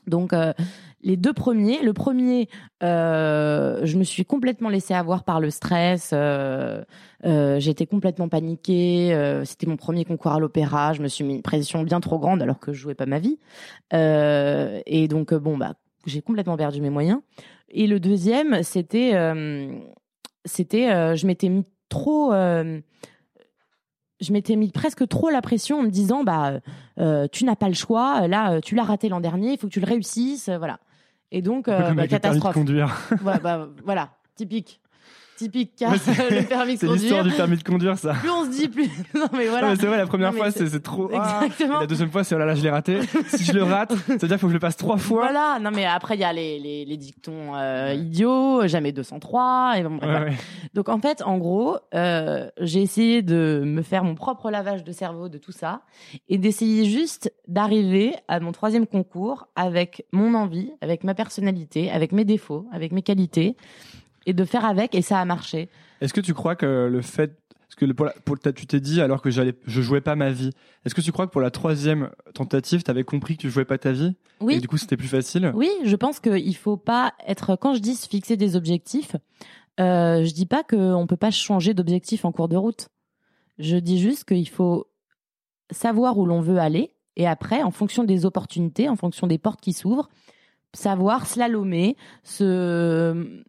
Donc 0.09 0.33
euh, 0.33 0.53
les 1.01 1.15
deux 1.15 1.33
premiers, 1.33 1.81
le 1.81 1.93
premier, 1.93 2.49
euh, 2.83 3.79
je 3.83 3.97
me 3.97 4.03
suis 4.03 4.25
complètement 4.25 4.69
laissée 4.69 4.93
avoir 4.93 5.23
par 5.23 5.39
le 5.39 5.49
stress. 5.49 6.11
Euh, 6.13 6.83
J'étais 7.23 7.85
complètement 7.85 8.29
paniquée. 8.29 9.41
C'était 9.45 9.67
mon 9.67 9.77
premier 9.77 10.05
concours 10.05 10.31
à 10.31 10.39
l'opéra. 10.39 10.93
Je 10.93 11.01
me 11.01 11.07
suis 11.07 11.23
mis 11.23 11.35
une 11.35 11.41
pression 11.41 11.83
bien 11.83 11.99
trop 11.99 12.19
grande 12.19 12.41
alors 12.41 12.59
que 12.59 12.73
je 12.73 12.81
jouais 12.81 12.95
pas 12.95 13.05
ma 13.05 13.19
vie. 13.19 13.39
Et 13.91 15.07
donc 15.09 15.33
bon 15.33 15.57
bah 15.57 15.75
j'ai 16.05 16.21
complètement 16.21 16.57
perdu 16.57 16.81
mes 16.81 16.89
moyens. 16.89 17.19
Et 17.69 17.87
le 17.87 17.99
deuxième, 17.99 18.63
c'était 18.63 19.11
c'était 20.45 21.15
je 21.15 21.27
m'étais 21.27 21.49
mis 21.49 21.65
trop 21.89 22.33
je 24.19 24.33
m'étais 24.33 24.55
mis 24.55 24.71
presque 24.71 25.07
trop 25.07 25.29
la 25.29 25.41
pression 25.41 25.79
en 25.79 25.83
me 25.83 25.89
disant 25.89 26.23
bah 26.23 26.59
euh, 26.99 27.27
tu 27.31 27.45
n'as 27.45 27.55
pas 27.55 27.67
le 27.67 27.73
choix 27.73 28.27
là 28.27 28.53
euh, 28.53 28.59
tu 28.59 28.75
l'as 28.75 28.83
raté 28.83 29.09
l'an 29.09 29.19
dernier 29.19 29.53
il 29.53 29.57
faut 29.57 29.67
que 29.67 29.73
tu 29.73 29.79
le 29.79 29.87
réussisses 29.87 30.49
euh, 30.49 30.57
voilà. 30.57 30.79
Et 31.31 31.41
donc 31.41 31.67
euh, 31.67 31.93
bah, 31.93 32.07
catastrophe. 32.07 32.53
conduire. 32.53 32.95
voilà, 33.21 33.39
bah, 33.39 33.67
voilà 33.85 34.09
typique 34.35 34.81
typique 35.39 35.71
c'est- 36.03 36.29
le 36.41 36.45
permis 36.47 36.75
de 36.75 36.79
C'est 36.79 36.87
l'histoire 36.87 37.21
conduire 37.21 37.23
du 37.23 37.31
permis 37.35 37.57
de 37.57 37.63
conduire, 37.63 37.97
ça. 37.97 38.13
plus 38.13 38.29
on 38.29 38.45
se 38.45 38.49
dit 38.51 38.67
plus 38.67 38.87
non 39.15 39.25
mais 39.33 39.47
voilà 39.47 39.75
c'est 39.75 39.85
vrai, 39.87 39.97
la 39.97 40.05
première 40.05 40.33
fois, 40.33 40.51
c'est- 40.51 40.79
trop. 40.81 41.09
Ah. 41.13 41.41
exactement 41.45 41.79
la 41.79 41.87
deuxième 41.87 42.11
fois, 42.11 42.23
c'est 42.23 42.35
oh 42.35 42.37
là 42.37 42.45
là, 42.45 42.53
je 42.55 42.61
l'ai 42.61 42.69
raté. 42.69 42.99
si 43.27 43.43
je 43.43 43.53
le 43.53 43.63
rate, 43.63 43.93
ça 44.07 44.13
veut 44.13 44.17
dire 44.17 44.27
qu'il 44.29 44.37
faut 44.37 44.45
que 44.47 44.51
je 44.51 44.55
le 44.57 44.59
passe 44.59 44.77
trois 44.77 44.97
fois. 44.97 45.21
voilà 45.23 45.57
non 45.59 45.71
mais 45.73 45.85
après 45.85 46.15
il 46.15 46.21
y 46.21 46.23
a 46.23 46.33
les, 46.33 46.59
les, 46.59 46.85
les 46.85 46.97
dictons 46.97 47.55
euh, 47.55 47.93
idiots 47.93 48.67
jamais 48.67 48.91
203 48.91 49.73
et 49.77 49.83
bon, 49.83 49.95
bref, 49.97 50.01
Ouais, 50.01 50.07
voilà. 50.11 50.25
ouais. 50.31 50.37
Donc 50.73 50.89
en 50.89 50.99
fait, 50.99 51.21
en 51.23 51.37
gros, 51.37 51.77
euh, 51.95 52.49
j'ai 52.59 52.81
essayé 52.81 53.21
de 53.21 53.61
me 53.65 53.81
faire 53.81 54.03
mon 54.03 54.15
propre 54.15 54.51
lavage 54.51 54.83
de 54.83 54.91
cerveau 54.91 55.29
de 55.29 55.37
tout 55.37 55.51
ça 55.51 55.81
et 56.27 56.37
d'essayer 56.37 56.85
juste 56.85 57.31
d'arriver 57.47 58.13
à 58.27 58.39
mon 58.39 58.51
troisième 58.51 58.85
concours 58.87 59.47
avec 59.55 60.05
mon 60.11 60.33
envie, 60.33 60.71
avec 60.81 61.03
ma 61.03 61.13
personnalité, 61.13 61.89
avec 61.91 62.11
mes 62.11 62.25
défauts, 62.25 62.65
avec 62.71 62.91
mes 62.91 63.01
qualités 63.01 63.55
et 64.25 64.33
de 64.33 64.45
faire 64.45 64.65
avec 64.65 64.95
et 64.95 65.01
ça 65.01 65.19
a 65.19 65.25
marché. 65.25 65.69
Est-ce 66.01 66.13
que 66.13 66.21
tu 66.21 66.33
crois 66.33 66.55
que 66.55 66.87
le 66.91 67.01
fait, 67.01 67.37
parce 67.59 67.75
que 67.75 67.85
pour 67.91 68.05
la- 68.05 68.13
pour 68.25 68.39
tu 68.39 68.65
t'es 68.67 68.79
dit 68.79 69.01
alors 69.01 69.21
que 69.21 69.29
j'allais, 69.29 69.53
je 69.65 69.81
jouais 69.81 70.01
pas 70.01 70.15
ma 70.15 70.31
vie. 70.31 70.51
Est-ce 70.85 70.95
que 70.95 71.01
tu 71.01 71.11
crois 71.11 71.27
que 71.27 71.31
pour 71.31 71.41
la 71.41 71.51
troisième 71.51 72.09
tentative, 72.33 72.83
tu 72.83 72.91
avais 72.91 73.03
compris 73.03 73.35
que 73.37 73.41
tu 73.41 73.49
jouais 73.49 73.65
pas 73.65 73.77
ta 73.77 73.91
vie? 73.91 74.15
Et 74.41 74.43
Oui. 74.45 74.59
du 74.61 74.67
coup 74.67 74.77
c'était 74.77 74.97
plus 74.97 75.07
facile? 75.07 75.51
Oui, 75.55 75.69
je 75.83 75.95
pense 75.95 76.19
qu'il 76.19 76.55
faut 76.55 76.77
pas 76.77 77.13
être 77.27 77.55
quand 77.55 77.73
je 77.73 77.79
dis 77.79 77.95
se 77.95 78.07
fixer 78.07 78.37
des 78.37 78.55
objectifs, 78.55 79.15
euh, 79.79 80.23
je 80.25 80.33
dis 80.33 80.45
pas 80.45 80.63
qu'on 80.63 81.05
peut 81.07 81.17
pas 81.17 81.31
changer 81.31 81.73
d'objectif 81.73 82.25
en 82.25 82.31
cours 82.31 82.47
de 82.49 82.55
route. 82.57 82.89
Je 83.59 83.75
dis 83.77 83.99
juste 83.99 84.23
qu'il 84.25 84.47
faut 84.49 84.87
savoir 85.71 86.17
où 86.17 86.25
l'on 86.25 86.41
veut 86.41 86.57
aller 86.59 86.93
et 87.15 87.27
après, 87.27 87.61
en 87.63 87.71
fonction 87.71 88.03
des 88.05 88.25
opportunités, 88.25 88.87
en 88.87 88.95
fonction 88.95 89.27
des 89.27 89.37
portes 89.37 89.59
qui 89.61 89.73
s'ouvrent, 89.73 90.09
savoir 90.73 91.27
slalomer, 91.27 91.97
se 92.23 93.43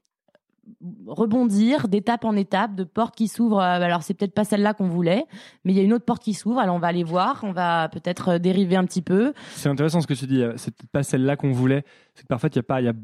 rebondir 1.06 1.88
d'étape 1.88 2.24
en 2.24 2.34
étape, 2.36 2.74
de 2.74 2.84
portes 2.84 3.14
qui 3.16 3.28
s'ouvrent. 3.28 3.58
Euh, 3.60 3.80
Alors 3.82 4.02
c'est 4.02 4.14
peut-être 4.14 4.34
pas 4.34 4.44
celle-là 4.44 4.74
qu'on 4.74 4.88
voulait, 4.88 5.24
mais 5.64 5.72
il 5.72 5.76
y 5.76 5.80
a 5.80 5.82
une 5.82 5.92
autre 5.92 6.04
porte 6.04 6.22
qui 6.22 6.34
s'ouvre. 6.34 6.58
Alors 6.58 6.74
on 6.76 6.78
va 6.78 6.88
aller 6.88 7.04
voir, 7.04 7.40
on 7.42 7.52
va 7.52 7.88
peut-être 7.88 8.32
euh, 8.32 8.38
dériver 8.38 8.76
un 8.76 8.84
petit 8.84 9.02
peu. 9.02 9.32
C'est 9.52 9.68
intéressant 9.68 10.00
ce 10.00 10.06
que 10.06 10.14
tu 10.14 10.26
dis. 10.26 10.42
euh, 10.42 10.52
C'est 10.56 10.74
peut-être 10.74 10.90
pas 10.90 11.02
celle-là 11.02 11.36
qu'on 11.36 11.52
voulait. 11.52 11.84
C'est 12.14 12.22
que 12.22 12.28
parfois 12.28 12.48
il 12.52 12.56
y 12.56 12.58
a 12.58 12.62
pas, 12.62 12.80
il 12.80 12.84
y 12.84 12.88
a 12.88 12.94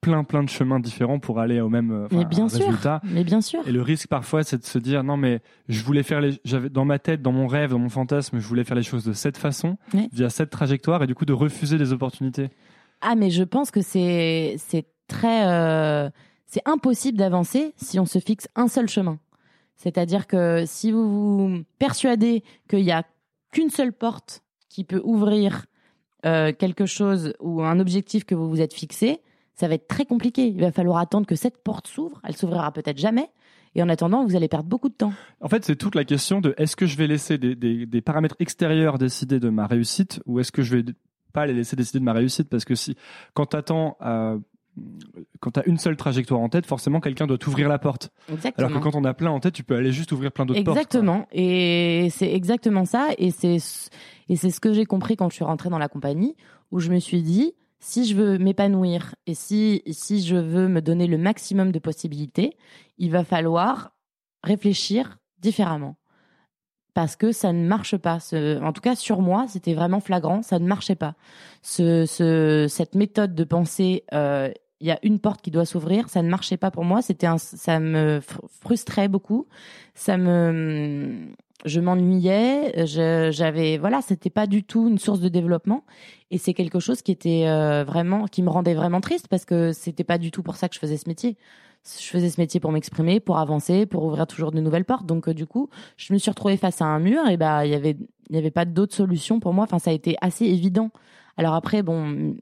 plein 0.00 0.22
plein 0.22 0.44
de 0.44 0.48
chemins 0.48 0.78
différents 0.78 1.18
pour 1.18 1.40
aller 1.40 1.60
au 1.60 1.68
même 1.68 2.04
enfin, 2.06 2.16
Mais 2.18 2.24
bien 2.24 2.44
un 2.44 2.48
sûr. 2.48 2.64
résultat. 2.66 3.00
Mais 3.02 3.24
bien 3.24 3.40
sûr. 3.40 3.66
Et 3.66 3.72
le 3.72 3.82
risque 3.82 4.06
parfois, 4.08 4.44
c'est 4.44 4.58
de 4.58 4.64
se 4.64 4.78
dire 4.78 5.02
non 5.02 5.16
mais 5.16 5.40
je 5.68 5.82
voulais 5.82 6.04
faire 6.04 6.20
les, 6.20 6.40
j'avais 6.44 6.68
dans 6.70 6.84
ma 6.84 7.00
tête, 7.00 7.20
dans 7.20 7.32
mon 7.32 7.48
rêve, 7.48 7.70
dans 7.70 7.80
mon 7.80 7.88
fantasme, 7.88 8.38
je 8.38 8.46
voulais 8.46 8.62
faire 8.62 8.76
les 8.76 8.84
choses 8.84 9.04
de 9.04 9.12
cette 9.12 9.36
façon, 9.36 9.76
via 10.12 10.30
cette 10.30 10.50
trajectoire, 10.50 11.02
et 11.02 11.08
du 11.08 11.16
coup 11.16 11.24
de 11.24 11.32
refuser 11.32 11.78
des 11.78 11.92
opportunités. 11.92 12.50
Ah, 13.00 13.16
mais 13.16 13.30
je 13.30 13.42
pense 13.42 13.72
que 13.72 13.80
c'est 13.80 14.54
c'est 14.58 14.86
très 15.08 15.46
euh, 15.48 16.10
c'est 16.48 16.66
impossible 16.66 17.16
d'avancer 17.16 17.74
si 17.76 18.00
on 18.00 18.06
se 18.06 18.18
fixe 18.18 18.48
un 18.56 18.66
seul 18.66 18.88
chemin. 18.88 19.18
C'est-à-dire 19.76 20.26
que 20.26 20.64
si 20.66 20.90
vous 20.90 21.08
vous 21.08 21.62
persuadez 21.78 22.42
qu'il 22.68 22.80
y 22.80 22.90
a 22.90 23.04
qu'une 23.52 23.70
seule 23.70 23.92
porte 23.92 24.42
qui 24.68 24.82
peut 24.82 25.00
ouvrir 25.04 25.66
euh, 26.26 26.52
quelque 26.52 26.86
chose 26.86 27.34
ou 27.38 27.62
un 27.62 27.78
objectif 27.78 28.24
que 28.24 28.34
vous 28.34 28.48
vous 28.48 28.60
êtes 28.60 28.74
fixé, 28.74 29.20
ça 29.54 29.68
va 29.68 29.74
être 29.74 29.86
très 29.86 30.04
compliqué. 30.04 30.48
Il 30.48 30.60
va 30.60 30.72
falloir 30.72 30.98
attendre 30.98 31.26
que 31.26 31.36
cette 31.36 31.62
porte 31.62 31.86
s'ouvre. 31.86 32.20
Elle 32.24 32.36
s'ouvrira 32.36 32.72
peut-être 32.72 32.98
jamais. 32.98 33.30
Et 33.74 33.82
en 33.82 33.88
attendant, 33.88 34.24
vous 34.24 34.34
allez 34.34 34.48
perdre 34.48 34.68
beaucoup 34.68 34.88
de 34.88 34.94
temps. 34.94 35.12
En 35.40 35.48
fait, 35.48 35.64
c'est 35.64 35.76
toute 35.76 35.94
la 35.94 36.04
question 36.04 36.40
de 36.40 36.54
est-ce 36.56 36.74
que 36.74 36.86
je 36.86 36.96
vais 36.96 37.06
laisser 37.06 37.38
des, 37.38 38.00
paramètres 38.00 38.36
extérieurs 38.40 38.98
décider 38.98 39.38
de 39.38 39.50
ma 39.50 39.66
réussite 39.66 40.20
ou 40.26 40.40
est-ce 40.40 40.50
que 40.50 40.62
je 40.62 40.76
vais 40.76 40.84
pas 41.32 41.46
les 41.46 41.52
laisser 41.52 41.76
décider 41.76 41.98
de 41.98 42.04
ma 42.04 42.14
réussite? 42.14 42.48
Parce 42.48 42.64
que 42.64 42.74
si 42.74 42.96
quand 43.34 43.46
t'attends 43.46 43.96
à 44.00 44.36
quand 45.40 45.52
t'as 45.52 45.62
une 45.66 45.78
seule 45.78 45.96
trajectoire 45.96 46.40
en 46.40 46.48
tête, 46.48 46.66
forcément 46.66 47.00
quelqu'un 47.00 47.26
doit 47.26 47.38
t'ouvrir 47.38 47.68
la 47.68 47.78
porte. 47.78 48.10
Exactement. 48.32 48.68
Alors 48.68 48.78
que 48.78 48.84
quand 48.84 48.94
on 48.96 49.04
a 49.04 49.14
plein 49.14 49.30
en 49.30 49.40
tête, 49.40 49.54
tu 49.54 49.62
peux 49.64 49.76
aller 49.76 49.92
juste 49.92 50.12
ouvrir 50.12 50.32
plein 50.32 50.46
d'autres 50.46 50.62
portes. 50.62 50.76
Exactement. 50.76 51.26
Et 51.32 52.08
c'est 52.10 52.32
exactement 52.32 52.84
ça. 52.84 53.08
Et 53.18 53.30
c'est 53.30 53.58
et 54.28 54.36
c'est 54.36 54.50
ce 54.50 54.60
que 54.60 54.72
j'ai 54.72 54.84
compris 54.84 55.16
quand 55.16 55.28
je 55.30 55.34
suis 55.36 55.44
rentrée 55.44 55.68
dans 55.70 55.78
la 55.78 55.88
compagnie, 55.88 56.36
où 56.70 56.80
je 56.80 56.90
me 56.90 56.98
suis 56.98 57.22
dit, 57.22 57.54
si 57.80 58.04
je 58.06 58.14
veux 58.16 58.38
m'épanouir 58.38 59.14
et 59.26 59.34
si 59.34 59.82
si 59.90 60.22
je 60.22 60.36
veux 60.36 60.68
me 60.68 60.80
donner 60.82 61.06
le 61.06 61.18
maximum 61.18 61.72
de 61.72 61.78
possibilités, 61.78 62.56
il 62.98 63.10
va 63.10 63.24
falloir 63.24 63.92
réfléchir 64.42 65.18
différemment. 65.40 65.96
Parce 66.94 67.14
que 67.14 67.30
ça 67.30 67.52
ne 67.52 67.64
marche 67.64 67.96
pas. 67.96 68.18
Ce- 68.18 68.60
en 68.60 68.72
tout 68.72 68.80
cas, 68.80 68.96
sur 68.96 69.20
moi, 69.20 69.46
c'était 69.48 69.74
vraiment 69.74 70.00
flagrant. 70.00 70.42
Ça 70.42 70.58
ne 70.58 70.66
marchait 70.66 70.96
pas. 70.96 71.14
Ce, 71.62 72.06
ce, 72.06 72.66
cette 72.68 72.96
méthode 72.96 73.36
de 73.36 73.44
penser, 73.44 74.02
euh, 74.12 74.50
il 74.80 74.86
y 74.86 74.90
a 74.90 74.98
une 75.02 75.18
porte 75.18 75.42
qui 75.42 75.50
doit 75.50 75.64
s'ouvrir, 75.64 76.08
ça 76.08 76.22
ne 76.22 76.28
marchait 76.28 76.56
pas 76.56 76.70
pour 76.70 76.84
moi. 76.84 77.02
C'était 77.02 77.26
un, 77.26 77.38
ça 77.38 77.80
me 77.80 78.20
fr- 78.20 78.40
frustrait 78.60 79.08
beaucoup. 79.08 79.46
Ça 79.94 80.16
me, 80.16 81.28
je 81.64 81.80
m'ennuyais. 81.80 82.86
J'avais, 82.86 83.78
voilà, 83.78 84.02
c'était 84.02 84.30
pas 84.30 84.46
du 84.46 84.62
tout 84.62 84.88
une 84.88 84.98
source 84.98 85.20
de 85.20 85.28
développement. 85.28 85.84
Et 86.30 86.38
c'est 86.38 86.54
quelque 86.54 86.78
chose 86.78 87.02
qui 87.02 87.10
était 87.10 87.46
euh, 87.46 87.84
vraiment, 87.84 88.26
qui 88.26 88.42
me 88.42 88.50
rendait 88.50 88.74
vraiment 88.74 89.00
triste 89.00 89.28
parce 89.28 89.44
que 89.44 89.72
c'était 89.72 90.04
pas 90.04 90.18
du 90.18 90.30
tout 90.30 90.42
pour 90.42 90.56
ça 90.56 90.68
que 90.68 90.74
je 90.74 90.80
faisais 90.80 90.96
ce 90.96 91.08
métier. 91.08 91.36
Je 91.84 92.06
faisais 92.06 92.28
ce 92.28 92.40
métier 92.40 92.60
pour 92.60 92.72
m'exprimer, 92.72 93.18
pour 93.18 93.38
avancer, 93.38 93.86
pour 93.86 94.04
ouvrir 94.04 94.26
toujours 94.26 94.50
de 94.52 94.60
nouvelles 94.60 94.84
portes. 94.84 95.06
Donc 95.06 95.28
euh, 95.28 95.34
du 95.34 95.46
coup, 95.46 95.70
je 95.96 96.12
me 96.12 96.18
suis 96.18 96.30
retrouvée 96.30 96.56
face 96.56 96.82
à 96.82 96.84
un 96.84 96.98
mur 96.98 97.26
et 97.28 97.36
bah 97.36 97.64
il 97.66 97.72
y 97.72 97.74
avait 97.74 97.96
il 98.30 98.36
y 98.36 98.38
avait 98.38 98.50
pas 98.50 98.64
d'autre 98.66 98.94
solution 98.94 99.40
pour 99.40 99.54
moi. 99.54 99.64
Enfin, 99.64 99.78
ça 99.78 99.90
a 99.90 99.94
été 99.94 100.16
assez 100.20 100.44
évident. 100.44 100.90
Alors 101.36 101.54
après, 101.54 101.82
bon, 101.82 102.34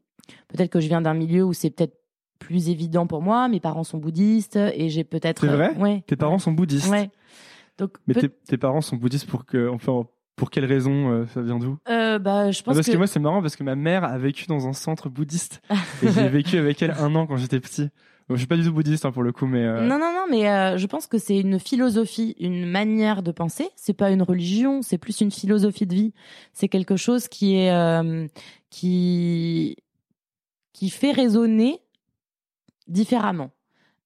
peut-être 0.48 0.70
que 0.70 0.80
je 0.80 0.88
viens 0.88 1.00
d'un 1.00 1.14
milieu 1.14 1.44
où 1.44 1.52
c'est 1.52 1.70
peut-être 1.70 1.96
plus 2.38 2.68
évident 2.68 3.06
pour 3.06 3.22
moi. 3.22 3.48
Mes 3.48 3.60
parents 3.60 3.84
sont 3.84 3.98
bouddhistes 3.98 4.56
et 4.56 4.88
j'ai 4.88 5.04
peut-être. 5.04 5.40
C'est 5.40 5.46
vrai? 5.48 5.74
Ouais. 5.76 6.02
Tes 6.06 6.16
parents 6.16 6.38
sont 6.38 6.52
bouddhistes? 6.52 6.90
Ouais. 6.90 7.10
Donc 7.78 7.92
Mais 8.06 8.14
tes, 8.14 8.28
tes 8.28 8.56
parents 8.56 8.80
sont 8.80 8.96
bouddhistes 8.96 9.28
pour 9.28 9.44
que 9.44 9.68
on 9.68 9.78
peut 9.78 9.90
en 9.90 10.06
Pour 10.36 10.50
quelle 10.50 10.64
raison 10.64 11.10
euh, 11.10 11.26
ça 11.26 11.42
vient 11.42 11.58
d'où? 11.58 11.78
Euh, 11.88 12.18
bah, 12.18 12.50
je 12.50 12.62
pense 12.62 12.74
Parce 12.74 12.86
que... 12.86 12.92
que 12.92 12.96
moi, 12.96 13.06
c'est 13.06 13.20
marrant 13.20 13.42
parce 13.42 13.56
que 13.56 13.64
ma 13.64 13.74
mère 13.76 14.04
a 14.04 14.16
vécu 14.18 14.46
dans 14.46 14.66
un 14.66 14.72
centre 14.72 15.08
bouddhiste 15.08 15.62
et 16.02 16.10
j'ai 16.10 16.28
vécu 16.28 16.56
avec 16.56 16.82
elle 16.82 16.92
un 16.92 17.14
an 17.14 17.26
quand 17.26 17.36
j'étais 17.36 17.60
petit. 17.60 17.90
Bon, 18.28 18.34
je 18.34 18.40
suis 18.40 18.48
pas 18.48 18.56
du 18.56 18.64
tout 18.64 18.72
bouddhiste 18.72 19.04
hein, 19.04 19.12
pour 19.12 19.22
le 19.22 19.30
coup, 19.30 19.46
mais 19.46 19.62
euh, 19.64 19.82
Non, 19.82 20.00
non, 20.00 20.12
non, 20.12 20.24
mais 20.28 20.48
euh, 20.50 20.76
je 20.76 20.86
pense 20.88 21.06
que 21.06 21.16
c'est 21.16 21.38
une 21.38 21.60
philosophie, 21.60 22.34
une 22.40 22.66
manière 22.66 23.22
de 23.22 23.30
penser. 23.30 23.68
C'est 23.76 23.92
pas 23.92 24.10
une 24.10 24.22
religion, 24.22 24.82
c'est 24.82 24.98
plus 24.98 25.20
une 25.20 25.30
philosophie 25.30 25.86
de 25.86 25.94
vie. 25.94 26.12
C'est 26.52 26.66
quelque 26.68 26.96
chose 26.96 27.28
qui 27.28 27.56
est 27.56 27.70
euh, 27.70 28.26
qui 28.68 29.76
qui 30.72 30.90
fait 30.90 31.12
raisonner 31.12 31.80
différemment. 32.86 33.50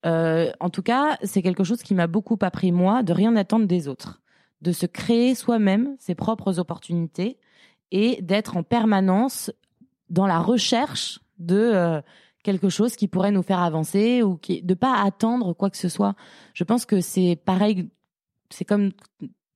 Euh, 0.07 0.51
en 0.61 0.71
tout 0.71 0.83
cas, 0.83 1.19
c'est 1.23 1.43
quelque 1.43 1.65
chose 1.65 1.83
qui 1.83 1.95
m'a 1.95 2.07
beaucoup 2.07 2.39
appris 2.41 2.73
moi 2.73 3.03
de 3.03 3.13
rien 3.13 3.37
attendre 3.37 3.67
des 3.67 3.89
autres, 3.89 4.23
de 4.63 4.73
se 4.73 4.87
créer 4.87 5.35
soi-même 5.35 5.97
ses 5.99 6.15
propres 6.15 6.59
opportunités 6.59 7.39
et 7.91 8.23
d'être 8.23 8.57
en 8.57 8.63
permanence 8.63 9.53
dans 10.09 10.27
la 10.27 10.39
recherche 10.39 11.21
de 11.39 11.57
euh, 11.57 12.01
quelque 12.43 12.69
chose 12.69 12.97
qui 12.97 13.09
pourrait 13.09 13.33
nous 13.33 13.43
faire 13.43 13.61
avancer 13.61 14.23
ou 14.23 14.37
qui 14.37 14.63
de 14.63 14.75
pas 14.75 15.03
attendre 15.03 15.53
quoi 15.53 15.71
que 15.71 15.77
ce 15.77 15.89
soit. 15.89 16.15
Je 16.55 16.65
pense 16.65 16.87
que 16.87 17.01
c'est 17.01 17.37
pareil, 17.45 17.91
c'est 18.49 18.65
comme 18.65 18.93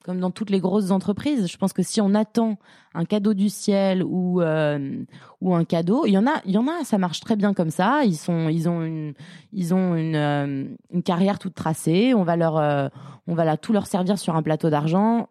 comme 0.05 0.21
dans 0.21 0.31
toutes 0.31 0.51
les 0.51 0.61
grosses 0.61 0.91
entreprises. 0.91 1.51
Je 1.51 1.57
pense 1.57 1.73
que 1.73 1.83
si 1.83 2.01
on 2.01 2.15
attend 2.15 2.59
un 2.93 3.07
cadeau 3.07 3.33
du 3.33 3.49
ciel 3.49 4.05
ou 4.05 4.43
euh, 4.43 5.03
ou 5.41 5.55
un 5.55 5.65
cadeau, 5.65 6.05
il 6.07 6.13
y 6.13 6.19
en 6.19 6.27
a, 6.27 6.43
il 6.45 6.53
y 6.53 6.59
en 6.59 6.69
a, 6.69 6.85
ça 6.85 6.99
marche 6.99 7.21
très 7.21 7.37
bien 7.37 7.55
comme 7.55 7.71
ça. 7.71 8.05
Ils 8.05 8.17
sont, 8.17 8.49
ils 8.51 8.69
ont 8.69 8.83
une, 8.83 9.15
ils 9.53 9.73
ont 9.73 9.95
une, 9.97 10.15
euh, 10.15 10.65
une 10.93 11.03
carrière 11.03 11.39
toute 11.39 11.55
tracée. 11.55 12.13
On 12.15 12.23
va 12.23 12.37
leur, 12.37 12.59
euh, 12.59 12.89
on 13.27 13.35
va 13.35 13.47
là 13.47 13.57
tout 13.57 13.73
leur 13.73 13.87
servir 13.87 14.19
sur 14.19 14.37
un 14.37 14.43
plateau 14.43 14.69
d'argent. 14.69 15.29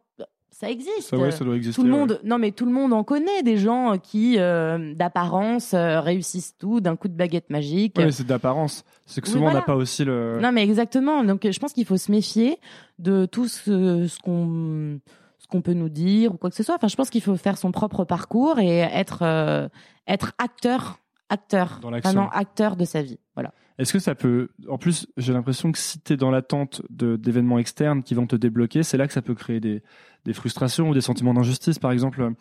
Ça 0.63 0.69
existe. 0.69 1.01
ça, 1.01 1.17
ouais, 1.17 1.31
ça 1.31 1.43
doit 1.43 1.57
exister. 1.57 1.81
Tout 1.81 1.85
le 1.85 1.91
ouais. 1.91 1.99
monde, 1.99 2.19
non 2.23 2.37
mais 2.37 2.51
tout 2.51 2.65
le 2.65 2.71
monde 2.71 2.93
en 2.93 3.03
connaît 3.03 3.43
des 3.43 3.57
gens 3.57 3.97
qui, 3.97 4.35
euh, 4.39 4.93
d'apparence, 4.95 5.73
euh, 5.73 5.99
réussissent 5.99 6.55
tout 6.57 6.79
d'un 6.79 6.95
coup 6.95 7.09
de 7.09 7.15
baguette 7.15 7.49
magique. 7.49 7.95
Mais 7.97 8.11
c'est 8.11 8.25
d'apparence. 8.25 8.85
C'est 9.05 9.19
que 9.19 9.27
Oui, 9.27 9.33
souvent 9.33 9.49
on 9.49 9.53
n'a 9.53 9.61
pas 9.61 9.75
aussi 9.75 10.05
le. 10.05 10.39
Non, 10.41 10.53
mais 10.53 10.63
exactement. 10.63 11.23
Donc, 11.25 11.45
je 11.49 11.59
pense 11.59 11.73
qu'il 11.73 11.85
faut 11.85 11.97
se 11.97 12.11
méfier 12.11 12.59
de 12.97 13.25
tout 13.25 13.49
ce, 13.49 14.07
ce 14.07 14.19
qu'on 14.19 14.99
ce 15.43 15.47
qu'on 15.47 15.61
peut 15.61 15.73
nous 15.73 15.89
dire 15.89 16.33
ou 16.33 16.37
quoi 16.37 16.49
que 16.49 16.55
ce 16.55 16.63
soit. 16.63 16.75
Enfin, 16.75 16.87
je 16.87 16.95
pense 16.95 17.09
qu'il 17.09 17.21
faut 17.21 17.35
faire 17.35 17.57
son 17.57 17.73
propre 17.73 18.05
parcours 18.05 18.59
et 18.59 18.77
être 18.77 19.19
euh, 19.23 19.67
être 20.07 20.31
acteur, 20.37 20.99
acteur, 21.33 21.79
Dans 21.81 21.91
vraiment 21.91 22.29
acteur 22.29 22.75
de 22.75 22.85
sa 22.85 23.01
vie. 23.01 23.19
Voilà. 23.35 23.51
Est-ce 23.79 23.91
que 23.91 23.99
ça 23.99 24.13
peut. 24.13 24.49
En 24.69 24.77
plus, 24.77 25.07
j'ai 25.17 25.33
l'impression 25.33 25.71
que 25.71 25.79
si 25.79 25.99
tu 25.99 26.13
es 26.13 26.17
dans 26.17 26.29
l'attente 26.29 26.83
de- 26.91 27.15
d'événements 27.15 27.57
externes 27.57 28.03
qui 28.03 28.13
vont 28.13 28.27
te 28.27 28.35
débloquer, 28.35 28.83
c'est 28.83 28.97
là 28.97 29.07
que 29.07 29.13
ça 29.13 29.21
peut 29.23 29.33
créer 29.33 29.59
des, 29.59 29.81
des 30.25 30.33
frustrations 30.33 30.89
ou 30.89 30.93
des 30.93 31.01
sentiments 31.01 31.33
d'injustice. 31.33 31.79
Par 31.79 31.91
exemple, 31.91 32.33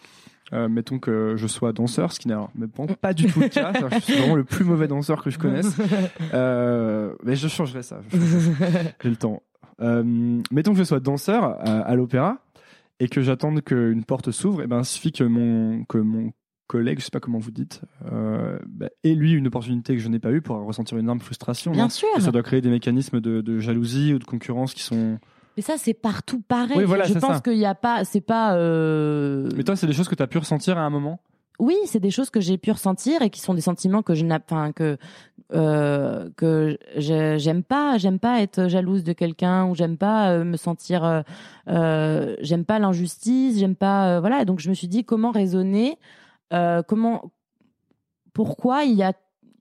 euh, 0.52 0.68
mettons 0.68 0.98
que 0.98 1.34
je 1.36 1.46
sois 1.46 1.72
danseur, 1.72 2.12
ce 2.12 2.20
qui 2.20 2.28
n'est 2.28 2.34
même 2.54 2.70
pas, 3.00 3.14
du 3.14 3.26
tout 3.28 3.40
le 3.40 3.48
cas. 3.48 3.72
Je 3.92 3.98
suis 4.00 4.14
vraiment 4.14 4.34
le 4.36 4.44
plus 4.44 4.64
mauvais 4.64 4.88
danseur 4.88 5.22
que 5.24 5.30
je 5.30 5.38
connaisse. 5.38 5.74
Euh, 6.34 7.14
mais 7.24 7.34
je 7.36 7.48
changerai 7.48 7.82
ça. 7.82 8.00
je 8.10 8.18
changerai 8.18 8.54
ça. 8.72 8.90
J'ai 9.02 9.08
le 9.10 9.16
temps. 9.16 9.42
Euh, 9.80 10.02
mettons 10.50 10.72
que 10.72 10.78
je 10.78 10.84
sois 10.84 11.00
danseur 11.00 11.44
à, 11.44 11.80
à 11.80 11.94
l'opéra 11.94 12.38
et 13.00 13.08
que 13.08 13.20
j'attende 13.22 13.62
qu'une 13.62 14.04
porte 14.04 14.30
s'ouvre. 14.30 14.62
Et 14.62 14.66
ben, 14.66 14.80
il 14.80 14.84
suffit 14.84 15.12
que 15.12 15.24
mon, 15.24 15.84
que 15.84 15.98
mon 15.98 16.32
collègue, 16.72 16.98
je 17.00 17.04
sais 17.04 17.10
pas 17.10 17.20
comment 17.20 17.38
vous 17.38 17.50
dites, 17.50 17.82
euh, 18.10 18.58
bah, 18.66 18.88
ait 19.04 19.14
lui 19.14 19.32
une 19.32 19.46
opportunité 19.46 19.94
que 19.94 20.00
je 20.00 20.08
n'ai 20.08 20.18
pas 20.18 20.32
eue 20.32 20.40
pour 20.42 20.56
ressentir 20.56 20.96
une 20.98 21.04
énorme 21.04 21.20
frustration. 21.20 21.70
Bien 21.72 21.84
non 21.84 21.88
sûr. 21.90 22.08
Et 22.16 22.20
ça 22.20 22.30
doit 22.32 22.42
créer 22.42 22.60
des 22.60 22.70
mécanismes 22.70 23.20
de, 23.20 23.40
de 23.42 23.58
jalousie 23.60 24.14
ou 24.14 24.18
de 24.18 24.24
concurrence 24.24 24.74
qui 24.74 24.82
sont. 24.82 25.18
Mais 25.56 25.62
ça, 25.62 25.74
c'est 25.76 25.92
partout 25.94 26.40
pareil. 26.40 26.78
Oui, 26.78 26.84
voilà, 26.84 27.04
je 27.04 27.12
pense 27.18 27.40
qu'il 27.42 27.58
n'y 27.58 27.66
a 27.66 27.74
pas, 27.74 28.04
c'est 28.04 28.22
pas. 28.22 28.56
euh, 28.56 29.48
Mais 29.56 29.64
toi, 29.64 29.76
c'est 29.76 29.86
des 29.86 29.92
choses 29.92 30.08
que 30.08 30.14
tu 30.14 30.22
as 30.22 30.26
pu 30.26 30.38
ressentir 30.38 30.78
à 30.78 30.80
un 30.82 30.90
moment? 30.90 31.20
Oui, 31.58 31.76
c'est 31.84 32.00
des 32.00 32.10
choses 32.10 32.30
que 32.30 32.40
j'ai 32.40 32.56
pu 32.58 32.70
ressentir 32.72 33.22
et 33.22 33.30
qui 33.30 33.40
sont 33.40 33.54
des 33.54 33.60
sentiments 33.60 34.02
que 34.02 34.14
je 34.14 34.24
n'ai, 34.24 34.34
enfin 34.34 34.72
que 34.72 34.96
euh, 35.52 36.30
que 36.36 36.78
j'aime 36.96 37.62
pas. 37.62 37.98
J'aime 37.98 38.18
pas 38.18 38.40
être 38.40 38.68
jalouse 38.68 39.04
de 39.04 39.12
quelqu'un 39.12 39.66
ou 39.66 39.74
j'aime 39.74 39.98
pas 39.98 40.42
me 40.42 40.56
sentir. 40.56 41.04
euh, 41.68 42.34
j'aime 42.40 42.64
pas 42.64 42.78
l'injustice. 42.78 43.58
J'aime 43.58 43.76
pas. 43.76 44.16
euh, 44.16 44.20
voilà. 44.20 44.40
Et 44.42 44.44
donc 44.46 44.58
je 44.60 44.70
me 44.70 44.74
suis 44.74 44.88
dit 44.88 45.04
comment 45.04 45.30
raisonner. 45.30 45.98
Euh, 46.52 46.82
comment. 46.82 47.32
Pourquoi 48.32 48.84
il 48.84 48.94
y 48.94 49.02
a 49.02 49.12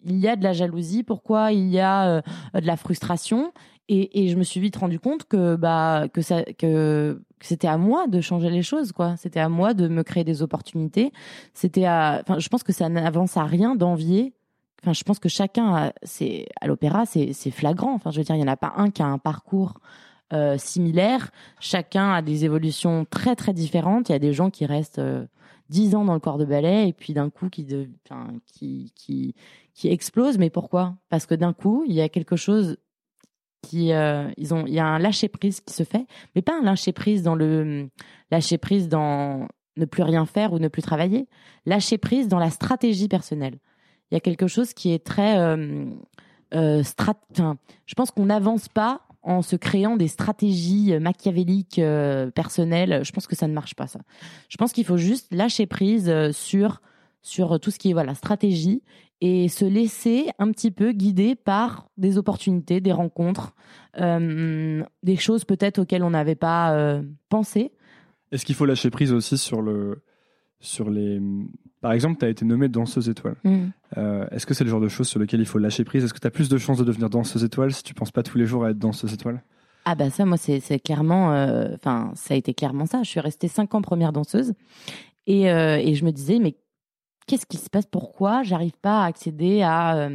il 0.03 0.17
y 0.17 0.27
a 0.27 0.35
de 0.35 0.43
la 0.43 0.53
jalousie? 0.53 1.03
Pourquoi 1.03 1.51
il 1.51 1.69
y 1.69 1.79
a 1.79 2.07
euh, 2.07 2.21
de 2.59 2.65
la 2.65 2.77
frustration? 2.77 3.51
Et, 3.89 4.23
et 4.23 4.29
je 4.29 4.37
me 4.37 4.43
suis 4.43 4.59
vite 4.59 4.77
rendu 4.77 4.99
compte 4.99 5.25
que 5.25 5.55
bah 5.55 6.05
que 6.13 6.21
ça 6.21 6.43
que 6.43 7.21
c'était 7.41 7.67
à 7.67 7.77
moi 7.77 8.07
de 8.07 8.21
changer 8.21 8.49
les 8.49 8.61
choses 8.61 8.91
quoi. 8.91 9.17
C'était 9.17 9.39
à 9.39 9.49
moi 9.49 9.73
de 9.73 9.87
me 9.87 10.03
créer 10.03 10.23
des 10.23 10.41
opportunités 10.41 11.11
c'était 11.53 11.85
à 11.85 12.21
enfin 12.21 12.39
je 12.39 12.47
pense 12.47 12.63
que 12.63 12.71
ça 12.71 12.87
n'avance 12.89 13.35
à 13.37 13.43
rien 13.43 13.75
d'envier 13.75 14.33
enfin 14.81 14.93
je 14.93 15.03
pense 15.03 15.19
que 15.19 15.27
chacun 15.27 15.91
c'est 16.03 16.47
à 16.61 16.67
l'opéra 16.67 17.05
c'est 17.05 17.33
flagrant 17.51 17.93
enfin 17.93 18.11
je 18.11 18.19
veux 18.19 18.23
dire 18.23 18.35
il 18.35 18.41
y 18.41 18.43
en 18.43 18.47
a 18.47 18.55
pas 18.55 18.73
un 18.77 18.91
qui 18.91 19.01
a 19.01 19.07
un 19.07 19.17
parcours 19.17 19.79
euh, 20.31 20.57
similaire 20.57 21.31
chacun 21.59 22.13
a 22.13 22.21
des 22.21 22.45
évolutions 22.45 23.05
très 23.09 23.35
très 23.35 23.51
différentes 23.51 24.07
il 24.07 24.13
y 24.13 24.15
a 24.15 24.19
des 24.19 24.33
gens 24.33 24.49
qui 24.49 24.65
restent 24.65 25.01
dix 25.71 25.95
ans 25.95 26.05
dans 26.05 26.13
le 26.13 26.19
corps 26.19 26.37
de 26.37 26.45
ballet 26.45 26.89
et 26.89 26.93
puis 26.93 27.13
d'un 27.13 27.29
coup 27.29 27.49
qui 27.49 27.63
de, 27.63 27.87
enfin, 28.05 28.27
qui 28.45 28.91
qui 28.95 29.33
qui 29.73 29.87
explosent 29.87 30.37
mais 30.37 30.49
pourquoi? 30.49 30.95
Parce 31.09 31.25
que 31.25 31.33
d'un 31.33 31.53
coup 31.53 31.83
il 31.87 31.95
y 31.95 32.01
a 32.01 32.09
quelque 32.09 32.35
chose 32.35 32.77
qui 33.63 33.93
euh, 33.93 34.29
ils 34.37 34.53
ont 34.53 34.67
il 34.67 34.73
y 34.73 34.79
a 34.79 34.85
un 34.85 34.99
lâcher 34.99 35.29
prise 35.29 35.61
qui 35.61 35.73
se 35.73 35.83
fait 35.83 36.05
mais 36.35 36.41
pas 36.41 36.57
un 36.59 36.63
lâcher 36.63 36.91
prise 36.91 37.23
dans 37.23 37.35
le 37.35 37.89
lâcher 38.29 38.57
prise 38.57 38.89
dans 38.89 39.47
ne 39.77 39.85
plus 39.85 40.03
rien 40.03 40.25
faire 40.25 40.53
ou 40.53 40.59
ne 40.59 40.67
plus 40.67 40.81
travailler. 40.81 41.27
Lâcher 41.65 41.97
prise 41.97 42.27
dans 42.27 42.39
la 42.39 42.49
stratégie 42.49 43.07
personnelle. 43.07 43.57
Il 44.09 44.15
y 44.15 44.17
a 44.17 44.19
quelque 44.19 44.47
chose 44.47 44.73
qui 44.73 44.91
est 44.91 45.03
très 45.03 45.37
euh, 45.39 45.85
euh, 46.53 46.83
strat 46.83 47.15
enfin, 47.31 47.57
je 47.85 47.95
pense 47.95 48.11
qu'on 48.11 48.25
n'avance 48.25 48.67
pas 48.67 49.01
en 49.23 49.41
se 49.41 49.55
créant 49.55 49.97
des 49.97 50.07
stratégies 50.07 50.97
machiavéliques 50.99 51.79
euh, 51.79 52.31
personnelles 52.31 53.01
je 53.03 53.11
pense 53.11 53.27
que 53.27 53.35
ça 53.35 53.47
ne 53.47 53.53
marche 53.53 53.75
pas 53.75 53.87
ça 53.87 53.99
je 54.49 54.57
pense 54.57 54.71
qu'il 54.71 54.85
faut 54.85 54.97
juste 54.97 55.27
lâcher 55.31 55.65
prise 55.65 56.09
euh, 56.09 56.31
sur 56.31 56.81
sur 57.21 57.59
tout 57.59 57.69
ce 57.69 57.77
qui 57.77 57.91
est 57.91 57.93
voilà 57.93 58.15
stratégie 58.15 58.81
et 59.21 59.47
se 59.49 59.65
laisser 59.65 60.29
un 60.39 60.51
petit 60.51 60.71
peu 60.71 60.91
guider 60.91 61.35
par 61.35 61.87
des 61.97 62.17
opportunités, 62.17 62.81
des 62.81 62.91
rencontres, 62.91 63.53
euh, 63.99 64.83
des 65.03 65.15
choses 65.15 65.45
peut-être 65.45 65.79
auxquelles 65.79 66.03
on 66.03 66.09
n'avait 66.09 66.35
pas 66.35 66.73
euh, 66.73 67.03
pensé. 67.29 67.71
Est-ce 68.31 68.45
qu'il 68.45 68.55
faut 68.55 68.65
lâcher 68.65 68.89
prise 68.89 69.13
aussi 69.13 69.37
sur 69.37 69.61
le. 69.61 70.03
Sur 70.61 70.89
les... 70.89 71.19
Par 71.81 71.91
exemple, 71.91 72.19
tu 72.19 72.25
as 72.25 72.29
été 72.29 72.45
nommée 72.45 72.69
danseuse 72.69 73.09
étoile. 73.09 73.35
Euh, 73.97 74.27
Est-ce 74.29 74.45
que 74.45 74.53
c'est 74.53 74.63
le 74.63 74.69
genre 74.69 74.79
de 74.79 74.87
choses 74.87 75.07
sur 75.07 75.19
lesquelles 75.19 75.39
il 75.39 75.47
faut 75.47 75.57
lâcher 75.57 75.83
prise? 75.83 76.03
Est-ce 76.03 76.13
que 76.13 76.19
tu 76.19 76.27
as 76.27 76.31
plus 76.31 76.47
de 76.47 76.57
chances 76.59 76.77
de 76.77 76.83
devenir 76.83 77.09
danseuse 77.09 77.43
étoile 77.43 77.73
si 77.73 77.81
tu 77.81 77.95
penses 77.95 78.11
pas 78.11 78.21
tous 78.21 78.37
les 78.37 78.45
jours 78.45 78.65
à 78.65 78.69
être 78.69 78.77
danseuse 78.77 79.11
étoile? 79.13 79.41
Ah 79.85 79.95
bah 79.95 80.11
ça, 80.11 80.25
moi, 80.25 80.37
c'est 80.37 80.79
clairement, 80.79 81.33
euh, 81.33 81.69
enfin, 81.73 82.11
ça 82.13 82.35
a 82.35 82.37
été 82.37 82.53
clairement 82.53 82.85
ça. 82.85 83.01
Je 83.01 83.09
suis 83.09 83.19
restée 83.19 83.47
cinq 83.47 83.73
ans 83.73 83.81
première 83.81 84.13
danseuse 84.13 84.53
et, 85.25 85.51
euh, 85.51 85.77
et 85.77 85.95
je 85.95 86.05
me 86.05 86.11
disais, 86.11 86.37
mais 86.37 86.55
qu'est-ce 87.25 87.47
qui 87.47 87.57
se 87.57 87.67
passe? 87.67 87.87
Pourquoi 87.87 88.43
j'arrive 88.43 88.77
pas 88.79 89.01
à 89.01 89.07
accéder 89.07 89.63
à, 89.63 90.09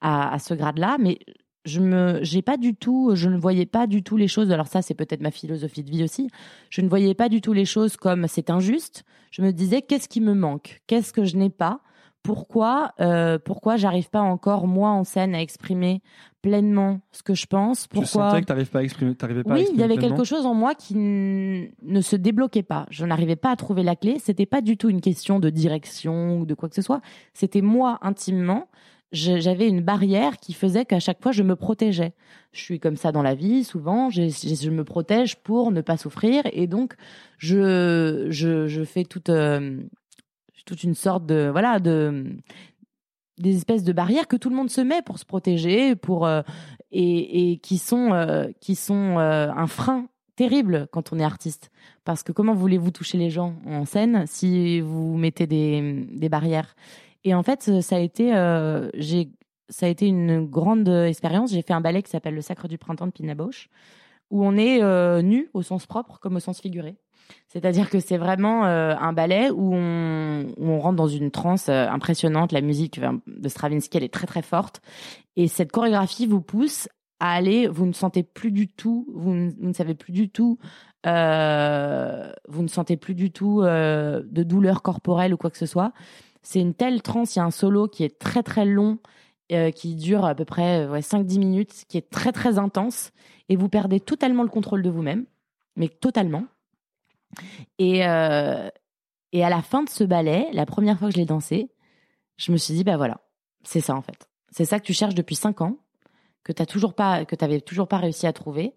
à, 0.00 0.34
à 0.34 0.38
ce 0.40 0.54
grade-là? 0.54 0.96
Mais 0.98 1.20
je 1.64 1.80
me, 1.80 2.18
j'ai 2.22 2.42
pas 2.42 2.56
du 2.56 2.74
tout, 2.74 3.12
je 3.14 3.28
ne 3.28 3.38
voyais 3.38 3.66
pas 3.66 3.86
du 3.86 4.02
tout 4.02 4.16
les 4.16 4.28
choses. 4.28 4.50
Alors 4.50 4.66
ça, 4.66 4.82
c'est 4.82 4.94
peut-être 4.94 5.22
ma 5.22 5.30
philosophie 5.30 5.82
de 5.82 5.90
vie 5.90 6.04
aussi. 6.04 6.28
Je 6.70 6.80
ne 6.80 6.88
voyais 6.88 7.14
pas 7.14 7.28
du 7.28 7.40
tout 7.40 7.52
les 7.52 7.64
choses 7.64 7.96
comme 7.96 8.26
c'est 8.28 8.50
injuste. 8.50 9.04
Je 9.30 9.42
me 9.42 9.52
disais, 9.52 9.82
qu'est-ce 9.82 10.08
qui 10.08 10.20
me 10.20 10.34
manque? 10.34 10.82
Qu'est-ce 10.86 11.12
que 11.12 11.24
je 11.24 11.36
n'ai 11.36 11.50
pas? 11.50 11.80
Pourquoi 12.22 12.92
euh, 13.00 13.38
pourquoi 13.38 13.76
j'arrive 13.76 14.08
pas 14.08 14.22
encore 14.22 14.66
moi 14.66 14.88
en 14.88 15.04
scène 15.04 15.34
à 15.34 15.42
exprimer 15.42 16.00
pleinement 16.40 17.00
ce 17.12 17.22
que 17.22 17.34
je 17.34 17.44
pense? 17.46 17.82
Tu 17.82 17.88
pourquoi 17.90 18.30
sentais 18.30 18.40
que 18.40 18.46
t'arrivais 18.46 18.70
pas 18.70 18.78
à 18.78 18.82
exprimer, 18.82 19.14
t'arrivais 19.14 19.44
pas 19.44 19.52
à 19.52 19.56
oui, 19.56 19.66
il 19.70 19.78
y 19.78 19.82
avait 19.82 19.96
pleinement? 19.96 20.16
quelque 20.16 20.26
chose 20.26 20.46
en 20.46 20.54
moi 20.54 20.74
qui 20.74 20.94
ne 20.94 22.00
se 22.00 22.16
débloquait 22.16 22.62
pas. 22.62 22.86
Je 22.88 23.04
n'arrivais 23.04 23.36
pas 23.36 23.50
à 23.50 23.56
trouver 23.56 23.82
la 23.82 23.94
clé. 23.94 24.18
C'était 24.20 24.46
pas 24.46 24.62
du 24.62 24.78
tout 24.78 24.88
une 24.88 25.02
question 25.02 25.38
de 25.38 25.50
direction 25.50 26.38
ou 26.38 26.46
de 26.46 26.54
quoi 26.54 26.70
que 26.70 26.74
ce 26.74 26.82
soit. 26.82 27.02
C'était 27.34 27.60
moi 27.60 27.98
intimement. 28.00 28.68
J'avais 29.14 29.68
une 29.68 29.80
barrière 29.80 30.38
qui 30.38 30.52
faisait 30.54 30.84
qu'à 30.84 30.98
chaque 30.98 31.22
fois 31.22 31.30
je 31.30 31.44
me 31.44 31.54
protégeais. 31.54 32.14
Je 32.52 32.60
suis 32.60 32.80
comme 32.80 32.96
ça 32.96 33.12
dans 33.12 33.22
la 33.22 33.36
vie, 33.36 33.62
souvent. 33.62 34.10
Je 34.10 34.70
me 34.70 34.82
protège 34.82 35.36
pour 35.36 35.70
ne 35.70 35.80
pas 35.82 35.96
souffrir 35.96 36.42
et 36.52 36.66
donc 36.66 36.94
je 37.38 38.26
je, 38.30 38.66
je 38.66 38.82
fais 38.82 39.04
toute 39.04 39.28
euh, 39.30 39.80
toute 40.66 40.82
une 40.82 40.94
sorte 40.94 41.26
de 41.26 41.48
voilà 41.52 41.78
de 41.78 42.36
des 43.38 43.56
espèces 43.56 43.84
de 43.84 43.92
barrières 43.92 44.26
que 44.26 44.36
tout 44.36 44.50
le 44.50 44.56
monde 44.56 44.70
se 44.70 44.80
met 44.80 45.02
pour 45.02 45.20
se 45.20 45.24
protéger, 45.24 45.94
pour 45.94 46.26
euh, 46.26 46.42
et, 46.90 47.52
et 47.52 47.58
qui 47.58 47.78
sont 47.78 48.12
euh, 48.12 48.48
qui 48.60 48.74
sont 48.74 49.18
un 49.18 49.66
frein 49.68 50.08
terrible 50.34 50.88
quand 50.90 51.12
on 51.12 51.20
est 51.20 51.24
artiste. 51.24 51.70
Parce 52.04 52.24
que 52.24 52.32
comment 52.32 52.54
voulez-vous 52.54 52.90
toucher 52.90 53.16
les 53.18 53.30
gens 53.30 53.54
en 53.64 53.84
scène 53.84 54.24
si 54.26 54.80
vous 54.80 55.16
mettez 55.16 55.46
des, 55.46 56.04
des 56.10 56.28
barrières? 56.28 56.74
Et 57.24 57.34
en 57.34 57.42
fait, 57.42 57.80
ça 57.80 57.96
a 57.96 57.98
été 57.98 58.34
euh, 58.34 58.90
ça 59.68 59.86
a 59.86 59.88
été 59.88 60.06
une 60.06 60.46
grande 60.46 60.88
expérience. 60.88 61.52
J'ai 61.52 61.62
fait 61.62 61.72
un 61.72 61.80
ballet 61.80 62.02
qui 62.02 62.10
s'appelle 62.10 62.34
Le 62.34 62.42
Sacre 62.42 62.68
du 62.68 62.78
Printemps 62.78 63.06
de 63.06 63.12
Pina 63.12 63.34
Bausch, 63.34 63.68
où 64.30 64.44
on 64.44 64.56
est 64.56 64.82
euh, 64.82 65.22
nu 65.22 65.50
au 65.54 65.62
sens 65.62 65.86
propre 65.86 66.18
comme 66.20 66.36
au 66.36 66.40
sens 66.40 66.60
figuré. 66.60 66.96
C'est-à-dire 67.48 67.88
que 67.88 68.00
c'est 68.00 68.18
vraiment 68.18 68.66
euh, 68.66 68.94
un 68.98 69.12
ballet 69.12 69.50
où 69.50 69.74
on, 69.74 70.78
rentre 70.80 70.96
dans 70.96 71.08
une 71.08 71.30
transe 71.30 71.68
euh, 71.68 71.88
impressionnante. 71.88 72.52
La 72.52 72.60
musique 72.60 73.00
de 73.00 73.48
Stravinsky, 73.48 73.96
elle 73.96 74.04
est 74.04 74.12
très 74.12 74.26
très 74.26 74.42
forte. 74.42 74.80
Et 75.36 75.48
cette 75.48 75.72
chorégraphie 75.72 76.26
vous 76.26 76.40
pousse 76.40 76.88
à 77.20 77.32
aller, 77.32 77.68
vous 77.68 77.86
ne 77.86 77.92
sentez 77.92 78.22
plus 78.22 78.50
du 78.50 78.68
tout, 78.68 79.06
vous 79.14 79.32
ne, 79.32 79.72
savez 79.72 79.94
plus 79.94 80.12
du 80.12 80.28
tout, 80.28 80.58
euh, 81.06 82.32
vous 82.48 82.62
ne 82.62 82.68
sentez 82.68 82.96
plus 82.96 83.14
du 83.14 83.30
tout 83.30 83.62
euh, 83.62 84.22
de 84.26 84.42
douleur 84.42 84.82
corporelle 84.82 85.32
ou 85.32 85.36
quoi 85.36 85.50
que 85.50 85.58
ce 85.58 85.66
soit. 85.66 85.92
C'est 86.44 86.60
une 86.60 86.74
telle 86.74 87.02
transe, 87.02 87.34
il 87.34 87.40
y 87.40 87.42
a 87.42 87.44
un 87.44 87.50
solo 87.50 87.88
qui 87.88 88.04
est 88.04 88.18
très 88.18 88.42
très 88.42 88.66
long, 88.66 88.98
euh, 89.50 89.70
qui 89.70 89.96
dure 89.96 90.24
à 90.24 90.34
peu 90.34 90.44
près 90.44 90.86
ouais, 90.86 91.00
5-10 91.00 91.38
minutes, 91.38 91.84
qui 91.88 91.96
est 91.98 92.10
très 92.10 92.32
très 92.32 92.58
intense, 92.58 93.10
et 93.48 93.56
vous 93.56 93.68
perdez 93.68 93.98
totalement 93.98 94.42
le 94.42 94.50
contrôle 94.50 94.82
de 94.82 94.90
vous-même, 94.90 95.24
mais 95.74 95.88
totalement. 95.88 96.44
Et, 97.78 98.06
euh, 98.06 98.68
et 99.32 99.42
à 99.42 99.48
la 99.48 99.62
fin 99.62 99.82
de 99.82 99.88
ce 99.88 100.04
ballet, 100.04 100.46
la 100.52 100.66
première 100.66 100.98
fois 100.98 101.08
que 101.08 101.14
je 101.14 101.18
l'ai 101.18 101.26
dansé, 101.26 101.70
je 102.36 102.52
me 102.52 102.58
suis 102.58 102.74
dit, 102.74 102.84
bah 102.84 102.98
voilà, 102.98 103.20
c'est 103.64 103.80
ça 103.80 103.94
en 103.94 104.02
fait. 104.02 104.28
C'est 104.50 104.66
ça 104.66 104.78
que 104.78 104.84
tu 104.84 104.92
cherches 104.92 105.14
depuis 105.14 105.36
cinq 105.36 105.62
ans, 105.62 105.78
que 106.44 106.52
tu 106.52 106.64
toujours 106.66 106.94
pas, 106.94 107.24
que 107.24 107.34
t'avais 107.34 107.60
toujours 107.60 107.88
pas 107.88 107.96
réussi 107.96 108.26
à 108.26 108.32
trouver. 108.32 108.74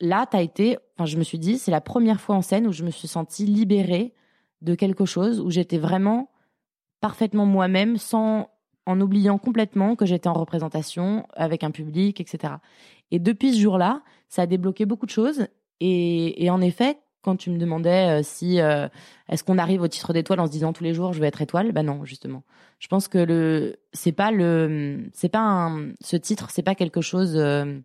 Là, 0.00 0.26
tu 0.28 0.36
as 0.36 0.42
été, 0.42 0.78
enfin, 0.94 1.04
je 1.04 1.18
me 1.18 1.22
suis 1.22 1.38
dit, 1.38 1.58
c'est 1.58 1.70
la 1.70 1.80
première 1.82 2.20
fois 2.20 2.36
en 2.36 2.42
scène 2.42 2.66
où 2.66 2.72
je 2.72 2.84
me 2.84 2.90
suis 2.90 3.06
sentie 3.06 3.44
libérée 3.44 4.14
de 4.62 4.74
quelque 4.74 5.04
chose, 5.04 5.40
où 5.40 5.50
j'étais 5.50 5.78
vraiment 5.78 6.30
parfaitement 7.00 7.46
moi-même, 7.46 7.96
sans, 7.96 8.50
en 8.86 9.00
oubliant 9.00 9.38
complètement 9.38 9.96
que 9.96 10.06
j'étais 10.06 10.28
en 10.28 10.34
représentation 10.34 11.26
avec 11.34 11.64
un 11.64 11.70
public, 11.70 12.20
etc. 12.20 12.54
Et 13.10 13.18
depuis 13.18 13.54
ce 13.54 13.60
jour-là, 13.60 14.02
ça 14.28 14.42
a 14.42 14.46
débloqué 14.46 14.86
beaucoup 14.86 15.06
de 15.06 15.10
choses. 15.10 15.46
Et, 15.80 16.48
en 16.50 16.60
effet, 16.60 16.98
quand 17.22 17.36
tu 17.36 17.50
me 17.50 17.58
demandais 17.58 18.20
euh, 18.20 18.22
si 18.22 18.60
euh, 18.60 18.88
est-ce 19.28 19.42
qu'on 19.42 19.58
arrive 19.58 19.82
au 19.82 19.88
titre 19.88 20.12
d'étoile 20.12 20.40
en 20.40 20.46
se 20.46 20.52
disant 20.52 20.72
tous 20.72 20.84
les 20.84 20.94
jours 20.94 21.12
je 21.12 21.20
vais 21.20 21.26
être 21.26 21.42
étoile, 21.42 21.72
ben 21.72 21.82
non 21.82 22.04
justement. 22.04 22.44
Je 22.78 22.86
pense 22.86 23.08
que 23.08 23.18
le 23.18 23.80
c'est 23.92 24.12
pas 24.12 24.30
le 24.30 25.08
c'est 25.12 25.28
pas 25.28 25.40
un, 25.40 25.90
ce 26.00 26.16
titre 26.16 26.50
c'est 26.50 26.62
pas 26.62 26.76
quelque 26.76 27.00
chose. 27.00 27.36
Euh, 27.36 27.80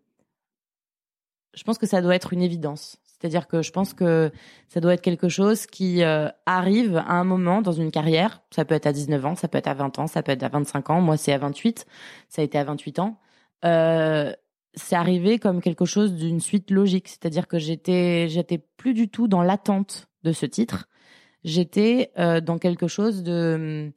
je 1.55 1.63
pense 1.63 1.79
que 1.79 1.87
ça 1.87 2.01
doit 2.01 2.15
être 2.15 2.33
une 2.33 2.43
évidence. 2.43 2.97
C'est-à-dire 3.21 3.47
que 3.47 3.61
je 3.61 3.71
pense 3.71 3.93
que 3.93 4.31
ça 4.67 4.79
doit 4.79 4.95
être 4.95 5.01
quelque 5.01 5.29
chose 5.29 5.67
qui 5.67 6.01
arrive 6.47 6.97
à 6.97 7.13
un 7.13 7.23
moment 7.23 7.61
dans 7.61 7.71
une 7.71 7.91
carrière. 7.91 8.41
Ça 8.49 8.65
peut 8.65 8.73
être 8.73 8.87
à 8.87 8.93
19 8.93 9.25
ans, 9.25 9.35
ça 9.35 9.47
peut 9.47 9.59
être 9.59 9.67
à 9.67 9.75
20 9.75 9.99
ans, 9.99 10.07
ça 10.07 10.23
peut 10.23 10.31
être 10.31 10.43
à 10.43 10.49
25 10.49 10.89
ans. 10.89 11.01
Moi, 11.01 11.17
c'est 11.17 11.31
à 11.31 11.37
28. 11.37 11.85
Ça 12.29 12.41
a 12.41 12.45
été 12.45 12.57
à 12.57 12.63
28 12.63 12.97
ans. 12.99 13.19
Euh, 13.63 14.33
c'est 14.73 14.95
arrivé 14.95 15.39
comme 15.39 15.61
quelque 15.61 15.85
chose 15.85 16.13
d'une 16.13 16.39
suite 16.39 16.71
logique, 16.71 17.07
c'est-à-dire 17.09 17.47
que 17.47 17.59
j'étais 17.59 18.27
j'étais 18.29 18.57
plus 18.57 18.93
du 18.93 19.09
tout 19.09 19.27
dans 19.27 19.43
l'attente 19.43 20.07
de 20.23 20.31
ce 20.31 20.45
titre. 20.45 20.87
J'étais 21.43 22.11
euh, 22.17 22.41
dans 22.41 22.57
quelque 22.57 22.87
chose 22.87 23.23
de 23.23 23.91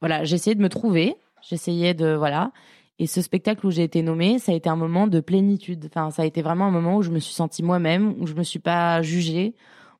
voilà, 0.00 0.24
j'essayais 0.24 0.54
de 0.54 0.62
me 0.62 0.68
trouver, 0.68 1.16
j'essayais 1.42 1.94
de 1.94 2.14
voilà. 2.14 2.52
Et 2.98 3.06
ce 3.06 3.20
spectacle 3.20 3.66
où 3.66 3.70
j'ai 3.70 3.82
été 3.82 4.02
nommée, 4.02 4.38
ça 4.38 4.52
a 4.52 4.54
été 4.54 4.68
un 4.70 4.76
moment 4.76 5.06
de 5.06 5.20
plénitude. 5.20 5.84
Enfin, 5.86 6.10
ça 6.10 6.22
a 6.22 6.24
été 6.24 6.40
vraiment 6.40 6.66
un 6.66 6.70
moment 6.70 6.96
où 6.96 7.02
je 7.02 7.10
me 7.10 7.18
suis 7.18 7.34
sentie 7.34 7.62
moi-même, 7.62 8.14
où 8.20 8.26
je 8.26 8.34
me 8.34 8.42
suis 8.42 8.58
pas 8.58 9.02
jugée, 9.02 9.54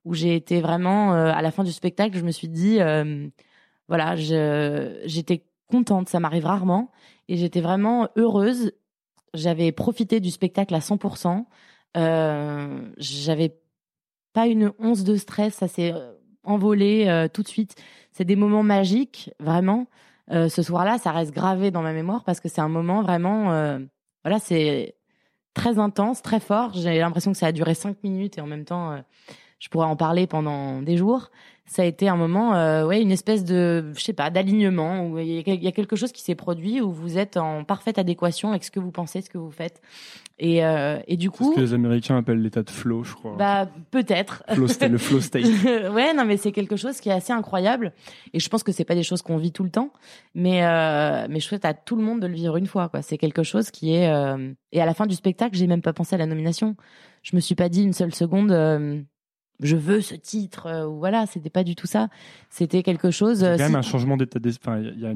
où 0.07 0.15
j'ai 0.15 0.35
été 0.37 0.61
vraiment 0.61 1.13
euh, 1.13 1.33
à 1.33 1.43
la 1.43 1.51
fin 1.51 1.65
du 1.65 1.73
spectacle, 1.73 2.17
je 2.17 2.25
me 2.25 2.31
suis 2.31 2.49
dit 2.49 2.81
euh, 2.81 3.27
voilà, 3.89 4.15
j'étais 4.17 5.45
contente, 5.69 6.09
ça 6.09 6.21
m'arrive 6.21 6.47
rarement 6.47 6.93
et 7.29 7.37
j'étais 7.37 7.61
vraiment 7.61 8.09
heureuse 8.17 8.73
j'avais 9.35 9.71
profité 9.73 10.19
du 10.21 10.31
spectacle 10.31 10.75
à 10.75 10.79
100%. 10.79 11.45
Euh, 11.99 12.81
j'avais 12.97 13.59
pas 14.33 14.47
une 14.47 14.73
once 14.79 15.05
de 15.05 15.17
stress, 15.17 15.55
ça 15.55 15.69
s'est 15.69 15.93
envolé 16.43 17.29
tout 17.35 17.43
de 17.43 17.49
suite. 17.49 17.75
C'est 18.13 18.25
des 18.25 18.37
moments 18.37 18.63
magiques, 18.63 19.31
vraiment. 19.39 19.89
Euh, 20.33 20.49
ce 20.49 20.63
soir-là, 20.63 20.99
ça 20.99 21.13
reste 21.13 21.33
gravé 21.33 21.71
dans 21.71 21.83
ma 21.83 21.93
mémoire 21.93 22.25
parce 22.25 22.41
que 22.41 22.49
c'est 22.49 22.61
un 22.61 22.69
moment 22.69 23.03
vraiment, 23.03 23.45
voilà, 24.25 24.39
c'est 24.41 24.97
très 25.55 25.79
intense, 25.79 26.23
très 26.23 26.41
fort. 26.41 26.73
J'ai 26.75 26.99
l'impression 26.99 27.33
que 27.33 27.39
ça 27.39 27.47
a 27.47 27.53
duré 27.53 27.75
cinq 27.75 28.03
minutes 28.03 28.39
et 28.39 28.41
en 28.41 28.47
même 28.47 28.65
temps, 28.65 29.03
je 29.59 29.69
pourrais 29.69 29.87
en 29.87 29.97
parler 29.97 30.27
pendant 30.27 30.83
des 30.83 30.97
jours 30.97 31.31
ça 31.67 31.83
a 31.83 31.85
été 31.85 32.09
un 32.09 32.17
moment, 32.17 32.55
euh, 32.55 32.87
ouais, 32.87 33.03
une 33.03 33.11
espèce 33.11 33.45
de, 33.45 33.93
je 33.97 34.01
sais 34.03 34.13
pas, 34.13 34.31
d'alignement 34.31 35.07
où 35.07 35.19
il 35.19 35.27
y, 35.49 35.67
a 35.67 35.73
quelque 35.73 35.97
chose 35.97 36.13
qui 36.13 36.23
s'est 36.23 36.37
produit 36.37 36.81
où 36.81 36.93
vous 36.93 37.19
êtes 37.19 37.37
en 37.37 37.65
parfaite 37.65 37.99
adéquation 37.99 38.51
avec 38.51 38.63
ce 38.65 38.71
que 38.71 38.79
vous 38.79 38.93
pensez, 38.93 39.21
ce 39.21 39.31
que 39.31 39.39
vous 39.39 39.51
faites. 39.51 39.83
Et, 40.39 40.65
euh, 40.65 40.99
et 41.07 41.17
du 41.17 41.31
coup, 41.31 41.53
ce 41.53 41.57
que 41.57 41.61
les 41.63 41.73
Américains 41.73 42.19
appellent 42.19 42.43
l'état 42.43 42.63
de 42.63 42.69
flow, 42.69 43.05
je 43.05 43.15
crois. 43.15 43.37
Bah 43.37 43.69
peut-être. 43.91 44.43
le 44.55 44.99
flow 44.99 45.21
state. 45.21 45.45
ouais, 45.65 46.13
non, 46.13 46.27
mais 46.27 46.37
c'est 46.37 46.53
quelque 46.53 46.77
chose 46.77 47.01
qui 47.01 47.09
est 47.09 47.13
assez 47.13 47.33
incroyable. 47.33 47.93
Et 48.35 48.41
je 48.41 48.49
pense 48.51 48.63
que 48.63 48.71
c'est 48.71 48.85
pas 48.85 48.95
des 48.95 49.03
choses 49.03 49.23
qu'on 49.23 49.39
vit 49.39 49.53
tout 49.53 49.65
le 49.65 49.71
temps, 49.71 49.93
mais 50.35 50.63
euh, 50.63 51.27
mais 51.31 51.41
je 51.41 51.47
souhaite 51.47 51.65
à 51.65 51.73
tout 51.73 51.97
le 51.97 52.03
monde 52.03 52.21
de 52.21 52.27
le 52.27 52.35
vivre 52.35 52.59
une 52.59 52.67
fois. 52.67 52.91
Quoi, 52.91 53.01
c'est 53.01 53.17
quelque 53.17 53.43
chose 53.43 53.71
qui 53.71 53.95
est. 53.95 54.13
Euh, 54.13 54.53
et 54.73 54.81
à 54.83 54.85
la 54.85 54.93
fin 54.93 55.07
du 55.07 55.15
spectacle, 55.15 55.57
j'ai 55.57 55.67
même 55.67 55.83
pas 55.83 55.95
pensé 55.95 56.15
à 56.15 56.19
la 56.19 56.27
nomination. 56.27 56.77
Je 57.23 57.35
me 57.35 57.41
suis 57.41 57.55
pas 57.55 57.71
dit 57.71 57.83
une 57.83 57.95
seule 57.95 58.15
seconde. 58.15 59.07
Je 59.63 59.77
veux 59.77 60.03
ce 60.03 60.15
titre 60.15 60.87
ou 60.87 60.99
voilà 60.99 61.25
c'était 61.25 61.49
pas 61.49 61.65
du 61.65 61.75
tout 61.75 61.87
ça 61.87 62.09
c'était 62.51 62.83
quelque 62.83 63.11
chose 63.11 63.41
il 63.41 63.45
y 63.45 63.47
a 63.47 63.57
quand 63.57 63.63
même 63.63 63.77
un 63.77 63.81
changement 63.81 64.19
d'état 64.19 64.39
d'esprit 64.39 64.93
il 64.95 65.01
y 65.01 65.07
a 65.07 65.15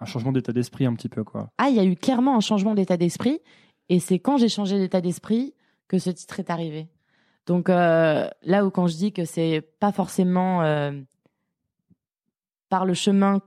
un, 0.00 0.04
changement 0.04 0.32
d'état 0.32 0.52
d'esprit 0.52 0.84
un 0.84 0.92
petit 0.92 1.08
peu 1.08 1.24
quoi 1.24 1.48
ah 1.56 1.70
il 1.70 1.76
y 1.76 1.78
a 1.80 1.84
eu 1.84 1.96
clairement 1.96 2.36
un 2.36 2.40
changement 2.40 2.74
d'état 2.74 2.98
d'esprit 2.98 3.40
et 3.88 4.00
c'est 4.00 4.18
quand 4.18 4.36
j'ai 4.36 4.48
changé 4.48 4.78
d'état 4.78 5.00
d'esprit 5.00 5.54
que 5.88 5.98
ce 5.98 6.10
titre 6.10 6.40
est 6.40 6.50
arrivé 6.50 6.88
donc 7.46 7.68
euh, 7.68 8.28
là 8.42 8.64
où 8.64 8.70
quand 8.70 8.86
je 8.86 8.96
dis 8.96 9.12
que 9.12 9.24
c'est 9.24 9.60
pas 9.80 9.92
forcément 9.92 10.62
euh, 10.62 10.92
par 12.68 12.86
le 12.86 12.94
chemin 12.94 13.40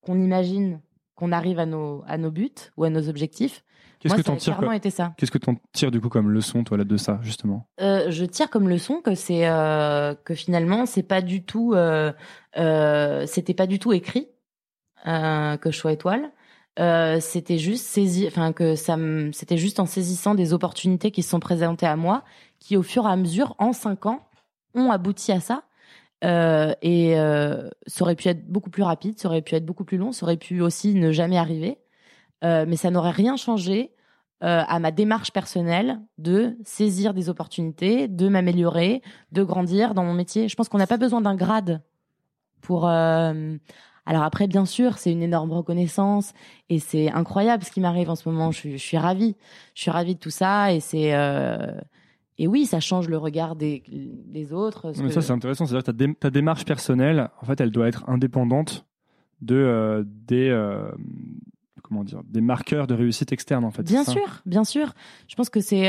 qu'on 0.00 0.20
imagine 0.20 0.80
qu'on 1.16 1.32
arrive 1.32 1.58
à 1.58 1.66
nos 1.66 2.04
à 2.06 2.18
nos 2.18 2.30
buts 2.30 2.50
ou 2.76 2.84
à 2.84 2.90
nos 2.90 3.08
objectifs 3.08 3.64
Qu'est-ce 4.00 4.16
que 4.16 4.20
t'en 4.20 4.36
tires 4.36 4.72
été 4.74 4.90
ça. 4.90 5.14
Qu'est-ce 5.16 5.30
que 5.30 5.38
t'en 5.38 5.54
tires 5.72 5.90
du 5.90 5.98
coup 5.98 6.10
comme 6.10 6.28
leçon 6.28 6.62
toi 6.62 6.76
là 6.76 6.84
de 6.84 6.98
ça 6.98 7.20
justement? 7.22 7.66
Euh, 7.80 8.10
Je 8.10 8.26
tire 8.26 8.50
comme 8.50 8.68
leçon 8.68 9.00
que 9.00 9.14
c'est 9.14 9.44
que 10.24 10.34
finalement 10.34 10.84
c'est 10.84 11.02
pas 11.02 11.22
du 11.22 11.42
tout 11.42 11.74
c'était 12.54 13.54
pas 13.54 13.66
du 13.66 13.78
tout 13.78 13.94
écrit 13.94 14.28
que 15.06 15.70
je 15.70 15.76
sois 15.76 15.92
étoile. 15.92 16.30
Euh, 16.80 17.20
c'était 17.20 17.58
juste 17.58 17.86
saisi, 17.86 18.26
enfin 18.26 18.52
que 18.52 18.74
ça, 18.74 18.96
c'était 19.32 19.56
juste 19.56 19.78
en 19.78 19.86
saisissant 19.86 20.34
des 20.34 20.52
opportunités 20.52 21.10
qui 21.10 21.22
se 21.22 21.30
sont 21.30 21.40
présentées 21.40 21.86
à 21.86 21.96
moi, 21.96 22.24
qui 22.58 22.76
au 22.76 22.82
fur 22.82 23.06
et 23.06 23.10
à 23.10 23.16
mesure, 23.16 23.54
en 23.58 23.72
cinq 23.72 24.06
ans, 24.06 24.26
ont 24.74 24.90
abouti 24.90 25.32
à 25.32 25.40
ça. 25.40 25.62
et 26.22 27.14
ça 27.86 28.02
aurait 28.02 28.16
pu 28.16 28.28
être 28.28 28.46
beaucoup 28.48 28.70
plus 28.70 28.82
rapide, 28.82 29.18
ça 29.18 29.28
aurait 29.28 29.42
pu 29.42 29.54
être 29.54 29.66
beaucoup 29.66 29.84
plus 29.84 29.98
long, 29.98 30.12
ça 30.12 30.24
aurait 30.24 30.36
pu 30.36 30.60
aussi 30.60 30.94
ne 30.94 31.12
jamais 31.12 31.38
arriver. 31.38 31.78
Euh, 32.44 32.66
mais 32.68 32.76
ça 32.76 32.90
n'aurait 32.90 33.10
rien 33.10 33.36
changé 33.36 33.90
euh, 34.42 34.62
à 34.66 34.78
ma 34.78 34.90
démarche 34.90 35.32
personnelle 35.32 36.00
de 36.18 36.56
saisir 36.64 37.14
des 37.14 37.30
opportunités, 37.30 38.06
de 38.06 38.28
m'améliorer, 38.28 39.02
de 39.32 39.42
grandir 39.42 39.94
dans 39.94 40.04
mon 40.04 40.14
métier. 40.14 40.48
Je 40.48 40.56
pense 40.56 40.68
qu'on 40.68 40.78
n'a 40.78 40.86
pas 40.86 40.98
besoin 40.98 41.20
d'un 41.20 41.36
grade 41.36 41.82
pour. 42.60 42.88
Euh... 42.88 43.56
Alors 44.06 44.22
après, 44.22 44.46
bien 44.46 44.66
sûr, 44.66 44.98
c'est 44.98 45.12
une 45.12 45.22
énorme 45.22 45.52
reconnaissance 45.52 46.32
et 46.68 46.78
c'est 46.78 47.10
incroyable 47.10 47.64
ce 47.64 47.70
qui 47.70 47.80
m'arrive 47.80 48.10
en 48.10 48.16
ce 48.16 48.28
moment. 48.28 48.50
Je 48.50 48.58
suis, 48.58 48.72
je 48.78 48.82
suis 48.82 48.98
ravie, 48.98 49.36
je 49.74 49.82
suis 49.82 49.90
ravie 49.90 50.14
de 50.14 50.20
tout 50.20 50.30
ça 50.30 50.72
et 50.72 50.80
c'est 50.80 51.14
euh... 51.14 51.72
et 52.38 52.46
oui, 52.46 52.66
ça 52.66 52.80
change 52.80 53.08
le 53.08 53.16
regard 53.16 53.56
des, 53.56 53.82
des 53.88 54.52
autres. 54.52 54.92
Mais 55.02 55.10
ça, 55.10 55.22
c'est 55.22 55.32
intéressant. 55.32 55.66
C'est-à-dire 55.66 55.94
ta, 55.94 56.14
ta, 56.20 56.30
démarche 56.30 56.64
personnelle, 56.64 57.30
en 57.40 57.46
fait, 57.46 57.60
elle 57.60 57.70
doit 57.70 57.88
être 57.88 58.08
indépendante 58.08 58.84
de 59.40 59.56
euh, 59.56 60.04
des 60.06 60.48
euh, 60.48 60.90
comment 61.82 62.04
dire, 62.04 62.22
des 62.24 62.40
marqueurs 62.40 62.86
de 62.86 62.94
réussite 62.94 63.32
externe 63.32 63.64
en 63.64 63.70
fait. 63.70 63.82
Bien 63.82 64.04
sûr, 64.04 64.42
bien 64.46 64.64
sûr. 64.64 64.94
Je 65.28 65.34
pense 65.36 65.50
que 65.50 65.60
c'est 65.60 65.88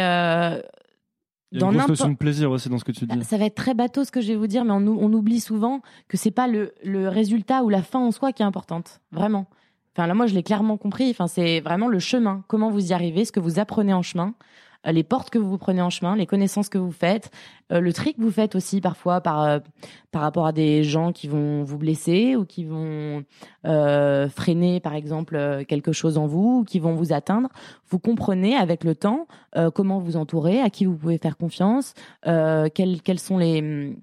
il 1.52 1.62
y 1.62 1.64
a 1.64 1.68
une 1.68 1.74
grosse 1.74 1.88
notion 1.90 2.10
de 2.10 2.18
plaisir 2.18 2.52
aussi 2.52 2.70
dans 2.70 2.78
ce 2.78 2.84
que 2.84 2.92
tu 2.92 3.06
dis. 3.06 3.24
Ça 3.24 3.38
va 3.38 3.46
être 3.46 3.56
très 3.56 3.74
bateau 3.74 4.04
ce 4.04 4.12
que 4.12 4.22
je 4.22 4.28
vais 4.28 4.36
vous 4.36 4.48
dire, 4.48 4.66
mais 4.66 4.72
on, 4.72 4.88
on 4.88 5.14
oublie 5.14 5.40
souvent 5.40 5.82
que 6.08 6.18
c'est 6.18 6.32
pas 6.32 6.48
le, 6.48 6.74
le, 6.84 7.08
résultat 7.08 7.64
ou 7.64 7.70
la 7.70 7.82
fin 7.82 8.00
en 8.00 8.12
soi 8.12 8.34
qui 8.34 8.42
est 8.42 8.46
importante, 8.46 9.02
vraiment. 9.12 9.48
Enfin 9.96 10.08
là, 10.08 10.14
moi, 10.14 10.28
je 10.28 10.34
l'ai 10.34 10.44
clairement 10.44 10.76
compris. 10.78 11.10
Enfin, 11.10 11.28
c'est 11.28 11.62
vraiment 11.62 11.88
le 11.88 12.00
chemin, 12.00 12.44
comment 12.48 12.70
vous 12.70 12.90
y 12.90 12.94
arrivez, 12.94 13.24
ce 13.24 13.32
que 13.32 13.40
vous 13.40 13.60
apprenez 13.60 13.94
en 13.94 14.02
chemin. 14.02 14.34
Euh, 14.86 14.92
les 14.92 15.04
portes 15.04 15.30
que 15.30 15.40
vous 15.40 15.58
prenez 15.58 15.82
en 15.82 15.90
chemin, 15.90 16.16
les 16.16 16.26
connaissances 16.26 16.70
que 16.70 16.78
vous 16.78 16.92
faites, 16.92 17.32
euh, 17.72 17.80
le 17.80 17.94
tri 17.94 18.14
que 18.14 18.22
vous 18.22 18.32
faites 18.32 18.56
aussi 18.56 18.82
parfois 18.82 19.22
par 19.22 19.44
euh, 19.44 19.60
par 20.12 20.22
rapport 20.22 20.46
à 20.46 20.52
des 20.52 20.84
gens 20.84 21.12
qui 21.12 21.28
vont 21.28 21.64
vous 21.64 21.78
blesser 21.78 22.36
ou 22.36 22.46
qui 22.46 22.64
vont 22.64 23.24
freiner 23.64 24.80
par 24.80 24.94
exemple 24.94 25.66
quelque 25.68 25.92
chose 25.92 26.18
en 26.18 26.28
vous, 26.28 26.60
ou 26.60 26.64
qui 26.64 26.80
vont 26.80 26.94
vous 26.94 27.12
atteindre. 27.12 27.50
Vous 27.90 28.00
comprenez 28.00 28.56
avec 28.56 28.84
le 28.84 28.96
temps 28.96 29.28
comment 29.74 30.00
vous 30.00 30.16
entourer, 30.16 30.62
à 30.62 30.70
qui 30.70 30.86
vous 30.86 30.96
pouvez 30.96 31.18
faire 31.18 31.36
confiance, 31.36 31.94
quels 32.24 33.02
quels 33.02 33.20
sont 33.20 33.38
les 33.38 33.94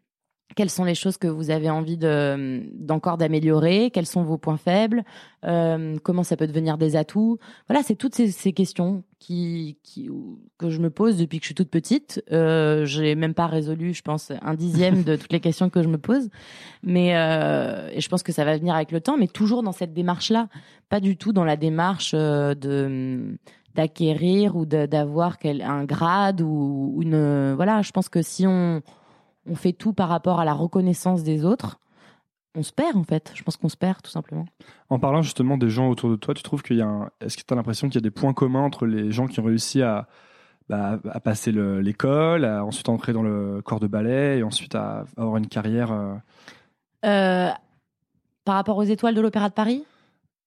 quelles 0.55 0.71
sont 0.71 0.85
les 0.85 0.95
choses 0.95 1.17
que 1.17 1.29
vous 1.29 1.51
avez 1.51 1.71
envie 1.71 1.97
de 1.97 2.63
d'encore 2.75 3.19
d'améliorer? 3.19 3.91
Quels 3.91 4.07
sont 4.07 4.23
vos 4.23 4.39
points 4.39 4.57
faibles? 4.57 5.05
Euh, 5.45 5.97
Comment 6.03 6.23
ça 6.23 6.37
peut 6.37 6.47
devenir 6.47 6.79
des 6.79 6.97
atouts? 6.97 7.39
Voilà, 7.69 7.83
c'est 7.83 7.95
toutes 7.95 8.15
ces, 8.15 8.53
questions 8.53 9.03
que 10.59 10.71
je 10.71 10.81
me 10.81 10.91
pose 10.91 11.17
depuis 11.17 11.39
que 11.39 11.45
je 11.45 11.49
suis 11.49 11.55
toute 11.55 11.71
petite. 11.71 12.23
Euh, 12.33 12.85
j'ai 12.85 13.15
même 13.15 13.35
pas 13.35 13.47
résolu, 13.47 13.95
je 13.95 14.03
pense, 14.03 14.33
un 14.43 14.55
dixième 14.55 15.03
de 15.05 15.17
toutes 15.17 15.33
les 15.33 15.41
questions 15.41 15.71
que 15.71 15.83
je 15.83 15.89
me 15.89 15.99
pose. 15.99 16.29
Mais 16.83 17.17
euh, 17.17 17.89
et 17.93 18.01
je 18.01 18.09
pense 18.09 18.23
que 18.23 18.33
ça 18.33 18.45
va 18.45 18.57
venir 18.57 18.75
avec 18.75 18.93
le 18.93 19.01
temps, 19.01 19.17
mais 19.17 19.29
toujours 19.29 19.63
dans 19.63 19.73
cette 19.73 19.93
démarche-là, 19.93 20.49
pas 20.89 21.01
du 21.01 21.17
tout 21.17 21.33
dans 21.33 21.45
la 21.45 21.57
démarche 21.57 22.13
euh, 22.15 22.55
de 22.55 23.39
d'acquérir 23.75 24.55
ou 24.55 24.67
d'avoir 24.67 25.39
un 25.45 25.85
grade 25.85 26.43
ou 26.43 26.99
une 27.01 27.55
voilà. 27.55 27.81
Je 27.81 27.91
pense 27.91 28.11
que 28.11 28.21
si 28.21 28.47
on 28.47 28.83
on 29.47 29.55
fait 29.55 29.73
tout 29.73 29.93
par 29.93 30.09
rapport 30.09 30.41
à 30.41 30.45
la 30.45 30.55
reconnaissance 30.55 31.23
des 31.23 31.45
autres, 31.45 31.79
on 32.55 32.63
se 32.63 32.73
perd 32.73 32.97
en 32.97 33.05
fait. 33.05 33.33
Je 33.35 33.43
pense 33.43 33.57
qu'on 33.57 33.69
se 33.69 33.77
perd 33.77 34.03
tout 34.03 34.11
simplement. 34.11 34.47
En 34.91 34.99
parlant 34.99 35.23
justement 35.23 35.57
des 35.57 35.71
gens 35.71 35.89
autour 35.89 36.11
de 36.11 36.17
toi, 36.17 36.35
tu 36.35 36.43
trouves 36.43 36.63
qu'il 36.63 36.77
y 36.77 36.83
a 36.83 36.87
un... 36.87 37.11
Est-ce 37.21 37.37
que 37.37 37.43
tu 37.43 37.53
as 37.53 37.57
l'impression 37.57 37.89
qu'il 37.89 37.97
y 37.97 37.99
a 37.99 38.03
des 38.03 38.11
points 38.11 38.35
communs 38.35 38.63
entre 38.63 38.87
les 38.87 39.11
gens 39.11 39.27
qui 39.27 39.41
ont 39.41 39.45
réussi 39.45 39.83
à, 39.83 40.07
bah, 40.69 40.99
à 41.11 41.21
passer 41.21 41.53
l'école, 41.53 42.45
à 42.45 42.65
ensuite 42.65 42.89
entrer 42.89 43.13
dans 43.13 43.23
le 43.23 43.63
corps 43.63 43.81
de 43.81 43.87
ballet 43.87 44.39
et 44.39 44.43
ensuite 44.43 44.75
à 44.75 45.05
avoir 45.17 45.39
une 45.39 45.49
carrière 45.49 45.93
euh, 45.93 46.15
euh, 47.05 47.51
Par 48.45 48.55
rapport 48.57 48.77
aux 48.77 48.85
étoiles 48.85 49.15
de 49.15 49.21
l'Opéra 49.21 49.49
de 49.49 49.55
Paris? 49.55 49.85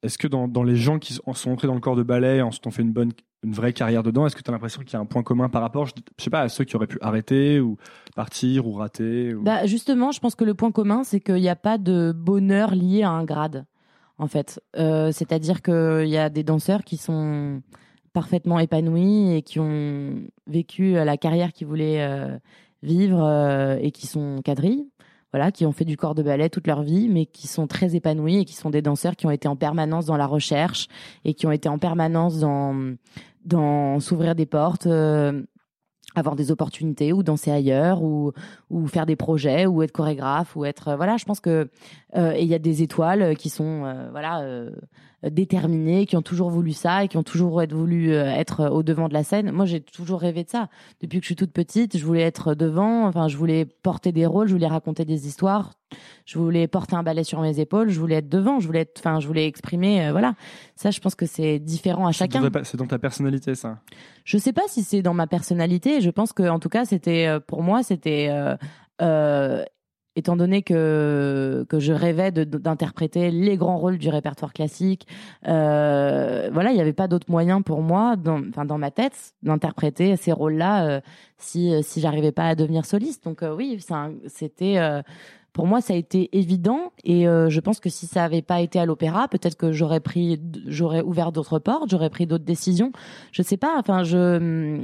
Est-ce 0.06 0.18
que 0.18 0.28
dans, 0.28 0.64
les 0.64 0.76
gens 0.76 0.99
qui 0.99 1.14
sont 1.14 1.51
entrés 1.51 1.68
dans 1.68 1.74
le 1.74 1.80
corps 1.80 1.95
de 1.95 2.03
ballet 2.03 2.38
et 2.38 2.41
ensuite 2.41 2.66
ont 2.68 2.72
fait 2.72 2.84
une 2.84 2.93
bonne 2.93 3.12
une 3.45 3.53
vraie 3.53 3.74
carrière 3.74 4.03
dedans. 4.03 4.26
Est-ce 4.26 4.36
que 4.36 4.41
tu 4.41 4.49
as 4.49 4.53
l'impression 4.53 4.82
qu'il 4.82 4.93
y 4.93 4.95
a 4.95 4.99
un 4.99 5.06
point 5.06 5.24
commun 5.24 5.49
par 5.49 5.62
rapport, 5.62 5.86
je, 5.86 5.93
sais 6.18 6.32
pas, 6.32 6.41
à 6.41 6.49
ceux 6.49 6.64
qui 6.64 6.76
auraient 6.76 6.88
pu 6.88 6.97
arrêter 7.01 7.60
ou 7.60 7.78
partir 8.16 8.68
ou 8.68 8.74
rater 8.74 9.34
Bah 9.36 9.66
justement, 9.68 10.12
je 10.12 10.20
pense 10.20 10.36
que 10.36 10.43
le 10.43 10.56
point 10.56 10.72
commun, 10.72 11.03
c'est 11.03 11.20
qu'il 11.20 11.36
n'y 11.36 11.49
a 11.49 11.56
pas 11.56 11.78
de 11.78 12.12
bonheur 12.12 12.74
lié 12.74 13.03
à 13.03 13.12
un 13.12 13.24
grade, 13.24 13.66
en 14.18 14.28
fait. 14.28 14.62
Euh, 14.78 15.12
c'est-à-dire 15.12 15.62
qu'il 15.62 16.08
y 16.08 16.18
a 16.18 16.30
des 16.30 16.43
danseurs 16.43 16.84
qui 16.84 16.97
sont 16.97 17.62
parfaitement 18.14 18.60
épanouis 18.60 19.36
et 19.36 19.41
qui 19.43 19.60
ont 19.60 20.16
vécu 20.47 20.93
la 20.93 21.18
carrière 21.18 21.53
qu'ils 21.53 21.68
voulaient 21.68 22.01
euh, 22.01 22.38
vivre 22.82 23.24
euh, 23.24 23.78
et 23.80 23.91
qui 23.91 24.08
sont 24.08 24.41
quadrilles 24.43 24.88
voilà, 25.36 25.52
qui 25.52 25.66
ont 25.66 25.74
fait 25.74 25.84
du 25.84 25.98
corps 25.98 26.16
de 26.16 26.24
ballet 26.24 26.48
toute 26.48 26.66
leur 26.66 26.82
vie, 26.82 27.10
mais 27.10 27.26
qui 27.26 27.50
sont 27.50 27.68
très 27.68 27.94
épanouis 27.94 28.38
et 28.38 28.46
qui 28.46 28.54
sont 28.54 28.70
des 28.70 28.82
danseurs 28.82 29.18
qui 29.18 29.28
ont 29.28 29.32
été 29.32 29.50
en 29.50 29.58
permanence 29.58 30.06
dans 30.06 30.16
la 30.16 30.28
recherche 30.28 30.88
et 31.26 31.34
qui 31.34 31.46
ont 31.46 31.52
été 31.52 31.68
en 31.68 31.78
permanence 31.78 32.40
dans 32.40 32.96
dans 33.44 34.00
s'ouvrir 34.00 34.34
des 34.34 34.46
portes, 34.46 34.88
euh, 34.88 35.44
avoir 36.16 36.38
des 36.38 36.52
opportunités 36.52 37.12
ou 37.12 37.22
danser 37.22 37.52
ailleurs 37.52 38.02
ou 38.02 38.32
ou 38.70 38.88
faire 38.88 39.06
des 39.06 39.18
projets 39.18 39.66
ou 39.66 39.84
être 39.84 39.92
chorégraphe 39.92 40.56
ou 40.56 40.64
être 40.64 40.96
voilà. 40.96 41.18
Je 41.18 41.26
pense 41.26 41.42
que 41.42 41.70
euh, 42.16 42.34
il 42.40 42.48
y 42.48 42.54
a 42.54 42.60
des 42.60 42.82
étoiles 42.82 43.36
qui 43.36 43.50
sont 43.50 43.84
euh, 43.84 44.08
voilà 44.12 44.42
déterminés, 45.30 46.06
qui 46.06 46.16
ont 46.16 46.22
toujours 46.22 46.50
voulu 46.50 46.74
ça 46.74 47.04
et 47.04 47.08
qui 47.08 47.18
ont 47.18 47.24
toujours 47.24 47.62
voulu 47.70 48.12
euh, 48.12 48.26
être 48.26 48.70
au 48.70 48.84
devant 48.84 49.08
de 49.08 49.14
la 49.14 49.24
scène. 49.24 49.52
Moi, 49.52 49.66
j'ai 49.66 49.82
toujours 49.82 50.20
rêvé 50.20 50.44
de 50.44 50.50
ça. 50.50 50.70
Depuis 51.02 51.20
que 51.20 51.24
je 51.24 51.28
suis 51.28 51.36
toute 51.36 51.52
petite, 51.52 51.98
je 51.98 52.06
voulais 52.06 52.22
être 52.22 52.54
devant. 52.54 53.08
Enfin, 53.08 53.28
je 53.28 53.38
voulais 53.38 53.66
porter 53.66 54.12
des 54.12 54.26
rôles, 54.26 54.48
je 54.48 54.54
voulais 54.54 54.68
raconter 54.68 55.06
des 55.06 55.28
histoires, 55.28 55.74
je 56.26 56.38
voulais 56.38 56.68
porter 56.68 56.96
un 56.96 57.04
balai 57.04 57.24
sur 57.24 57.42
mes 57.42 57.60
épaules, 57.60 57.90
je 57.90 58.00
voulais 58.00 58.16
être 58.16 58.30
devant, 58.30 58.60
je 58.60 58.68
voulais 58.68 58.82
être, 58.82 59.00
enfin, 59.00 59.20
je 59.20 59.28
voulais 59.28 59.48
exprimer. 59.48 60.08
Euh, 60.08 60.12
voilà. 60.12 60.36
Ça, 60.76 60.92
je 60.92 61.00
pense 61.00 61.16
que 61.16 61.26
c'est 61.26 61.60
différent 61.60 62.08
à 62.08 62.12
chacun. 62.12 62.42
C'est 62.64 62.78
dans 62.78 62.88
ta 62.88 63.00
personnalité, 63.00 63.56
ça. 63.56 63.80
Je 64.24 64.38
sais 64.38 64.54
pas 64.54 64.64
si 64.68 64.84
c'est 64.84 65.02
dans 65.02 65.14
ma 65.14 65.28
personnalité. 65.28 66.02
Je 66.02 66.10
pense 66.10 66.34
que, 66.34 66.44
en 66.44 66.60
tout 66.60 66.70
cas, 66.70 66.86
c'était 66.86 67.28
euh, 67.28 67.40
pour 67.40 67.64
moi, 67.64 67.84
c'était 67.84 68.30
euh, 69.02 69.64
étant 70.16 70.36
donné 70.36 70.61
que 70.61 71.66
que 71.70 71.80
je 71.80 71.93
rêvais 71.93 72.32
d'interpréter 72.32 73.32
les 73.32 73.57
grands 73.57 73.78
rôles 73.78 73.97
du 73.97 74.09
répertoire 74.09 74.53
classique, 74.53 75.07
euh, 75.47 76.49
voilà, 76.53 76.72
il 76.72 76.76
n'y 76.76 76.82
avait 76.82 76.93
pas 76.93 77.07
d'autre 77.07 77.30
moyen 77.30 77.61
pour 77.61 77.82
moi, 77.82 78.16
dans, 78.16 78.39
dans 78.39 78.78
ma 78.78 78.91
tête, 78.91 79.34
d'interpréter 79.43 80.16
ces 80.16 80.32
rôles-là 80.32 80.88
euh, 80.88 81.01
si 81.38 81.72
si 81.84 81.99
j'arrivais 81.99 82.32
pas 82.32 82.47
à 82.47 82.55
devenir 82.55 82.86
soliste. 82.86 83.24
Donc 83.26 83.43
euh, 83.43 83.53
oui, 83.53 83.84
c'était 84.28 84.78
euh, 84.78 85.01
pour 85.53 85.68
moi 85.68 85.82
ça 85.82 85.93
a 85.93 85.97
été 85.97 86.38
évident 86.38 86.91
et 87.03 87.24
je 87.26 87.59
pense 87.59 87.80
que 87.80 87.89
si 87.89 88.07
ça 88.07 88.24
avait 88.24 88.41
pas 88.41 88.61
été 88.61 88.80
à 88.80 88.86
l'opéra, 88.86 89.28
peut-être 89.28 89.55
que 89.55 89.72
j'aurais 89.72 90.01
pris, 90.01 90.41
j'aurais 90.68 91.01
ouvert 91.01 91.32
d'autres 91.32 91.59
portes, 91.59 91.89
j'aurais 91.89 92.09
pris 92.09 92.26
d'autres 92.26 92.43
décisions. 92.43 92.91
Je 93.32 93.41
sais 93.41 93.57
pas. 93.57 93.76
Enfin 93.78 94.03
je 94.03 94.82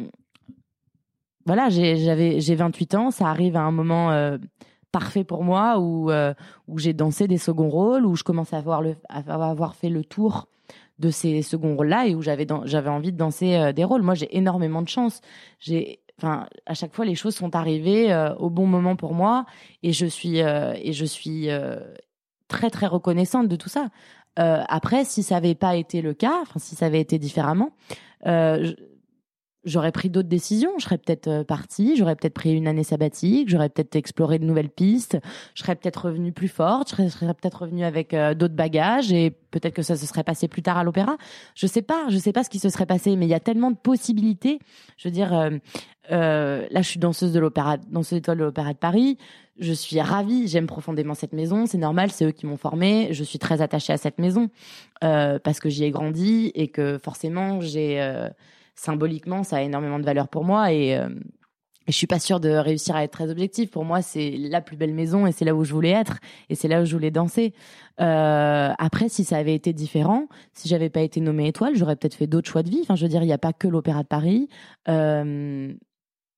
voilà, 1.46 1.70
j'ai 1.70 2.56
28 2.56 2.96
ans, 2.96 3.12
ça 3.12 3.28
arrive 3.28 3.56
à 3.56 3.62
un 3.62 3.72
moment 3.72 4.38
parfait 4.92 5.24
pour 5.24 5.44
moi 5.44 5.80
où 5.80 6.12
euh, 6.12 6.34
où 6.68 6.78
j'ai 6.78 6.94
dansé 6.94 7.28
des 7.28 7.38
seconds 7.38 7.70
rôles 7.70 8.06
où 8.06 8.16
je 8.16 8.24
commençais 8.24 8.56
à 8.56 8.60
avoir 8.60 8.82
le 8.82 8.96
à 9.10 9.20
avoir 9.20 9.76
fait 9.76 9.90
le 9.90 10.04
tour 10.04 10.48
de 11.00 11.10
ces 11.10 11.42
seconds 11.42 11.76
rôles 11.76 11.88
là 11.88 12.08
et 12.08 12.16
où 12.16 12.22
j'avais 12.22 12.46
j'avais 12.66 12.90
envie 12.90 13.12
de 13.12 13.18
danser 13.18 13.56
euh, 13.56 13.72
des 13.72 13.84
rôles. 13.84 14.02
Moi 14.02 14.16
j'ai 14.16 14.36
énormément 14.36 14.82
de 14.82 14.90
chance. 14.90 15.22
J'ai 15.60 16.00
enfin 16.18 16.48
à 16.66 16.74
chaque 16.74 16.94
fois 16.94 17.06
les 17.06 17.16
choses 17.16 17.36
sont 17.36 17.56
arrivées 17.56 18.12
euh, 18.12 18.36
au 18.36 18.50
bon 18.50 18.68
moment 18.68 18.96
pour 18.96 19.14
moi 19.14 19.46
et 19.82 19.94
je 19.94 20.06
suis 20.06 20.40
et 20.40 20.94
je 20.94 21.06
suis 21.06 21.50
très 22.48 22.70
très 22.70 22.88
reconnaissante 22.88 23.48
de 23.48 23.56
tout 23.56 23.70
ça. 23.70 23.88
Après 24.36 25.06
si 25.06 25.24
ça 25.24 25.38
avait 25.38 25.56
pas 25.56 25.76
été 25.76 26.02
le 26.02 26.14
cas 26.14 26.44
si 26.58 26.76
ça 26.76 26.86
avait 26.86 27.02
été 27.02 27.18
différemment 27.18 27.72
j'aurais 29.64 29.92
pris 29.92 30.10
d'autres 30.10 30.28
décisions. 30.28 30.72
Je 30.78 30.86
serais 30.86 30.98
peut-être 30.98 31.28
euh, 31.28 31.44
partie, 31.44 31.96
j'aurais 31.96 32.16
peut-être 32.16 32.34
pris 32.34 32.54
une 32.54 32.68
année 32.68 32.84
sabbatique, 32.84 33.50
j'aurais 33.50 33.70
peut-être 33.70 33.96
exploré 33.96 34.40
de 34.40 34.46
nouvelles 34.46 34.70
pistes, 34.70 35.20
je 35.56 35.64
serais 35.64 35.76
peut-être 35.76 36.06
revenue 36.06 36.32
plus 36.32 36.48
forte, 36.48 36.90
je 36.98 37.08
serais, 37.08 37.34
peut-être 37.34 37.62
revenue 37.62 37.84
avec 37.84 38.14
euh, 38.14 38.34
d'autres 38.34 38.56
bagages 38.56 39.12
et 39.12 39.32
peut-être 39.52 39.74
que 39.74 39.82
ça 39.82 39.96
se 39.96 40.06
serait 40.06 40.24
passé 40.24 40.48
plus 40.48 40.62
tard 40.62 40.78
à 40.78 40.84
l'opéra. 40.84 41.18
Je 41.56 41.68
sais 41.68 41.82
pas, 41.82 42.08
je 42.10 42.18
sais 42.18 42.32
pas 42.32 42.44
ce 42.44 42.50
qui 42.50 42.60
se 42.60 42.70
serait 42.70 42.86
passé, 42.86 43.16
mais 43.16 43.26
il 43.26 43.30
y 43.30 43.36
a 43.36 43.40
tellement 43.40 43.72
de 43.72 43.78
possibilités. 43.78 44.60
Je 44.98 45.08
veux 45.08 45.14
dire, 45.14 45.34
euh, 45.34 45.52
euh 46.12 46.66
là, 46.72 46.82
je 46.82 46.88
suis 46.88 47.00
danseuse 47.00 47.34
de 47.34 47.40
l'opéra, 47.40 47.78
danseuse 47.78 48.20
étoile 48.20 48.38
de 48.38 48.44
l'opéra 48.46 48.74
de 48.74 48.78
Paris. 48.78 49.18
Je 49.60 49.74
suis 49.74 50.00
ravie, 50.02 50.48
j'aime 50.48 50.66
profondément 50.66 51.14
cette 51.14 51.34
maison. 51.34 51.68
C'est 51.68 51.78
normal, 51.78 52.10
c'est 52.12 52.26
eux 52.26 52.32
qui 52.32 52.48
m'ont 52.48 52.58
formée. 52.58 53.10
Je 53.12 53.24
suis 53.24 53.38
très 53.38 53.62
attachée 53.62 53.94
à 53.94 53.98
cette 53.98 54.18
maison 54.18 54.50
euh, 55.04 55.38
parce 55.38 55.60
que 55.60 55.70
j'y 55.70 55.84
ai 55.84 55.92
grandi 55.92 56.52
et 56.56 56.70
que 56.70 56.98
forcément 56.98 57.62
j'ai 57.62 58.00
symboliquement, 58.82 59.44
ça 59.44 59.58
a 59.58 59.62
énormément 59.62 60.00
de 60.00 60.06
valeur 60.06 60.28
pour 60.28 60.44
moi 60.44 60.74
et, 60.74 60.98
euh, 60.98 61.10
je 61.88 61.94
suis 61.94 62.08
pas 62.08 62.20
sûre 62.20 62.40
de 62.40 62.50
réussir 62.50 62.96
à 62.96 63.04
être 63.04 63.12
très 63.12 63.30
objective. 63.30 63.70
Pour 63.70 63.86
moi, 63.86 64.02
c'est 64.02 64.32
la 64.38 64.62
plus 64.62 64.78
belle 64.78 64.94
maison 64.94 65.26
et 65.26 65.32
c'est 65.32 65.46
là 65.46 65.56
où 65.56 65.64
je 65.64 65.74
voulais 65.74 65.90
être 65.90 66.20
et 66.50 66.56
c'est 66.56 66.68
là 66.68 66.82
où 66.82 66.86
je 66.86 66.94
voulais 66.94 67.12
danser. 67.12 67.54
Euh, 68.00 68.72
après, 68.78 69.10
si 69.10 69.24
ça 69.24 69.38
avait 69.38 69.56
été 69.56 69.74
différent, 69.74 70.28
si 70.54 70.70
j'avais 70.70 70.90
pas 70.90 71.02
été 71.02 71.20
nommée 71.22 71.48
étoile, 71.48 71.76
j'aurais 71.76 71.96
peut-être 71.96 72.14
fait 72.16 72.28
d'autres 72.28 72.50
choix 72.50 72.64
de 72.64 72.70
vie. 72.70 72.80
Enfin, 72.84 72.96
je 72.96 73.04
veux 73.04 73.10
dire, 73.10 73.24
il 73.24 73.28
n'y 73.28 73.34
a 73.34 73.40
pas 73.40 73.52
que 73.52 73.68
l'Opéra 73.68 74.04
de 74.04 74.08
Paris. 74.08 74.48
Euh, 74.88 75.74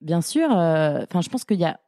bien 0.01 0.21
sûr. 0.21 0.49
Euh, 0.57 1.03
enfin, 1.03 1.21
je 1.21 1.29
pense 1.29 1.43
qu'il 1.43 1.59
y 1.59 1.65
a 1.65 1.79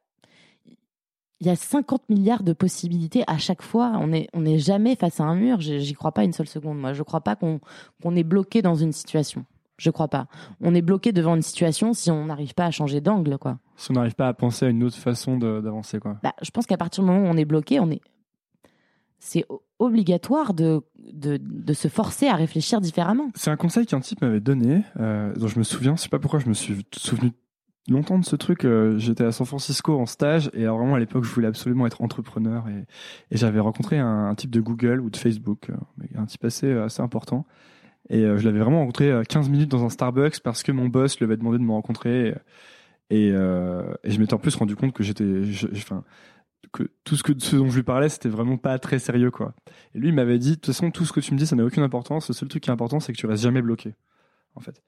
il 1.40 1.46
y 1.46 1.50
a 1.50 1.56
50 1.56 2.08
milliards 2.08 2.42
de 2.42 2.54
possibilités 2.54 3.24
à 3.26 3.36
chaque 3.38 3.62
fois. 3.62 3.92
On 4.00 4.12
est 4.12 4.28
on 4.32 4.42
n'est 4.42 4.58
jamais 4.58 4.96
face 4.96 5.20
à 5.20 5.24
un 5.24 5.34
mur. 5.34 5.60
J'y 5.60 5.94
crois 5.94 6.12
pas 6.12 6.24
une 6.24 6.32
seule 6.32 6.48
seconde. 6.48 6.78
Moi, 6.78 6.92
je 6.92 7.02
crois 7.02 7.20
pas 7.20 7.36
qu'on 7.36 7.60
qu'on 8.02 8.16
est 8.16 8.24
bloqué 8.24 8.62
dans 8.62 8.74
une 8.74 8.92
situation. 8.92 9.44
Je 9.78 9.90
crois 9.90 10.08
pas. 10.08 10.26
On 10.60 10.74
est 10.74 10.82
bloqué 10.82 11.12
devant 11.12 11.36
une 11.36 11.42
situation 11.42 11.92
si 11.92 12.10
on 12.10 12.26
n'arrive 12.26 12.54
pas 12.54 12.64
à 12.64 12.70
changer 12.70 13.00
d'angle, 13.00 13.36
quoi. 13.38 13.58
Si 13.76 13.90
on 13.90 13.94
n'arrive 13.94 14.14
pas 14.14 14.28
à 14.28 14.34
penser 14.34 14.66
à 14.66 14.68
une 14.68 14.82
autre 14.82 14.96
façon 14.96 15.36
d'avancer, 15.36 15.98
quoi. 15.98 16.16
Bah, 16.22 16.32
je 16.42 16.50
pense 16.50 16.66
qu'à 16.66 16.78
partir 16.78 17.04
du 17.04 17.10
moment 17.10 17.28
où 17.28 17.32
on 17.32 17.36
est 17.36 17.44
bloqué, 17.44 17.78
on 17.78 17.90
est, 17.90 18.00
c'est 19.18 19.44
obligatoire 19.78 20.54
de, 20.54 20.80
de, 21.12 21.38
de, 21.38 21.72
se 21.74 21.88
forcer 21.88 22.28
à 22.28 22.34
réfléchir 22.34 22.80
différemment. 22.80 23.30
C'est 23.34 23.50
un 23.50 23.56
conseil 23.56 23.84
qu'un 23.84 24.00
type 24.00 24.22
m'avait 24.22 24.40
donné, 24.40 24.82
euh, 24.98 25.34
dont 25.34 25.48
je 25.48 25.58
me 25.58 25.64
souviens. 25.64 25.96
Je 25.96 26.02
sais 26.02 26.08
pas 26.08 26.18
pourquoi 26.18 26.40
je 26.40 26.48
me 26.48 26.54
suis 26.54 26.86
souvenu 26.96 27.32
longtemps 27.88 28.18
de 28.18 28.24
ce 28.24 28.36
truc. 28.36 28.64
Euh, 28.64 28.96
J'étais 28.96 29.24
à 29.24 29.32
San 29.32 29.46
Francisco 29.46 29.98
en 29.98 30.06
stage 30.06 30.50
et 30.54 30.62
alors 30.62 30.78
vraiment 30.78 30.94
à 30.94 30.98
l'époque 30.98 31.24
je 31.24 31.30
voulais 31.30 31.46
absolument 31.46 31.86
être 31.86 32.02
entrepreneur 32.02 32.66
et, 32.68 32.86
et 33.30 33.36
j'avais 33.36 33.60
rencontré 33.60 33.98
un, 33.98 34.28
un, 34.28 34.34
type 34.34 34.50
de 34.50 34.60
Google 34.60 35.00
ou 35.00 35.10
de 35.10 35.16
Facebook, 35.16 35.70
euh, 35.70 36.04
un 36.16 36.24
type 36.24 36.44
assez 36.44 36.72
assez 36.72 37.02
important 37.02 37.46
et 38.08 38.24
euh, 38.24 38.36
je 38.36 38.44
l'avais 38.44 38.60
vraiment 38.60 38.80
rencontré 38.80 39.12
15 39.28 39.46
euh, 39.46 39.50
minutes 39.50 39.70
dans 39.70 39.84
un 39.84 39.88
Starbucks 39.88 40.40
parce 40.40 40.62
que 40.62 40.72
mon 40.72 40.88
boss 40.88 41.18
lui 41.18 41.24
avait 41.24 41.36
demandé 41.36 41.58
de 41.58 41.62
me 41.62 41.72
rencontrer. 41.72 42.34
Et, 43.10 43.30
euh, 43.32 43.94
et 44.04 44.10
je 44.10 44.20
m'étais 44.20 44.34
en 44.34 44.38
plus 44.38 44.54
rendu 44.56 44.76
compte 44.76 44.92
que 44.92 45.02
j'étais, 45.02 45.24
enfin, 45.76 46.04
que 46.72 46.84
tout 47.04 47.16
ce 47.16 47.22
que 47.22 47.32
ce 47.38 47.56
dont 47.56 47.68
je 47.68 47.76
lui 47.76 47.82
parlais, 47.82 48.08
c'était 48.08 48.28
vraiment 48.28 48.56
pas 48.56 48.78
très 48.78 48.98
sérieux, 48.98 49.30
quoi. 49.30 49.54
Et 49.94 49.98
lui, 49.98 50.08
il 50.08 50.14
m'avait 50.14 50.38
dit, 50.38 50.50
de 50.50 50.54
toute 50.56 50.66
façon, 50.66 50.90
tout 50.90 51.04
ce 51.04 51.12
que 51.12 51.20
tu 51.20 51.32
me 51.32 51.38
dis, 51.38 51.46
ça 51.46 51.56
n'a 51.56 51.64
aucune 51.64 51.82
importance. 51.82 52.28
Le 52.28 52.34
seul 52.34 52.48
truc 52.48 52.62
qui 52.62 52.70
est 52.70 52.72
important, 52.72 53.00
c'est 53.00 53.12
que 53.12 53.18
tu 53.18 53.26
restes 53.26 53.42
jamais 53.42 53.62
bloqué, 53.62 53.94
en 54.54 54.60
fait. 54.60 54.82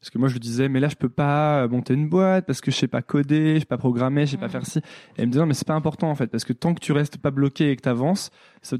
Parce 0.00 0.10
que 0.10 0.18
moi, 0.18 0.28
je 0.28 0.34
lui 0.34 0.40
disais, 0.40 0.68
mais 0.68 0.80
là, 0.80 0.88
je 0.88 0.96
peux 0.96 1.08
pas 1.08 1.68
monter 1.68 1.94
une 1.94 2.08
boîte 2.08 2.44
parce 2.44 2.60
que 2.60 2.70
je 2.70 2.76
sais 2.76 2.88
pas 2.88 3.02
coder, 3.02 3.54
je 3.54 3.60
sais 3.60 3.66
pas 3.66 3.78
programmer, 3.78 4.26
je 4.26 4.32
sais 4.32 4.36
pas 4.36 4.48
faire 4.48 4.66
ci. 4.66 4.80
Et 4.80 4.82
il 5.18 5.26
me 5.26 5.30
disait, 5.30 5.40
non, 5.40 5.46
mais 5.46 5.54
c'est 5.54 5.66
pas 5.66 5.74
important, 5.74 6.10
en 6.10 6.14
fait, 6.14 6.26
parce 6.26 6.44
que 6.44 6.52
tant 6.52 6.74
que 6.74 6.80
tu 6.80 6.92
restes 6.92 7.18
pas 7.18 7.30
bloqué 7.30 7.70
et 7.70 7.76
que 7.76 7.82
tu 7.82 7.88
avances, 7.88 8.30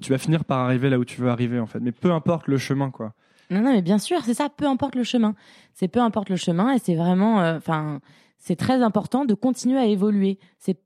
tu 0.00 0.10
vas 0.10 0.18
finir 0.18 0.44
par 0.44 0.58
arriver 0.58 0.90
là 0.90 0.98
où 0.98 1.04
tu 1.04 1.20
veux 1.20 1.28
arriver, 1.28 1.60
en 1.60 1.66
fait. 1.66 1.80
Mais 1.80 1.92
peu 1.92 2.10
importe 2.10 2.48
le 2.48 2.58
chemin, 2.58 2.90
quoi. 2.90 3.14
Non, 3.52 3.60
non, 3.60 3.72
mais 3.72 3.82
bien 3.82 3.98
sûr, 3.98 4.24
c'est 4.24 4.34
ça, 4.34 4.48
peu 4.48 4.66
importe 4.66 4.94
le 4.94 5.04
chemin. 5.04 5.34
C'est 5.74 5.88
peu 5.88 6.00
importe 6.00 6.28
le 6.28 6.36
chemin 6.36 6.72
et 6.72 6.78
c'est 6.78 6.94
vraiment, 6.94 7.40
euh, 7.40 7.56
enfin, 7.56 8.00
c'est 8.38 8.56
très 8.56 8.82
important 8.82 9.24
de 9.24 9.34
continuer 9.34 9.78
à 9.78 9.86
évoluer. 9.86 10.38
C'est 10.58 10.78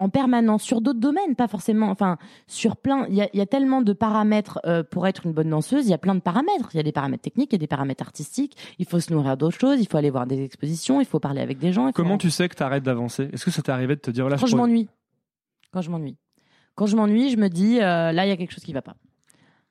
en 0.00 0.08
permanence 0.08 0.62
sur 0.62 0.80
d'autres 0.80 0.98
domaines, 0.98 1.36
pas 1.36 1.46
forcément, 1.46 1.90
enfin 1.90 2.16
sur 2.46 2.76
plein. 2.76 3.06
Il 3.08 3.14
y 3.14 3.20
a, 3.20 3.28
y 3.34 3.40
a, 3.40 3.46
tellement 3.46 3.82
de 3.82 3.92
paramètres 3.92 4.58
euh, 4.64 4.82
pour 4.82 5.06
être 5.06 5.26
une 5.26 5.32
bonne 5.32 5.50
danseuse. 5.50 5.86
Il 5.86 5.90
y 5.90 5.94
a 5.94 5.98
plein 5.98 6.14
de 6.14 6.20
paramètres. 6.20 6.70
Il 6.72 6.78
y 6.78 6.80
a 6.80 6.82
des 6.82 6.90
paramètres 6.90 7.22
techniques, 7.22 7.52
il 7.52 7.56
y 7.56 7.58
a 7.58 7.58
des 7.60 7.66
paramètres 7.66 8.02
artistiques. 8.02 8.56
Il 8.78 8.86
faut 8.86 8.98
se 8.98 9.12
nourrir 9.12 9.36
d'autres 9.36 9.58
choses. 9.60 9.78
Il 9.78 9.86
faut 9.86 9.98
aller 9.98 10.10
voir 10.10 10.26
des 10.26 10.42
expositions. 10.42 11.00
Il 11.00 11.06
faut 11.06 11.20
parler 11.20 11.42
avec 11.42 11.58
des 11.58 11.72
gens. 11.72 11.92
Comment 11.92 12.16
tu 12.16 12.30
sais 12.30 12.48
que 12.48 12.56
tu 12.56 12.62
arrêtes 12.62 12.82
d'avancer? 12.82 13.28
Est-ce 13.32 13.44
que 13.44 13.50
ça 13.50 13.60
t'est 13.60 13.72
arrivé 13.72 13.94
de 13.94 14.00
te 14.00 14.10
dire 14.10 14.28
là 14.28 14.36
Quand 14.40 14.46
je, 14.46 14.56
m'ennuie. 14.56 14.88
Quand 15.70 15.82
je 15.82 15.90
m'ennuie. 15.90 16.16
Quand 16.74 16.86
je 16.86 16.96
m'ennuie, 16.96 17.30
je 17.30 17.36
me 17.36 17.48
dis 17.48 17.78
euh, 17.78 18.10
là 18.10 18.24
il 18.24 18.30
y 18.30 18.32
a 18.32 18.36
quelque 18.38 18.52
chose 18.52 18.64
qui 18.64 18.72
va 18.72 18.82
pas. 18.82 18.96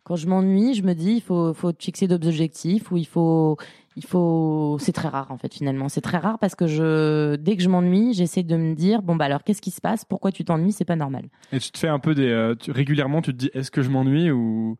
Quand 0.09 0.15
je 0.15 0.27
m'ennuie, 0.27 0.73
je 0.73 0.81
me 0.81 0.93
dis 0.95 1.11
il 1.11 1.21
faut 1.21 1.53
faut 1.53 1.71
fixer 1.77 2.07
d'autres 2.07 2.27
objectifs 2.27 2.91
ou 2.91 2.97
il 2.97 3.05
faut 3.05 3.57
il 3.95 4.03
faut 4.03 4.75
c'est 4.79 4.91
très 4.91 5.07
rare 5.07 5.29
en 5.29 5.37
fait 5.37 5.53
finalement. 5.53 5.87
C'est 5.87 6.01
très 6.01 6.17
rare 6.17 6.39
parce 6.39 6.55
que 6.55 6.65
je 6.65 7.35
dès 7.35 7.55
que 7.55 7.61
je 7.61 7.69
m'ennuie 7.69 8.15
j'essaie 8.15 8.41
de 8.41 8.57
me 8.57 8.73
dire 8.73 9.03
bon 9.03 9.15
bah 9.15 9.25
alors 9.25 9.43
qu'est-ce 9.43 9.61
qui 9.61 9.69
se 9.69 9.81
passe? 9.81 10.05
Pourquoi 10.05 10.31
tu 10.31 10.43
t'ennuies? 10.43 10.71
C'est 10.71 10.83
pas 10.83 10.95
normal. 10.95 11.25
Et 11.51 11.59
tu 11.59 11.69
te 11.69 11.77
fais 11.77 11.89
un 11.89 11.99
peu 11.99 12.15
des 12.15 12.27
euh, 12.27 12.55
régulièrement 12.69 13.21
tu 13.21 13.33
te 13.33 13.37
dis 13.37 13.51
est-ce 13.53 13.69
que 13.69 13.83
je 13.83 13.91
m'ennuie 13.91 14.31
ou? 14.31 14.77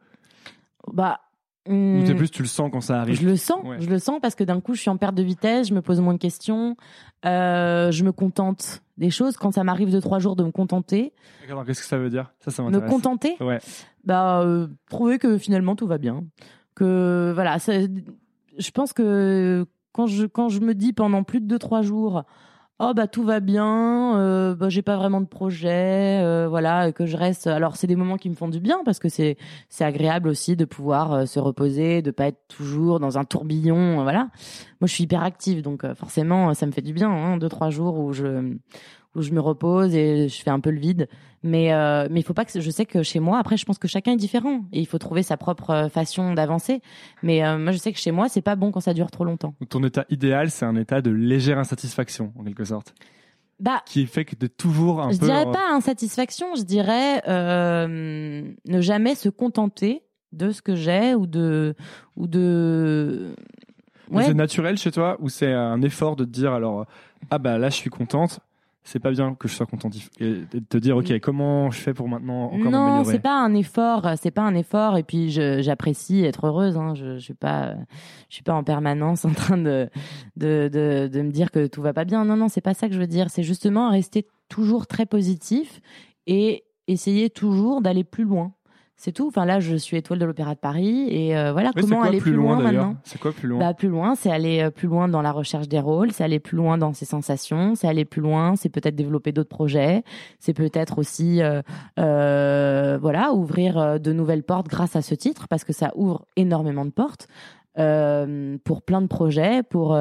Bah 0.91 1.19
ou 1.67 1.73
hmm, 1.73 2.15
plus 2.15 2.31
tu 2.31 2.41
le 2.41 2.47
sens 2.47 2.71
quand 2.71 2.81
ça 2.81 2.99
arrive? 2.99 3.21
Je 3.21 3.27
le 3.27 3.37
sens 3.37 3.59
je 3.77 3.87
le 3.87 3.99
sens 3.99 4.19
parce 4.19 4.33
que 4.33 4.43
d'un 4.43 4.59
coup 4.61 4.73
je 4.73 4.81
suis 4.81 4.89
en 4.89 4.97
perte 4.97 5.13
de 5.13 5.21
vitesse 5.21 5.67
je 5.67 5.75
me 5.75 5.83
pose 5.83 6.01
moins 6.01 6.15
de 6.15 6.19
questions 6.19 6.75
euh, 7.27 7.91
je 7.91 8.03
me 8.03 8.11
contente 8.11 8.81
des 8.99 9.09
choses 9.09 9.37
quand 9.37 9.51
ça 9.51 9.63
m'arrive 9.63 9.91
de 9.91 9.99
trois 9.99 10.19
jours 10.19 10.35
de 10.35 10.43
me 10.43 10.51
contenter. 10.51 11.13
Alors 11.49 11.65
qu'est-ce 11.65 11.81
que 11.81 11.87
ça 11.87 11.97
veut 11.97 12.09
dire? 12.09 12.31
Ça 12.39 12.51
ça 12.51 12.61
m'intéresse. 12.61 12.85
me 12.85 12.89
contenter? 12.89 13.35
Ouais. 13.39 13.59
Bah 14.03 14.41
euh, 14.41 14.67
trouver 14.89 15.17
que 15.17 15.37
finalement 15.37 15.75
tout 15.75 15.87
va 15.87 15.97
bien. 15.97 16.25
Que 16.75 17.31
voilà 17.33 17.57
ça, 17.59 17.73
je 17.79 18.71
pense 18.71 18.93
que 18.93 19.65
quand 19.93 20.05
je, 20.05 20.25
quand 20.25 20.49
je 20.49 20.59
me 20.59 20.75
dis 20.75 20.93
pendant 20.93 21.23
plus 21.23 21.41
de 21.41 21.57
2-3 21.57 21.81
jours, 21.81 22.23
oh 22.79 22.93
bah 22.95 23.07
tout 23.07 23.23
va 23.23 23.39
bien, 23.41 24.17
euh, 24.17 24.55
bah, 24.55 24.69
j'ai 24.69 24.81
pas 24.81 24.95
vraiment 24.95 25.21
de 25.21 25.25
projet, 25.27 26.21
euh, 26.23 26.47
voilà, 26.49 26.91
que 26.91 27.05
je 27.05 27.17
reste. 27.17 27.47
Alors 27.47 27.75
c'est 27.75 27.87
des 27.87 27.95
moments 27.95 28.17
qui 28.17 28.29
me 28.29 28.35
font 28.35 28.47
du 28.47 28.59
bien 28.59 28.79
parce 28.85 28.99
que 28.99 29.09
c'est 29.09 29.37
c'est 29.69 29.83
agréable 29.83 30.29
aussi 30.29 30.55
de 30.55 30.65
pouvoir 30.65 31.13
euh, 31.13 31.25
se 31.25 31.39
reposer, 31.39 32.01
de 32.01 32.11
pas 32.11 32.27
être 32.27 32.41
toujours 32.47 32.99
dans 32.99 33.17
un 33.17 33.25
tourbillon, 33.25 34.03
voilà. 34.03 34.29
Moi 34.81 34.87
je 34.87 34.93
suis 34.93 35.03
hyper 35.03 35.23
active 35.23 35.61
donc 35.61 35.85
forcément 35.93 36.53
ça 36.53 36.65
me 36.65 36.71
fait 36.71 36.81
du 36.81 36.93
bien, 36.93 37.09
hein, 37.09 37.37
deux 37.37 37.49
trois 37.49 37.69
jours 37.69 37.97
où 37.99 38.13
je 38.13 38.55
où 39.15 39.21
je 39.21 39.31
me 39.31 39.39
repose 39.39 39.95
et 39.95 40.29
je 40.29 40.41
fais 40.41 40.49
un 40.49 40.59
peu 40.59 40.69
le 40.69 40.79
vide. 40.79 41.07
Mais 41.41 41.73
euh, 41.73 42.07
mais 42.11 42.19
il 42.19 42.23
faut 42.23 42.33
pas 42.33 42.43
que 42.43 42.59
je 42.59 42.69
sais 42.69 42.85
que 42.85 43.01
chez 43.01 43.19
moi 43.19 43.39
après 43.39 43.55
je 43.55 43.65
pense 43.65 43.77
que 43.77 43.87
chacun 43.87 44.11
est 44.11 44.17
différent 44.17 44.65
et 44.73 44.81
il 44.81 44.85
faut 44.85 44.97
trouver 44.97 45.23
sa 45.23 45.37
propre 45.37 45.69
euh, 45.69 45.89
façon 45.89 46.33
d'avancer. 46.33 46.81
Mais 47.23 47.43
euh, 47.43 47.57
moi 47.57 47.71
je 47.71 47.77
sais 47.77 47.93
que 47.93 47.99
chez 47.99 48.11
moi 48.11 48.27
c'est 48.27 48.41
pas 48.41 48.55
bon 48.55 48.71
quand 48.71 48.81
ça 48.81 48.93
dure 48.93 49.09
trop 49.09 49.23
longtemps. 49.23 49.55
Ton 49.69 49.83
état 49.83 50.05
idéal 50.09 50.51
c'est 50.51 50.65
un 50.65 50.75
état 50.75 51.01
de 51.01 51.11
légère 51.11 51.57
insatisfaction 51.57 52.33
en 52.37 52.43
quelque 52.43 52.65
sorte. 52.65 52.93
Bah, 53.59 53.81
qui 53.85 54.05
fait 54.05 54.23
que 54.23 54.35
de 54.37 54.47
toujours 54.47 55.01
un 55.01 55.11
je 55.11 55.17
peu. 55.17 55.25
Je 55.25 55.31
dirais 55.31 55.51
pas 55.51 55.73
insatisfaction, 55.73 56.55
je 56.55 56.63
dirais 56.63 57.21
euh, 57.27 58.43
ne 58.65 58.81
jamais 58.81 59.15
se 59.15 59.27
contenter 59.27 60.03
de 60.31 60.51
ce 60.51 60.61
que 60.61 60.75
j'ai 60.75 61.15
ou 61.15 61.25
de 61.25 61.75
ou 62.15 62.27
de. 62.27 63.33
Ouais. 64.11 64.23
C'est 64.23 64.33
naturel 64.33 64.77
chez 64.77 64.91
toi 64.91 65.17
ou 65.19 65.29
c'est 65.29 65.53
un 65.53 65.81
effort 65.81 66.15
de 66.15 66.25
te 66.25 66.29
dire 66.29 66.51
alors 66.53 66.85
ah 67.29 67.37
bah 67.37 67.57
là 67.57 67.69
je 67.69 67.75
suis 67.75 67.89
contente 67.89 68.39
c'est 68.89 68.99
pas 68.99 69.11
bien 69.11 69.35
que 69.35 69.47
je 69.47 69.53
sois 69.53 69.67
contentif. 69.67 70.09
Et 70.19 70.41
de 70.51 70.59
te 70.59 70.77
dire 70.77 70.97
ok 70.97 71.19
comment 71.19 71.69
je 71.69 71.79
fais 71.79 71.93
pour 71.93 72.09
maintenant 72.09 72.45
encore 72.45 72.71
non 72.71 73.03
c'est 73.03 73.19
pas 73.19 73.39
un 73.39 73.53
effort 73.53 74.09
c'est 74.19 74.31
pas 74.31 74.41
un 74.41 74.55
effort 74.55 74.97
et 74.97 75.03
puis 75.03 75.29
j'apprécie 75.29 76.23
être 76.23 76.47
heureuse 76.47 76.75
hein. 76.75 76.95
je, 76.95 77.17
je 77.17 77.19
suis 77.19 77.35
pas 77.35 77.75
je 78.29 78.35
suis 78.35 78.43
pas 78.43 78.53
en 78.53 78.63
permanence 78.63 79.25
en 79.25 79.33
train 79.33 79.57
de 79.57 79.89
de, 80.37 80.69
de 80.73 81.07
de 81.11 81.21
me 81.21 81.31
dire 81.31 81.51
que 81.51 81.67
tout 81.67 81.81
va 81.81 81.93
pas 81.93 82.05
bien. 82.05 82.25
Non 82.25 82.35
non 82.35 82.47
c'est 82.47 82.61
pas 82.61 82.73
ça 82.73 82.87
que 82.87 82.95
je 82.95 82.99
veux 82.99 83.07
dire. 83.07 83.29
C'est 83.29 83.43
justement 83.43 83.91
rester 83.91 84.27
toujours 84.47 84.87
très 84.87 85.05
positif 85.05 85.81
et 86.25 86.63
essayer 86.87 87.29
toujours 87.29 87.81
d'aller 87.81 88.03
plus 88.03 88.23
loin 88.23 88.53
c'est 88.99 89.13
tout. 89.13 89.27
Enfin 89.27 89.45
là, 89.45 89.61
je 89.61 89.77
suis 89.77 89.95
étoile 89.95 90.19
de 90.19 90.25
l'Opéra 90.25 90.55
de 90.55 90.59
Paris 90.59 91.07
et 91.09 91.37
euh, 91.37 91.53
voilà 91.53 91.71
comment 91.73 92.01
aller 92.01 92.19
plus, 92.19 92.33
loin, 92.33 92.59
maintenant. 92.59 92.97
C'est 93.05 93.17
quoi 93.17 93.31
plus 93.31 93.47
loin 93.47 93.59
Bah 93.59 93.73
plus 93.73 93.87
loin, 93.87 94.13
c'est 94.15 94.29
aller 94.29 94.59
euh, 94.59 94.71
plus 94.71 94.89
loin 94.89 95.07
dans 95.07 95.21
la 95.21 95.31
recherche 95.31 95.69
des 95.69 95.79
rôles, 95.79 96.11
c'est 96.11 96.25
aller 96.25 96.39
plus 96.41 96.57
loin 96.57 96.77
dans 96.77 96.91
ses 96.91 97.05
sensations, 97.05 97.75
c'est 97.75 97.87
aller 97.87 98.03
plus 98.03 98.21
loin, 98.21 98.57
c'est 98.57 98.67
peut-être 98.67 98.97
développer 98.97 99.31
d'autres 99.31 99.49
projets, 99.49 100.03
c'est 100.39 100.53
peut-être 100.53 100.99
aussi 100.99 101.41
euh, 101.41 101.61
euh, 101.97 102.97
voilà 103.01 103.31
ouvrir 103.31 104.01
de 104.01 104.11
nouvelles 104.11 104.43
portes 104.43 104.67
grâce 104.67 104.97
à 104.97 105.01
ce 105.01 105.15
titre 105.15 105.47
parce 105.47 105.63
que 105.63 105.71
ça 105.71 105.93
ouvre 105.95 106.25
énormément 106.35 106.85
de 106.85 106.91
portes. 106.91 107.27
Pour 108.65 108.81
plein 108.81 109.01
de 109.01 109.07
projets, 109.07 109.63
pour 109.63 109.97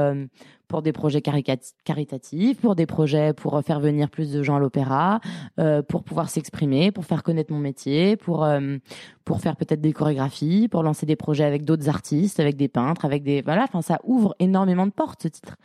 pour 0.69 0.83
des 0.83 0.93
projets 0.93 1.23
caritatifs, 1.23 2.61
pour 2.61 2.77
des 2.77 2.87
projets 2.87 3.33
pour 3.33 3.61
faire 3.63 3.81
venir 3.81 4.11
plus 4.11 4.31
de 4.31 4.43
gens 4.43 4.57
à 4.57 4.61
l'opéra, 4.61 5.21
euh, 5.59 5.83
pour 5.83 6.05
pouvoir 6.05 6.29
s'exprimer, 6.29 6.93
pour 6.93 7.07
faire 7.07 7.23
connaître 7.23 7.53
mon 7.53 7.59
métier, 7.59 8.17
pour 8.17 8.45
euh, 8.45 8.77
pour 9.25 9.41
faire 9.41 9.57
peut-être 9.57 9.81
des 9.81 9.93
chorégraphies, 9.93 10.69
pour 10.69 10.83
lancer 10.83 11.07
des 11.07 11.17
projets 11.17 11.45
avec 11.45 11.65
d'autres 11.65 11.89
artistes, 11.89 12.39
avec 12.39 12.57
des 12.57 12.69
peintres, 12.69 13.05
avec 13.05 13.23
des 13.23 13.43
voilà. 13.43 13.65
Enfin, 13.65 13.83
ça 13.83 13.99
ouvre 14.05 14.37
énormément 14.39 14.87
de 14.87 14.93
portes 14.93 15.23
ce 15.23 15.29
titre. 15.29 15.57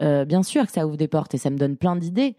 Euh, 0.00 0.24
bien 0.24 0.42
sûr 0.42 0.66
que 0.66 0.72
ça 0.72 0.86
ouvre 0.86 0.96
des 0.96 1.08
portes 1.08 1.34
et 1.34 1.38
ça 1.38 1.50
me 1.50 1.58
donne 1.58 1.76
plein 1.76 1.96
d'idées. 1.96 2.36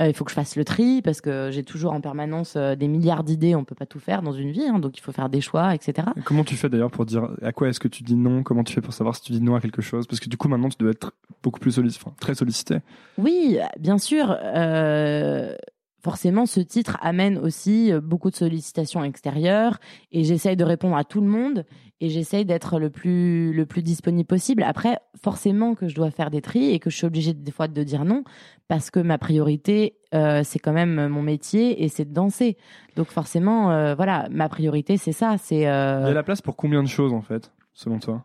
Euh, 0.00 0.08
il 0.08 0.14
faut 0.14 0.24
que 0.24 0.30
je 0.30 0.34
fasse 0.34 0.56
le 0.56 0.64
tri 0.64 1.02
parce 1.02 1.20
que 1.20 1.50
j'ai 1.50 1.64
toujours 1.64 1.92
en 1.92 2.00
permanence 2.00 2.54
euh, 2.56 2.76
des 2.76 2.88
milliards 2.88 3.24
d'idées. 3.24 3.54
On 3.54 3.64
peut 3.64 3.74
pas 3.74 3.86
tout 3.86 3.98
faire 3.98 4.22
dans 4.22 4.32
une 4.32 4.52
vie, 4.52 4.66
hein, 4.66 4.78
donc 4.78 4.96
il 4.96 5.00
faut 5.00 5.12
faire 5.12 5.28
des 5.28 5.40
choix, 5.40 5.74
etc. 5.74 6.08
comment 6.24 6.44
tu 6.44 6.56
fais 6.56 6.68
d'ailleurs 6.68 6.90
pour 6.90 7.04
dire 7.04 7.28
à 7.42 7.52
quoi 7.52 7.68
est-ce 7.68 7.80
que 7.80 7.88
tu 7.88 8.02
dis 8.02 8.14
non? 8.14 8.42
Comment 8.42 8.64
tu 8.64 8.72
fais 8.72 8.80
pour 8.80 8.92
savoir 8.92 9.16
si 9.16 9.22
tu 9.22 9.32
dis 9.32 9.40
non 9.40 9.54
à 9.54 9.60
quelque 9.60 9.82
chose? 9.82 10.06
Parce 10.06 10.20
que 10.20 10.28
du 10.28 10.36
coup 10.36 10.48
maintenant 10.48 10.68
tu 10.68 10.76
dois 10.78 10.90
être 10.90 11.12
beaucoup 11.42 11.60
plus 11.60 11.72
sollicité, 11.72 12.04
enfin, 12.06 12.16
très 12.20 12.34
sollicité. 12.34 12.78
Oui, 13.16 13.58
bien 13.78 13.98
sûr. 13.98 14.36
Euh 14.40 15.54
forcément, 16.00 16.46
ce 16.46 16.60
titre 16.60 16.96
amène 17.00 17.38
aussi 17.38 17.92
euh, 17.92 18.00
beaucoup 18.00 18.30
de 18.30 18.36
sollicitations 18.36 19.02
extérieures 19.04 19.78
et 20.12 20.24
j'essaye 20.24 20.56
de 20.56 20.64
répondre 20.64 20.96
à 20.96 21.04
tout 21.04 21.20
le 21.20 21.26
monde 21.26 21.64
et 22.00 22.08
j'essaye 22.08 22.44
d'être 22.44 22.78
le 22.78 22.90
plus, 22.90 23.52
le 23.52 23.66
plus 23.66 23.82
disponible 23.82 24.26
possible. 24.26 24.62
Après, 24.62 24.98
forcément 25.20 25.74
que 25.74 25.88
je 25.88 25.94
dois 25.94 26.10
faire 26.10 26.30
des 26.30 26.40
tris 26.40 26.70
et 26.70 26.78
que 26.78 26.90
je 26.90 26.96
suis 26.96 27.06
obligée 27.06 27.34
des 27.34 27.52
fois 27.52 27.68
de 27.68 27.82
dire 27.82 28.04
non 28.04 28.24
parce 28.68 28.90
que 28.90 29.00
ma 29.00 29.18
priorité, 29.18 29.96
euh, 30.14 30.42
c'est 30.44 30.58
quand 30.58 30.72
même 30.72 31.08
mon 31.08 31.22
métier 31.22 31.82
et 31.82 31.88
c'est 31.88 32.04
de 32.04 32.14
danser. 32.14 32.56
Donc 32.96 33.08
forcément, 33.08 33.72
euh, 33.72 33.94
voilà, 33.94 34.28
ma 34.30 34.48
priorité, 34.48 34.96
c'est 34.96 35.12
ça. 35.12 35.36
C'est. 35.38 35.56
Il 35.56 35.62
y 35.62 35.66
a 35.66 36.12
la 36.12 36.22
place 36.22 36.42
pour 36.42 36.56
combien 36.56 36.82
de 36.82 36.88
choses 36.88 37.12
en 37.12 37.22
fait, 37.22 37.52
selon 37.72 37.98
toi? 37.98 38.24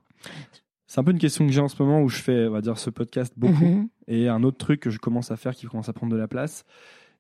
C'est 0.94 1.00
un 1.00 1.04
peu 1.04 1.10
une 1.12 1.18
question 1.18 1.48
que 1.48 1.52
j'ai 1.52 1.60
en 1.60 1.70
ce 1.70 1.82
moment 1.82 2.02
où 2.02 2.08
je 2.08 2.22
fais, 2.22 2.46
on 2.48 2.52
va 2.52 2.62
dire, 2.62 2.78
ce 2.78 2.92
podcast 2.92 3.34
beaucoup. 3.36 3.66
Mhm. 3.66 3.88
Et 4.08 4.30
un 4.30 4.44
autre 4.44 4.58
truc 4.58 4.80
que 4.80 4.92
je 4.92 5.00
commence 5.00 5.32
à 5.32 5.38
faire 5.38 5.56
qui 5.56 5.66
commence 5.66 5.90
à 5.90 5.94
prendre 5.94 6.14
de 6.14 6.18
la 6.18 6.28
place, 6.28 6.66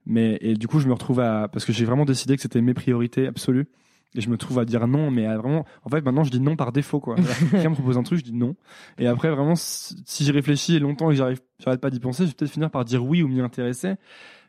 mais 0.05 0.37
et 0.41 0.55
du 0.55 0.67
coup, 0.67 0.79
je 0.79 0.87
me 0.87 0.93
retrouve 0.93 1.19
à 1.19 1.47
parce 1.47 1.65
que 1.65 1.73
j'ai 1.73 1.85
vraiment 1.85 2.05
décidé 2.05 2.35
que 2.35 2.41
c'était 2.41 2.61
mes 2.61 2.73
priorités 2.73 3.27
absolues. 3.27 3.67
Et 4.15 4.21
je 4.21 4.29
me 4.29 4.37
trouve 4.37 4.59
à 4.59 4.65
dire 4.65 4.87
non, 4.87 5.09
mais 5.09 5.25
vraiment, 5.35 5.65
en 5.83 5.89
fait, 5.89 6.01
maintenant, 6.01 6.23
je 6.23 6.29
dis 6.29 6.39
non 6.39 6.55
par 6.55 6.71
défaut, 6.71 6.99
quoi. 6.99 7.15
Quelqu'un 7.51 7.69
me 7.69 7.75
propose 7.75 7.97
un 7.97 8.03
truc, 8.03 8.19
je 8.19 8.23
dis 8.23 8.33
non. 8.33 8.55
Et 8.99 9.07
après, 9.07 9.31
vraiment, 9.31 9.55
si 9.55 10.23
j'y 10.23 10.31
réfléchis 10.31 10.79
longtemps 10.79 11.09
et 11.09 11.13
que 11.13 11.17
j'arrive, 11.17 11.41
j'arrête 11.57 11.81
pas 11.81 11.89
d'y 11.89 11.99
penser, 11.99 12.23
je 12.23 12.29
vais 12.29 12.35
peut-être 12.35 12.51
finir 12.51 12.69
par 12.69 12.85
dire 12.85 13.03
oui 13.03 13.23
ou 13.23 13.27
m'y 13.27 13.41
intéresser. 13.41 13.95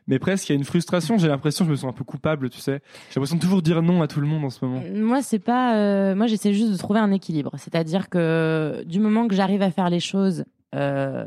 Mais 0.07 0.19
presque, 0.19 0.47
il 0.47 0.51
y 0.51 0.55
a 0.55 0.57
une 0.57 0.63
frustration. 0.65 1.17
J'ai 1.17 1.27
l'impression, 1.27 1.65
je 1.65 1.71
me 1.71 1.75
sens 1.75 1.89
un 1.89 1.93
peu 1.93 2.03
coupable, 2.03 2.51
tu 2.51 2.59
sais. 2.59 2.81
J'ai 3.09 3.15
l'impression 3.15 3.37
de 3.37 3.41
toujours 3.41 3.63
dire 3.63 3.81
non 3.81 4.03
à 4.03 4.07
tout 4.07 4.21
le 4.21 4.27
monde 4.27 4.45
en 4.45 4.51
ce 4.51 4.63
moment. 4.63 4.83
Moi, 4.93 5.23
c'est 5.23 5.39
pas. 5.39 5.77
Euh, 5.77 6.15
moi, 6.15 6.27
j'essaie 6.27 6.53
juste 6.53 6.71
de 6.71 6.77
trouver 6.77 6.99
un 6.99 7.11
équilibre. 7.11 7.53
C'est-à-dire 7.57 8.09
que 8.09 8.83
du 8.85 8.99
moment 8.99 9.27
que 9.27 9.33
j'arrive 9.33 9.63
à 9.63 9.71
faire 9.71 9.89
les 9.89 9.99
choses 9.99 10.45
euh, 10.75 11.25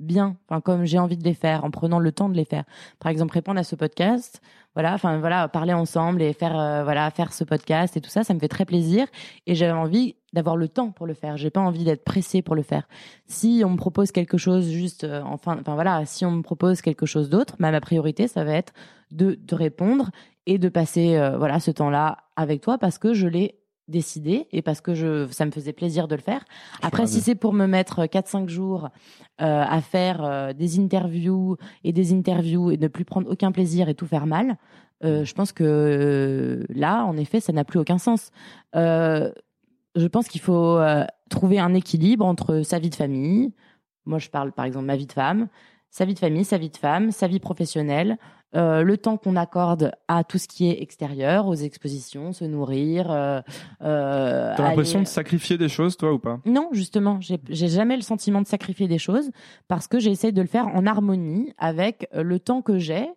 bien, 0.00 0.36
enfin 0.48 0.60
comme 0.60 0.84
j'ai 0.84 0.98
envie 0.98 1.16
de 1.16 1.24
les 1.24 1.34
faire, 1.34 1.64
en 1.64 1.70
prenant 1.70 1.98
le 1.98 2.10
temps 2.10 2.28
de 2.28 2.34
les 2.34 2.44
faire. 2.44 2.64
Par 2.98 3.10
exemple, 3.10 3.34
répondre 3.34 3.60
à 3.60 3.64
ce 3.64 3.76
podcast, 3.76 4.40
voilà, 4.74 4.94
enfin 4.94 5.18
voilà, 5.18 5.48
parler 5.48 5.72
ensemble 5.72 6.22
et 6.22 6.32
faire 6.32 6.58
euh, 6.58 6.84
voilà 6.84 7.10
faire 7.10 7.32
ce 7.32 7.44
podcast 7.44 7.96
et 7.96 8.00
tout 8.00 8.10
ça, 8.10 8.24
ça 8.24 8.34
me 8.34 8.38
fait 8.38 8.48
très 8.48 8.64
plaisir 8.64 9.06
et 9.46 9.54
j'avais 9.54 9.72
envie 9.72 10.16
d'avoir 10.32 10.56
le 10.56 10.68
temps 10.68 10.90
pour 10.90 11.06
le 11.06 11.14
faire. 11.14 11.36
J'ai 11.36 11.50
pas 11.50 11.60
envie 11.60 11.84
d'être 11.84 12.04
pressée 12.04 12.42
pour 12.42 12.54
le 12.54 12.62
faire. 12.62 12.88
Si 13.26 13.62
on 13.64 13.70
me 13.70 13.76
propose 13.76 14.12
quelque 14.12 14.38
chose 14.38 14.68
juste, 14.68 15.04
euh, 15.04 15.22
enfin, 15.24 15.56
enfin 15.60 15.74
voilà, 15.74 16.04
si 16.06 16.24
on 16.24 16.30
me 16.30 16.42
propose 16.42 16.82
quelque 16.82 17.06
chose 17.06 17.28
d'autre, 17.30 17.56
bah, 17.58 17.70
ma 17.70 17.80
priorité 17.80 18.28
ça 18.28 18.44
va 18.44 18.52
être 18.52 18.72
de, 19.10 19.38
de 19.40 19.54
répondre 19.54 20.10
et 20.46 20.58
de 20.58 20.68
passer 20.68 21.16
euh, 21.16 21.36
voilà 21.36 21.60
ce 21.60 21.70
temps-là 21.70 22.18
avec 22.36 22.60
toi 22.60 22.78
parce 22.78 22.98
que 22.98 23.12
je 23.12 23.26
l'ai 23.26 23.59
décidé 23.90 24.46
et 24.52 24.62
parce 24.62 24.80
que 24.80 24.94
je, 24.94 25.26
ça 25.30 25.44
me 25.44 25.50
faisait 25.50 25.72
plaisir 25.72 26.08
de 26.08 26.14
le 26.14 26.20
faire. 26.20 26.44
Après, 26.82 27.06
si 27.06 27.20
c'est 27.20 27.34
pour 27.34 27.52
me 27.52 27.66
mettre 27.66 28.04
4-5 28.04 28.48
jours 28.48 28.88
euh, 29.40 29.64
à 29.66 29.80
faire 29.80 30.24
euh, 30.24 30.52
des 30.52 30.78
interviews 30.78 31.56
et 31.84 31.92
des 31.92 32.12
interviews 32.12 32.70
et 32.70 32.76
ne 32.76 32.88
plus 32.88 33.04
prendre 33.04 33.30
aucun 33.30 33.52
plaisir 33.52 33.88
et 33.88 33.94
tout 33.94 34.06
faire 34.06 34.26
mal, 34.26 34.56
euh, 35.04 35.24
je 35.24 35.34
pense 35.34 35.52
que 35.52 36.64
là, 36.68 37.04
en 37.04 37.16
effet, 37.16 37.40
ça 37.40 37.52
n'a 37.52 37.64
plus 37.64 37.78
aucun 37.78 37.98
sens. 37.98 38.30
je 38.74 40.06
pense 40.06 40.28
qu'il 40.28 40.40
faut 40.40 40.80
trouver 41.28 41.58
un 41.58 41.74
équilibre 41.74 42.24
entre 42.24 42.62
sa 42.62 42.78
vie 42.78 42.90
de 42.90 42.94
famille, 42.94 43.52
moi 44.06 44.18
je 44.18 44.30
parle 44.30 44.52
par 44.52 44.64
exemple 44.64 44.84
de 44.84 44.86
ma 44.86 44.96
vie 44.96 45.06
de 45.06 45.12
femme, 45.12 45.48
sa 45.90 46.04
vie 46.04 46.14
de 46.14 46.18
famille, 46.18 46.44
sa 46.44 46.58
vie 46.58 46.70
de 46.70 46.76
femme, 46.76 47.10
sa 47.10 47.26
vie 47.26 47.40
professionnelle, 47.40 48.16
euh, 48.56 48.82
le 48.82 48.96
temps 48.96 49.16
qu'on 49.16 49.36
accorde 49.36 49.92
à 50.08 50.24
tout 50.24 50.38
ce 50.38 50.48
qui 50.48 50.68
est 50.68 50.82
extérieur, 50.82 51.46
aux 51.46 51.54
expositions, 51.54 52.32
se 52.32 52.44
nourrir. 52.44 53.10
Euh, 53.10 53.40
euh, 53.82 54.54
T'as 54.56 54.68
l'impression 54.68 55.00
de 55.00 55.06
sacrifier 55.06 55.56
des 55.56 55.68
choses, 55.68 55.96
toi, 55.96 56.12
ou 56.12 56.18
pas? 56.18 56.40
Non, 56.46 56.68
justement, 56.72 57.20
j'ai 57.20 57.68
jamais 57.68 57.96
le 57.96 58.02
sentiment 58.02 58.40
de 58.42 58.46
sacrifier 58.46 58.88
des 58.88 58.98
choses 58.98 59.30
parce 59.68 59.86
que 59.86 59.98
j'essaie 60.00 60.32
de 60.32 60.40
le 60.40 60.48
faire 60.48 60.66
en 60.68 60.86
harmonie 60.86 61.52
avec 61.58 62.08
le 62.12 62.40
temps 62.40 62.62
que 62.62 62.78
j'ai 62.78 63.08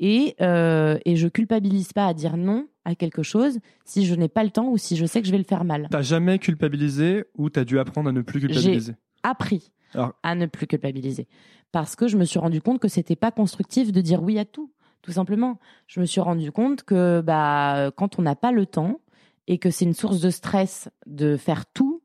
et 0.00 0.34
euh, 0.40 0.98
et 1.04 1.16
je 1.16 1.28
culpabilise 1.28 1.92
pas 1.92 2.06
à 2.06 2.14
dire 2.14 2.36
non 2.36 2.66
à 2.84 2.96
quelque 2.96 3.22
chose 3.22 3.58
si 3.84 4.04
je 4.04 4.14
n'ai 4.14 4.28
pas 4.28 4.42
le 4.42 4.50
temps 4.50 4.68
ou 4.68 4.76
si 4.76 4.96
je 4.96 5.06
sais 5.06 5.20
que 5.20 5.26
je 5.26 5.32
vais 5.32 5.38
le 5.38 5.44
faire 5.44 5.64
mal. 5.64 5.86
T'as 5.90 6.02
jamais 6.02 6.38
culpabilisé 6.38 7.24
ou 7.36 7.50
t'as 7.50 7.64
dû 7.64 7.78
apprendre 7.78 8.08
à 8.08 8.12
ne 8.12 8.20
plus 8.20 8.40
culpabiliser? 8.40 8.94
Appris 9.22 9.70
Alors- 9.94 10.12
à 10.22 10.34
ne 10.34 10.46
plus 10.46 10.66
culpabiliser 10.66 11.26
parce 11.72 11.96
que 11.96 12.06
je 12.08 12.16
me 12.16 12.24
suis 12.24 12.38
rendu 12.38 12.60
compte 12.60 12.80
que 12.80 12.88
c'était 12.88 13.16
pas 13.16 13.30
constructif 13.30 13.92
de 13.92 14.00
dire 14.00 14.22
oui 14.22 14.38
à 14.38 14.44
tout, 14.44 14.70
tout 15.00 15.12
simplement. 15.12 15.58
Je 15.86 16.00
me 16.00 16.06
suis 16.06 16.20
rendu 16.20 16.52
compte 16.52 16.82
que 16.82 17.20
bah 17.22 17.90
quand 17.96 18.18
on 18.18 18.22
n'a 18.22 18.36
pas 18.36 18.52
le 18.52 18.66
temps 18.66 19.00
et 19.48 19.58
que 19.58 19.70
c'est 19.70 19.84
une 19.86 19.94
source 19.94 20.20
de 20.20 20.30
stress 20.30 20.88
de 21.06 21.36
faire 21.36 21.64
tout, 21.66 22.02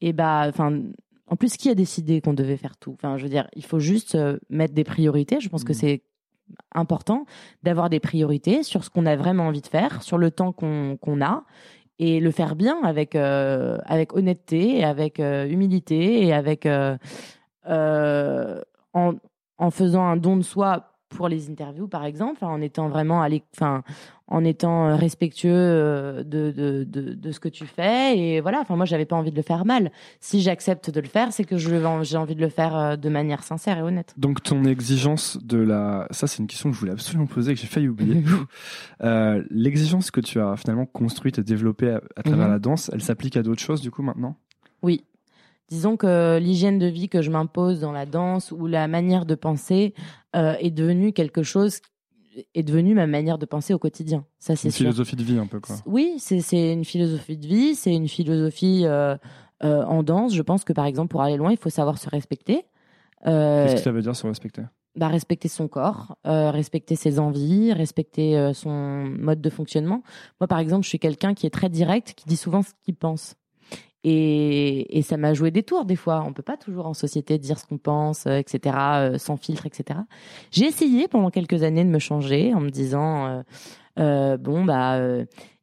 et 0.00 0.12
bah 0.12 0.44
enfin 0.48 0.80
en 1.26 1.36
plus 1.36 1.56
qui 1.56 1.68
a 1.68 1.74
décidé 1.74 2.20
qu'on 2.22 2.32
devait 2.32 2.56
faire 2.56 2.76
tout? 2.78 2.92
Enfin 2.94 3.16
je 3.18 3.24
veux 3.24 3.28
dire, 3.28 3.48
il 3.54 3.64
faut 3.64 3.80
juste 3.80 4.14
euh, 4.14 4.38
mettre 4.50 4.72
des 4.74 4.84
priorités. 4.84 5.40
Je 5.40 5.48
pense 5.48 5.64
que 5.64 5.72
Mhm. 5.72 5.78
c'est 5.78 6.02
important 6.74 7.26
d'avoir 7.62 7.90
des 7.90 8.00
priorités 8.00 8.62
sur 8.62 8.82
ce 8.84 8.88
qu'on 8.90 9.04
a 9.04 9.16
vraiment 9.16 9.48
envie 9.48 9.60
de 9.60 9.66
faire, 9.66 10.02
sur 10.02 10.16
le 10.16 10.30
temps 10.30 10.52
qu'on 10.52 10.96
qu'on 10.96 11.20
a 11.20 11.44
et 11.98 12.20
le 12.20 12.30
faire 12.30 12.54
bien 12.56 12.78
avec 12.84 13.14
euh, 13.14 13.78
avec 13.84 14.14
honnêteté, 14.14 14.78
et 14.78 14.84
avec 14.84 15.20
euh, 15.20 15.46
humilité 15.48 16.24
et 16.26 16.32
avec 16.32 16.66
euh, 16.66 16.96
en, 18.94 19.14
en 19.58 19.70
faisant 19.70 20.04
un 20.04 20.16
don 20.16 20.36
de 20.36 20.42
soi 20.42 20.97
pour 21.08 21.28
les 21.28 21.50
interviews 21.50 21.88
par 21.88 22.04
exemple, 22.04 22.44
en 22.44 22.60
étant 22.60 22.88
vraiment 22.88 23.22
à 23.22 23.28
l'é- 23.28 23.42
enfin 23.56 23.82
en 24.30 24.44
étant 24.44 24.94
respectueux 24.94 25.50
euh, 25.54 26.22
de, 26.22 26.50
de, 26.50 26.84
de, 26.84 27.14
de 27.14 27.32
ce 27.32 27.40
que 27.40 27.48
tu 27.48 27.64
fais 27.64 28.18
et 28.18 28.40
voilà 28.42 28.60
enfin 28.60 28.76
moi 28.76 28.84
j'avais 28.84 29.06
pas 29.06 29.16
envie 29.16 29.30
de 29.30 29.36
le 29.36 29.42
faire 29.42 29.64
mal 29.64 29.90
si 30.20 30.42
j'accepte 30.42 30.90
de 30.90 31.00
le 31.00 31.08
faire 31.08 31.32
c'est 31.32 31.44
que 31.44 31.56
j'ai 31.56 31.74
envie 32.16 32.34
de 32.34 32.40
le 32.42 32.50
faire 32.50 32.76
euh, 32.76 32.96
de 32.96 33.08
manière 33.08 33.42
sincère 33.42 33.78
et 33.78 33.82
honnête 33.82 34.12
Donc 34.18 34.42
ton 34.42 34.64
exigence 34.64 35.38
de 35.42 35.56
la... 35.56 36.06
Ça 36.10 36.26
c'est 36.26 36.40
une 36.42 36.46
question 36.46 36.68
que 36.68 36.74
je 36.74 36.80
voulais 36.80 36.92
absolument 36.92 37.24
poser 37.26 37.52
et 37.52 37.54
que 37.54 37.60
j'ai 37.60 37.66
failli 37.66 37.88
oublier. 37.88 38.22
Euh, 39.02 39.42
L'exigence 39.50 40.10
que 40.10 40.20
tu 40.20 40.40
as 40.40 40.56
finalement 40.56 40.84
construite 40.86 41.38
et 41.38 41.42
développée 41.42 41.90
à, 41.92 42.00
à 42.16 42.22
travers 42.22 42.46
Mhm. 42.46 42.52
la 42.52 42.58
danse, 42.58 42.90
elle 42.92 43.02
s'applique 43.02 43.36
à 43.36 43.42
d'autres 43.42 43.62
choses 43.62 43.80
du 43.80 43.90
coup 43.90 44.02
maintenant? 44.02 44.36
Oui. 44.82 45.04
Disons 45.68 45.96
que 45.96 46.38
l'hygiène 46.38 46.78
de 46.78 46.86
vie 46.86 47.08
que 47.08 47.22
je 47.22 47.30
m'impose 47.30 47.80
dans 47.80 47.92
la 47.92 48.06
danse 48.06 48.52
ou 48.52 48.66
la 48.66 48.88
manière 48.88 49.26
de 49.26 49.34
penser 49.34 49.94
euh, 50.34 50.54
est 50.60 50.70
devenue 50.70 51.12
quelque 51.12 51.42
chose, 51.42 51.80
est 52.54 52.62
devenue 52.62 52.94
ma 52.94 53.06
manière 53.06 53.38
de 53.38 53.46
penser 53.46 53.74
au 53.74 53.78
quotidien. 53.78 54.24
Ça, 54.38 54.56
c'est 54.56 54.68
Une 54.68 54.72
sûr. 54.72 54.78
philosophie 54.84 55.16
de 55.16 55.22
vie 55.22 55.38
un 55.38 55.46
peu 55.46 55.60
quoi. 55.60 55.76
Oui, 55.86 56.14
c'est 56.18 56.72
une 56.72 56.84
philosophie 56.84 57.36
de 57.36 57.46
vie, 57.46 57.74
c'est 57.74 57.94
une 57.94 58.08
philosophie 58.08 58.82
euh, 58.84 59.16
euh, 59.62 59.84
en 59.84 60.02
danse. 60.02 60.34
Je 60.34 60.42
pense 60.42 60.64
que 60.64 60.72
par 60.72 60.86
exemple, 60.86 61.08
pour 61.08 61.22
aller 61.22 61.36
loin, 61.36 61.50
il 61.50 61.58
faut 61.58 61.70
savoir 61.70 61.98
se 61.98 62.08
respecter. 62.08 62.64
Qu'est-ce 63.24 63.74
que 63.74 63.80
ça 63.80 63.92
veut 63.92 64.02
dire 64.02 64.14
se 64.16 64.26
respecter? 64.26 64.62
Bah, 64.96 65.08
respecter 65.08 65.48
son 65.48 65.68
corps, 65.68 66.16
euh, 66.26 66.50
respecter 66.50 66.96
ses 66.96 67.18
envies, 67.20 67.72
respecter 67.72 68.36
euh, 68.36 68.52
son 68.52 69.04
mode 69.04 69.40
de 69.40 69.50
fonctionnement. 69.50 70.02
Moi, 70.40 70.48
par 70.48 70.58
exemple, 70.58 70.82
je 70.84 70.88
suis 70.88 70.98
quelqu'un 70.98 71.34
qui 71.34 71.46
est 71.46 71.50
très 71.50 71.68
direct, 71.68 72.14
qui 72.16 72.24
dit 72.26 72.36
souvent 72.36 72.62
ce 72.62 72.70
qu'il 72.82 72.96
pense. 72.96 73.34
Et, 74.04 75.02
ça 75.02 75.16
m'a 75.16 75.34
joué 75.34 75.50
des 75.50 75.62
tours 75.62 75.84
des 75.84 75.96
fois. 75.96 76.24
On 76.26 76.32
peut 76.32 76.42
pas 76.42 76.56
toujours 76.56 76.86
en 76.86 76.94
société 76.94 77.38
dire 77.38 77.58
ce 77.58 77.66
qu'on 77.66 77.78
pense, 77.78 78.26
euh, 78.26 78.36
etc., 78.38 78.76
euh, 78.78 79.18
sans 79.18 79.36
filtre, 79.36 79.66
etc. 79.66 80.00
J'ai 80.50 80.66
essayé 80.66 81.08
pendant 81.08 81.30
quelques 81.30 81.62
années 81.62 81.84
de 81.84 81.90
me 81.90 81.98
changer 81.98 82.54
en 82.54 82.60
me 82.60 82.70
disant 82.70 83.42
euh, 83.98 84.36
bon 84.36 84.64
bah 84.64 85.00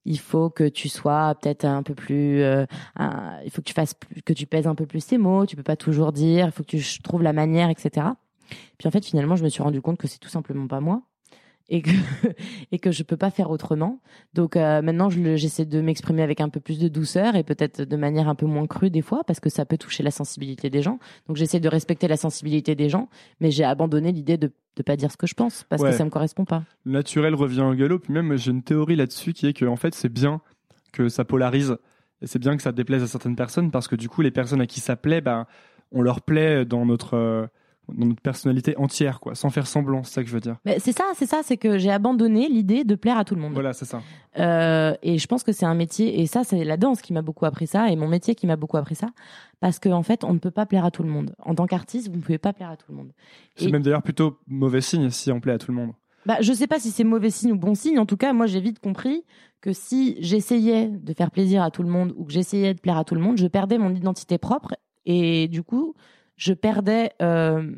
il 0.07 0.19
faut 0.19 0.49
que 0.49 0.67
tu 0.67 0.89
sois 0.89 1.35
peut-être 1.41 1.65
un 1.65 1.81
peu 1.81 1.95
plus, 1.95 2.41
il 2.41 3.51
faut 3.51 3.61
que 3.61 3.67
tu 3.67 3.73
fasses 3.73 3.93
plus, 3.93 4.21
que 4.21 4.33
tu 4.33 4.45
pèses 4.45 4.67
un 4.67 4.75
peu 4.75 4.85
plus 4.85 5.05
tes 5.05 5.17
mots. 5.17 5.45
Tu 5.45 5.55
peux 5.55 5.63
pas 5.63 5.77
toujours 5.77 6.11
dire. 6.11 6.45
Il 6.45 6.51
faut 6.51 6.63
que 6.63 6.77
tu 6.77 7.01
trouves 7.01 7.23
la 7.23 7.33
manière, 7.33 7.69
etc. 7.69 8.07
Puis 8.77 8.87
en 8.87 8.91
fait, 8.91 9.05
finalement, 9.05 9.35
je 9.35 9.43
me 9.43 9.49
suis 9.49 9.63
rendu 9.63 9.81
compte 9.81 9.97
que 9.97 10.07
c'est 10.07 10.19
tout 10.19 10.29
simplement 10.29 10.67
pas 10.67 10.79
moi 10.79 11.01
et 11.69 11.81
que 11.81 11.89
et 12.71 12.79
que 12.79 12.91
je 12.91 13.03
peux 13.03 13.17
pas 13.17 13.31
faire 13.31 13.49
autrement. 13.49 13.99
Donc 14.33 14.55
euh, 14.55 14.81
maintenant, 14.81 15.09
je 15.09 15.35
j'essaie 15.35 15.65
de 15.65 15.81
m'exprimer 15.81 16.21
avec 16.21 16.41
un 16.41 16.49
peu 16.49 16.59
plus 16.59 16.79
de 16.79 16.87
douceur 16.87 17.35
et 17.35 17.43
peut-être 17.43 17.81
de 17.81 17.95
manière 17.97 18.29
un 18.29 18.35
peu 18.35 18.45
moins 18.45 18.67
crue 18.67 18.89
des 18.89 19.01
fois 19.01 19.23
parce 19.25 19.39
que 19.39 19.49
ça 19.49 19.65
peut 19.65 19.77
toucher 19.77 20.03
la 20.03 20.11
sensibilité 20.11 20.69
des 20.69 20.81
gens. 20.81 20.99
Donc 21.27 21.37
j'essaie 21.37 21.59
de 21.59 21.69
respecter 21.69 22.07
la 22.07 22.17
sensibilité 22.17 22.75
des 22.75 22.89
gens, 22.89 23.09
mais 23.39 23.51
j'ai 23.51 23.63
abandonné 23.63 24.11
l'idée 24.11 24.37
de 24.37 24.51
de 24.77 24.83
pas 24.83 24.97
dire 24.97 25.09
ce 25.09 25.15
que 25.15 25.25
je 25.25 25.33
pense 25.35 25.63
parce 25.69 25.81
Ouais. 25.81 25.91
que 25.91 25.95
ça 25.95 26.03
me 26.03 26.09
correspond 26.09 26.43
pas. 26.43 26.63
Le 26.83 26.91
naturel 26.91 27.33
revient 27.33 27.61
au 27.61 27.73
galop. 27.73 27.99
Puis 27.99 28.11
même, 28.11 28.35
j'ai 28.37 28.51
une 28.51 28.61
théorie 28.61 28.97
là-dessus 28.97 29.31
qui 29.31 29.47
est 29.47 29.53
que 29.53 29.63
en 29.63 29.77
fait, 29.77 29.95
c'est 29.95 30.11
bien 30.11 30.41
que 30.91 31.07
ça 31.07 31.23
polarise. 31.23 31.77
Et 32.21 32.27
c'est 32.27 32.39
bien 32.39 32.57
que 32.57 32.61
ça 32.61 32.73
déplaise 32.73 33.01
à 33.01 33.07
certaines 33.07 33.37
personnes 33.37 33.71
parce 33.71 33.87
que 33.87 33.95
du 33.95 34.09
coup, 34.09 34.21
les 34.21 34.31
personnes 34.31 34.59
à 34.59 34.67
qui 34.67 34.81
ça 34.81 34.97
plaît, 34.97 35.21
ben, 35.21 35.47
on 35.93 36.01
leur 36.01 36.21
plaît 36.21 36.65
dans 36.65 36.85
notre, 36.85 37.13
euh, 37.15 37.47
dans 37.93 38.07
notre 38.07 38.21
personnalité 38.21 38.75
entière, 38.77 39.19
quoi, 39.19 39.35
sans 39.35 39.49
faire 39.49 39.67
semblant. 39.67 40.03
C'est 40.03 40.13
ça 40.13 40.23
que 40.23 40.29
je 40.29 40.33
veux 40.33 40.39
dire. 40.39 40.57
Mais 40.65 40.79
c'est 40.79 40.91
ça, 40.91 41.03
c'est 41.15 41.25
ça, 41.25 41.41
c'est 41.43 41.57
que 41.57 41.77
j'ai 41.77 41.91
abandonné 41.91 42.47
l'idée 42.49 42.83
de 42.83 42.95
plaire 42.95 43.17
à 43.17 43.25
tout 43.25 43.35
le 43.35 43.41
monde. 43.41 43.53
Voilà, 43.53 43.73
c'est 43.73 43.85
ça. 43.85 44.01
Euh, 44.37 44.93
et 45.03 45.17
je 45.17 45.27
pense 45.27 45.43
que 45.43 45.51
c'est 45.51 45.65
un 45.65 45.75
métier, 45.75 46.21
et 46.21 46.27
ça, 46.27 46.43
c'est 46.43 46.63
la 46.63 46.77
danse 46.77 47.01
qui 47.01 47.13
m'a 47.13 47.21
beaucoup 47.21 47.45
appris 47.45 47.67
ça, 47.67 47.89
et 47.89 47.95
mon 47.95 48.07
métier 48.07 48.35
qui 48.35 48.47
m'a 48.47 48.55
beaucoup 48.55 48.77
appris 48.77 48.95
ça, 48.95 49.07
parce 49.59 49.79
qu'en 49.79 49.91
en 49.97 50.03
fait, 50.03 50.23
on 50.23 50.33
ne 50.33 50.39
peut 50.39 50.51
pas 50.51 50.65
plaire 50.65 50.85
à 50.85 50.91
tout 50.91 51.03
le 51.03 51.09
monde. 51.09 51.35
En 51.39 51.55
tant 51.55 51.65
qu'artiste, 51.67 52.09
vous 52.09 52.17
ne 52.17 52.21
pouvez 52.21 52.37
pas 52.37 52.53
plaire 52.53 52.69
à 52.69 52.77
tout 52.77 52.85
le 52.89 52.95
monde. 52.97 53.11
C'est 53.55 53.65
Et- 53.65 53.71
même 53.71 53.81
d'ailleurs 53.83 54.03
plutôt 54.03 54.39
mauvais 54.47 54.81
signe 54.81 55.09
si 55.09 55.31
on 55.31 55.39
plaît 55.39 55.53
à 55.53 55.57
tout 55.57 55.71
le 55.71 55.77
monde. 55.77 55.93
Bah, 56.25 56.37
je 56.41 56.51
sais 56.53 56.65
pas 56.67 56.79
si 56.79 56.89
c'est 56.89 57.03
mauvais 57.03 57.29
signe 57.29 57.51
ou 57.51 57.55
bon 57.55 57.75
signe. 57.75 57.99
En 57.99 58.07
tout 58.07 58.17
cas, 58.17 58.33
moi, 58.33 58.47
j'ai 58.47 58.59
vite 58.59 58.79
compris 58.79 59.23
que 59.61 59.73
si 59.73 60.17
j'essayais 60.21 60.87
de 60.89 61.13
faire 61.13 61.29
plaisir 61.29 61.61
à 61.61 61.69
tout 61.69 61.83
le 61.83 61.89
monde 61.89 62.13
ou 62.17 62.25
que 62.25 62.31
j'essayais 62.31 62.73
de 62.73 62.79
plaire 62.79 62.97
à 62.97 63.03
tout 63.03 63.13
le 63.13 63.21
monde, 63.21 63.37
je 63.37 63.45
perdais 63.47 63.77
mon 63.77 63.93
identité 63.93 64.39
propre 64.39 64.73
et 65.05 65.47
du 65.47 65.61
coup, 65.61 65.93
je 66.37 66.53
perdais 66.53 67.11
euh, 67.21 67.71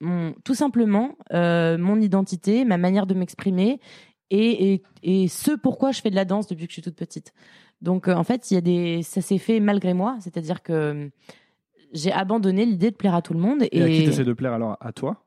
mon, 0.00 0.34
tout 0.44 0.54
simplement 0.54 1.16
euh, 1.32 1.78
mon 1.78 2.00
identité, 2.00 2.64
ma 2.64 2.78
manière 2.78 3.06
de 3.06 3.14
m'exprimer 3.14 3.80
et, 4.30 4.74
et, 4.74 4.82
et 5.02 5.28
ce 5.28 5.52
pourquoi 5.52 5.92
je 5.92 6.00
fais 6.00 6.10
de 6.10 6.16
la 6.16 6.24
danse 6.24 6.46
depuis 6.46 6.66
que 6.66 6.70
je 6.70 6.74
suis 6.74 6.82
toute 6.82 6.96
petite. 6.96 7.32
Donc, 7.80 8.08
euh, 8.08 8.14
en 8.14 8.24
fait, 8.24 8.50
il 8.50 8.54
y 8.54 8.56
a 8.56 8.60
des, 8.60 9.02
ça 9.02 9.20
s'est 9.20 9.38
fait 9.38 9.60
malgré 9.60 9.94
moi, 9.94 10.16
c'est-à-dire 10.20 10.62
que 10.62 11.10
j'ai 11.92 12.12
abandonné 12.12 12.64
l'idée 12.64 12.90
de 12.90 12.96
plaire 12.96 13.14
à 13.14 13.22
tout 13.22 13.34
le 13.34 13.40
monde 13.40 13.62
Et, 13.70 13.82
à 13.82 13.88
qui 13.88 14.04
t'essaies 14.04 14.24
de 14.24 14.32
plaire 14.32 14.52
alors? 14.52 14.76
À 14.80 14.92
toi? 14.92 15.24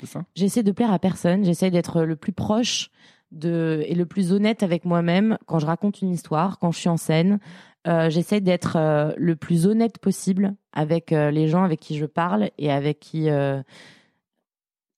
C'est 0.00 0.06
ça? 0.06 0.24
J'essaie 0.34 0.62
de 0.62 0.72
plaire 0.72 0.92
à 0.92 0.98
personne. 0.98 1.44
J'essaie 1.44 1.70
d'être 1.70 2.02
le 2.02 2.16
plus 2.16 2.32
proche 2.32 2.90
de 3.30 3.84
et 3.86 3.94
le 3.94 4.06
plus 4.06 4.32
honnête 4.32 4.62
avec 4.62 4.84
moi-même 4.84 5.38
quand 5.46 5.58
je 5.58 5.66
raconte 5.66 6.00
une 6.00 6.10
histoire, 6.10 6.58
quand 6.58 6.72
je 6.72 6.78
suis 6.78 6.88
en 6.88 6.96
scène. 6.96 7.40
Euh, 7.86 8.10
J'essaie 8.10 8.40
d'être 8.40 8.76
euh, 8.76 9.12
le 9.16 9.36
plus 9.36 9.66
honnête 9.66 9.98
possible 9.98 10.54
avec 10.72 11.12
euh, 11.12 11.30
les 11.30 11.48
gens 11.48 11.62
avec 11.62 11.80
qui 11.80 11.96
je 11.96 12.06
parle 12.06 12.50
et 12.58 12.70
avec 12.70 12.98
qui 13.00 13.28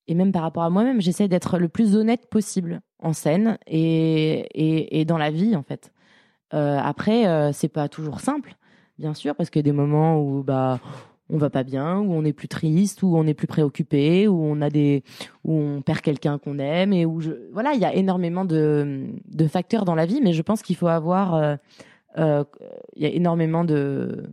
et 0.07 0.15
même 0.15 0.31
par 0.31 0.41
rapport 0.41 0.63
à 0.63 0.69
moi-même. 0.69 1.01
J'essaie 1.01 1.27
d'être 1.27 1.57
le 1.57 1.69
plus 1.69 1.95
honnête 1.95 2.29
possible 2.29 2.81
en 2.99 3.13
scène 3.13 3.57
et 3.67 4.99
et, 4.99 5.05
dans 5.05 5.17
la 5.17 5.31
vie 5.31 5.55
en 5.55 5.63
fait. 5.63 5.91
Après, 6.51 7.53
c'est 7.53 7.69
pas 7.69 7.87
toujours 7.87 8.19
simple, 8.19 8.57
bien 8.99 9.13
sûr, 9.13 9.35
parce 9.35 9.49
qu'il 9.49 9.59
y 9.59 9.63
a 9.63 9.71
des 9.71 9.77
moments 9.77 10.21
où 10.21 10.43
bah 10.43 10.81
on 11.29 11.37
va 11.37 11.49
pas 11.49 11.63
bien, 11.63 11.99
où 11.99 12.11
on 12.11 12.25
est 12.25 12.33
plus 12.33 12.49
triste, 12.49 13.03
où 13.03 13.15
on 13.15 13.25
est 13.25 13.33
plus 13.33 13.47
préoccupé, 13.47 14.27
où 14.27 14.43
on 14.43 14.59
a 14.59 14.69
des, 14.69 15.03
où 15.45 15.53
on 15.53 15.81
perd 15.81 16.01
quelqu'un 16.01 16.37
qu'on 16.37 16.59
aime 16.59 16.91
et 16.91 17.05
où 17.05 17.21
voilà, 17.53 17.71
il 17.71 17.79
y 17.79 17.85
a 17.85 17.93
énormément 17.95 18.43
de, 18.43 19.05
de 19.29 19.47
facteurs 19.47 19.85
dans 19.85 19.95
la 19.95 20.05
vie, 20.05 20.19
mais 20.21 20.33
je 20.33 20.41
pense 20.41 20.61
qu'il 20.61 20.75
faut 20.75 20.87
avoir, 20.89 21.57
euh, 22.17 22.43
il 22.95 23.03
y 23.03 23.05
a 23.05 23.09
énormément 23.09 23.63
de, 23.63 24.29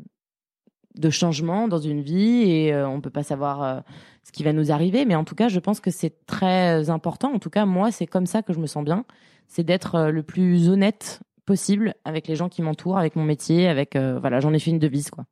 changements 1.10 1.68
dans 1.68 1.78
une 1.78 2.00
vie 2.00 2.50
et 2.50 2.72
euh, 2.72 2.88
on 2.88 3.00
peut 3.00 3.10
pas 3.10 3.22
savoir 3.22 3.62
euh, 3.62 3.80
ce 4.24 4.32
qui 4.32 4.42
va 4.42 4.52
nous 4.52 4.72
arriver, 4.72 5.04
mais 5.04 5.14
en 5.14 5.24
tout 5.24 5.34
cas, 5.34 5.48
je 5.48 5.60
pense 5.60 5.80
que 5.80 5.90
c'est 5.90 6.26
très 6.26 6.90
important. 6.90 7.32
En 7.32 7.38
tout 7.38 7.50
cas, 7.50 7.66
moi, 7.66 7.92
c'est 7.92 8.06
comme 8.06 8.26
ça 8.26 8.42
que 8.42 8.52
je 8.52 8.58
me 8.58 8.66
sens 8.66 8.84
bien, 8.84 9.04
c'est 9.46 9.62
d'être 9.62 9.94
euh, 9.94 10.10
le 10.10 10.22
plus 10.22 10.68
honnête 10.68 11.20
possible 11.46 11.94
avec 12.04 12.26
les 12.28 12.36
gens 12.36 12.48
qui 12.48 12.62
m'entourent, 12.62 12.98
avec 12.98 13.16
mon 13.16 13.24
métier, 13.24 13.68
avec 13.68 13.96
voilà, 13.96 14.38
j'en 14.40 14.52
ai 14.52 14.58
fait 14.58 14.70
une 14.70 14.78
devise 14.78 15.08
quoi. 15.08 15.24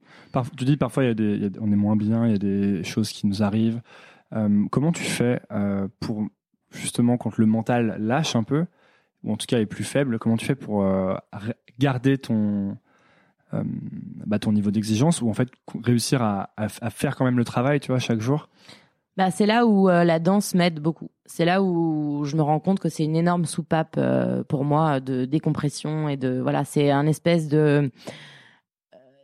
Tu 0.57 0.65
dis 0.65 0.79
parfois 0.79 1.05
il 1.05 1.09
y 1.09 1.11
a 1.11 1.15
des, 1.15 1.51
on 1.61 1.71
est 1.71 1.77
moins 1.77 1.95
bien, 1.95 2.25
il 2.25 2.33
y 2.33 2.35
a 2.35 2.39
des 2.39 2.83
choses 2.85 3.11
qui 3.11 3.27
nous 3.27 3.43
arrivent. 3.43 3.83
Comment 4.71 4.93
tu 4.93 5.03
fais 5.03 5.43
pour 6.01 6.27
justement 6.71 7.19
quand 7.19 7.37
le 7.37 7.45
mental 7.45 7.97
lâche 8.01 8.35
un 8.35 8.45
peu, 8.45 8.65
ou 9.27 9.33
en 9.33 9.37
tout 9.37 9.47
cas 9.47 9.59
est 9.59 9.67
plus 9.67 9.85
faible, 9.85 10.19
comment 10.19 10.37
tu 10.37 10.47
fais 10.47 10.55
pour 10.55 10.83
euh, 10.83 11.15
garder 11.79 12.17
ton 12.17 12.77
euh, 13.53 13.63
bah, 13.65 14.39
ton 14.39 14.53
niveau 14.53 14.71
d'exigence 14.71 15.21
ou 15.21 15.29
en 15.29 15.35
fait 15.35 15.49
réussir 15.83 16.23
à, 16.23 16.49
faire 16.91 17.17
quand 17.17 17.25
même 17.25 17.37
le 17.37 17.45
travail, 17.45 17.81
tu 17.81 17.89
vois, 17.89 17.99
chaque 17.99 18.21
jour? 18.21 18.49
Bah, 19.17 19.31
c'est 19.31 19.47
là 19.47 19.67
où 19.67 19.89
euh, 19.89 20.05
la 20.05 20.19
danse 20.19 20.55
m'aide 20.55 20.81
beaucoup. 20.81 21.11
C'est 21.27 21.45
là 21.45 21.63
où 21.63 22.25
je 22.25 22.37
me 22.37 22.43
rends 22.43 22.61
compte 22.61 22.79
que 22.79 22.89
c'est 22.89 23.05
une 23.05 23.17
énorme 23.17 23.47
soupape 23.47 23.99
pour 24.49 24.65
moi 24.65 25.01
de 25.01 25.25
décompression 25.25 26.09
et 26.09 26.17
de 26.17 26.41
voilà, 26.41 26.65
c'est 26.65 26.91
un 26.91 27.07
espèce 27.07 27.49
de 27.49 27.91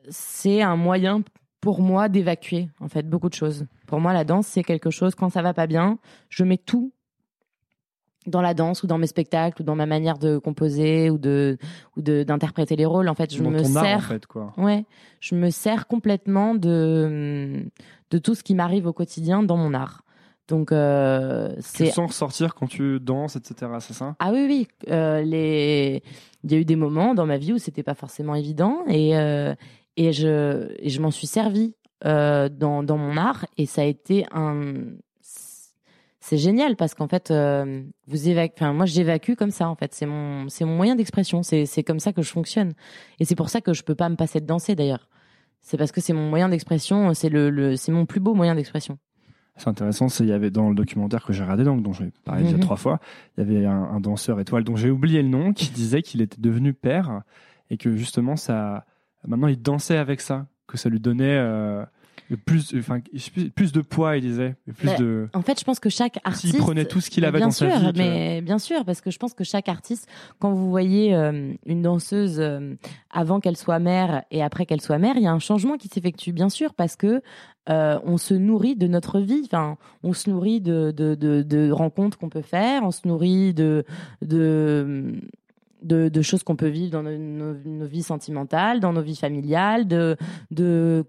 c'est 0.08 0.62
un 0.62 0.74
moyen 0.74 1.22
pour 1.60 1.80
moi 1.80 2.08
d'évacuer 2.08 2.68
en 2.80 2.88
fait 2.88 3.08
beaucoup 3.08 3.28
de 3.28 3.34
choses. 3.34 3.66
Pour 3.86 4.00
moi 4.00 4.12
la 4.12 4.24
danse 4.24 4.48
c'est 4.48 4.64
quelque 4.64 4.90
chose 4.90 5.14
quand 5.14 5.28
ça 5.28 5.42
va 5.42 5.54
pas 5.54 5.68
bien, 5.68 5.98
je 6.28 6.42
mets 6.42 6.58
tout 6.58 6.92
dans 8.26 8.40
la 8.40 8.54
danse 8.54 8.82
ou 8.82 8.86
dans 8.86 8.98
mes 8.98 9.06
spectacles 9.06 9.62
ou 9.62 9.64
dans 9.64 9.74
ma 9.74 9.86
manière 9.86 10.18
de 10.18 10.38
composer 10.38 11.10
ou 11.10 11.18
de 11.18 11.58
ou 11.96 12.02
de 12.02 12.22
d'interpréter 12.22 12.76
les 12.76 12.86
rôles 12.86 13.08
en 13.08 13.14
fait, 13.14 13.34
je 13.34 13.42
dans 13.42 13.50
me 13.50 13.58
art 13.58 13.66
sers 13.66 13.96
en 13.98 14.00
fait 14.00 14.26
quoi. 14.26 14.52
Ouais, 14.56 14.84
je 15.20 15.34
me 15.34 15.50
sers 15.50 15.86
complètement 15.86 16.54
de 16.54 17.64
de 18.10 18.18
tout 18.18 18.34
ce 18.34 18.42
qui 18.42 18.54
m'arrive 18.54 18.86
au 18.86 18.92
quotidien 18.92 19.42
dans 19.42 19.56
mon 19.56 19.74
art. 19.74 20.02
Donc 20.48 20.72
euh, 20.72 21.54
Tu 21.56 21.62
c'est 21.62 21.84
le 21.84 21.90
sens 21.90 22.10
ressortir 22.10 22.54
quand 22.54 22.66
tu 22.66 22.98
danses, 23.00 23.36
etc. 23.36 23.72
C'est 23.80 23.94
ça? 23.94 24.16
Ah 24.18 24.30
oui 24.32 24.44
oui 24.48 24.68
euh, 24.90 25.22
les 25.22 26.02
il 26.44 26.52
y 26.52 26.54
a 26.54 26.58
eu 26.58 26.64
des 26.64 26.76
moments 26.76 27.14
dans 27.14 27.26
ma 27.26 27.38
vie 27.38 27.52
où 27.52 27.58
c'était 27.58 27.84
pas 27.84 27.94
forcément 27.94 28.34
évident 28.34 28.80
et 28.88 29.16
euh, 29.16 29.54
et 29.96 30.12
je 30.12 30.72
et 30.78 30.90
je 30.90 31.00
m'en 31.00 31.10
suis 31.10 31.26
servi 31.28 31.74
euh, 32.04 32.48
dans 32.48 32.82
dans 32.82 32.98
mon 32.98 33.16
art 33.16 33.46
et 33.56 33.66
ça 33.66 33.82
a 33.82 33.84
été 33.84 34.26
un 34.32 34.64
c'est 36.24 36.38
génial 36.38 36.76
parce 36.76 36.94
qu'en 36.94 37.08
fait 37.08 37.32
euh, 37.32 37.82
vous 38.06 38.28
enfin 38.28 38.72
moi 38.72 38.86
j'évacue 38.86 39.34
comme 39.34 39.50
ça 39.50 39.68
en 39.68 39.74
fait. 39.74 39.92
C'est 39.92 40.06
mon 40.06 40.48
c'est 40.48 40.64
mon 40.64 40.76
moyen 40.76 40.94
d'expression. 40.94 41.42
C'est 41.42 41.66
c'est 41.66 41.82
comme 41.82 41.98
ça 41.98 42.12
que 42.12 42.22
je 42.22 42.30
fonctionne. 42.30 42.74
Et 43.18 43.24
c'est 43.24 43.34
pour 43.34 43.48
ça 43.48 43.60
que 43.60 43.72
je 43.74 43.82
peux 43.82 43.96
pas 43.96 44.08
me 44.08 44.14
passer 44.14 44.40
de 44.40 44.46
danser 44.46 44.76
d'ailleurs. 44.76 45.08
C'est 45.62 45.76
parce 45.76 45.90
que 45.90 46.00
c'est 46.00 46.12
mon 46.12 46.30
moyen 46.30 46.48
d'expression 46.48 47.12
c'est 47.12 47.28
le, 47.28 47.50
le 47.50 47.74
c'est 47.74 47.90
mon 47.90 48.06
plus 48.06 48.20
beau 48.20 48.34
moyen 48.34 48.54
d'expression. 48.54 48.98
C'est 49.56 49.66
intéressant, 49.68 50.08
c'est 50.08 50.22
il 50.22 50.30
y 50.30 50.32
avait 50.32 50.50
dans 50.52 50.68
le 50.68 50.76
documentaire 50.76 51.24
que 51.24 51.32
j'ai 51.32 51.42
regardé, 51.42 51.64
donc 51.64 51.82
dont 51.82 51.92
j'ai 51.92 52.12
parlé 52.24 52.44
déjà 52.44 52.56
Mhm. 52.56 52.62
trois 52.62 52.76
fois, 52.76 53.00
il 53.36 53.44
y 53.44 53.46
avait 53.46 53.66
un, 53.66 53.82
un 53.82 54.00
danseur 54.00 54.38
étoile 54.38 54.62
dont 54.62 54.76
j'ai 54.76 54.90
oublié 54.90 55.22
le 55.22 55.28
nom 55.28 55.52
qui 55.52 55.70
disait 55.74 56.02
qu'il 56.02 56.22
était 56.22 56.40
devenu 56.40 56.72
père 56.72 57.22
et 57.68 57.78
que 57.78 57.96
justement 57.96 58.36
ça, 58.36 58.86
maintenant 59.26 59.48
il 59.48 59.60
dansait 59.60 59.96
avec 59.96 60.20
ça, 60.20 60.46
que 60.68 60.78
ça 60.78 60.88
lui 60.88 61.00
donnait 61.00 61.36
euh, 61.36 61.84
plus, 62.44 62.74
enfin 62.76 63.00
plus, 63.54 63.72
de 63.72 63.80
poids, 63.80 64.16
il 64.16 64.22
disait, 64.22 64.54
plus 64.78 64.94
de. 64.96 65.28
En 65.34 65.42
fait, 65.42 65.58
je 65.60 65.64
pense 65.64 65.78
que 65.80 65.90
chaque 65.90 66.18
artiste. 66.24 66.54
S'il 66.54 66.60
prenait 66.62 66.84
tout 66.84 67.00
ce 67.00 67.10
qu'il 67.10 67.24
avait 67.24 67.40
dans 67.40 67.50
sûr, 67.50 67.70
sa 67.70 67.78
vie, 67.78 67.92
que- 67.92 67.98
mais 67.98 68.40
bien 68.40 68.58
sûr, 68.58 68.84
parce 68.84 69.00
que 69.00 69.10
je 69.10 69.18
pense 69.18 69.34
que 69.34 69.44
chaque 69.44 69.68
artiste, 69.68 70.08
quand 70.38 70.52
vous 70.52 70.70
voyez 70.70 71.14
euh, 71.14 71.52
une 71.66 71.82
danseuse 71.82 72.36
euh, 72.40 72.74
avant 73.10 73.40
qu'elle 73.40 73.56
soit 73.56 73.78
mère 73.78 74.22
et 74.30 74.42
après 74.42 74.64
qu'elle 74.66 74.80
soit 74.80 74.98
mère, 74.98 75.14
il 75.16 75.22
y 75.22 75.26
a 75.26 75.32
un 75.32 75.38
changement 75.38 75.76
qui 75.76 75.88
s'effectue, 75.88 76.32
bien 76.32 76.48
sûr, 76.48 76.74
parce 76.74 76.96
que 76.96 77.22
euh, 77.68 77.98
on 78.04 78.16
se 78.18 78.34
nourrit 78.34 78.74
de 78.76 78.86
notre 78.88 79.20
vie. 79.20 79.42
Enfin, 79.44 79.76
on 80.02 80.12
se 80.14 80.28
nourrit 80.30 80.60
de 80.60 80.90
de, 80.96 81.14
de, 81.14 81.42
de 81.42 81.70
rencontres 81.70 82.18
qu'on 82.18 82.28
peut 82.30 82.42
faire, 82.42 82.82
on 82.82 82.90
se 82.90 83.06
nourrit 83.06 83.52
de 83.54 83.84
de 84.22 85.12
de, 85.82 86.08
de 86.08 86.22
choses 86.22 86.44
qu'on 86.44 86.54
peut 86.56 86.68
vivre 86.68 86.92
dans 86.92 87.02
nos, 87.02 87.18
nos- 87.18 87.54
nos 87.64 87.86
vies 87.86 88.04
sentimentales, 88.04 88.78
dans 88.80 88.92
nos 88.92 89.02
vies 89.02 89.16
familiales, 89.16 89.86
de 89.88 90.16
de 90.52 91.04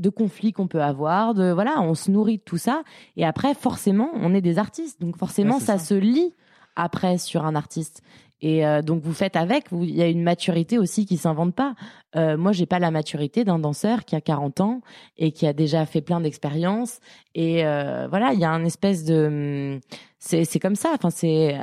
de 0.00 0.10
conflits 0.10 0.52
qu'on 0.52 0.66
peut 0.68 0.82
avoir, 0.82 1.34
de 1.34 1.50
voilà, 1.50 1.80
on 1.80 1.94
se 1.94 2.10
nourrit 2.10 2.38
de 2.38 2.42
tout 2.42 2.58
ça 2.58 2.82
et 3.16 3.24
après 3.24 3.54
forcément, 3.54 4.10
on 4.14 4.34
est 4.34 4.40
des 4.40 4.58
artistes. 4.58 5.00
Donc 5.00 5.16
forcément 5.16 5.54
Ouais, 5.54 5.60
ça, 5.60 5.78
ça. 5.78 5.84
se 5.84 5.94
lie 5.94 6.34
après 6.76 7.18
sur 7.18 7.44
un 7.44 7.54
artiste. 7.54 8.02
Et 8.40 8.64
euh, 8.64 8.82
donc 8.82 9.02
vous 9.02 9.12
faites 9.12 9.34
avec, 9.34 9.64
il 9.72 9.96
y 9.96 10.02
a 10.02 10.06
une 10.06 10.22
maturité 10.22 10.78
aussi 10.78 11.06
qui 11.06 11.16
s'invente 11.16 11.54
pas. 11.54 11.74
Euh, 12.14 12.36
moi, 12.36 12.52
j'ai 12.52 12.66
pas 12.66 12.78
la 12.78 12.90
maturité 12.92 13.44
d'un 13.44 13.58
danseur 13.58 14.04
qui 14.04 14.14
a 14.14 14.20
40 14.20 14.60
ans 14.60 14.80
et 15.16 15.32
qui 15.32 15.46
a 15.46 15.52
déjà 15.52 15.84
fait 15.86 16.00
plein 16.02 16.20
d'expériences. 16.20 17.00
Et 17.34 17.66
euh, 17.66 18.06
voilà, 18.08 18.32
il 18.34 18.38
y 18.38 18.44
a 18.44 18.50
un 18.50 18.64
espèce 18.64 19.04
de, 19.04 19.80
c'est 20.20 20.44
c'est 20.44 20.60
comme 20.60 20.76
ça. 20.76 20.90
Enfin, 20.94 21.10
c'est 21.10 21.56
euh, 21.58 21.62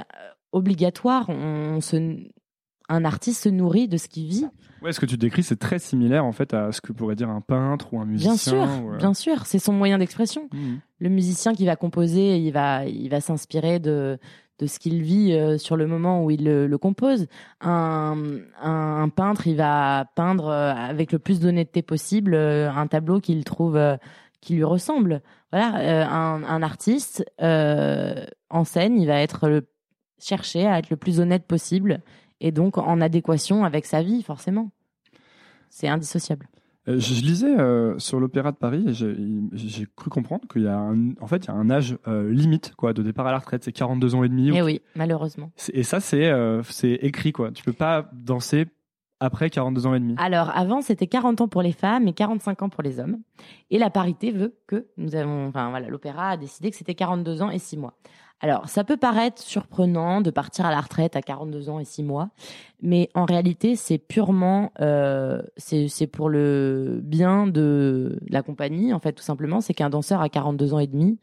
obligatoire. 0.51 1.29
On, 1.29 1.79
se, 1.79 2.17
un 2.89 3.05
artiste 3.05 3.43
se 3.43 3.49
nourrit 3.49 3.87
de 3.87 3.97
ce 3.97 4.07
qu'il 4.07 4.27
vit. 4.27 4.45
Ouais, 4.81 4.93
ce 4.93 4.99
que 4.99 5.05
tu 5.05 5.17
décris, 5.17 5.41
c'est 5.43 5.55
très 5.55 5.79
similaire 5.79 6.25
en 6.25 6.31
fait 6.31 6.53
à 6.53 6.71
ce 6.71 6.81
que 6.81 6.91
pourrait 6.93 7.15
dire 7.15 7.29
un 7.29 7.41
peintre 7.41 7.93
ou 7.93 7.99
un 7.99 8.05
musicien. 8.05 8.33
Bien 8.33 8.37
sûr, 8.67 8.83
ou, 8.85 8.93
euh, 8.93 8.97
bien 8.97 9.13
sûr, 9.13 9.45
c'est 9.45 9.59
son 9.59 9.73
moyen 9.73 9.97
d'expression. 9.97 10.47
mhm. 10.53 10.79
Le 10.99 11.09
musicien 11.09 11.53
qui 11.53 11.65
va 11.65 11.75
composer, 11.75 12.37
il 12.37 12.51
va, 12.51 12.85
il 12.85 13.09
va 13.09 13.21
s'inspirer 13.21 13.79
de 13.79 14.17
de 14.59 14.67
ce 14.67 14.79
qu'il 14.79 15.01
vit 15.01 15.33
euh, 15.33 15.57
sur 15.57 15.75
le 15.75 15.85
moment 15.85 16.23
où 16.23 16.31
il 16.31 16.45
le, 16.45 16.65
le 16.65 16.77
compose. 16.77 17.27
Un, 17.59 18.15
un, 18.61 19.01
un 19.01 19.09
peintre, 19.09 19.47
il 19.47 19.57
va 19.57 20.05
peindre 20.15 20.47
euh, 20.47 20.73
avec 20.73 21.11
le 21.11 21.19
plus 21.19 21.41
d'honnêteté 21.41 21.81
possible 21.81 22.33
un 22.35 22.87
tableau 22.87 23.19
qu'il 23.19 23.43
trouve 23.43 23.77
qui 24.39 24.53
lui 24.55 24.63
ressemble. 24.63 25.21
Voilà, 25.51 26.07
un, 26.09 26.41
un 26.43 26.63
artiste 26.63 27.25
euh, 27.41 28.23
en 28.49 28.63
scène, 28.63 28.97
il 28.97 29.07
va 29.07 29.19
être 29.19 29.49
le 29.49 29.67
chercher 30.19 30.65
à 30.65 30.79
être 30.79 30.89
le 30.89 30.95
plus 30.95 31.19
honnête 31.19 31.45
possible 31.45 31.99
et 32.41 32.51
donc 32.51 32.77
en 32.77 33.01
adéquation 33.01 33.63
avec 33.65 33.85
sa 33.85 34.01
vie, 34.01 34.23
forcément. 34.23 34.71
C'est 35.69 35.87
indissociable. 35.87 36.47
Euh, 36.87 36.99
Je, 36.99 37.21
lisais 37.21 37.59
euh, 37.59 37.97
sur 37.97 38.19
l'Opéra 38.19 38.51
de 38.51 38.57
Paris 38.57 38.85
et 38.87 38.93
j'ai 38.93 39.87
cru 39.95 40.09
comprendre 40.09 40.47
qu'il 40.47 40.63
y 40.63 40.67
a 40.67 40.77
un, 40.77 41.13
en 41.19 41.27
fait 41.27 41.45
il 41.45 41.47
y 41.47 41.51
a 41.51 41.55
un 41.55 41.69
âge 41.71 41.97
euh, 42.07 42.31
limite 42.31 42.75
quoi 42.75 42.93
de 42.93 43.01
départ 43.01 43.25
à 43.25 43.31
la 43.31 43.39
retraite, 43.39 43.63
c'est 43.63 43.71
42 43.71 44.13
ans 44.13 44.23
et 44.23 44.29
demi. 44.29 44.49
Et 44.49 44.57
Eh 44.57 44.61
oui, 44.61 44.81
malheureusement. 44.95 45.51
Et 45.73 45.83
ça 45.83 45.99
c'est 45.99 46.31
c'est 46.69 46.93
écrit 46.93 47.31
quoi. 47.31 47.51
Tu 47.51 47.63
peux 47.63 47.73
pas 47.73 48.09
danser 48.13 48.67
après 49.19 49.49
42 49.49 49.87
ans 49.87 49.95
et 49.95 49.99
demi. 49.99 50.15
Alors, 50.17 50.49
avant, 50.55 50.81
c'était 50.81 51.07
40 51.07 51.41
ans 51.41 51.47
pour 51.47 51.61
les 51.61 51.71
femmes 51.71 52.07
et 52.07 52.13
45 52.13 52.63
ans 52.63 52.69
pour 52.69 52.83
les 52.83 52.99
hommes. 52.99 53.19
Et 53.69 53.79
la 53.79 53.89
parité 53.89 54.31
veut 54.31 54.57
que 54.67 54.87
nous 54.97 55.15
avons, 55.15 55.47
enfin 55.47 55.69
voilà, 55.69 55.87
l'opéra 55.87 56.31
a 56.31 56.37
décidé 56.37 56.69
que 56.69 56.75
c'était 56.75 56.95
42 56.95 57.41
ans 57.41 57.49
et 57.49 57.59
6 57.59 57.77
mois. 57.77 57.93
Alors, 58.45 58.69
ça 58.69 58.83
peut 58.83 58.95
paraître 58.95 59.41
surprenant 59.41 60.21
de 60.21 60.29
partir 60.29 60.67
à 60.67 60.69
la 60.69 60.79
retraite 60.79 61.15
à 61.15 61.23
42 61.23 61.67
ans 61.71 61.79
et 61.79 61.83
6 61.83 62.03
mois, 62.03 62.29
mais 62.79 63.09
en 63.15 63.25
réalité, 63.25 63.75
c'est 63.75 63.97
purement, 63.97 64.71
euh, 64.81 65.41
c'est 65.57 66.05
pour 66.05 66.29
le 66.29 66.99
bien 67.01 67.47
de 67.47 68.19
la 68.29 68.43
compagnie, 68.43 68.93
en 68.93 68.99
fait, 68.99 69.13
tout 69.13 69.23
simplement. 69.23 69.61
C'est 69.61 69.73
qu'un 69.73 69.89
danseur 69.89 70.21
à 70.21 70.29
42 70.29 70.75
ans 70.75 70.79
et 70.79 70.85
demi, 70.85 71.17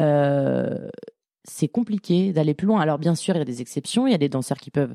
euh, 0.00 0.88
c'est 1.44 1.68
compliqué 1.68 2.32
d'aller 2.32 2.54
plus 2.54 2.66
loin. 2.66 2.80
Alors, 2.80 2.98
bien 2.98 3.16
sûr, 3.16 3.34
il 3.34 3.40
y 3.40 3.42
a 3.42 3.44
des 3.44 3.60
exceptions. 3.60 4.06
Il 4.06 4.12
y 4.12 4.14
a 4.14 4.18
des 4.18 4.30
danseurs 4.30 4.56
qui 4.56 4.70
peuvent 4.70 4.94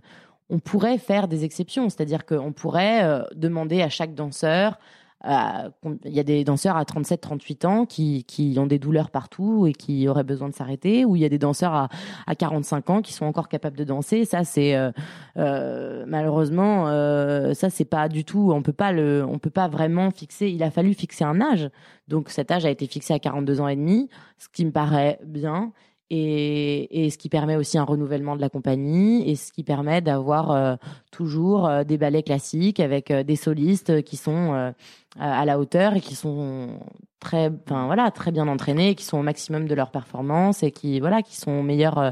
on 0.49 0.57
pourrait 0.57 0.97
faire 0.97 1.27
des 1.27 1.43
exceptions, 1.43 1.89
c'est-à-dire 1.89 2.25
qu'on 2.25 2.53
pourrait 2.53 3.03
euh, 3.03 3.21
demander 3.35 3.83
à 3.83 3.89
chaque 3.89 4.15
danseur, 4.15 4.79
il 5.25 6.13
y 6.13 6.19
a 6.19 6.23
des 6.23 6.43
danseurs 6.43 6.77
à 6.77 6.83
37-38 6.83 7.65
ans 7.65 7.85
qui, 7.85 8.23
qui 8.25 8.55
ont 8.59 8.67
des 8.67 8.79
douleurs 8.79 9.09
partout 9.09 9.65
et 9.67 9.73
qui 9.73 10.07
auraient 10.07 10.23
besoin 10.23 10.49
de 10.49 10.53
s'arrêter, 10.53 11.05
ou 11.05 11.15
il 11.15 11.21
y 11.21 11.25
a 11.25 11.29
des 11.29 11.39
danseurs 11.39 11.73
à, 11.73 11.89
à 12.27 12.35
45 12.35 12.89
ans 12.89 13.01
qui 13.01 13.13
sont 13.13 13.25
encore 13.25 13.49
capables 13.49 13.77
de 13.77 13.83
danser. 13.83 14.25
Ça, 14.25 14.43
c'est 14.43 14.75
euh, 14.75 14.91
euh, 15.37 16.05
malheureusement, 16.07 16.87
euh, 16.87 17.53
ça 17.53 17.69
c'est 17.69 17.85
pas 17.85 18.09
du 18.09 18.25
tout. 18.25 18.51
On 18.53 18.61
peut 18.61 18.73
pas 18.73 18.91
le, 18.91 19.25
on 19.27 19.39
peut 19.39 19.49
pas 19.49 19.67
vraiment 19.67 20.11
fixer. 20.11 20.49
Il 20.49 20.61
a 20.63 20.71
fallu 20.71 20.93
fixer 20.93 21.23
un 21.23 21.41
âge, 21.41 21.69
donc 22.07 22.29
cet 22.29 22.51
âge 22.51 22.65
a 22.65 22.69
été 22.69 22.87
fixé 22.87 23.13
à 23.13 23.19
42 23.19 23.61
ans 23.61 23.67
et 23.67 23.75
demi, 23.75 24.09
ce 24.37 24.47
qui 24.49 24.65
me 24.65 24.71
paraît 24.71 25.19
bien 25.25 25.71
et, 26.09 27.05
et 27.05 27.09
ce 27.09 27.17
qui 27.17 27.29
permet 27.29 27.55
aussi 27.55 27.77
un 27.77 27.83
renouvellement 27.83 28.35
de 28.35 28.41
la 28.41 28.49
compagnie 28.49 29.29
et 29.29 29.35
ce 29.35 29.51
qui 29.51 29.63
permet 29.63 30.01
d'avoir 30.01 30.51
euh, 30.51 30.75
toujours 31.11 31.67
euh, 31.67 31.83
des 31.83 31.97
ballets 31.97 32.23
classiques 32.23 32.79
avec 32.79 33.11
euh, 33.11 33.23
des 33.23 33.35
solistes 33.35 34.01
qui 34.03 34.15
sont 34.17 34.53
euh, 34.53 34.71
à 35.19 35.45
la 35.45 35.59
hauteur 35.59 35.95
et 35.95 36.01
qui 36.01 36.15
sont 36.15 36.79
très 37.19 37.51
enfin 37.65 37.87
voilà 37.87 38.11
très 38.11 38.31
bien 38.31 38.47
entraînés 38.47 38.95
qui 38.95 39.03
sont 39.03 39.17
au 39.17 39.23
maximum 39.23 39.67
de 39.67 39.73
leur 39.75 39.91
performance 39.91 40.63
et 40.63 40.71
qui 40.71 40.99
voilà 40.99 41.21
qui 41.21 41.35
sont 41.35 41.63
meilleurs 41.63 41.97
euh, 41.97 42.11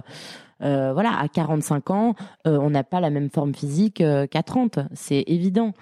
euh, 0.62 0.94
voilà 0.94 1.18
à 1.20 1.28
45 1.28 1.90
ans 1.92 2.16
euh, 2.48 2.58
on 2.60 2.70
n'a 2.72 2.84
pas 2.84 3.00
la 3.00 3.10
même 3.10 3.30
forme 3.30 3.54
physique 3.54 4.02
euh, 4.02 4.26
qu'à 4.28 4.42
30 4.44 4.80
c'est 4.94 5.24
évident. 5.28 5.74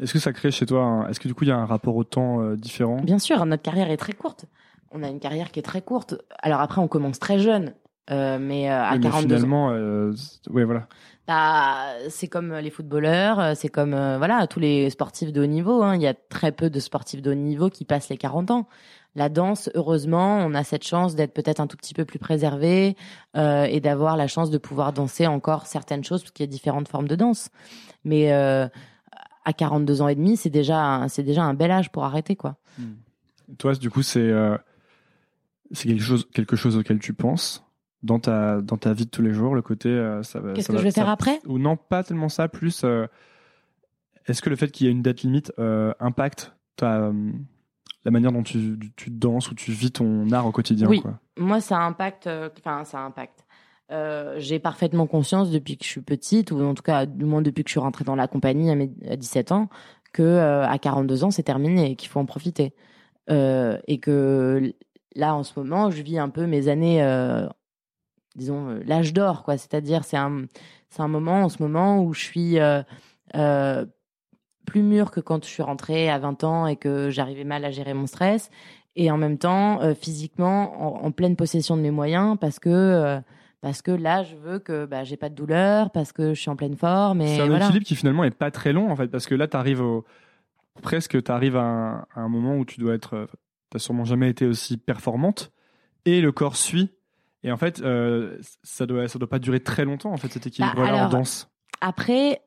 Est-ce 0.00 0.12
que 0.12 0.18
ça 0.18 0.32
crée 0.32 0.50
chez 0.50 0.66
toi 0.66 0.82
un- 0.82 1.08
Est-ce 1.08 1.20
que 1.20 1.28
du 1.28 1.34
coup 1.34 1.44
il 1.44 1.48
y 1.48 1.52
a 1.52 1.56
un 1.56 1.66
rapport 1.66 1.94
au 1.94 2.02
temps 2.04 2.40
euh, 2.40 2.56
différent? 2.56 2.96
Bien 2.96 3.20
sûr, 3.20 3.46
notre 3.46 3.62
carrière 3.62 3.90
est 3.90 3.96
très 3.96 4.12
courte. 4.12 4.46
On 4.94 5.02
a 5.02 5.08
une 5.08 5.20
carrière 5.20 5.50
qui 5.50 5.58
est 5.58 5.62
très 5.62 5.82
courte. 5.82 6.14
Alors 6.40 6.60
après, 6.60 6.80
on 6.80 6.88
commence 6.88 7.18
très 7.18 7.38
jeune, 7.40 7.74
euh, 8.10 8.38
mais 8.40 8.70
euh, 8.70 8.80
à 8.82 8.92
Oui, 8.92 8.98
mais 8.98 9.02
42 9.10 9.34
ans. 9.34 9.38
finalement, 9.38 9.70
euh, 9.72 10.12
c'est- 10.16 10.48
ouais 10.50 10.64
voilà. 10.64 10.86
Bah, 11.26 11.86
c'est 12.10 12.28
comme 12.28 12.54
les 12.54 12.70
footballeurs, 12.70 13.40
euh, 13.40 13.52
c'est 13.56 13.68
comme 13.70 13.94
euh, 13.94 14.18
voilà 14.18 14.46
tous 14.46 14.60
les 14.60 14.90
sportifs 14.90 15.32
de 15.32 15.42
haut 15.42 15.46
niveau. 15.46 15.82
hein. 15.82 15.96
Il 15.96 16.02
y 16.02 16.06
a 16.06 16.14
très 16.14 16.52
peu 16.52 16.70
de 16.70 16.78
sportifs 16.80 17.22
de 17.22 17.30
haut 17.32 17.34
niveau 17.34 17.70
qui 17.70 17.84
passent 17.84 18.08
les 18.08 18.16
40 18.18 18.50
ans. 18.50 18.68
La 19.16 19.28
danse, 19.28 19.70
heureusement, 19.74 20.38
on 20.38 20.54
a 20.54 20.64
cette 20.64 20.84
chance 20.84 21.14
d'être 21.14 21.32
peut-être 21.32 21.60
un 21.60 21.66
tout 21.66 21.76
petit 21.76 21.94
peu 21.94 22.04
plus 22.04 22.18
préservé 22.18 22.96
euh, 23.36 23.64
et 23.64 23.80
d'avoir 23.80 24.16
la 24.16 24.26
chance 24.26 24.50
de 24.50 24.58
pouvoir 24.58 24.92
danser 24.92 25.26
encore 25.26 25.66
certaines 25.66 26.04
choses 26.04 26.20
parce 26.22 26.32
qu'il 26.32 26.44
y 26.44 26.48
a 26.48 26.50
différentes 26.52 26.88
formes 26.88 27.08
de 27.08 27.14
danse. 27.16 27.48
Mais 28.04 28.32
euh, 28.32 28.68
à 29.44 29.52
42 29.52 30.02
ans 30.02 30.08
et 30.08 30.14
demi, 30.14 30.36
c'est 30.36 30.50
déjà 30.50 30.78
un- 30.80 31.08
c'est 31.08 31.22
déjà 31.22 31.42
un 31.42 31.54
bel 31.54 31.70
âge 31.70 31.90
pour 31.90 32.04
arrêter 32.04 32.36
quoi. 32.36 32.56
Toi 33.58 33.74
du 33.74 33.88
coup 33.90 34.02
c'est 34.02 34.20
euh, 34.20 34.56
c'est 35.74 35.88
quelque 35.88 36.02
chose 36.02 36.26
quelque 36.32 36.56
chose 36.56 36.76
auquel 36.76 36.98
tu 36.98 37.12
penses 37.14 37.64
dans 38.02 38.18
ta 38.18 38.60
dans 38.60 38.76
ta 38.76 38.92
vie 38.92 39.04
de 39.04 39.10
tous 39.10 39.22
les 39.22 39.32
jours 39.34 39.54
le 39.54 39.62
côté 39.62 39.88
euh, 39.88 40.22
ça 40.22 40.40
va 40.40 40.52
Qu'est-ce 40.54 40.68
que 40.68 40.72
va- 40.72 40.78
je 40.78 40.84
vais 40.84 40.90
ça- 40.90 41.02
faire 41.02 41.10
après? 41.10 41.38
Ou 41.46 41.58
non 41.58 41.76
pas 41.76 42.02
tellement 42.02 42.28
ça 42.28 42.48
plus 42.48 42.82
euh, 42.84 43.06
est-ce 44.26 44.40
que 44.42 44.50
le 44.50 44.56
fait 44.56 44.70
qu'il 44.70 44.86
y 44.86 44.88
ait 44.88 44.92
une 44.92 45.02
date 45.02 45.22
limite 45.22 45.52
euh, 45.58 45.92
impacte 46.00 46.54
ta 46.76 47.12
la 48.04 48.10
manière 48.10 48.32
dont 48.32 48.42
tu, 48.42 48.78
tu 48.96 49.08
danses 49.10 49.50
ou 49.50 49.54
tu 49.54 49.72
vis 49.72 49.90
ton 49.90 50.30
art 50.32 50.46
au 50.46 50.52
quotidien 50.52 50.88
Oui. 50.88 51.00
quoi? 51.00 51.18
Moi, 51.38 51.62
ça 51.62 51.78
impacte. 51.78 52.28
Enfin, 52.58 52.84
ça 52.84 53.00
impacte. 53.00 53.46
J'ai 54.36 54.58
parfaitement 54.58 55.06
conscience 55.06 55.50
depuis 55.50 55.78
que 55.78 55.84
je 55.84 55.88
suis 55.88 56.00
petite, 56.02 56.50
ou 56.50 56.60
en 56.62 56.74
tout 56.74 56.82
cas, 56.82 57.06
du 57.06 57.24
moins 57.24 57.40
depuis 57.40 57.64
que 57.64 57.70
je 57.70 57.72
suis 57.72 57.80
rentrée 57.80 58.04
dans 58.04 58.14
la 58.14 58.28
compagnie 58.28 58.70
à, 58.70 58.74
mes, 58.74 58.90
à 59.08 59.16
17 59.16 59.52
ans, 59.52 59.70
que 60.12 60.38
à 60.66 60.76
42 60.78 61.24
ans, 61.24 61.30
c'est 61.30 61.42
terminé 61.44 61.92
et 61.92 61.96
qu'il 61.96 62.10
faut 62.10 62.20
en 62.20 62.26
profiter. 62.26 62.74
Euh, 63.30 63.78
et 63.88 63.98
que 63.98 64.74
là, 65.14 65.34
en 65.34 65.42
ce 65.42 65.58
moment, 65.58 65.90
je 65.90 66.02
vis 66.02 66.18
un 66.18 66.28
peu 66.28 66.46
mes 66.46 66.68
années, 66.68 67.02
euh, 67.02 67.46
disons, 68.36 68.70
euh, 68.70 68.82
l'âge 68.86 69.12
d'or, 69.12 69.42
quoi. 69.42 69.56
C'est-à-dire, 69.56 70.04
c'est 70.04 70.16
un, 70.16 70.44
c'est 70.90 71.02
un 71.02 71.08
moment 71.08 71.42
en 71.42 71.48
ce 71.48 71.62
moment 71.62 72.02
où 72.02 72.12
je 72.12 72.20
suis 72.20 72.58
euh, 72.58 73.84
plus 74.66 74.82
mûre 74.82 75.10
que 75.10 75.20
quand 75.20 75.44
je 75.44 75.48
suis 75.48 75.62
rentrée 75.62 76.08
à 76.08 76.18
20 76.18 76.44
ans 76.44 76.66
et 76.66 76.76
que 76.76 77.10
j'arrivais 77.10 77.44
mal 77.44 77.64
à 77.64 77.70
gérer 77.70 77.94
mon 77.94 78.06
stress 78.06 78.50
et 78.96 79.10
en 79.10 79.16
même 79.16 79.38
temps 79.38 79.80
physiquement 80.00 81.04
en, 81.04 81.10
pleine 81.10 81.34
possession 81.34 81.76
de 81.76 81.82
mes 81.82 81.90
moyens 81.90 82.38
parce 82.40 82.60
que 82.60 83.20
parce 83.60 83.82
que 83.82 83.90
là 83.90 84.22
je 84.22 84.36
veux 84.36 84.60
que 84.60 84.86
bah, 84.86 85.02
j'ai 85.02 85.16
pas 85.16 85.28
de 85.28 85.34
douleur 85.34 85.90
parce 85.90 86.12
que 86.12 86.32
je 86.32 86.40
suis 86.40 86.48
en 86.48 86.54
pleine 86.54 86.76
forme 86.76 87.20
et 87.20 87.36
c'est 87.36 87.42
un 87.42 87.56
équilibre 87.56 87.84
qui 87.84 87.96
finalement 87.96 88.22
est 88.22 88.30
pas 88.30 88.52
très 88.52 88.72
long 88.72 88.88
en 88.90 88.94
fait 88.94 89.08
parce 89.08 89.26
que 89.26 89.34
là 89.34 89.48
tu 89.48 89.56
arrives 89.56 89.82
au 89.82 90.04
presque 90.80 91.20
tu 91.22 91.30
arrives 91.30 91.56
à, 91.56 92.06
un, 92.14 92.28
moment 92.28 92.56
où 92.56 92.64
tu 92.64 92.78
dois 92.78 92.94
être 92.94 93.26
euh, 93.74 93.78
t'as 93.78 93.78
sûrement 93.78 94.04
jamais 94.04 94.30
été 94.30 94.46
aussi 94.46 94.76
performante 94.76 95.52
et 96.04 96.20
le 96.20 96.32
corps 96.32 96.56
suit 96.56 96.90
et 97.42 97.52
en 97.52 97.56
fait 97.56 97.82
ça 98.62 98.86
doit 98.86 99.08
ça 99.08 99.18
doit 99.18 99.28
pas 99.28 99.38
durer 99.38 99.60
très 99.60 99.84
longtemps 99.84 100.12
en 100.12 100.16
fait 100.16 100.32
cet 100.32 100.46
équilibre 100.46 100.82
là 100.82 100.92
bah, 100.92 101.06
en 101.06 101.08
danse 101.08 101.50
après 101.80 102.40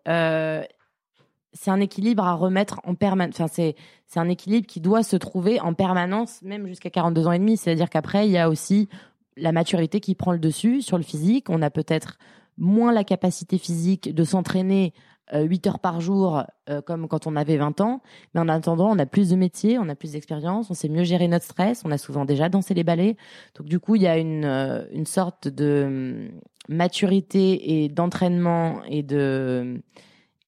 c'est 1.57 1.71
un 1.71 1.79
équilibre 1.79 2.23
à 2.23 2.33
remettre 2.33 2.79
en 2.83 2.95
permanence. 2.95 3.35
Enfin, 3.35 3.47
c'est 3.47 3.75
c'est 4.07 4.19
un 4.19 4.29
équilibre 4.29 4.67
qui 4.67 4.79
doit 4.79 5.03
se 5.03 5.15
trouver 5.17 5.59
en 5.59 5.73
permanence, 5.73 6.41
même 6.41 6.67
jusqu'à 6.67 6.89
42 6.89 7.27
ans 7.27 7.31
et 7.31 7.39
demi. 7.39 7.57
C'est-à-dire 7.57 7.89
qu'après, 7.89 8.27
il 8.27 8.31
y 8.31 8.37
a 8.37 8.49
aussi 8.49 8.87
la 9.35 9.51
maturité 9.51 9.99
qui 9.99 10.15
prend 10.15 10.31
le 10.31 10.39
dessus 10.39 10.81
sur 10.81 10.97
le 10.97 11.03
physique. 11.03 11.49
On 11.49 11.61
a 11.61 11.69
peut-être 11.69 12.17
moins 12.57 12.91
la 12.91 13.03
capacité 13.03 13.57
physique 13.57 14.13
de 14.13 14.23
s'entraîner 14.23 14.93
euh, 14.95 14.99
8 15.33 15.67
heures 15.67 15.79
par 15.79 15.99
jour, 16.01 16.43
euh, 16.69 16.81
comme 16.81 17.07
quand 17.07 17.27
on 17.27 17.35
avait 17.35 17.57
20 17.57 17.81
ans. 17.81 18.01
Mais 18.33 18.41
en 18.41 18.47
attendant, 18.47 18.89
on 18.89 18.99
a 18.99 19.05
plus 19.05 19.29
de 19.29 19.35
métiers, 19.35 19.77
on 19.77 19.89
a 19.89 19.95
plus 19.95 20.13
d'expérience, 20.13 20.69
on 20.69 20.73
sait 20.73 20.89
mieux 20.89 21.03
gérer 21.03 21.27
notre 21.27 21.45
stress, 21.45 21.83
on 21.85 21.91
a 21.91 21.97
souvent 21.97 22.25
déjà 22.25 22.49
dansé 22.49 22.73
les 22.73 22.83
ballets. 22.83 23.17
Donc 23.55 23.67
du 23.67 23.79
coup, 23.79 23.95
il 23.95 24.01
y 24.01 24.07
a 24.07 24.17
une, 24.17 24.45
euh, 24.45 24.85
une 24.91 25.05
sorte 25.05 25.47
de 25.47 25.83
hum, 25.85 26.41
maturité 26.69 27.83
et 27.83 27.89
d'entraînement 27.89 28.81
et 28.85 29.03
de 29.03 29.81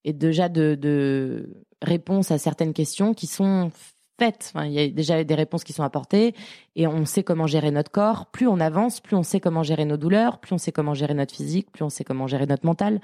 et 0.06 0.14
déjà 0.14 0.48
de, 0.48 0.76
de 0.76 1.66
réponses 1.82 2.32
à 2.32 2.38
certaines 2.38 2.74
questions 2.74 3.14
qui 3.14 3.28
sont 3.28 3.72
il 4.22 4.72
y 4.72 4.80
a 4.80 4.88
déjà 4.90 5.24
des 5.24 5.36
réponses 5.36 5.64
qui 5.64 5.74
sont 5.74 5.84
apportées 5.84 6.36
et 6.76 6.88
on 6.88 7.06
sait 7.06 7.24
comment 7.24 7.48
gérer 7.48 7.72
notre 7.72 7.92
corps. 7.92 8.28
Plus 8.28 8.48
on 8.48 8.60
avance, 8.60 9.00
plus 9.00 9.16
on 9.16 9.24
sait 9.24 9.40
comment 9.40 9.64
gérer 9.64 9.86
nos 9.86 9.98
douleurs, 9.98 10.40
plus 10.40 10.54
on 10.54 10.58
sait 10.58 10.72
comment 10.72 10.94
gérer 10.94 11.14
notre 11.14 11.34
physique, 11.34 11.72
plus 11.72 11.84
on 11.84 11.90
sait 11.90 12.04
comment 12.04 12.28
gérer 12.28 12.46
notre 12.46 12.66
mental. 12.66 13.02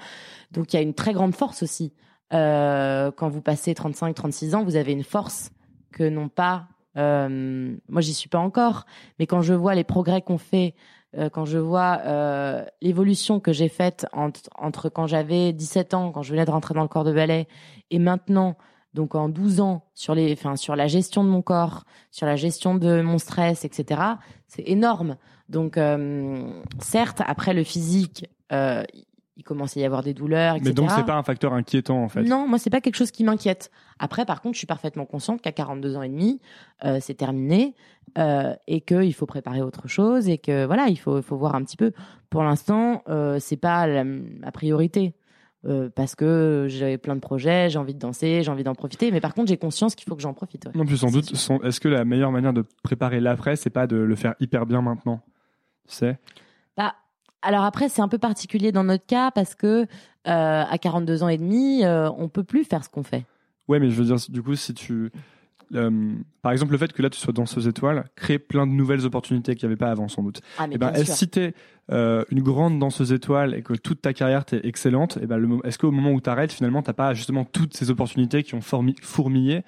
Donc 0.52 0.72
il 0.72 0.76
y 0.76 0.78
a 0.78 0.82
une 0.82 0.94
très 0.94 1.12
grande 1.12 1.34
force 1.34 1.62
aussi. 1.62 1.92
Euh, 2.32 3.10
quand 3.12 3.28
vous 3.28 3.40
passez 3.40 3.74
35, 3.74 4.14
36 4.14 4.54
ans, 4.54 4.64
vous 4.64 4.76
avez 4.76 4.92
une 4.92 5.04
force 5.04 5.50
que 5.92 6.04
n'ont 6.04 6.28
pas. 6.28 6.66
Euh, 6.96 7.74
moi, 7.88 8.00
j'y 8.00 8.14
suis 8.14 8.28
pas 8.28 8.38
encore, 8.38 8.86
mais 9.18 9.26
quand 9.26 9.42
je 9.42 9.54
vois 9.54 9.74
les 9.74 9.84
progrès 9.84 10.22
qu'on 10.22 10.38
fait 10.38 10.74
euh, 11.16 11.30
quand 11.30 11.44
je 11.44 11.58
vois 11.58 12.00
l'évolution 12.82 13.40
que 13.40 13.52
j'ai 13.52 13.68
faite 13.68 14.06
entre, 14.12 14.88
quand 14.88 15.06
j'avais 15.06 15.52
17 15.52 15.94
ans, 15.94 16.12
quand 16.12 16.22
je 16.22 16.32
venais 16.32 16.44
de 16.44 16.50
rentrer 16.50 16.74
dans 16.74 16.82
le 16.82 16.88
corps 16.88 17.04
de 17.04 17.12
ballet, 17.12 17.46
et 17.90 17.98
maintenant, 17.98 18.56
donc 18.96 19.14
en 19.14 19.28
12 19.28 19.60
ans, 19.60 19.84
sur, 19.94 20.14
les, 20.14 20.32
enfin, 20.32 20.56
sur 20.56 20.74
la 20.74 20.88
gestion 20.88 21.22
de 21.22 21.28
mon 21.28 21.42
corps, 21.42 21.84
sur 22.10 22.26
la 22.26 22.34
gestion 22.34 22.74
de 22.74 23.00
mon 23.02 23.18
stress, 23.18 23.64
etc., 23.64 24.00
c'est 24.48 24.68
énorme. 24.68 25.16
Donc, 25.48 25.76
euh, 25.76 26.50
certes, 26.80 27.22
après 27.24 27.54
le 27.54 27.62
physique, 27.62 28.26
euh, 28.52 28.82
il 29.36 29.44
commence 29.44 29.76
à 29.76 29.80
y 29.80 29.84
avoir 29.84 30.02
des 30.02 30.14
douleurs, 30.14 30.56
etc. 30.56 30.70
Mais 30.70 30.74
donc 30.74 30.90
c'est 30.90 31.04
pas 31.04 31.16
un 31.16 31.22
facteur 31.22 31.52
inquiétant 31.52 32.02
en 32.02 32.08
fait. 32.08 32.22
Non, 32.22 32.48
moi 32.48 32.58
c'est 32.58 32.70
pas 32.70 32.80
quelque 32.80 32.96
chose 32.96 33.10
qui 33.10 33.22
m'inquiète. 33.22 33.70
Après, 33.98 34.24
par 34.24 34.40
contre, 34.40 34.54
je 34.54 34.58
suis 34.58 34.66
parfaitement 34.66 35.04
consciente 35.04 35.42
qu'à 35.42 35.52
42 35.52 35.96
ans 35.96 36.02
et 36.02 36.08
demi, 36.08 36.40
euh, 36.84 36.98
c'est 37.00 37.14
terminé 37.14 37.74
euh, 38.16 38.54
et 38.66 38.80
qu'il 38.80 39.12
faut 39.12 39.26
préparer 39.26 39.60
autre 39.60 39.88
chose 39.88 40.28
et 40.28 40.38
que 40.38 40.64
voilà, 40.64 40.88
il 40.88 40.96
faut, 40.96 41.20
faut 41.20 41.36
voir 41.36 41.54
un 41.54 41.62
petit 41.62 41.76
peu. 41.76 41.92
Pour 42.30 42.42
l'instant, 42.42 43.02
euh, 43.08 43.38
c'est 43.38 43.58
pas 43.58 43.86
la, 43.86 44.04
priorité. 44.52 45.14
Euh, 45.66 45.88
parce 45.92 46.14
que 46.14 46.66
j'avais 46.68 46.96
plein 46.96 47.16
de 47.16 47.20
projets, 47.20 47.70
j'ai 47.70 47.78
envie 47.78 47.94
de 47.94 47.98
danser, 47.98 48.42
j'ai 48.42 48.50
envie 48.50 48.62
d'en 48.62 48.74
profiter. 48.74 49.10
Mais 49.10 49.20
par 49.20 49.34
contre, 49.34 49.48
j'ai 49.48 49.56
conscience 49.56 49.96
qu'il 49.96 50.08
faut 50.08 50.14
que 50.14 50.22
j'en 50.22 50.32
profite. 50.34 50.68
Non, 50.74 50.84
plus 50.84 50.98
sans 50.98 51.10
doute, 51.10 51.32
est-ce 51.32 51.80
que 51.80 51.88
la 51.88 52.04
meilleure 52.04 52.30
manière 52.30 52.52
de 52.52 52.64
préparer 52.82 53.20
l'après, 53.20 53.56
c'est 53.56 53.70
pas 53.70 53.86
de 53.86 53.96
le 53.96 54.14
faire 54.14 54.34
hyper 54.38 54.66
bien 54.66 54.80
maintenant? 54.80 55.22
Tu 55.88 55.94
sais? 55.94 56.18
Bah, 56.76 56.94
alors 57.42 57.64
après, 57.64 57.88
c'est 57.88 58.02
un 58.02 58.08
peu 58.08 58.18
particulier 58.18 58.70
dans 58.70 58.84
notre 58.84 59.06
cas 59.06 59.30
parce 59.30 59.54
que 59.54 59.86
euh, 59.86 59.86
à 60.24 60.78
42 60.78 61.22
ans 61.22 61.28
et 61.28 61.38
demi, 61.38 61.84
euh, 61.84 62.10
on 62.16 62.28
peut 62.28 62.44
plus 62.44 62.64
faire 62.64 62.84
ce 62.84 62.88
qu'on 62.88 63.02
fait. 63.02 63.24
Ouais, 63.66 63.80
mais 63.80 63.90
je 63.90 64.00
veux 64.00 64.04
dire, 64.04 64.16
du 64.28 64.42
coup, 64.42 64.54
si 64.54 64.72
tu, 64.72 65.10
euh, 65.74 66.14
par 66.42 66.52
exemple, 66.52 66.72
le 66.72 66.78
fait 66.78 66.92
que 66.92 67.02
là 67.02 67.10
tu 67.10 67.18
sois 67.18 67.32
danseuse 67.32 67.66
étoile 67.66 68.08
crée 68.14 68.38
plein 68.38 68.66
de 68.66 68.72
nouvelles 68.72 69.04
opportunités 69.04 69.54
qu'il 69.54 69.68
n'y 69.68 69.72
avait 69.72 69.78
pas 69.78 69.90
avant, 69.90 70.08
sans 70.08 70.22
doute. 70.22 70.40
Ah, 70.58 70.64
et 70.64 70.70
eh 70.72 70.78
ben, 70.78 70.92
est-ce 70.92 71.12
si 71.12 71.28
tu 71.28 71.40
es 71.40 71.54
une 71.88 72.42
grande 72.42 72.78
danseuse 72.78 73.12
étoile 73.12 73.54
et 73.54 73.62
que 73.62 73.74
toute 73.74 74.02
ta 74.02 74.12
carrière 74.12 74.44
t'est 74.44 74.64
excellente, 74.64 75.16
et 75.16 75.20
eh 75.22 75.26
ben, 75.26 75.60
est-ce 75.64 75.78
qu'au 75.78 75.90
moment 75.90 76.12
où 76.12 76.20
tu 76.20 76.30
arrêtes, 76.30 76.52
finalement, 76.52 76.82
t'as 76.82 76.92
pas 76.92 77.14
justement 77.14 77.44
toutes 77.44 77.76
ces 77.76 77.90
opportunités 77.90 78.42
qui 78.42 78.54
ont 78.54 78.60
fourmillé? 78.60 79.62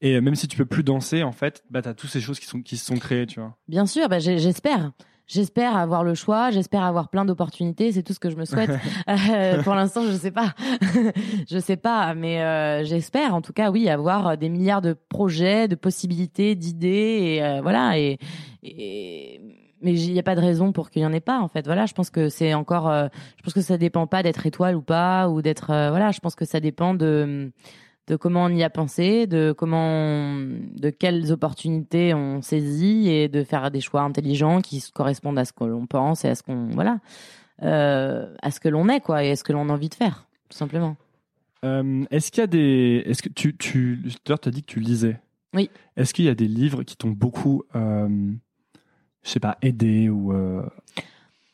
Et 0.00 0.20
même 0.20 0.34
si 0.34 0.46
tu 0.46 0.56
peux 0.56 0.66
plus 0.66 0.82
danser, 0.82 1.22
en 1.22 1.32
fait, 1.32 1.64
bah, 1.70 1.82
tu 1.82 1.88
as 1.88 1.94
toutes 1.94 2.10
ces 2.10 2.20
choses 2.20 2.38
qui, 2.38 2.46
sont, 2.46 2.60
qui 2.60 2.76
se 2.76 2.84
sont 2.84 2.96
créées, 2.96 3.26
tu 3.26 3.40
vois. 3.40 3.56
Bien 3.68 3.86
sûr, 3.86 4.08
bah, 4.08 4.18
j'espère. 4.18 4.92
J'espère 5.26 5.76
avoir 5.76 6.04
le 6.04 6.14
choix, 6.14 6.52
j'espère 6.52 6.84
avoir 6.84 7.08
plein 7.08 7.24
d'opportunités, 7.24 7.90
c'est 7.90 8.04
tout 8.04 8.12
ce 8.12 8.20
que 8.20 8.30
je 8.30 8.36
me 8.36 8.44
souhaite. 8.44 8.70
euh, 9.08 9.60
pour 9.64 9.74
l'instant, 9.74 10.02
je 10.04 10.12
sais 10.12 10.30
pas, 10.30 10.54
je 11.50 11.58
sais 11.58 11.76
pas, 11.76 12.14
mais 12.14 12.42
euh, 12.42 12.84
j'espère, 12.84 13.34
en 13.34 13.42
tout 13.42 13.52
cas, 13.52 13.72
oui, 13.72 13.88
avoir 13.88 14.38
des 14.38 14.48
milliards 14.48 14.82
de 14.82 14.92
projets, 15.08 15.66
de 15.66 15.74
possibilités, 15.74 16.54
d'idées, 16.54 17.38
et 17.38 17.42
euh, 17.42 17.60
voilà. 17.60 17.98
Et, 17.98 18.18
et 18.62 19.40
mais 19.82 20.00
il 20.00 20.12
n'y 20.12 20.18
a 20.18 20.22
pas 20.22 20.36
de 20.36 20.40
raison 20.40 20.72
pour 20.72 20.90
qu'il 20.90 21.02
y 21.02 21.06
en 21.06 21.12
ait 21.12 21.20
pas, 21.20 21.40
en 21.40 21.48
fait. 21.48 21.66
Voilà, 21.66 21.86
je 21.86 21.92
pense 21.92 22.10
que 22.10 22.28
c'est 22.28 22.54
encore, 22.54 22.88
euh, 22.88 23.08
je 23.36 23.42
pense 23.42 23.52
que 23.52 23.60
ça 23.60 23.78
dépend 23.78 24.06
pas 24.06 24.22
d'être 24.22 24.46
étoile 24.46 24.76
ou 24.76 24.82
pas, 24.82 25.28
ou 25.28 25.42
d'être, 25.42 25.66
voilà, 25.66 26.12
je 26.12 26.20
pense 26.20 26.36
que 26.36 26.44
ça 26.44 26.60
dépend 26.60 26.94
de 26.94 27.50
de 28.06 28.16
comment 28.16 28.44
on 28.44 28.48
y 28.50 28.62
a 28.62 28.70
pensé, 28.70 29.26
de 29.26 29.52
comment, 29.52 30.34
de 30.36 30.90
quelles 30.90 31.32
opportunités 31.32 32.14
on 32.14 32.40
saisit 32.40 33.08
et 33.08 33.28
de 33.28 33.42
faire 33.42 33.70
des 33.70 33.80
choix 33.80 34.02
intelligents 34.02 34.60
qui 34.60 34.84
correspondent 34.94 35.38
à 35.38 35.44
ce 35.44 35.52
que 35.52 35.64
l'on 35.64 35.86
pense 35.86 36.24
et 36.24 36.28
à 36.28 36.34
ce 36.34 36.42
qu'on, 36.42 36.68
voilà, 36.68 37.00
euh, 37.62 38.32
à 38.42 38.50
ce 38.50 38.60
que 38.60 38.68
l'on 38.68 38.88
est, 38.88 39.00
quoi, 39.00 39.24
et 39.24 39.32
à 39.32 39.36
ce 39.36 39.42
que 39.42 39.52
l'on 39.52 39.68
a 39.68 39.72
envie 39.72 39.88
de 39.88 39.94
faire, 39.94 40.26
tout 40.48 40.56
simplement. 40.56 40.96
Euh, 41.64 42.04
est-ce 42.10 42.30
qu'il 42.30 42.42
y 42.42 42.44
a 42.44 42.46
des, 42.46 43.02
est-ce 43.06 43.22
que 43.22 43.28
tu, 43.28 43.56
tu, 43.56 44.02
tu 44.24 44.32
as 44.32 44.50
dit 44.50 44.62
que 44.62 44.72
tu 44.72 44.80
lisais. 44.80 45.18
Oui. 45.52 45.70
Est-ce 45.96 46.14
qu'il 46.14 46.26
y 46.26 46.28
a 46.28 46.34
des 46.34 46.48
livres 46.48 46.84
qui 46.84 46.96
t'ont 46.96 47.10
beaucoup, 47.10 47.64
euh, 47.74 48.08
je 49.24 49.30
sais 49.30 49.40
pas, 49.40 49.58
aidé 49.62 50.08
ou 50.08 50.32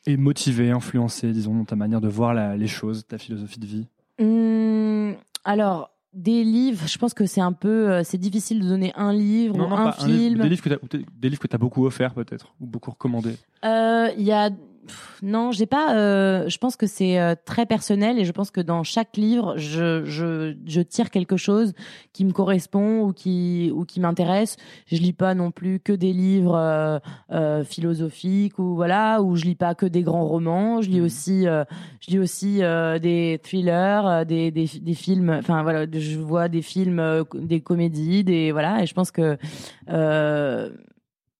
et 0.05 0.17
motivé, 0.17 0.69
influencé, 0.69 1.31
disons, 1.31 1.55
dans 1.55 1.65
ta 1.65 1.77
manière 1.77 2.01
de 2.01 2.09
voir 2.09 2.33
la, 2.33 2.57
les 2.57 2.67
choses, 2.67 3.07
ta 3.07 3.17
philosophie 3.17 3.59
de 3.59 3.65
vie? 3.65 3.87
Mmh, 4.19 5.13
alors 5.45 5.92
des 6.13 6.43
livres, 6.43 6.87
je 6.87 6.97
pense 6.97 7.13
que 7.13 7.25
c'est 7.25 7.41
un 7.41 7.53
peu, 7.53 7.89
euh, 7.89 8.03
c'est 8.03 8.17
difficile 8.17 8.61
de 8.61 8.67
donner 8.67 8.93
un 8.95 9.11
livre 9.11 9.57
ou 9.57 9.73
un 9.73 9.91
film. 9.91 10.39
des 10.41 10.49
livres 10.49 10.61
que 10.61 11.47
tu 11.47 11.55
as 11.55 11.57
beaucoup 11.57 11.85
offert 11.85 12.13
peut-être 12.13 12.53
ou 12.61 12.67
beaucoup 12.67 12.91
recommandé. 12.91 13.35
Euh, 13.65 14.09
il 14.17 14.23
y 14.23 14.31
a 14.31 14.49
non, 15.21 15.51
j'ai 15.51 15.65
pas. 15.65 15.95
Euh, 15.95 16.49
je 16.49 16.57
pense 16.57 16.75
que 16.75 16.87
c'est 16.87 17.19
euh, 17.19 17.35
très 17.45 17.65
personnel 17.65 18.19
et 18.19 18.25
je 18.25 18.31
pense 18.31 18.51
que 18.51 18.61
dans 18.61 18.83
chaque 18.83 19.15
livre, 19.15 19.57
je, 19.57 20.03
je, 20.05 20.55
je 20.65 20.81
tire 20.81 21.09
quelque 21.09 21.37
chose 21.37 21.73
qui 22.11 22.25
me 22.25 22.31
correspond 22.31 23.01
ou 23.01 23.13
qui 23.13 23.71
ou 23.73 23.85
qui 23.85 23.99
m'intéresse. 23.99 24.57
Je 24.87 24.97
lis 24.97 25.13
pas 25.13 25.33
non 25.33 25.51
plus 25.51 25.79
que 25.79 25.93
des 25.93 26.13
livres 26.13 26.55
euh, 26.55 26.99
euh 27.31 27.63
philosophiques 27.63 28.59
ou 28.59 28.75
voilà, 28.75 29.21
ou 29.21 29.35
je 29.35 29.45
lis 29.45 29.55
pas 29.55 29.75
que 29.75 29.85
des 29.85 30.03
grands 30.03 30.25
romans. 30.25 30.81
Je 30.81 30.89
lis 30.89 31.01
mmh. 31.01 31.05
aussi, 31.05 31.43
je 31.43 32.11
lis 32.11 32.19
aussi 32.19 32.59
des 33.01 33.39
thrillers, 33.43 34.25
des, 34.25 34.51
des, 34.51 34.69
des 34.81 34.93
films. 34.93 35.29
Enfin 35.29 35.63
voilà, 35.63 35.85
je 35.91 36.19
vois 36.19 36.49
des 36.49 36.61
films, 36.61 37.23
des 37.35 37.61
comédies, 37.61 38.23
des 38.23 38.51
voilà. 38.51 38.83
Et 38.83 38.85
je 38.85 38.93
pense 38.93 39.11
que 39.11 39.37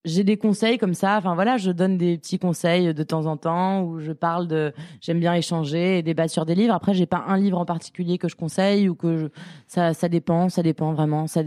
j'ai 0.06 0.24
des 0.24 0.38
conseils 0.38 0.78
comme 0.78 0.94
ça. 0.94 1.18
Enfin 1.18 1.36
voilà, 1.36 1.58
je 1.58 1.72
donne 1.72 1.98
des 1.98 2.18
petits 2.18 2.40
conseils 2.40 2.94
de 2.94 3.04
temps 3.04 3.26
en 3.26 3.38
temps 3.38 3.82
où 3.84 4.00
je 4.00 4.12
parle 4.12 4.48
de. 4.48 4.74
J'aime 5.02 5.20
bien 5.20 5.34
échanger 5.34 6.00
et 6.00 6.04
débattre 6.04 6.32
sur 6.32 6.46
des 6.46 6.56
livres. 6.56 6.74
Après, 6.74 6.94
j'ai 6.94 7.06
pas 7.06 7.24
un 7.28 7.38
livre 7.38 7.58
en 7.58 7.66
particulier 7.66 8.18
que 8.18 8.28
je 8.28 8.36
conseille 8.36 8.90
ou 8.90 8.96
que 8.96 9.18
je... 9.18 9.28
ça 9.68 9.94
ça 9.94 10.10
dépend, 10.10 10.50
ça 10.50 10.62
dépend 10.64 10.94
vraiment. 10.94 11.28
Ça, 11.28 11.42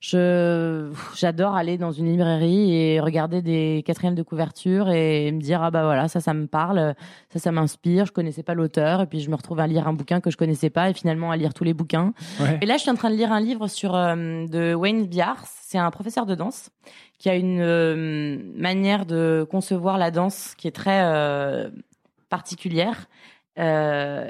je 0.00 0.92
j'adore 1.16 1.54
aller 1.54 1.78
dans 1.78 1.92
une 1.92 2.06
librairie 2.06 2.74
et 2.74 3.00
regarder 3.00 3.42
des 3.42 3.82
quatrièmes 3.84 4.14
de 4.14 4.22
couverture 4.22 4.88
et 4.90 5.32
me 5.32 5.40
dire 5.40 5.62
ah 5.62 5.70
bah 5.70 5.82
voilà 5.82 6.08
ça 6.08 6.20
ça 6.20 6.34
me 6.34 6.46
parle, 6.46 6.94
ça 7.32 7.38
ça 7.38 7.52
m'inspire. 7.52 8.06
Je 8.06 8.12
connaissais 8.12 8.42
pas 8.42 8.54
l'auteur 8.54 9.00
et 9.02 9.06
puis 9.06 9.20
je 9.20 9.30
me 9.30 9.36
retrouve 9.36 9.60
à 9.60 9.66
lire 9.66 9.88
un 9.88 9.92
bouquin 9.92 10.20
que 10.20 10.30
je 10.30 10.36
connaissais 10.36 10.70
pas 10.70 10.90
et 10.90 10.94
finalement 10.94 11.30
à 11.30 11.36
lire 11.36 11.54
tous 11.54 11.64
les 11.64 11.74
bouquins. 11.74 12.12
Et 12.60 12.66
là, 12.66 12.76
je 12.76 12.82
suis 12.82 12.90
en 12.90 12.94
train 12.94 13.10
de 13.10 13.16
lire 13.16 13.32
un 13.32 13.40
livre 13.40 13.68
sur 13.68 13.94
euh, 13.94 14.46
de 14.46 14.74
Wayne 14.74 15.06
Biars. 15.06 15.44
C'est 15.44 15.78
un 15.78 15.90
professeur 15.90 16.26
de 16.26 16.34
danse 16.34 16.70
qui 17.20 17.28
a 17.28 17.36
une 17.36 17.60
euh, 17.60 18.38
manière 18.56 19.04
de 19.04 19.46
concevoir 19.48 19.98
la 19.98 20.10
danse 20.10 20.54
qui 20.56 20.66
est 20.66 20.74
très 20.74 21.02
euh, 21.04 21.68
particulière 22.30 23.06
euh, 23.58 24.28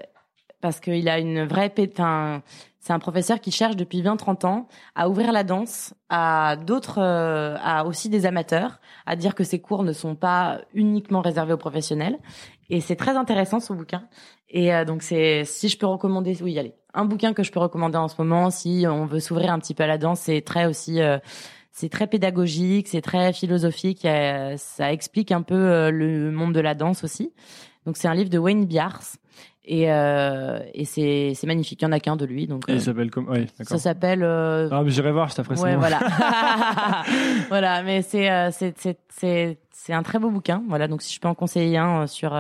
parce 0.60 0.80
qu'il 0.80 1.08
a 1.08 1.20
une 1.20 1.44
vraie 1.44 1.72
enfin 1.92 2.42
c'est 2.80 2.92
un 2.92 2.98
professeur 2.98 3.40
qui 3.40 3.52
cherche 3.52 3.76
depuis 3.76 4.02
20-30 4.02 4.44
ans 4.44 4.68
à 4.96 5.08
ouvrir 5.08 5.30
la 5.30 5.44
danse 5.44 5.94
à 6.08 6.56
d'autres 6.56 7.00
à 7.00 7.86
aussi 7.86 8.08
des 8.08 8.26
amateurs 8.26 8.80
à 9.06 9.14
dire 9.14 9.36
que 9.36 9.44
ses 9.44 9.60
cours 9.60 9.84
ne 9.84 9.92
sont 9.92 10.16
pas 10.16 10.60
uniquement 10.74 11.20
réservés 11.20 11.52
aux 11.52 11.58
professionnels. 11.58 12.18
Et 12.70 12.80
c'est 12.80 12.96
très 12.96 13.16
intéressant 13.16 13.60
ce 13.60 13.72
bouquin. 13.72 14.04
Et 14.48 14.72
donc 14.86 15.02
c'est 15.02 15.44
si 15.44 15.68
je 15.68 15.76
peux 15.76 15.86
recommander 15.86 16.42
oui 16.42 16.58
allez. 16.58 16.74
Un 16.94 17.04
bouquin 17.04 17.34
que 17.34 17.42
je 17.42 17.52
peux 17.52 17.60
recommander 17.60 17.98
en 17.98 18.08
ce 18.08 18.14
moment 18.18 18.50
si 18.50 18.86
on 18.88 19.04
veut 19.04 19.20
s'ouvrir 19.20 19.52
un 19.52 19.58
petit 19.58 19.74
peu 19.74 19.84
à 19.84 19.86
la 19.86 19.98
danse 19.98 20.20
c'est 20.20 20.40
très 20.40 20.64
aussi 20.64 21.00
c'est 21.72 21.88
très 21.88 22.06
pédagogique, 22.06 22.88
c'est 22.88 23.00
très 23.00 23.32
philosophique. 23.32 24.06
ça 24.56 24.92
explique 24.92 25.32
un 25.32 25.42
peu 25.42 25.90
le 25.90 26.30
monde 26.30 26.54
de 26.54 26.60
la 26.60 26.74
danse 26.74 27.04
aussi. 27.04 27.32
Donc 27.86 27.96
c'est 27.96 28.08
un 28.08 28.14
livre 28.14 28.30
de 28.30 28.38
Wayne 28.38 28.66
Biars. 28.66 29.16
Et, 29.64 29.92
euh, 29.92 30.58
et 30.74 30.84
c'est, 30.84 31.32
c'est 31.34 31.46
magnifique. 31.46 31.80
Il 31.82 31.84
y 31.84 31.88
en 31.88 31.92
a 31.92 32.00
qu'un 32.00 32.16
de 32.16 32.24
lui. 32.24 32.46
Donc, 32.46 32.64
et 32.68 32.74
il 32.74 32.80
s'appelle 32.80 33.10
comme. 33.10 33.32
Ça 33.60 33.78
s'appelle. 33.78 34.22
Euh... 34.22 34.68
Ah, 34.72 34.82
mais 34.82 34.90
j'irai 34.90 35.12
voir, 35.12 35.28
je 35.28 35.36
t'apprécie. 35.36 35.62
Ouais, 35.62 35.76
voilà. 35.76 36.00
voilà, 37.48 37.82
mais 37.82 38.02
c'est, 38.02 38.28
c'est, 38.52 38.74
c'est, 38.78 38.98
c'est, 39.08 39.58
c'est 39.70 39.92
un 39.92 40.02
très 40.02 40.18
beau 40.18 40.30
bouquin. 40.30 40.62
Voilà, 40.68 40.88
donc 40.88 41.02
si 41.02 41.14
je 41.14 41.20
peux 41.20 41.28
en 41.28 41.34
conseiller 41.34 41.78
un 41.78 42.06
sur. 42.06 42.34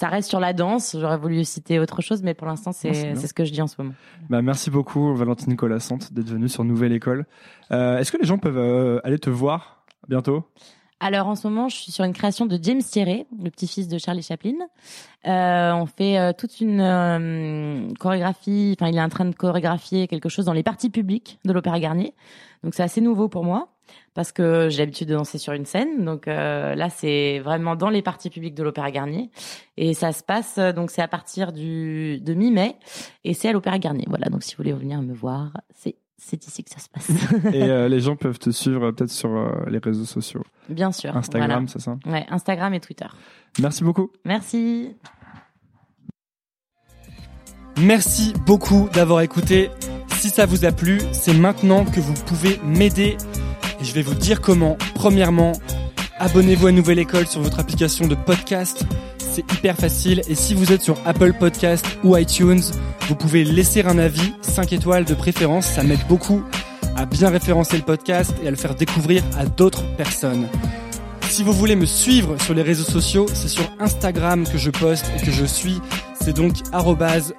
Ça 0.00 0.08
reste 0.08 0.30
sur 0.30 0.40
la 0.40 0.54
danse. 0.54 0.96
J'aurais 0.98 1.18
voulu 1.18 1.44
citer 1.44 1.78
autre 1.78 2.00
chose, 2.00 2.22
mais 2.22 2.32
pour 2.32 2.46
l'instant, 2.46 2.72
c'est, 2.72 3.14
ce 3.14 3.34
que 3.34 3.44
je 3.44 3.52
dis 3.52 3.60
en 3.60 3.66
ce 3.66 3.74
moment. 3.78 3.94
Bah, 4.30 4.40
merci 4.40 4.70
beaucoup, 4.70 5.14
Valentine 5.14 5.56
Colassante, 5.56 6.14
d'être 6.14 6.30
venue 6.30 6.48
sur 6.48 6.64
Nouvelle 6.64 6.92
École. 6.92 7.26
Euh, 7.70 7.98
est-ce 7.98 8.10
que 8.10 8.16
les 8.16 8.26
gens 8.26 8.38
peuvent 8.38 9.00
aller 9.04 9.18
te 9.18 9.28
voir 9.28 9.84
bientôt? 10.08 10.46
Alors 11.02 11.28
en 11.28 11.34
ce 11.34 11.48
moment, 11.48 11.70
je 11.70 11.76
suis 11.76 11.92
sur 11.92 12.04
une 12.04 12.12
création 12.12 12.44
de 12.44 12.58
James 12.62 12.82
Thierry, 12.82 13.26
le 13.42 13.50
petit-fils 13.50 13.88
de 13.88 13.96
Charlie 13.96 14.22
Chaplin. 14.22 14.52
Euh, 15.26 15.72
on 15.72 15.86
fait 15.86 16.18
euh, 16.18 16.32
toute 16.36 16.60
une 16.60 16.80
euh, 16.80 17.88
chorégraphie. 17.98 18.76
Enfin, 18.78 18.90
il 18.90 18.96
est 18.96 19.02
en 19.02 19.08
train 19.08 19.24
de 19.24 19.34
chorégraphier 19.34 20.08
quelque 20.08 20.28
chose 20.28 20.44
dans 20.44 20.52
les 20.52 20.62
parties 20.62 20.90
publiques 20.90 21.38
de 21.46 21.52
l'Opéra 21.54 21.80
Garnier. 21.80 22.14
Donc 22.62 22.74
c'est 22.74 22.82
assez 22.82 23.00
nouveau 23.00 23.28
pour 23.28 23.44
moi 23.44 23.68
parce 24.14 24.32
que 24.32 24.68
j'ai 24.70 24.78
l'habitude 24.78 25.08
de 25.08 25.14
danser 25.14 25.38
sur 25.38 25.52
une 25.52 25.66
scène. 25.66 26.04
Donc 26.04 26.26
là, 26.26 26.90
c'est 26.90 27.38
vraiment 27.40 27.76
dans 27.76 27.90
les 27.90 28.02
parties 28.02 28.30
publiques 28.30 28.54
de 28.54 28.62
l'Opéra 28.62 28.90
Garnier 28.90 29.30
et 29.76 29.94
ça 29.94 30.12
se 30.12 30.22
passe. 30.22 30.58
Donc 30.58 30.90
c'est 30.90 31.02
à 31.02 31.08
partir 31.08 31.52
du 31.52 32.20
de 32.20 32.34
mi-mai 32.34 32.76
et 33.24 33.34
c'est 33.34 33.48
à 33.48 33.52
l'Opéra 33.52 33.78
Garnier. 33.78 34.06
Voilà. 34.08 34.28
Donc 34.28 34.42
si 34.42 34.54
vous 34.54 34.62
voulez 34.62 34.72
venir 34.72 35.00
me 35.00 35.14
voir, 35.14 35.52
c'est 35.74 35.96
c'est 36.20 36.46
ici 36.46 36.62
que 36.62 36.70
ça 36.70 36.78
se 36.78 36.88
passe. 36.88 37.10
et 37.54 37.62
euh, 37.62 37.88
les 37.88 38.00
gens 38.00 38.16
peuvent 38.16 38.38
te 38.38 38.50
suivre 38.50 38.86
euh, 38.86 38.92
peut-être 38.92 39.10
sur 39.10 39.30
euh, 39.30 39.50
les 39.68 39.78
réseaux 39.78 40.04
sociaux. 40.04 40.42
Bien 40.68 40.92
sûr. 40.92 41.16
Instagram, 41.16 41.66
c'est 41.66 41.80
ça? 41.80 41.96
Ouais, 42.06 42.26
Instagram 42.28 42.74
et 42.74 42.80
Twitter. 42.80 43.06
Merci 43.58 43.82
beaucoup. 43.82 44.10
Merci. 44.24 44.94
Merci 47.80 48.34
beaucoup 48.46 48.88
d'avoir 48.92 49.22
écouté. 49.22 49.70
Si 50.08 50.28
ça 50.28 50.44
vous 50.44 50.66
a 50.66 50.72
plu, 50.72 51.00
c'est 51.12 51.32
maintenant 51.32 51.84
que 51.84 52.00
vous 52.00 52.12
pouvez 52.24 52.60
m'aider. 52.62 53.16
Et 53.80 53.84
je 53.84 53.92
vais 53.94 54.02
vous 54.02 54.14
dire 54.14 54.40
comment. 54.40 54.76
Premièrement, 54.94 55.52
abonnez-vous 56.18 56.66
à 56.66 56.72
Nouvelle 56.72 56.98
École 56.98 57.26
sur 57.26 57.40
votre 57.40 57.58
application 57.58 58.06
de 58.06 58.14
podcast 58.14 58.84
c'est 59.30 59.52
hyper 59.52 59.76
facile. 59.76 60.22
Et 60.28 60.34
si 60.34 60.54
vous 60.54 60.72
êtes 60.72 60.82
sur 60.82 60.96
Apple 61.06 61.32
Podcast 61.32 61.86
ou 62.02 62.16
iTunes, 62.16 62.62
vous 63.08 63.14
pouvez 63.14 63.44
laisser 63.44 63.82
un 63.82 63.98
avis, 63.98 64.32
5 64.42 64.72
étoiles 64.72 65.04
de 65.04 65.14
préférence, 65.14 65.66
ça 65.66 65.82
m'aide 65.82 66.06
beaucoup 66.08 66.42
à 66.96 67.06
bien 67.06 67.30
référencer 67.30 67.76
le 67.76 67.84
podcast 67.84 68.34
et 68.42 68.48
à 68.48 68.50
le 68.50 68.56
faire 68.56 68.74
découvrir 68.74 69.22
à 69.38 69.46
d'autres 69.46 69.84
personnes. 69.96 70.48
Si 71.22 71.44
vous 71.44 71.52
voulez 71.52 71.76
me 71.76 71.86
suivre 71.86 72.36
sur 72.42 72.54
les 72.54 72.62
réseaux 72.62 72.84
sociaux, 72.84 73.26
c'est 73.32 73.48
sur 73.48 73.64
Instagram 73.78 74.44
que 74.44 74.58
je 74.58 74.70
poste 74.70 75.06
et 75.16 75.24
que 75.24 75.30
je 75.30 75.44
suis. 75.44 75.80
C'est 76.22 76.34
donc 76.34 76.54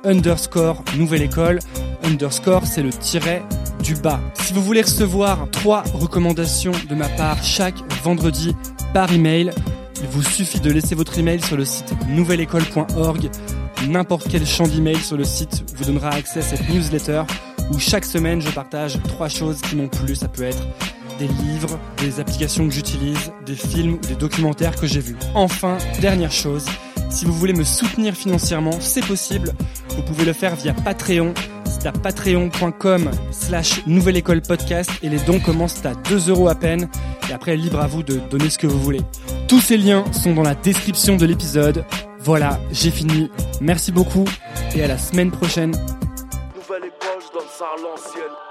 underscore 0.03 0.83
nouvelle 0.97 1.21
école. 1.21 1.59
Underscore, 2.03 2.65
c'est 2.65 2.81
le 2.81 2.89
tiret 2.89 3.43
du 3.83 3.95
bas. 3.95 4.19
Si 4.35 4.53
vous 4.53 4.63
voulez 4.63 4.81
recevoir 4.81 5.47
trois 5.51 5.83
recommandations 5.93 6.71
de 6.89 6.95
ma 6.95 7.07
part 7.09 7.43
chaque 7.43 7.75
vendredi 8.03 8.55
par 8.93 9.11
email, 9.13 9.51
il 10.01 10.07
vous 10.09 10.23
suffit 10.23 10.59
de 10.59 10.71
laisser 10.71 10.95
votre 10.95 11.17
email 11.19 11.41
sur 11.41 11.57
le 11.57 11.65
site 11.65 11.93
nouvelleécole.org. 12.09 13.29
N'importe 13.87 14.27
quel 14.29 14.45
champ 14.45 14.67
d'email 14.67 14.97
sur 14.97 15.17
le 15.17 15.23
site 15.23 15.63
vous 15.75 15.85
donnera 15.85 16.09
accès 16.09 16.39
à 16.39 16.43
cette 16.43 16.67
newsletter 16.69 17.23
où 17.71 17.79
chaque 17.79 18.05
semaine 18.05 18.41
je 18.41 18.49
partage 18.49 18.99
trois 19.07 19.29
choses 19.29 19.61
qui 19.61 19.75
m'ont 19.75 19.87
plu. 19.87 20.15
Ça 20.15 20.27
peut 20.27 20.43
être 20.43 20.67
des 21.19 21.27
livres, 21.27 21.79
des 21.97 22.19
applications 22.19 22.67
que 22.67 22.73
j'utilise, 22.73 23.31
des 23.45 23.55
films 23.55 23.93
ou 23.93 24.07
des 24.07 24.15
documentaires 24.15 24.75
que 24.75 24.87
j'ai 24.87 24.99
vus. 24.99 25.17
Enfin, 25.35 25.77
dernière 26.01 26.31
chose, 26.31 26.65
si 27.11 27.25
vous 27.25 27.33
voulez 27.33 27.53
me 27.53 27.63
soutenir 27.63 28.15
financièrement, 28.15 28.79
c'est 28.79 29.05
possible. 29.05 29.53
Vous 29.95 30.01
pouvez 30.03 30.25
le 30.25 30.33
faire 30.33 30.55
via 30.55 30.73
Patreon. 30.73 31.33
C'est 31.65 31.85
à 31.87 31.91
patreon.com 31.91 33.11
slash 33.31 33.85
nouvelle 33.85 34.17
école 34.17 34.41
podcast 34.41 34.89
et 35.03 35.09
les 35.09 35.19
dons 35.19 35.39
commencent 35.39 35.85
à 35.85 35.93
2 35.93 36.29
euros 36.29 36.49
à 36.49 36.55
peine. 36.55 36.89
Et 37.29 37.33
après, 37.33 37.55
libre 37.55 37.79
à 37.79 37.87
vous 37.87 38.03
de 38.03 38.19
donner 38.29 38.49
ce 38.49 38.57
que 38.57 38.67
vous 38.67 38.79
voulez. 38.79 39.01
Tous 39.47 39.61
ces 39.61 39.77
liens 39.77 40.05
sont 40.11 40.33
dans 40.33 40.43
la 40.43 40.55
description 40.55 41.17
de 41.17 41.25
l'épisode. 41.25 41.85
Voilà, 42.19 42.59
j'ai 42.71 42.91
fini. 42.91 43.29
Merci 43.61 43.91
beaucoup 43.91 44.25
et 44.75 44.83
à 44.83 44.87
la 44.87 44.97
semaine 44.97 45.31
prochaine. 45.31 45.71
Nouvelle 46.55 46.85
école, 46.85 47.19
je 47.19 47.33
donne 47.33 47.47
ça. 47.57 48.50